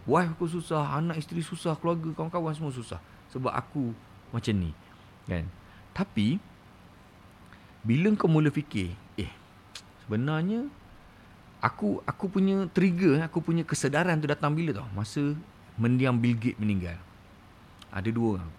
Wife 0.03 0.35
aku 0.35 0.52
susah, 0.52 0.99
anak 0.99 1.15
isteri 1.15 1.40
susah, 1.40 1.80
keluarga, 1.80 2.11
kawan-kawan 2.11 2.52
semua 2.52 2.76
susah. 2.76 2.99
Sebab 3.31 3.52
aku 3.52 3.95
macam 4.35 4.53
ni. 4.60 4.76
Kan? 5.23 5.48
Tapi, 5.95 6.35
bila 7.88 8.11
kau 8.19 8.27
mula 8.27 8.52
fikir, 8.52 8.91
eh, 9.15 9.31
sebenarnya, 10.03 10.68
aku 11.64 12.03
aku 12.03 12.27
punya 12.27 12.68
trigger, 12.76 13.23
aku 13.23 13.40
punya 13.40 13.64
kesedaran 13.64 14.19
tu 14.19 14.27
datang 14.27 14.52
bila 14.52 14.76
tau? 14.76 14.88
Masa 14.91 15.31
mendiang 15.78 16.20
Bill 16.20 16.38
Gates 16.38 16.60
meninggal. 16.60 16.98
Ada 17.94 18.10
dua 18.10 18.41
orang. 18.41 18.52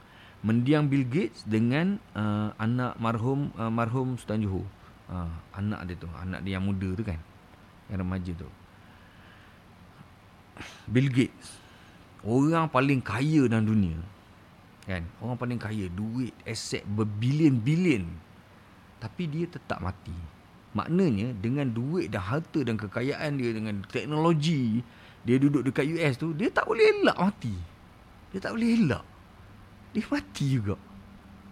Mendiang 0.44 0.86
Bill 0.86 1.08
Gates 1.08 1.42
dengan 1.48 1.96
uh, 2.12 2.52
anak 2.60 3.00
marhum 3.00 3.50
uh, 3.56 3.72
marhum 3.72 4.20
Sultan 4.20 4.44
Johor. 4.44 4.66
Uh, 5.04 5.28
anak 5.52 5.84
dia 5.84 5.96
tu, 6.00 6.08
anak 6.16 6.40
dia 6.44 6.56
yang 6.56 6.64
muda 6.64 6.90
tu 6.96 7.04
kan. 7.04 7.20
Yang 7.88 7.98
remaja 8.00 8.32
tu. 8.36 8.48
Bill 10.86 11.10
Gates 11.10 11.58
Orang 12.24 12.70
paling 12.70 13.02
kaya 13.02 13.50
dalam 13.50 13.66
dunia 13.66 13.98
Kan 14.86 15.04
Orang 15.18 15.36
paling 15.36 15.58
kaya 15.58 15.90
Duit, 15.90 16.32
aset 16.46 16.86
berbilion-bilion 16.86 18.06
Tapi 19.02 19.22
dia 19.28 19.50
tetap 19.50 19.82
mati 19.82 20.14
Maknanya 20.74 21.34
Dengan 21.38 21.70
duit 21.70 22.10
dan 22.10 22.22
harta 22.22 22.60
dan 22.62 22.78
kekayaan 22.78 23.38
dia 23.38 23.50
Dengan 23.54 23.82
teknologi 23.90 24.82
Dia 25.24 25.40
duduk 25.40 25.64
dekat 25.64 25.88
US 25.88 26.20
tu 26.20 26.36
Dia 26.36 26.52
tak 26.52 26.68
boleh 26.68 26.84
elak 26.84 27.16
mati. 27.16 27.54
Dia 28.32 28.38
tak 28.44 28.52
boleh 28.56 28.68
elak 28.76 29.04
Dia 29.96 30.04
mati 30.08 30.46
juga. 30.52 30.76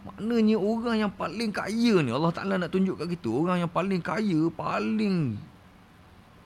Maknanya 0.03 0.57
orang 0.59 0.97
yang 0.99 1.13
paling 1.15 1.51
kaya 1.55 1.95
ni 2.03 2.11
Allah 2.11 2.35
Ta'ala 2.35 2.59
nak 2.59 2.75
tunjuk 2.75 2.99
kat 2.99 3.07
kita 3.17 3.31
Orang 3.31 3.63
yang 3.63 3.71
paling 3.71 4.03
kaya 4.03 4.41
Paling 4.53 5.39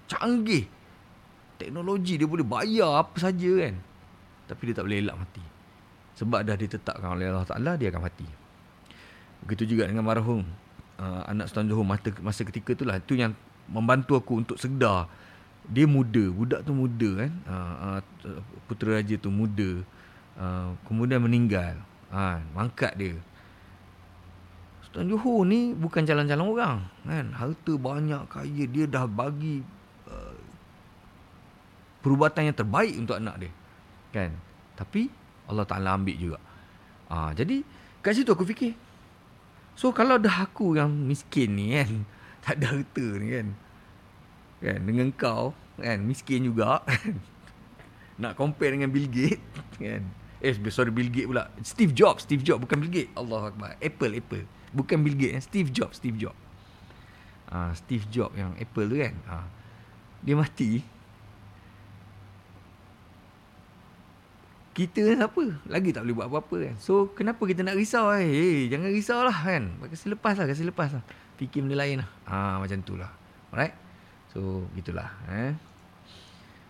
Canggih. 0.07 0.65
Teknologi 1.57 2.15
dia 2.21 2.29
boleh 2.29 2.47
bayar 2.47 3.03
apa 3.03 3.17
saja 3.19 3.51
kan. 3.59 3.75
Tapi 4.47 4.63
dia 4.71 4.75
tak 4.79 4.85
boleh 4.87 4.99
elak 5.03 5.17
mati. 5.19 5.45
Sebab 6.17 6.41
dah 6.47 6.57
ditetapkan 6.57 7.11
oleh 7.13 7.27
Allah 7.29 7.49
Taala 7.49 7.73
dia 7.75 7.91
akan 7.91 8.03
mati. 8.07 8.29
Begitu 9.45 9.75
juga 9.77 9.91
dengan 9.91 10.07
marhum. 10.07 10.47
Uh, 10.97 11.23
anak 11.29 11.53
Sultan 11.53 11.69
Johor 11.69 11.85
masa, 12.25 12.41
ketika 12.49 12.73
itulah 12.73 12.97
itu 12.97 13.21
yang 13.21 13.37
membantu 13.69 14.17
aku 14.17 14.41
untuk 14.41 14.57
sedar 14.57 15.11
dia 15.67 15.87
muda 15.89 16.25
budak 16.31 16.63
tu 16.63 16.73
muda 16.73 17.11
kan 17.27 17.33
uh, 17.47 17.99
uh, 17.99 18.43
putera 18.71 19.03
raja 19.03 19.19
tu 19.19 19.31
muda 19.31 19.83
uh, 20.39 20.75
kemudian 20.87 21.19
meninggal 21.19 21.79
uh, 22.15 22.39
mangkat 22.55 22.95
dia 22.95 23.17
Sultan 24.87 25.11
Johor 25.11 25.43
ni 25.45 25.75
bukan 25.75 26.07
jalan-jalan 26.07 26.47
orang 26.47 26.77
kan 27.03 27.27
harta 27.35 27.73
banyak 27.75 28.23
kaya 28.31 28.65
dia 28.71 28.87
dah 28.87 29.05
bagi 29.11 29.77
perubatan 32.07 32.47
yang 32.47 32.55
terbaik 32.55 32.95
untuk 32.95 33.19
anak 33.19 33.35
dia. 33.43 33.53
Kan? 34.15 34.31
Tapi 34.79 35.11
Allah 35.51 35.67
Taala 35.67 35.99
ambil 35.99 36.15
juga. 36.15 36.39
Ah, 37.11 37.35
jadi 37.35 37.67
kat 37.99 38.15
situ 38.15 38.31
aku 38.31 38.47
fikir. 38.47 38.79
So 39.75 39.91
kalau 39.91 40.15
dah 40.15 40.47
aku 40.47 40.79
yang 40.79 40.95
miskin 40.95 41.59
ni 41.59 41.75
kan, 41.75 42.07
tak 42.47 42.63
ada 42.63 42.79
harta 42.79 43.07
ni 43.19 43.35
kan. 43.35 43.47
Kan 44.61 44.81
dengan 44.89 45.09
kau 45.13 45.53
kan 45.77 45.99
miskin 46.01 46.49
juga. 46.49 46.81
Nak 48.23 48.33
compare 48.37 48.73
dengan 48.73 48.89
Bill 48.89 49.09
Gates 49.09 49.43
kan. 49.77 50.03
Eh 50.41 50.53
sorry 50.73 50.93
Bill 50.93 51.13
Gates 51.13 51.29
pula. 51.29 51.53
Steve 51.61 51.93
Jobs, 51.93 52.25
Steve 52.25 52.41
Jobs 52.45 52.65
bukan 52.65 52.81
Bill 52.81 52.93
Gates. 52.93 53.13
Allah 53.17 53.53
Akbar. 53.53 53.77
Apple, 53.81 54.13
Apple. 54.17 54.45
Bukan 54.73 55.01
Bill 55.05 55.17
Gates, 55.17 55.49
Steve 55.49 55.69
Jobs, 55.73 56.01
Steve 56.01 56.17
Jobs. 56.17 56.39
Ah, 57.47 57.71
Steve 57.79 58.05
Jobs 58.11 58.35
yang 58.35 58.57
Apple 58.57 58.89
tu 58.89 58.97
kan. 58.99 59.15
Ah. 59.29 59.47
Dia 60.25 60.35
mati 60.35 60.83
kita 64.77 65.01
ni 65.01 65.17
apa? 65.17 65.45
Lagi 65.73 65.89
tak 65.89 66.05
boleh 66.05 66.15
buat 66.21 66.29
apa-apa 66.29 66.57
kan. 66.69 66.75
So, 66.77 67.09
kenapa 67.17 67.41
kita 67.49 67.65
nak 67.65 67.81
risau 67.81 68.13
eh? 68.13 68.29
Hey, 68.29 68.57
jangan 68.69 68.93
risau 68.93 69.25
lah 69.25 69.33
kan. 69.33 69.73
Kasi 69.89 70.13
lepas 70.13 70.37
lah, 70.37 70.45
kasi 70.45 70.69
lepas 70.69 70.93
lah. 70.93 71.01
Fikir 71.41 71.65
benda 71.65 71.81
lain 71.81 72.05
lah. 72.05 72.09
Ha, 72.29 72.61
macam 72.61 72.85
tu 72.85 72.93
lah. 72.93 73.09
Alright? 73.49 73.86
So, 74.37 74.69
gitulah. 74.77 75.09
Eh? 75.33 75.57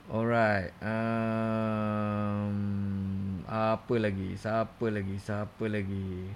Alright. 0.06 0.70
Um, 0.78 2.54
apa 3.42 3.94
lagi? 3.98 4.38
Siapa 4.38 4.86
lagi? 4.86 5.18
Siapa 5.18 5.66
lagi? 5.66 6.30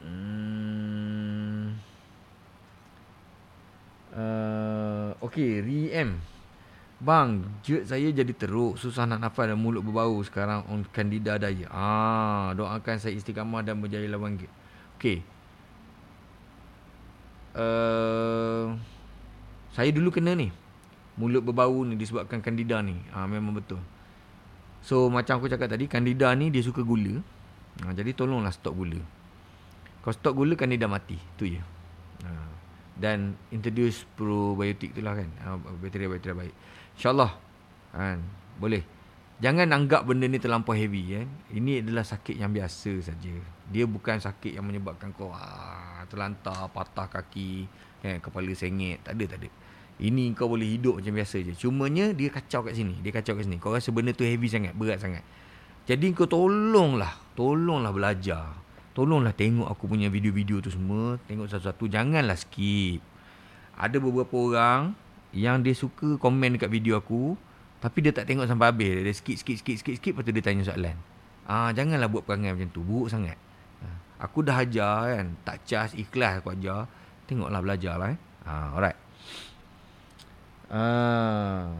Hmm. 0.00 1.76
Uh, 4.16 5.12
okay, 5.20 5.60
Re-M. 5.60 6.16
Bang, 6.96 7.44
jet 7.60 7.84
saya 7.92 8.08
jadi 8.08 8.32
teruk, 8.32 8.80
susah 8.80 9.04
nak 9.04 9.20
nafas 9.20 9.52
dan 9.52 9.60
mulut 9.60 9.84
berbau 9.84 10.16
sekarang 10.24 10.64
on 10.72 10.88
kandida 10.88 11.36
daya. 11.36 11.68
Ah, 11.68 12.56
doakan 12.56 12.96
saya 12.96 13.12
istiqamah 13.20 13.60
dan 13.60 13.84
berjaya 13.84 14.08
lawan. 14.08 14.40
Okey. 14.96 15.31
Uh, 17.52 18.76
saya 19.72 19.92
dulu 19.92 20.12
kena 20.12 20.32
ni. 20.36 20.48
Mulut 21.20 21.44
berbau 21.44 21.84
ni 21.84 21.96
disebabkan 21.96 22.40
kandida 22.40 22.80
ni. 22.80 22.96
Ah, 23.12 23.28
memang 23.28 23.52
betul. 23.56 23.80
So, 24.82 25.12
macam 25.12 25.38
aku 25.38 25.52
cakap 25.52 25.68
tadi, 25.68 25.86
kandida 25.86 26.32
ni 26.32 26.48
dia 26.48 26.64
suka 26.64 26.80
gula. 26.80 27.20
Ah, 27.84 27.92
jadi 27.92 28.16
tolonglah 28.16 28.52
stop 28.52 28.76
gula. 28.76 29.00
Kalau 30.02 30.14
stop 30.16 30.34
gula, 30.34 30.56
kandida 30.56 30.88
mati. 30.88 31.16
Itu 31.16 31.44
je. 31.46 31.60
Ah. 32.24 32.50
Dan 32.96 33.36
introduce 33.52 34.08
probiotik 34.16 34.96
tu 34.96 35.00
lah 35.04 35.16
kan. 35.16 35.28
Ah, 35.44 35.56
bakteria-bakteria 35.60 36.36
baik. 36.36 36.54
InsyaAllah 36.96 37.32
kan, 37.92 38.18
Boleh 38.56 39.01
Jangan 39.40 39.70
anggap 39.72 40.04
benda 40.04 40.28
ni 40.28 40.36
terlampau 40.36 40.76
heavy 40.76 41.16
kan. 41.16 41.26
Ini 41.54 41.80
adalah 41.80 42.04
sakit 42.04 42.36
yang 42.36 42.52
biasa 42.52 42.92
saja. 43.00 43.34
Dia 43.72 43.88
bukan 43.88 44.20
sakit 44.20 44.58
yang 44.58 44.68
menyebabkan 44.68 45.14
kau 45.16 45.32
ah, 45.32 46.04
terlantar, 46.10 46.68
patah 46.70 47.08
kaki, 47.08 47.64
kan, 48.04 48.20
kepala 48.20 48.52
sengit. 48.52 49.00
Tak 49.00 49.16
ada, 49.16 49.24
tak 49.34 49.38
ada. 49.42 49.48
Ini 50.02 50.34
kau 50.34 50.50
boleh 50.50 50.76
hidup 50.76 51.00
macam 51.00 51.14
biasa 51.14 51.40
je. 51.46 51.52
Cumanya 51.54 52.10
dia 52.12 52.28
kacau 52.28 52.66
kat 52.66 52.74
sini. 52.74 52.98
Dia 53.00 53.12
kacau 53.14 53.38
kat 53.38 53.46
sini. 53.46 53.56
Kau 53.62 53.72
rasa 53.72 53.88
benda 53.94 54.10
tu 54.10 54.26
heavy 54.26 54.50
sangat, 54.50 54.74
berat 54.74 54.98
sangat. 54.98 55.22
Jadi 55.86 56.10
kau 56.14 56.26
tolonglah. 56.26 57.14
Tolonglah 57.38 57.90
belajar. 57.90 58.58
Tolonglah 58.92 59.32
tengok 59.32 59.66
aku 59.70 59.88
punya 59.88 60.12
video-video 60.12 60.60
tu 60.60 60.68
semua. 60.68 61.16
Tengok 61.30 61.48
satu-satu. 61.48 61.88
Janganlah 61.88 62.36
skip. 62.36 63.00
Ada 63.78 63.96
beberapa 63.98 64.36
orang 64.36 64.92
yang 65.32 65.64
dia 65.64 65.72
suka 65.72 66.20
komen 66.20 66.60
dekat 66.60 66.68
video 66.68 67.00
aku 67.00 67.34
tapi 67.82 67.98
dia 67.98 68.14
tak 68.14 68.30
tengok 68.30 68.46
sampai 68.46 68.70
habis. 68.70 68.94
Dia 69.02 69.10
skip 69.10 69.36
skip 69.42 69.58
skip 69.58 69.76
skip 69.82 69.94
skip 69.98 70.12
lepas 70.14 70.22
tu 70.22 70.30
dia 70.30 70.44
tanya 70.46 70.62
soalan. 70.62 70.94
Ah 71.50 71.74
janganlah 71.74 72.06
buat 72.06 72.22
perangai 72.22 72.54
macam 72.54 72.70
tu. 72.70 72.86
Buruk 72.86 73.10
sangat. 73.10 73.34
Ah, 73.82 73.98
aku 74.22 74.46
dah 74.46 74.62
ajar 74.62 75.18
kan. 75.18 75.26
Tak 75.42 75.66
cas 75.66 75.90
ikhlas 75.98 76.38
aku 76.38 76.54
ajar. 76.54 76.86
Tengoklah 77.26 77.58
belajarlah 77.58 78.14
eh. 78.14 78.18
Ah 78.46 78.70
alright. 78.78 78.98
Ah. 80.70 81.74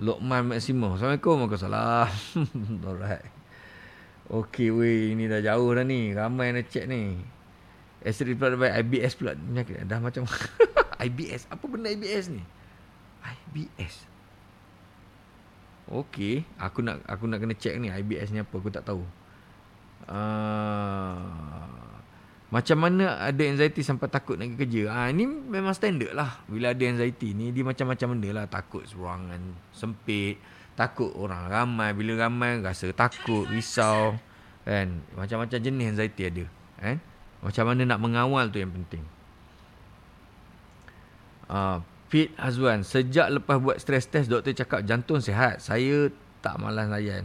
Lokman 0.00 0.50
Maximo 0.50 0.98
Assalamualaikum 0.98 1.44
Waalaikumsalam. 1.44 2.08
Alright. 2.88 3.28
Okay 4.32 4.72
weh 4.72 5.12
Ini 5.12 5.28
dah 5.28 5.44
jauh 5.44 5.70
dah 5.76 5.84
ni. 5.84 6.10
Ramai 6.16 6.50
yang 6.50 6.56
nak 6.58 6.72
check 6.72 6.88
ni. 6.88 7.20
Astrid 8.00 8.40
pula. 8.40 8.56
IBS 8.80 9.14
pula 9.14 9.36
Dah 9.84 10.00
macam 10.00 10.24
IBS. 11.06 11.46
Apa 11.52 11.64
benda 11.68 11.92
IBS 11.92 12.32
ni? 12.32 12.40
IBS. 13.24 14.08
Okey, 15.90 16.46
aku 16.54 16.86
nak 16.86 17.02
aku 17.04 17.26
nak 17.26 17.42
kena 17.42 17.54
check 17.58 17.74
ni 17.82 17.90
IBS 17.90 18.30
ni 18.30 18.38
apa 18.38 18.54
aku 18.54 18.70
tak 18.70 18.86
tahu. 18.86 19.02
Uh, 20.06 21.80
macam 22.50 22.82
mana 22.82 23.14
ada 23.18 23.42
anxiety 23.46 23.86
sampai 23.86 24.10
takut 24.10 24.34
nak 24.34 24.50
pergi 24.54 24.58
kerja? 24.58 24.82
Ah 24.90 25.06
ha, 25.06 25.10
ini 25.14 25.22
memang 25.26 25.70
standard 25.70 26.10
lah. 26.14 26.42
Bila 26.50 26.74
ada 26.74 26.82
anxiety 26.82 27.30
ni 27.30 27.54
dia 27.54 27.62
macam-macam 27.62 28.18
benda 28.18 28.42
lah. 28.42 28.44
Takut 28.50 28.82
ruangan 28.90 29.38
sempit, 29.70 30.38
takut 30.74 31.14
orang 31.14 31.46
ramai. 31.46 31.94
Bila 31.94 32.26
ramai 32.26 32.58
rasa 32.58 32.90
takut, 32.90 33.46
risau. 33.46 34.18
Kan? 34.66 34.98
Macam-macam 35.14 35.58
jenis 35.62 35.94
anxiety 35.94 36.22
ada. 36.26 36.44
Kan? 36.82 36.98
Macam 37.38 37.64
mana 37.70 37.82
nak 37.86 37.98
mengawal 38.02 38.50
tu 38.50 38.58
yang 38.58 38.74
penting. 38.74 39.06
Uh, 41.46 41.78
Fit 42.10 42.34
Azwan, 42.34 42.82
sejak 42.82 43.30
lepas 43.30 43.62
buat 43.62 43.78
stress 43.78 44.10
test 44.10 44.26
doktor 44.26 44.50
cakap 44.50 44.82
jantung 44.82 45.22
sihat. 45.22 45.62
Saya 45.62 46.10
tak 46.42 46.58
malas 46.58 46.90
layan. 46.90 47.22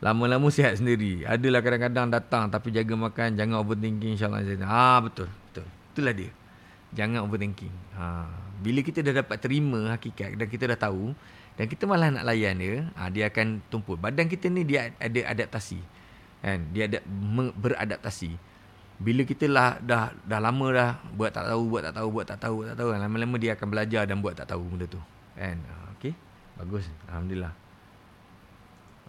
Lama-lama 0.00 0.48
sihat 0.48 0.80
sendiri. 0.80 1.28
Adalah 1.28 1.60
kadang-kadang 1.60 2.08
datang 2.08 2.48
tapi 2.48 2.72
jaga 2.72 2.96
makan, 2.96 3.36
jangan 3.36 3.60
overthinking 3.60 4.16
insya-Allah. 4.16 4.56
Ah 4.64 5.04
betul, 5.04 5.28
betul. 5.28 5.68
Itulah 5.92 6.16
dia. 6.16 6.32
Jangan 6.96 7.28
overthinking. 7.28 7.74
Ha, 7.92 8.24
bila 8.64 8.80
kita 8.80 9.04
dah 9.04 9.20
dapat 9.20 9.36
terima 9.36 9.92
hakikat 9.92 10.32
dan 10.40 10.48
kita 10.48 10.64
dah 10.64 10.80
tahu 10.80 11.12
dan 11.60 11.68
kita 11.68 11.84
malah 11.84 12.08
nak 12.08 12.24
layan 12.24 12.56
dia, 12.56 12.88
ha, 12.96 13.12
dia 13.12 13.28
akan 13.28 13.60
tumpul. 13.68 14.00
Badan 14.00 14.32
kita 14.32 14.48
ni 14.48 14.64
dia 14.64 14.96
ada 14.96 15.20
adaptasi. 15.28 15.76
Kan? 16.40 16.72
Dia 16.72 16.88
ada 16.88 17.04
beradaptasi. 17.52 18.55
Bila 18.96 19.28
kita 19.28 19.44
lah 19.44 19.76
dah 19.84 20.08
dah 20.24 20.40
lama 20.40 20.66
dah 20.72 20.90
buat 21.12 21.28
tak 21.28 21.52
tahu, 21.52 21.62
buat 21.68 21.82
tak 21.84 21.94
tahu, 22.00 22.08
buat 22.08 22.24
tak 22.24 22.38
tahu, 22.40 22.54
buat 22.64 22.68
tak 22.72 22.78
tahu, 22.80 22.88
lama-lama 22.96 23.36
dia 23.36 23.52
akan 23.52 23.68
belajar 23.68 24.02
dan 24.08 24.24
buat 24.24 24.32
tak 24.32 24.48
tahu 24.48 24.64
benda 24.64 24.88
tu. 24.88 25.00
Kan? 25.36 25.60
Ha, 25.60 25.74
okey. 26.00 26.16
Bagus. 26.56 26.88
Alhamdulillah. 27.12 27.52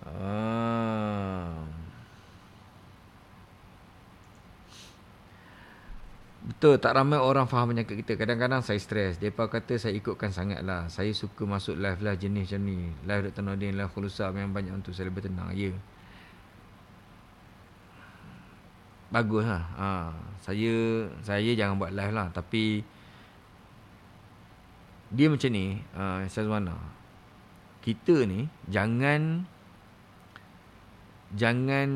Ah. 0.03 1.63
Betul, 6.47 6.79
tak 6.79 6.95
ramai 6.95 7.19
orang 7.19 7.43
faham 7.43 7.75
penyakit 7.75 8.07
kita. 8.07 8.15
Kadang-kadang 8.15 8.63
saya 8.63 8.79
stres. 8.79 9.19
Mereka 9.19 9.51
kata 9.51 9.75
saya 9.75 9.91
ikutkan 9.91 10.31
sangat 10.31 10.63
lah. 10.63 10.87
Saya 10.87 11.11
suka 11.11 11.43
masuk 11.43 11.75
live 11.75 11.99
lah 11.99 12.15
jenis 12.15 12.47
macam 12.47 12.61
ni. 12.63 12.87
Live 13.03 13.21
Dr. 13.31 13.43
Nordin, 13.43 13.75
live 13.75 13.91
Khulusa 13.91 14.31
memang 14.31 14.55
banyak 14.55 14.73
untuk 14.79 14.95
saya 14.95 15.11
lebih 15.11 15.27
tenang. 15.27 15.51
Ya. 15.51 15.75
Bagus 19.07 19.47
lah. 19.47 19.63
Ha. 19.79 19.89
Saya, 20.43 21.07
saya 21.23 21.51
jangan 21.55 21.79
buat 21.79 21.95
live 21.95 22.13
lah. 22.15 22.27
Tapi, 22.31 22.83
dia 25.11 25.27
macam 25.31 25.49
ni, 25.51 25.79
uh, 25.95 26.27
Syazwana. 26.27 26.75
Kita 27.79 28.27
ni, 28.27 28.51
jangan 28.67 29.47
jangan 31.35 31.89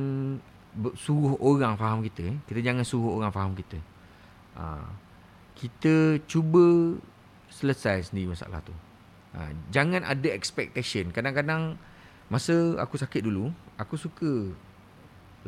suruh 0.96 1.36
orang 1.40 1.76
faham 1.76 2.00
kita. 2.04 2.32
Eh. 2.32 2.38
Kita 2.48 2.60
jangan 2.64 2.84
suruh 2.88 3.20
orang 3.20 3.32
faham 3.32 3.52
kita. 3.56 3.80
Ha. 4.56 4.88
Kita 5.56 6.20
cuba 6.28 6.96
selesai 7.52 8.12
sendiri 8.12 8.32
masalah 8.32 8.64
tu. 8.64 8.76
Ha. 9.36 9.52
Jangan 9.72 10.04
ada 10.08 10.28
expectation. 10.32 11.12
Kadang-kadang 11.12 11.76
masa 12.32 12.80
aku 12.80 12.96
sakit 12.96 13.28
dulu, 13.28 13.52
aku 13.76 14.00
suka 14.00 14.56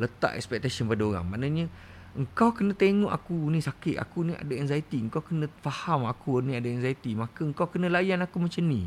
letak 0.00 0.34
expectation 0.34 0.90
pada 0.90 1.02
orang. 1.04 1.24
Maknanya, 1.26 1.66
engkau 2.14 2.54
kena 2.54 2.74
tengok 2.74 3.10
aku 3.10 3.34
ni 3.50 3.58
sakit, 3.62 3.96
aku 3.98 4.28
ni 4.28 4.32
ada 4.34 4.54
anxiety. 4.54 4.98
Engkau 5.02 5.22
kena 5.22 5.50
faham 5.62 6.06
aku 6.06 6.42
ni 6.42 6.54
ada 6.54 6.66
anxiety. 6.66 7.14
Maka 7.14 7.46
engkau 7.46 7.70
kena 7.70 7.90
layan 7.90 8.22
aku 8.22 8.42
macam 8.42 8.62
ni. 8.66 8.86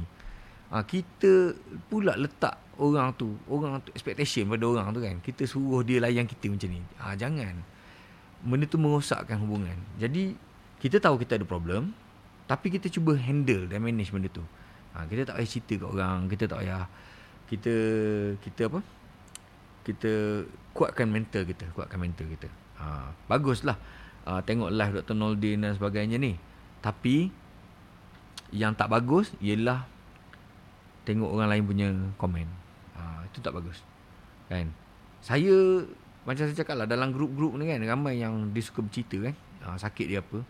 Ha. 0.71 0.83
Kita 0.83 1.55
pula 1.87 2.19
letak 2.19 2.67
orang 2.77 3.13
tu 3.17 3.33
orang 3.49 3.81
tu 3.81 3.89
expectation 3.93 4.45
pada 4.47 4.63
orang 4.69 4.87
tu 4.93 5.01
kan 5.01 5.17
kita 5.19 5.43
suruh 5.49 5.81
dia 5.81 5.97
layan 5.97 6.29
kita 6.29 6.47
macam 6.47 6.69
ni 6.69 6.81
ha, 7.01 7.17
jangan 7.17 7.57
benda 8.45 8.65
tu 8.69 8.77
merosakkan 8.77 9.41
hubungan 9.41 9.75
jadi 9.97 10.37
kita 10.77 11.01
tahu 11.01 11.17
kita 11.17 11.41
ada 11.41 11.45
problem 11.45 11.91
tapi 12.45 12.71
kita 12.71 12.87
cuba 12.87 13.17
handle 13.17 13.65
dan 13.67 13.81
manage 13.81 14.13
benda 14.13 14.29
tu 14.29 14.45
ha, 14.93 15.03
kita 15.09 15.25
tak 15.27 15.41
payah 15.41 15.49
cerita 15.49 15.73
kat 15.81 15.89
orang 15.89 16.17
kita 16.29 16.43
tak 16.45 16.57
payah 16.61 16.83
kita 17.49 17.73
kita 18.45 18.61
apa 18.69 18.79
kita 19.87 20.43
kuatkan 20.75 21.07
mental 21.07 21.47
kita 21.47 21.71
kuatkan 21.71 21.97
mental 22.03 22.27
kita 22.27 22.51
ha, 22.75 23.15
baguslah 23.31 23.79
ha, 24.27 24.43
tengok 24.43 24.67
live 24.67 24.99
Dr. 24.99 25.15
Noldin 25.15 25.63
dan 25.63 25.71
sebagainya 25.79 26.19
ni 26.19 26.35
tapi 26.83 27.31
yang 28.51 28.75
tak 28.75 28.91
bagus 28.91 29.31
ialah 29.39 29.87
tengok 31.07 31.31
orang 31.31 31.55
lain 31.55 31.63
punya 31.63 31.87
komen 32.19 32.67
itu 33.37 33.45
tak 33.45 33.53
bagus. 33.53 33.77
Kan? 34.49 34.73
Saya 35.21 35.85
macam 36.25 36.43
saya 36.49 36.57
cakap 36.57 36.81
lah 36.81 36.89
dalam 36.89 37.13
grup-grup 37.13 37.53
ni 37.61 37.69
kan 37.69 37.77
ramai 37.85 38.17
yang 38.17 38.49
dia 38.49 38.65
suka 38.65 38.81
bercerita 38.81 39.29
kan. 39.29 39.35
Ha, 39.61 39.77
sakit 39.77 40.07
dia 40.09 40.25
apa. 40.25 40.41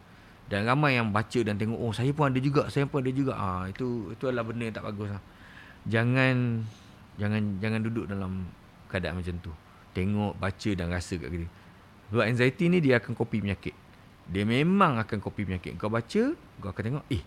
Dan 0.47 0.63
ramai 0.63 0.95
yang 0.95 1.11
baca 1.11 1.39
dan 1.43 1.59
tengok 1.59 1.75
oh 1.75 1.91
saya 1.91 2.15
pun 2.15 2.31
ada 2.31 2.39
juga, 2.39 2.71
saya 2.71 2.87
pun 2.87 3.03
ada 3.03 3.11
juga. 3.11 3.35
Ha, 3.35 3.67
itu 3.67 4.15
itu 4.15 4.23
adalah 4.31 4.47
benda 4.47 4.63
yang 4.71 4.75
tak 4.79 4.87
bagus 4.87 5.11
lah. 5.11 5.23
Jangan 5.91 6.63
jangan 7.19 7.41
jangan 7.59 7.79
duduk 7.83 8.07
dalam 8.07 8.47
keadaan 8.87 9.19
macam 9.19 9.35
tu. 9.39 9.51
Tengok, 9.93 10.37
baca 10.37 10.69
dan 10.73 10.87
rasa 10.89 11.15
kat 11.17 11.29
kita. 11.29 11.47
Sebab 12.13 12.23
anxiety 12.23 12.65
ni 12.71 12.79
dia 12.79 13.03
akan 13.03 13.13
kopi 13.13 13.43
penyakit. 13.43 13.75
Dia 14.27 14.43
memang 14.43 14.99
akan 14.99 15.17
kopi 15.19 15.47
penyakit. 15.47 15.75
Kau 15.75 15.91
baca, 15.91 16.23
kau 16.35 16.69
akan 16.71 16.83
tengok, 16.83 17.05
eh, 17.11 17.23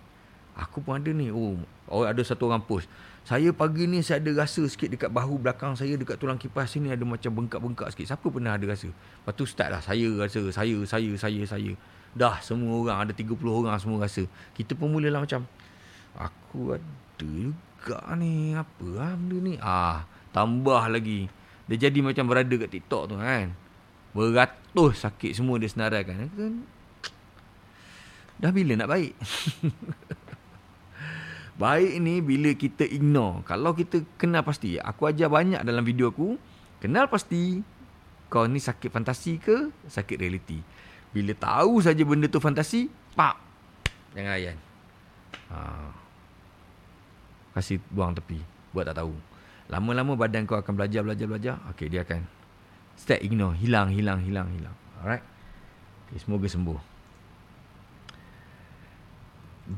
aku 0.56 0.84
pun 0.84 1.00
ada 1.00 1.10
ni. 1.12 1.32
Oh, 1.32 1.56
oh 1.88 2.04
ada 2.04 2.20
satu 2.24 2.48
orang 2.48 2.64
post. 2.64 2.88
Saya 3.20 3.52
pagi 3.52 3.84
ni 3.84 4.00
saya 4.00 4.18
ada 4.24 4.32
rasa 4.32 4.64
sikit 4.64 4.88
dekat 4.88 5.12
bahu 5.12 5.36
belakang 5.36 5.76
saya 5.76 5.92
dekat 5.92 6.16
tulang 6.16 6.40
kipas 6.40 6.72
sini 6.72 6.88
ada 6.88 7.04
macam 7.04 7.28
bengkak-bengkak 7.36 7.92
sikit. 7.92 8.16
Siapa 8.16 8.26
pernah 8.32 8.56
ada 8.56 8.64
rasa? 8.64 8.88
Lepas 8.88 9.32
tu 9.36 9.44
start 9.44 9.70
lah 9.70 9.82
saya 9.84 10.08
rasa, 10.16 10.40
saya, 10.48 10.76
saya, 10.88 11.10
saya, 11.20 11.40
saya. 11.44 11.72
Dah 12.16 12.40
semua 12.40 12.80
orang 12.80 13.06
ada 13.06 13.12
30 13.12 13.36
orang 13.44 13.76
semua 13.76 14.02
rasa. 14.02 14.24
Kita 14.56 14.72
pun 14.72 14.96
mulalah 14.96 15.20
macam 15.20 15.44
aku 16.16 16.80
ada 16.80 16.88
juga 17.20 18.00
ni 18.16 18.56
apa 18.56 18.86
lah 18.88 19.12
benda 19.14 19.36
ni. 19.44 19.54
Ah, 19.60 20.08
tambah 20.32 20.88
lagi. 20.88 21.28
Dia 21.70 21.86
jadi 21.86 22.02
macam 22.02 22.26
berada 22.26 22.51
kat 22.51 22.66
TikTok 22.66 23.14
tu 23.14 23.14
kan. 23.14 23.55
Beratus 24.10 25.06
sakit 25.06 25.38
semua 25.38 25.55
dia 25.62 25.70
senaraikan. 25.70 26.26
Kan? 26.34 26.66
Dah 28.42 28.51
bila 28.51 28.74
nak 28.74 28.90
baik? 28.90 29.14
Baik 31.60 31.92
ni 32.01 32.24
bila 32.24 32.51
kita 32.56 32.88
ignore. 32.88 33.44
Kalau 33.44 33.76
kita 33.76 34.01
kenal 34.16 34.40
pasti. 34.40 34.80
Aku 34.80 35.05
ajar 35.05 35.28
banyak 35.28 35.60
dalam 35.60 35.84
video 35.84 36.09
aku. 36.09 36.40
Kenal 36.80 37.06
pasti. 37.06 37.60
Kau 38.32 38.48
ni 38.48 38.56
sakit 38.56 38.88
fantasi 38.88 39.36
ke 39.36 39.68
sakit 39.84 40.16
realiti. 40.16 40.56
Bila 41.12 41.36
tahu 41.36 41.84
saja 41.84 42.01
benda 42.01 42.32
tu 42.32 42.40
fantasi. 42.40 42.88
Pak. 43.12 43.36
Jangan 44.16 44.32
layan. 44.32 44.56
Ha. 45.52 45.59
Kasih 47.52 47.76
buang 47.92 48.16
tepi. 48.16 48.40
Buat 48.72 48.90
tak 48.90 49.05
tahu. 49.05 49.12
Lama-lama 49.70 50.18
badan 50.18 50.51
kau 50.51 50.59
akan 50.59 50.74
belajar, 50.74 51.06
belajar, 51.06 51.26
belajar. 51.30 51.55
Okay, 51.70 51.86
dia 51.86 52.02
akan 52.02 52.26
start 52.98 53.22
ignore. 53.22 53.55
Hilang, 53.55 53.94
hilang, 53.94 54.18
hilang, 54.26 54.51
hilang. 54.51 54.74
Alright. 54.98 55.22
Okay, 56.10 56.18
semoga 56.18 56.51
sembuh. 56.51 56.80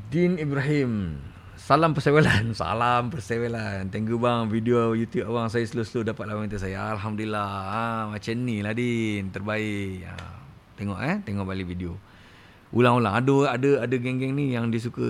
Din 0.09 0.41
Ibrahim. 0.41 1.21
Salam 1.53 1.93
persewelan 1.93 2.51
Salam 2.59 3.13
persewelan 3.13 3.87
Thank 3.93 4.09
you 4.09 4.17
bang 4.17 4.49
Video 4.49 4.97
YouTube 4.97 5.29
abang 5.29 5.53
Saya 5.53 5.69
slow-slow 5.69 6.01
dapat 6.01 6.25
lawan 6.25 6.49
kita 6.49 6.65
saya 6.65 6.97
Alhamdulillah 6.97 7.45
ha, 7.45 7.83
Macam 8.09 8.35
ni 8.41 8.65
lah 8.65 8.73
Din 8.73 9.29
Terbaik 9.29 10.01
ha, 10.01 10.17
Tengok 10.73 10.97
eh 10.97 11.15
Tengok 11.21 11.45
balik 11.45 11.69
video 11.69 11.93
Ulang-ulang 12.73 13.21
Ada 13.21 13.35
ada 13.53 13.71
ada 13.85 13.95
geng-geng 13.95 14.33
ni 14.33 14.57
Yang 14.57 14.65
dia 14.73 14.81
suka 14.81 15.07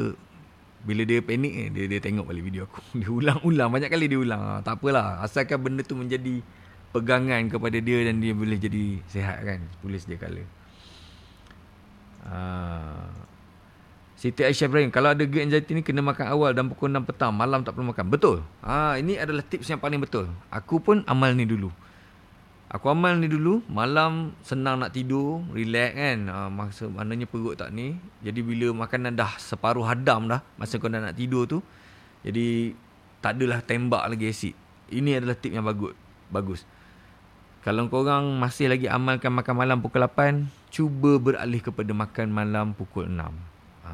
Bila 0.84 1.08
dia 1.08 1.24
panik 1.24 1.54
eh, 1.56 1.68
dia, 1.72 1.86
dia 1.88 2.00
tengok 2.04 2.28
balik 2.28 2.44
video 2.44 2.68
aku 2.68 2.84
Dia 3.00 3.10
ulang-ulang 3.10 3.72
Banyak 3.72 3.90
kali 3.90 4.12
dia 4.12 4.20
ulang 4.20 4.42
ha, 4.44 4.60
Tak 4.60 4.84
apalah 4.84 5.24
Asalkan 5.24 5.64
benda 5.64 5.82
tu 5.84 5.96
menjadi 5.96 6.44
Pegangan 6.92 7.48
kepada 7.48 7.80
dia 7.80 8.04
Dan 8.04 8.20
dia 8.20 8.36
boleh 8.36 8.60
jadi 8.60 9.00
Sehat 9.08 9.42
kan 9.48 9.64
Boleh 9.80 9.98
sedia 9.98 10.20
kala 10.20 10.44
Haa 12.28 13.24
Siti 14.24 14.40
Aisyah 14.40 14.72
Ibrahim, 14.72 14.88
kalau 14.88 15.12
ada 15.12 15.20
gerd 15.28 15.52
anxiety 15.52 15.76
ni 15.76 15.84
kena 15.84 16.00
makan 16.00 16.32
awal 16.32 16.56
dan 16.56 16.72
pukul 16.72 16.88
6 16.88 17.04
petang, 17.12 17.36
malam 17.36 17.60
tak 17.60 17.76
perlu 17.76 17.92
makan. 17.92 18.08
Betul. 18.08 18.40
Ha, 18.64 18.96
ini 18.96 19.20
adalah 19.20 19.44
tips 19.44 19.68
yang 19.68 19.84
paling 19.84 20.00
betul. 20.00 20.32
Aku 20.48 20.80
pun 20.80 21.04
amal 21.12 21.36
ni 21.36 21.44
dulu. 21.44 21.68
Aku 22.74 22.90
amal 22.90 23.22
ni 23.22 23.30
dulu, 23.30 23.62
malam 23.70 24.34
senang 24.42 24.82
nak 24.82 24.98
tidur, 24.98 25.46
relax 25.54 25.94
kan. 25.94 26.20
Ha, 26.26 26.50
masa 26.50 26.90
mananya 26.90 27.30
perut 27.30 27.54
tak 27.54 27.70
ni. 27.70 28.02
Jadi 28.26 28.42
bila 28.42 28.74
makanan 28.74 29.14
dah 29.14 29.38
separuh 29.38 29.86
hadam 29.86 30.26
dah, 30.26 30.42
masa 30.58 30.82
kau 30.82 30.90
dah 30.90 30.98
nak 30.98 31.14
tidur 31.14 31.46
tu, 31.46 31.62
jadi 32.26 32.74
tak 33.22 33.38
adalah 33.38 33.62
tembak 33.62 34.10
lagi 34.10 34.26
asid. 34.26 34.58
Ini 34.90 35.22
adalah 35.22 35.38
tip 35.38 35.54
yang 35.54 35.62
bagus. 35.70 35.94
Bagus. 36.34 36.66
Kalau 37.62 37.86
kau 37.94 38.02
orang 38.02 38.42
masih 38.42 38.68
lagi 38.68 38.90
amalkan 38.90 39.30
makan 39.30 39.54
malam 39.54 39.78
pukul 39.78 40.02
8, 40.02 40.50
cuba 40.74 41.22
beralih 41.22 41.62
kepada 41.62 41.94
makan 41.94 42.28
malam 42.34 42.74
pukul 42.74 43.06
6. 43.06 43.22
Ha. 43.86 43.94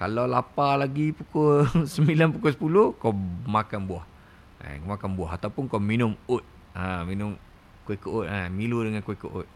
Kalau 0.00 0.24
lapar 0.24 0.80
lagi 0.80 1.12
pukul 1.12 1.68
9 1.84 2.40
pukul 2.40 2.50
10 2.96 3.04
kau 3.04 3.12
makan 3.44 3.80
buah. 3.84 4.04
Kau 4.64 4.88
makan 4.96 5.10
buah 5.12 5.30
ataupun 5.36 5.68
kau 5.68 5.76
minum 5.76 6.16
oat. 6.24 6.42
Ha, 6.72 7.04
minum 7.04 7.36
Quaker 7.86 8.10
oat 8.10 8.26
ha, 8.26 8.50
Milo 8.50 8.82
dengan 8.82 9.00
Quaker 9.00 9.30
oat 9.30 9.48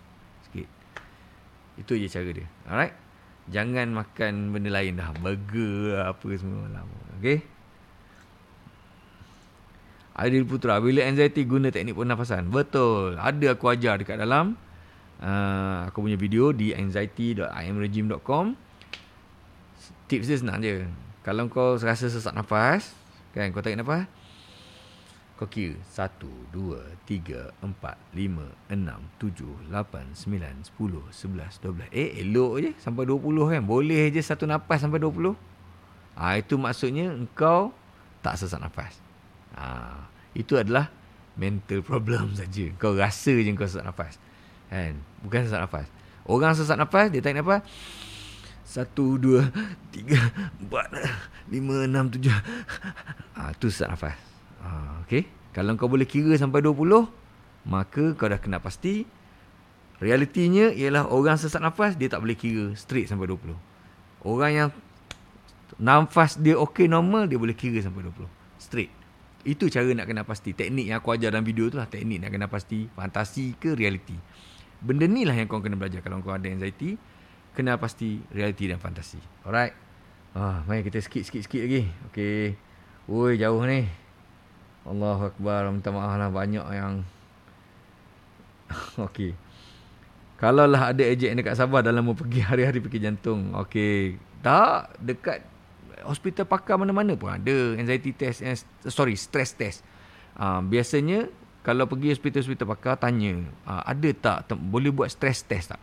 Sikit. 0.47 0.69
Itu 1.77 1.99
je 1.99 2.07
cara 2.07 2.31
dia. 2.31 2.47
Alright? 2.71 2.95
Jangan 3.51 3.91
makan 3.91 4.55
benda 4.55 4.71
lain 4.71 4.95
dah. 4.95 5.11
Burger 5.19 5.99
lah, 5.99 6.15
apa 6.15 6.27
semua 6.39 6.71
lah. 6.71 6.87
Okay? 7.19 7.43
Adil 10.15 10.47
Putra 10.47 10.79
Bila 10.79 11.03
anxiety 11.03 11.43
guna 11.43 11.75
teknik 11.75 11.99
pernafasan. 11.99 12.47
Betul. 12.55 13.19
Ada 13.19 13.59
aku 13.59 13.67
ajar 13.75 13.99
dekat 13.99 14.21
dalam 14.21 14.55
uh, 15.19 15.89
Aku 15.91 16.05
punya 16.05 16.21
video 16.21 16.55
Di 16.55 16.77
anxiety.imregime.com 16.77 18.55
Tips 20.07 20.27
dia 20.31 20.39
senang 20.39 20.63
je. 20.63 20.87
Kalau 21.27 21.51
kau 21.51 21.75
rasa 21.81 22.07
sesak 22.07 22.37
nafas 22.37 22.95
Kan 23.35 23.51
kau 23.51 23.65
tarik 23.65 23.81
nafas 23.81 24.20
kau 25.41 25.49
kira 25.49 25.73
1, 25.73 26.21
2, 26.53 26.77
3, 27.09 27.49
4, 27.65 27.65
5, 27.65 27.73
6, 28.69 28.77
7, 29.17 29.73
8, 29.73 30.13
9, 30.13 30.69
10, 30.69 31.01
11, 31.09 31.65
12. 31.65 31.89
Eh, 31.97 32.21
elok 32.21 32.61
je 32.61 32.71
sampai 32.77 33.09
20 33.09 33.49
kan. 33.49 33.65
Boleh 33.65 34.13
je 34.13 34.21
satu 34.21 34.45
nafas 34.45 34.85
sampai 34.85 35.01
20. 35.01 35.33
Ha, 36.21 36.37
itu 36.37 36.61
maksudnya 36.61 37.09
engkau 37.17 37.73
tak 38.21 38.37
sesak 38.37 38.61
nafas. 38.61 39.01
Ha, 39.57 40.05
itu 40.37 40.61
adalah 40.61 40.93
mental 41.41 41.81
problem 41.81 42.33
saja. 42.41 42.69
Kau 42.77 42.93
rasa 42.93 43.33
je 43.33 43.51
kau 43.57 43.65
sesak 43.65 43.89
nafas. 43.89 44.21
Kan? 44.69 45.01
Bukan 45.25 45.49
sesak 45.49 45.65
nafas. 45.65 45.89
Orang 46.29 46.53
sesak 46.53 46.77
nafas, 46.77 47.09
dia 47.09 47.25
tarik 47.25 47.41
nafas. 47.41 47.65
Satu, 48.69 49.17
dua, 49.17 49.49
tiga, 49.89 50.21
empat, 50.61 50.85
lima, 51.49 51.89
enam, 51.89 52.13
tujuh. 52.13 52.29
Ha, 53.41 53.57
itu 53.57 53.73
sesak 53.73 53.97
nafas. 53.97 54.30
Okay. 55.11 55.27
Kalau 55.51 55.75
kau 55.75 55.91
boleh 55.91 56.07
kira 56.07 56.31
sampai 56.39 56.63
20, 56.63 57.11
maka 57.67 58.15
kau 58.15 58.31
dah 58.31 58.39
kena 58.39 58.63
pasti. 58.63 59.03
Realitinya 59.99 60.71
ialah 60.71 61.11
orang 61.11 61.35
sesak 61.35 61.59
nafas, 61.59 61.99
dia 61.99 62.07
tak 62.07 62.23
boleh 62.23 62.39
kira 62.39 62.71
straight 62.79 63.11
sampai 63.11 63.27
20. 63.27 63.59
Orang 64.23 64.53
yang 64.55 64.69
nafas 65.83 66.39
dia 66.39 66.55
okey 66.55 66.87
normal, 66.87 67.27
dia 67.27 67.43
boleh 67.43 67.59
kira 67.59 67.83
sampai 67.83 68.07
20. 68.07 68.23
Straight. 68.63 68.95
Itu 69.43 69.67
cara 69.67 69.91
nak 69.91 70.07
kena 70.07 70.23
pasti. 70.23 70.55
Teknik 70.55 70.95
yang 70.95 71.03
aku 71.03 71.11
ajar 71.11 71.35
dalam 71.35 71.43
video 71.43 71.67
tu 71.67 71.83
lah. 71.83 71.91
Teknik 71.91 72.23
nak 72.23 72.31
kena 72.31 72.47
pasti. 72.47 72.87
Fantasi 72.87 73.59
ke 73.59 73.75
realiti. 73.75 74.15
Benda 74.79 75.11
ni 75.11 75.27
lah 75.27 75.35
yang 75.35 75.51
kau 75.51 75.59
kena 75.59 75.75
belajar. 75.75 76.07
Kalau 76.07 76.23
kau 76.23 76.31
ada 76.31 76.47
anxiety, 76.47 76.95
kena 77.59 77.83
pasti 77.83 78.23
realiti 78.31 78.71
dan 78.71 78.79
fantasi. 78.79 79.19
Alright. 79.43 79.75
Ah, 80.39 80.63
mari 80.71 80.87
kita 80.87 81.03
sikit-sikit 81.03 81.67
lagi. 81.67 81.91
Okay. 82.13 82.55
Oi, 83.11 83.41
jauh 83.41 83.65
ni. 83.67 83.91
Allahu 84.89 85.29
Akbar 85.29 85.69
Minta 85.69 85.93
maaf 85.93 86.17
lah 86.17 86.33
banyak 86.33 86.65
yang 86.73 87.05
Okey. 89.11 89.35
Kalau 90.41 90.65
lah 90.65 90.95
ada 90.95 91.03
ejen 91.05 91.37
dekat 91.37 91.59
Sabah 91.59 91.85
Dalam 91.85 92.07
pergi 92.17 92.41
hari-hari 92.41 92.81
pergi 92.81 93.03
jantung 93.03 93.53
Okey. 93.53 94.17
Tak 94.41 94.97
Dekat 95.03 95.45
Hospital 96.07 96.49
pakar 96.49 96.81
mana-mana 96.81 97.13
pun 97.13 97.29
ada 97.29 97.77
Anxiety 97.77 98.17
test 98.17 98.41
eh, 98.41 98.57
Sorry 98.89 99.21
Stress 99.21 99.53
test. 99.53 99.85
Uh, 100.39 100.65
Biasanya 100.65 101.29
Kalau 101.61 101.85
pergi 101.85 102.17
hospital-hospital 102.17 102.67
pakar 102.73 102.97
Tanya 102.97 103.37
uh, 103.69 103.85
Ada 103.85 104.09
tak 104.47 104.57
Boleh 104.57 104.89
buat 104.95 105.13
stress 105.13 105.45
test 105.45 105.77
tak? 105.77 105.83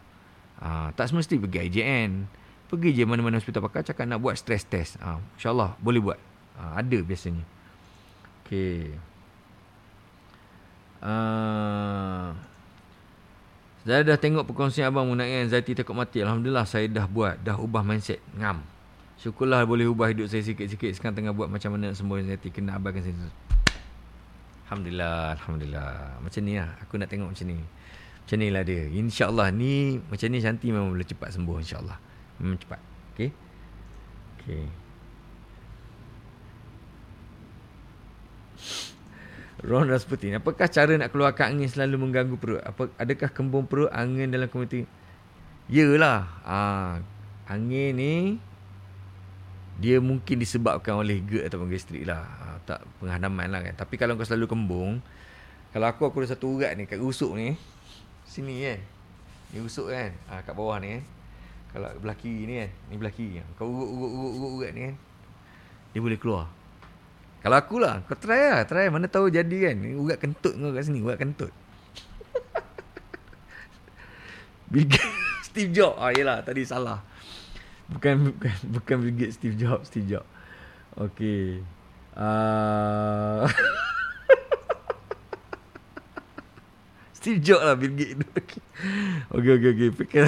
Uh, 0.57 0.89
Tak 0.97 1.13
semesti 1.13 1.37
pergi 1.37 1.69
IJN 1.69 2.25
Pergi 2.65 2.97
je 2.97 3.05
mana-mana 3.05 3.37
hospital 3.37 3.61
pakar 3.61 3.85
Cakap 3.85 4.09
nak 4.09 4.19
buat 4.25 4.33
stress 4.33 4.65
test. 4.65 4.97
Uh, 4.97 5.21
InsyaAllah 5.37 5.77
Boleh 5.77 6.01
buat. 6.01 6.19
Uh, 6.57 6.81
Ada 6.81 6.97
biasanya 7.05 7.56
Okey. 8.47 8.95
Uh, 11.03 12.31
saya 13.83 14.07
dah 14.07 14.15
tengok 14.15 14.47
perkongsian 14.47 14.87
abang 14.87 15.03
mengenai 15.03 15.43
anxiety 15.43 15.75
takut 15.75 15.91
mati. 15.91 16.23
Alhamdulillah 16.23 16.63
saya 16.63 16.87
dah 16.87 17.03
buat. 17.11 17.43
Dah 17.43 17.59
ubah 17.59 17.83
mindset. 17.83 18.23
Ngam. 18.39 18.63
Syukurlah 19.19 19.67
boleh 19.67 19.91
ubah 19.91 20.07
hidup 20.15 20.31
saya 20.31 20.47
sikit-sikit. 20.47 20.95
Sekarang 20.95 21.19
tengah 21.19 21.35
buat 21.35 21.51
macam 21.51 21.75
mana 21.75 21.91
semua 21.91 22.23
anxiety. 22.23 22.47
Kena 22.55 22.79
abangkan 22.79 23.03
saya. 23.03 23.15
Alhamdulillah. 24.71 25.35
Alhamdulillah. 25.35 25.91
Macam 26.23 26.41
ni 26.47 26.55
lah. 26.55 26.71
Aku 26.87 26.95
nak 26.95 27.11
tengok 27.11 27.35
macam 27.35 27.45
ni. 27.51 27.59
Macam 27.59 28.37
ni 28.39 28.47
lah 28.47 28.63
dia. 28.63 28.83
InsyaAllah 28.87 29.47
ni 29.51 29.99
macam 30.07 30.27
ni 30.31 30.39
Shanti 30.39 30.71
memang 30.71 30.95
boleh 30.95 31.03
cepat 31.03 31.35
sembuh. 31.35 31.59
InsyaAllah. 31.59 31.99
Memang 32.39 32.59
cepat. 32.63 32.79
Okay. 33.11 33.35
Okay. 34.39 34.86
Ron 39.65 39.89
Rasputin. 39.89 40.37
Apakah 40.37 40.69
cara 40.69 40.93
nak 40.93 41.09
keluarkan 41.09 41.57
angin 41.57 41.69
selalu 41.69 41.97
mengganggu 41.97 42.37
perut? 42.37 42.61
Apa, 42.61 42.93
adakah 43.01 43.29
kembung 43.33 43.65
perut 43.65 43.89
angin 43.89 44.29
dalam 44.29 44.45
komuniti? 44.45 44.85
Yelah. 45.65 46.29
Ha, 46.45 46.57
angin 47.49 47.91
ni 47.97 48.13
dia 49.77 50.01
mungkin 50.01 50.41
disebabkan 50.41 50.97
oleh 50.97 51.21
GERD 51.21 51.49
ataupun 51.49 51.69
gastrik 51.73 52.05
lah. 52.05 52.21
Ha, 52.21 52.45
tak 52.69 52.85
penghadaman 53.01 53.49
lah 53.49 53.61
kan. 53.65 53.73
Tapi 53.81 53.97
kalau 53.97 54.13
kau 54.13 54.25
selalu 54.25 54.45
kembung, 54.45 55.01
kalau 55.73 55.89
aku, 55.89 56.05
aku 56.05 56.21
ada 56.21 56.37
satu 56.37 56.57
urat 56.57 56.77
ni 56.77 56.85
kat 56.85 57.01
rusuk 57.01 57.33
ni. 57.33 57.57
Sini 58.29 58.61
kan. 58.61 58.79
Ni 59.53 59.57
rusuk 59.61 59.89
kan. 59.89 60.13
Ha, 60.29 60.45
kat 60.45 60.53
bawah 60.53 60.77
ni 60.77 61.01
kan. 61.01 61.03
Kalau 61.73 61.89
belah 61.97 62.17
kiri 62.17 62.45
ni 62.45 62.55
kan. 62.61 62.69
Ni 62.89 62.93
belah 62.97 63.13
kiri. 63.13 63.41
Kau 63.57 63.65
urut-urut-urut-urut 63.69 64.69
ni 64.73 64.81
kan. 64.93 64.95
Dia 65.93 65.99
boleh 66.01 66.17
keluar. 66.21 66.45
Kalau 67.41 67.57
aku 67.57 67.77
lah 67.77 68.01
Kau 68.09 68.17
try 68.17 68.49
lah 68.51 68.65
Try. 68.65 68.89
Mana 68.89 69.07
tahu 69.07 69.29
jadi 69.29 69.71
kan. 69.71 69.77
Urat 69.97 70.17
kentut 70.19 70.53
kau 70.57 70.73
kat 70.73 70.83
sini 70.83 70.99
Urat 71.05 71.17
kentut. 71.21 71.53
Bill 74.71 74.89
Steve 75.45 75.71
Jobs. 75.71 75.97
Ah 76.01 76.11
yelah 76.11 76.41
tadi 76.43 76.65
salah. 76.65 77.01
Bukan 77.87 78.35
Bukan 78.35 78.53
Bukan 78.73 78.95
Bill 79.05 79.31
Steve 79.31 79.55
Jobs 79.55 79.87
Steve 79.87 80.07
Jobs. 80.09 80.27
Okay 80.97 81.61
uh... 82.17 83.45
Steve 87.17 87.39
Jobs 87.43 87.63
lah 87.63 87.77
Bill 87.77 87.93
Gates. 87.93 88.17
Okay 89.27 89.51
okay 89.57 89.69
okay 89.73 89.89
Fikir. 89.89 90.25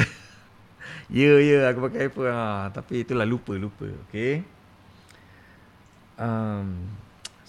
Ya 1.10 1.26
yeah, 1.26 1.38
ya 1.42 1.50
yeah, 1.50 1.62
aku 1.74 1.90
pakai 1.90 2.10
iPhone. 2.10 2.30
Ha. 2.30 2.70
Tapi 2.70 3.02
itulah 3.02 3.26
lupa 3.26 3.58
lupa. 3.58 3.90
Okay 4.10 4.59
um, 6.20 6.68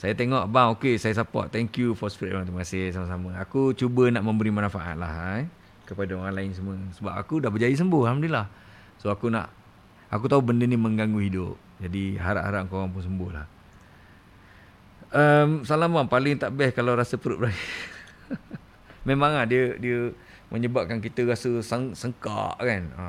saya 0.01 0.17
tengok 0.17 0.49
bang 0.49 0.73
okey 0.79 0.97
saya 0.97 1.13
support. 1.13 1.53
Thank 1.53 1.77
you 1.77 1.93
for 1.93 2.09
spirit 2.09 2.33
bang 2.33 2.49
terima 2.49 2.65
kasih 2.65 2.89
sama-sama. 2.95 3.37
Aku 3.43 3.77
cuba 3.77 4.09
nak 4.09 4.25
memberi 4.25 4.49
manfaat 4.49 4.97
lah 4.97 5.45
eh, 5.45 5.47
kepada 5.85 6.17
orang 6.17 6.33
lain 6.33 6.51
semua. 6.57 6.81
Sebab 6.97 7.13
aku 7.13 7.45
dah 7.45 7.53
berjaya 7.53 7.75
sembuh 7.77 8.09
alhamdulillah. 8.09 8.49
So 8.97 9.13
aku 9.13 9.29
nak 9.29 9.53
aku 10.09 10.25
tahu 10.25 10.41
benda 10.41 10.65
ni 10.65 10.81
mengganggu 10.81 11.21
hidup. 11.21 11.55
Jadi 11.85 12.17
harap-harap 12.17 12.73
kau 12.73 12.81
orang 12.81 12.97
pun 12.97 13.05
sembuh 13.05 13.31
lah. 13.35 13.47
Um, 15.11 15.69
salam 15.69 15.93
bang. 15.93 16.09
Paling 16.09 16.41
tak 16.41 16.57
best 16.57 16.73
kalau 16.73 16.97
rasa 16.97 17.21
perut 17.21 17.37
berair. 17.37 17.61
Memang 19.09 19.37
lah 19.37 19.45
dia 19.45 19.77
dia 19.77 20.17
menyebabkan 20.49 21.05
kita 21.05 21.29
rasa 21.29 21.61
sang, 21.61 21.93
sengkak 21.93 22.57
kan? 22.57 22.83
Ha. 22.97 23.05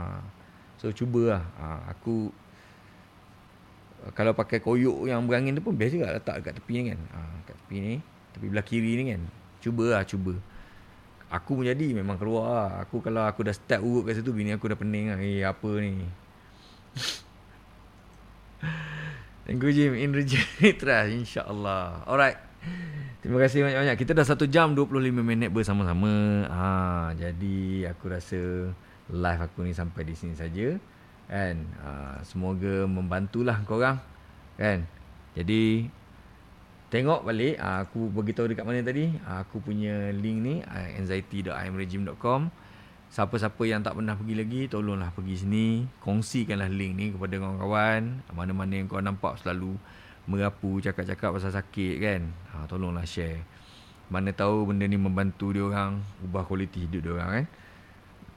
so 0.75 0.91
cubalah. 0.91 1.39
Ha. 1.55 1.95
aku 1.95 2.35
kalau 4.17 4.33
pakai 4.33 4.57
koyok 4.57 5.05
yang 5.05 5.29
berangin 5.29 5.53
tu 5.53 5.61
pun 5.61 5.77
best 5.77 5.93
juga 5.93 6.09
letak 6.09 6.41
dekat 6.41 6.57
tepi 6.57 6.73
ni 6.81 6.83
kan. 6.89 6.99
Ha, 7.13 7.19
kat 7.45 7.55
tepi 7.61 7.75
ni, 7.77 7.93
tepi 8.33 8.45
belah 8.49 8.65
kiri 8.65 8.97
ni 8.97 9.13
kan. 9.13 9.21
Cuba 9.61 9.85
lah, 9.93 10.01
cuba. 10.01 10.33
Aku 11.29 11.61
pun 11.61 11.63
jadi 11.63 11.93
memang 11.93 12.17
keluar 12.17 12.45
lah. 12.49 12.69
Aku 12.83 12.99
kalau 13.05 13.21
aku 13.23 13.45
dah 13.45 13.53
start 13.53 13.85
urut 13.85 14.09
kat 14.09 14.17
situ, 14.17 14.33
bini 14.33 14.57
aku 14.57 14.73
dah 14.73 14.79
pening 14.79 15.13
lah. 15.13 15.21
Eh, 15.21 15.45
apa 15.45 15.69
ni? 15.77 16.01
Thank 19.45 19.61
you 19.61 19.71
Jim. 19.71 19.93
In 20.01 20.17
Trust. 20.17 21.13
InsyaAllah. 21.13 22.09
Alright. 22.09 22.41
Terima 23.21 23.37
kasih 23.37 23.69
banyak-banyak. 23.69 23.97
Kita 24.01 24.17
dah 24.17 24.25
1 24.25 24.49
jam 24.49 24.73
25 24.73 25.13
minit 25.21 25.53
bersama-sama. 25.53 26.09
Ha, 26.49 26.65
jadi 27.13 27.93
aku 27.93 28.09
rasa 28.09 28.73
live 29.13 29.41
aku 29.45 29.61
ni 29.61 29.77
sampai 29.77 30.09
di 30.09 30.17
sini 30.17 30.33
saja 30.33 30.73
kan? 31.29 31.55
Uh, 31.81 32.15
semoga 32.25 32.87
membantulah 32.89 33.59
korang 33.67 33.97
kan? 34.57 34.85
Jadi 35.37 35.87
tengok 36.91 37.23
balik 37.23 37.55
uh, 37.55 37.87
aku 37.87 38.11
beritahu 38.11 38.51
dekat 38.51 38.67
mana 38.67 38.83
tadi. 38.83 39.15
Uh, 39.23 39.39
aku 39.41 39.63
punya 39.63 40.11
link 40.11 40.37
ni 40.43 40.55
uh, 40.65 40.87
anxiety.imregime.com 40.99 42.51
siapa-siapa 43.11 43.59
yang 43.67 43.83
tak 43.83 43.99
pernah 43.99 44.15
pergi 44.15 44.35
lagi 44.39 44.61
tolonglah 44.67 45.11
pergi 45.15 45.35
sini. 45.43 45.67
Kongsikanlah 46.03 46.71
link 46.71 46.93
ni 46.99 47.05
kepada 47.15 47.35
kawan-kawan. 47.39 48.23
Mana-mana 48.31 48.73
yang 48.75 48.87
kau 48.91 48.99
nampak 48.99 49.39
selalu 49.39 49.75
merapu 50.27 50.83
cakap-cakap 50.83 51.31
pasal 51.35 51.51
sakit 51.55 51.95
kan? 51.99 52.21
Uh, 52.51 52.65
tolonglah 52.67 53.07
share. 53.07 53.43
Mana 54.11 54.35
tahu 54.35 54.67
benda 54.67 54.83
ni 54.83 54.99
membantu 54.99 55.55
dia 55.55 55.63
orang 55.63 56.03
ubah 56.27 56.43
kualiti 56.43 56.83
hidup 56.83 56.99
dia 57.07 57.11
orang 57.15 57.29
kan? 57.31 57.45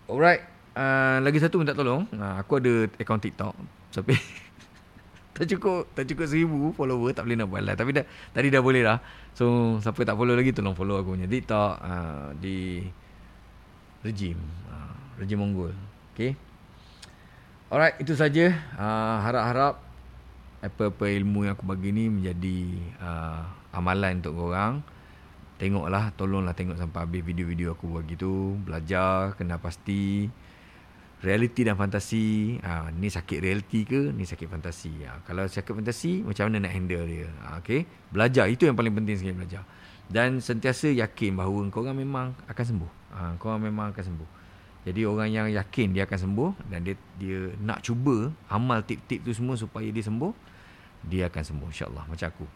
Alright 0.06 0.53
uh, 0.74 1.18
lagi 1.22 1.38
satu 1.40 1.59
minta 1.62 1.72
tolong. 1.72 2.06
Uh, 2.12 2.34
aku 2.38 2.59
ada 2.59 2.90
akaun 2.98 3.22
TikTok. 3.22 3.55
Tapi 3.94 4.14
tak 5.34 5.51
cukup 5.51 5.90
tak 5.94 6.05
cukup 6.06 6.26
seribu 6.30 6.70
follower 6.74 7.10
tak 7.10 7.26
boleh 7.26 7.38
nak 7.38 7.48
buat 7.51 7.62
live. 7.62 7.78
Tapi 7.78 7.90
dah 7.94 8.05
tadi 8.34 8.48
dah 8.51 8.62
boleh 8.62 8.82
dah. 8.82 8.98
So 9.34 9.76
siapa 9.80 10.02
tak 10.06 10.18
follow 10.18 10.34
lagi 10.34 10.55
tolong 10.55 10.76
follow 10.78 11.01
aku 11.01 11.18
punya 11.18 11.30
TikTok 11.30 11.72
uh, 11.80 12.28
di 12.38 12.84
rejim. 14.05 14.38
Uh, 14.68 14.94
rejim 15.18 15.40
Mongol. 15.40 15.74
Okay. 16.14 16.38
Alright, 17.72 17.98
itu 17.98 18.14
saja. 18.14 18.55
Uh, 18.78 19.16
harap-harap 19.24 19.82
apa-apa 20.62 21.10
ilmu 21.10 21.44
yang 21.44 21.59
aku 21.59 21.66
bagi 21.66 21.90
ni 21.90 22.06
menjadi 22.06 22.60
uh, 23.02 23.42
amalan 23.74 24.22
untuk 24.22 24.38
korang. 24.38 24.84
Tengoklah, 25.59 26.14
tolonglah 26.14 26.55
tengok 26.55 26.78
sampai 26.78 27.02
habis 27.02 27.26
video-video 27.26 27.74
aku 27.74 27.90
bagi 27.90 28.14
tu. 28.14 28.55
Belajar, 28.62 29.34
kena 29.34 29.59
pasti. 29.59 30.30
Realiti 31.24 31.64
dan 31.64 31.80
fantasi. 31.80 32.60
Ha, 32.60 32.92
ni 32.92 33.09
sakit 33.09 33.40
realiti 33.40 33.88
ke? 33.88 34.12
Ni 34.12 34.28
sakit 34.28 34.44
fantasi. 34.44 35.09
Ha, 35.09 35.24
kalau 35.24 35.48
sakit 35.48 35.72
fantasi, 35.72 36.20
macam 36.20 36.52
mana 36.52 36.68
nak 36.68 36.72
handle 36.76 37.09
dia? 37.09 37.32
Ha, 37.48 37.64
okay? 37.64 37.88
Belajar, 38.12 38.44
itu 38.52 38.68
yang 38.68 38.76
paling 38.76 38.92
penting 38.92 39.16
sekali 39.16 39.32
belajar. 39.32 39.64
Dan 40.05 40.44
sentiasa 40.44 40.92
yakin 40.92 41.40
bahawa 41.40 41.64
korang 41.72 41.96
memang 41.96 42.36
akan 42.44 42.64
sembuh. 42.68 42.92
Ha, 43.16 43.20
korang 43.40 43.64
memang 43.64 43.96
akan 43.96 44.05
sembuh. 44.05 44.28
Jadi 44.84 45.01
orang 45.09 45.28
yang 45.32 45.48
yakin 45.48 45.96
dia 45.96 46.05
akan 46.05 46.18
sembuh 46.28 46.51
dan 46.68 46.84
dia 46.84 46.92
dia 47.16 47.48
nak 47.56 47.80
cuba 47.80 48.28
amal 48.52 48.84
tip-tip 48.84 49.24
tu 49.24 49.32
semua 49.32 49.56
supaya 49.56 49.88
dia 49.88 50.05
sembuh, 50.05 50.28
dia 51.09 51.32
akan 51.32 51.40
sembuh 51.40 51.68
insya-Allah 51.72 52.05
macam 52.05 52.26
aku. 52.28 52.46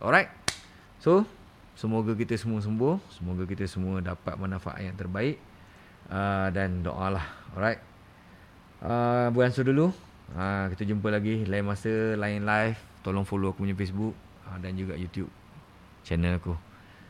Alright. 0.00 0.32
So, 0.96 1.28
semoga 1.76 2.16
kita 2.16 2.40
semua 2.40 2.64
sembuh, 2.64 2.96
semoga 3.12 3.44
kita 3.44 3.68
semua 3.68 4.00
dapat 4.00 4.32
manfaat 4.40 4.80
yang 4.80 4.96
terbaik. 4.96 5.36
Uh, 6.08 6.48
dan 6.56 6.80
doalah. 6.80 7.24
Alright. 7.52 7.93
Uh, 8.82 9.30
buat 9.30 9.52
answer 9.52 9.66
dulu. 9.66 9.92
Uh, 10.34 10.66
kita 10.72 10.88
jumpa 10.88 11.12
lagi 11.12 11.46
lain 11.46 11.66
masa, 11.68 12.18
lain 12.18 12.42
live. 12.42 12.78
Tolong 13.04 13.28
follow 13.28 13.52
aku 13.52 13.62
punya 13.62 13.76
Facebook 13.76 14.16
uh, 14.48 14.56
dan 14.58 14.74
juga 14.74 14.96
YouTube 14.96 15.28
channel 16.02 16.40
aku. 16.40 16.56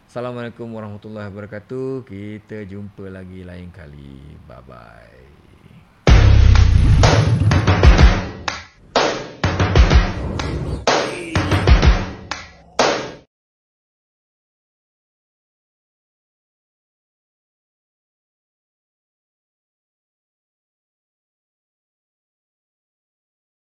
Assalamualaikum 0.04 0.70
warahmatullahi 0.70 1.26
wabarakatuh. 1.32 2.06
Kita 2.06 2.62
jumpa 2.68 3.10
lagi 3.10 3.42
lain 3.42 3.72
kali. 3.72 4.38
Bye 4.46 4.62
bye. 4.68 5.23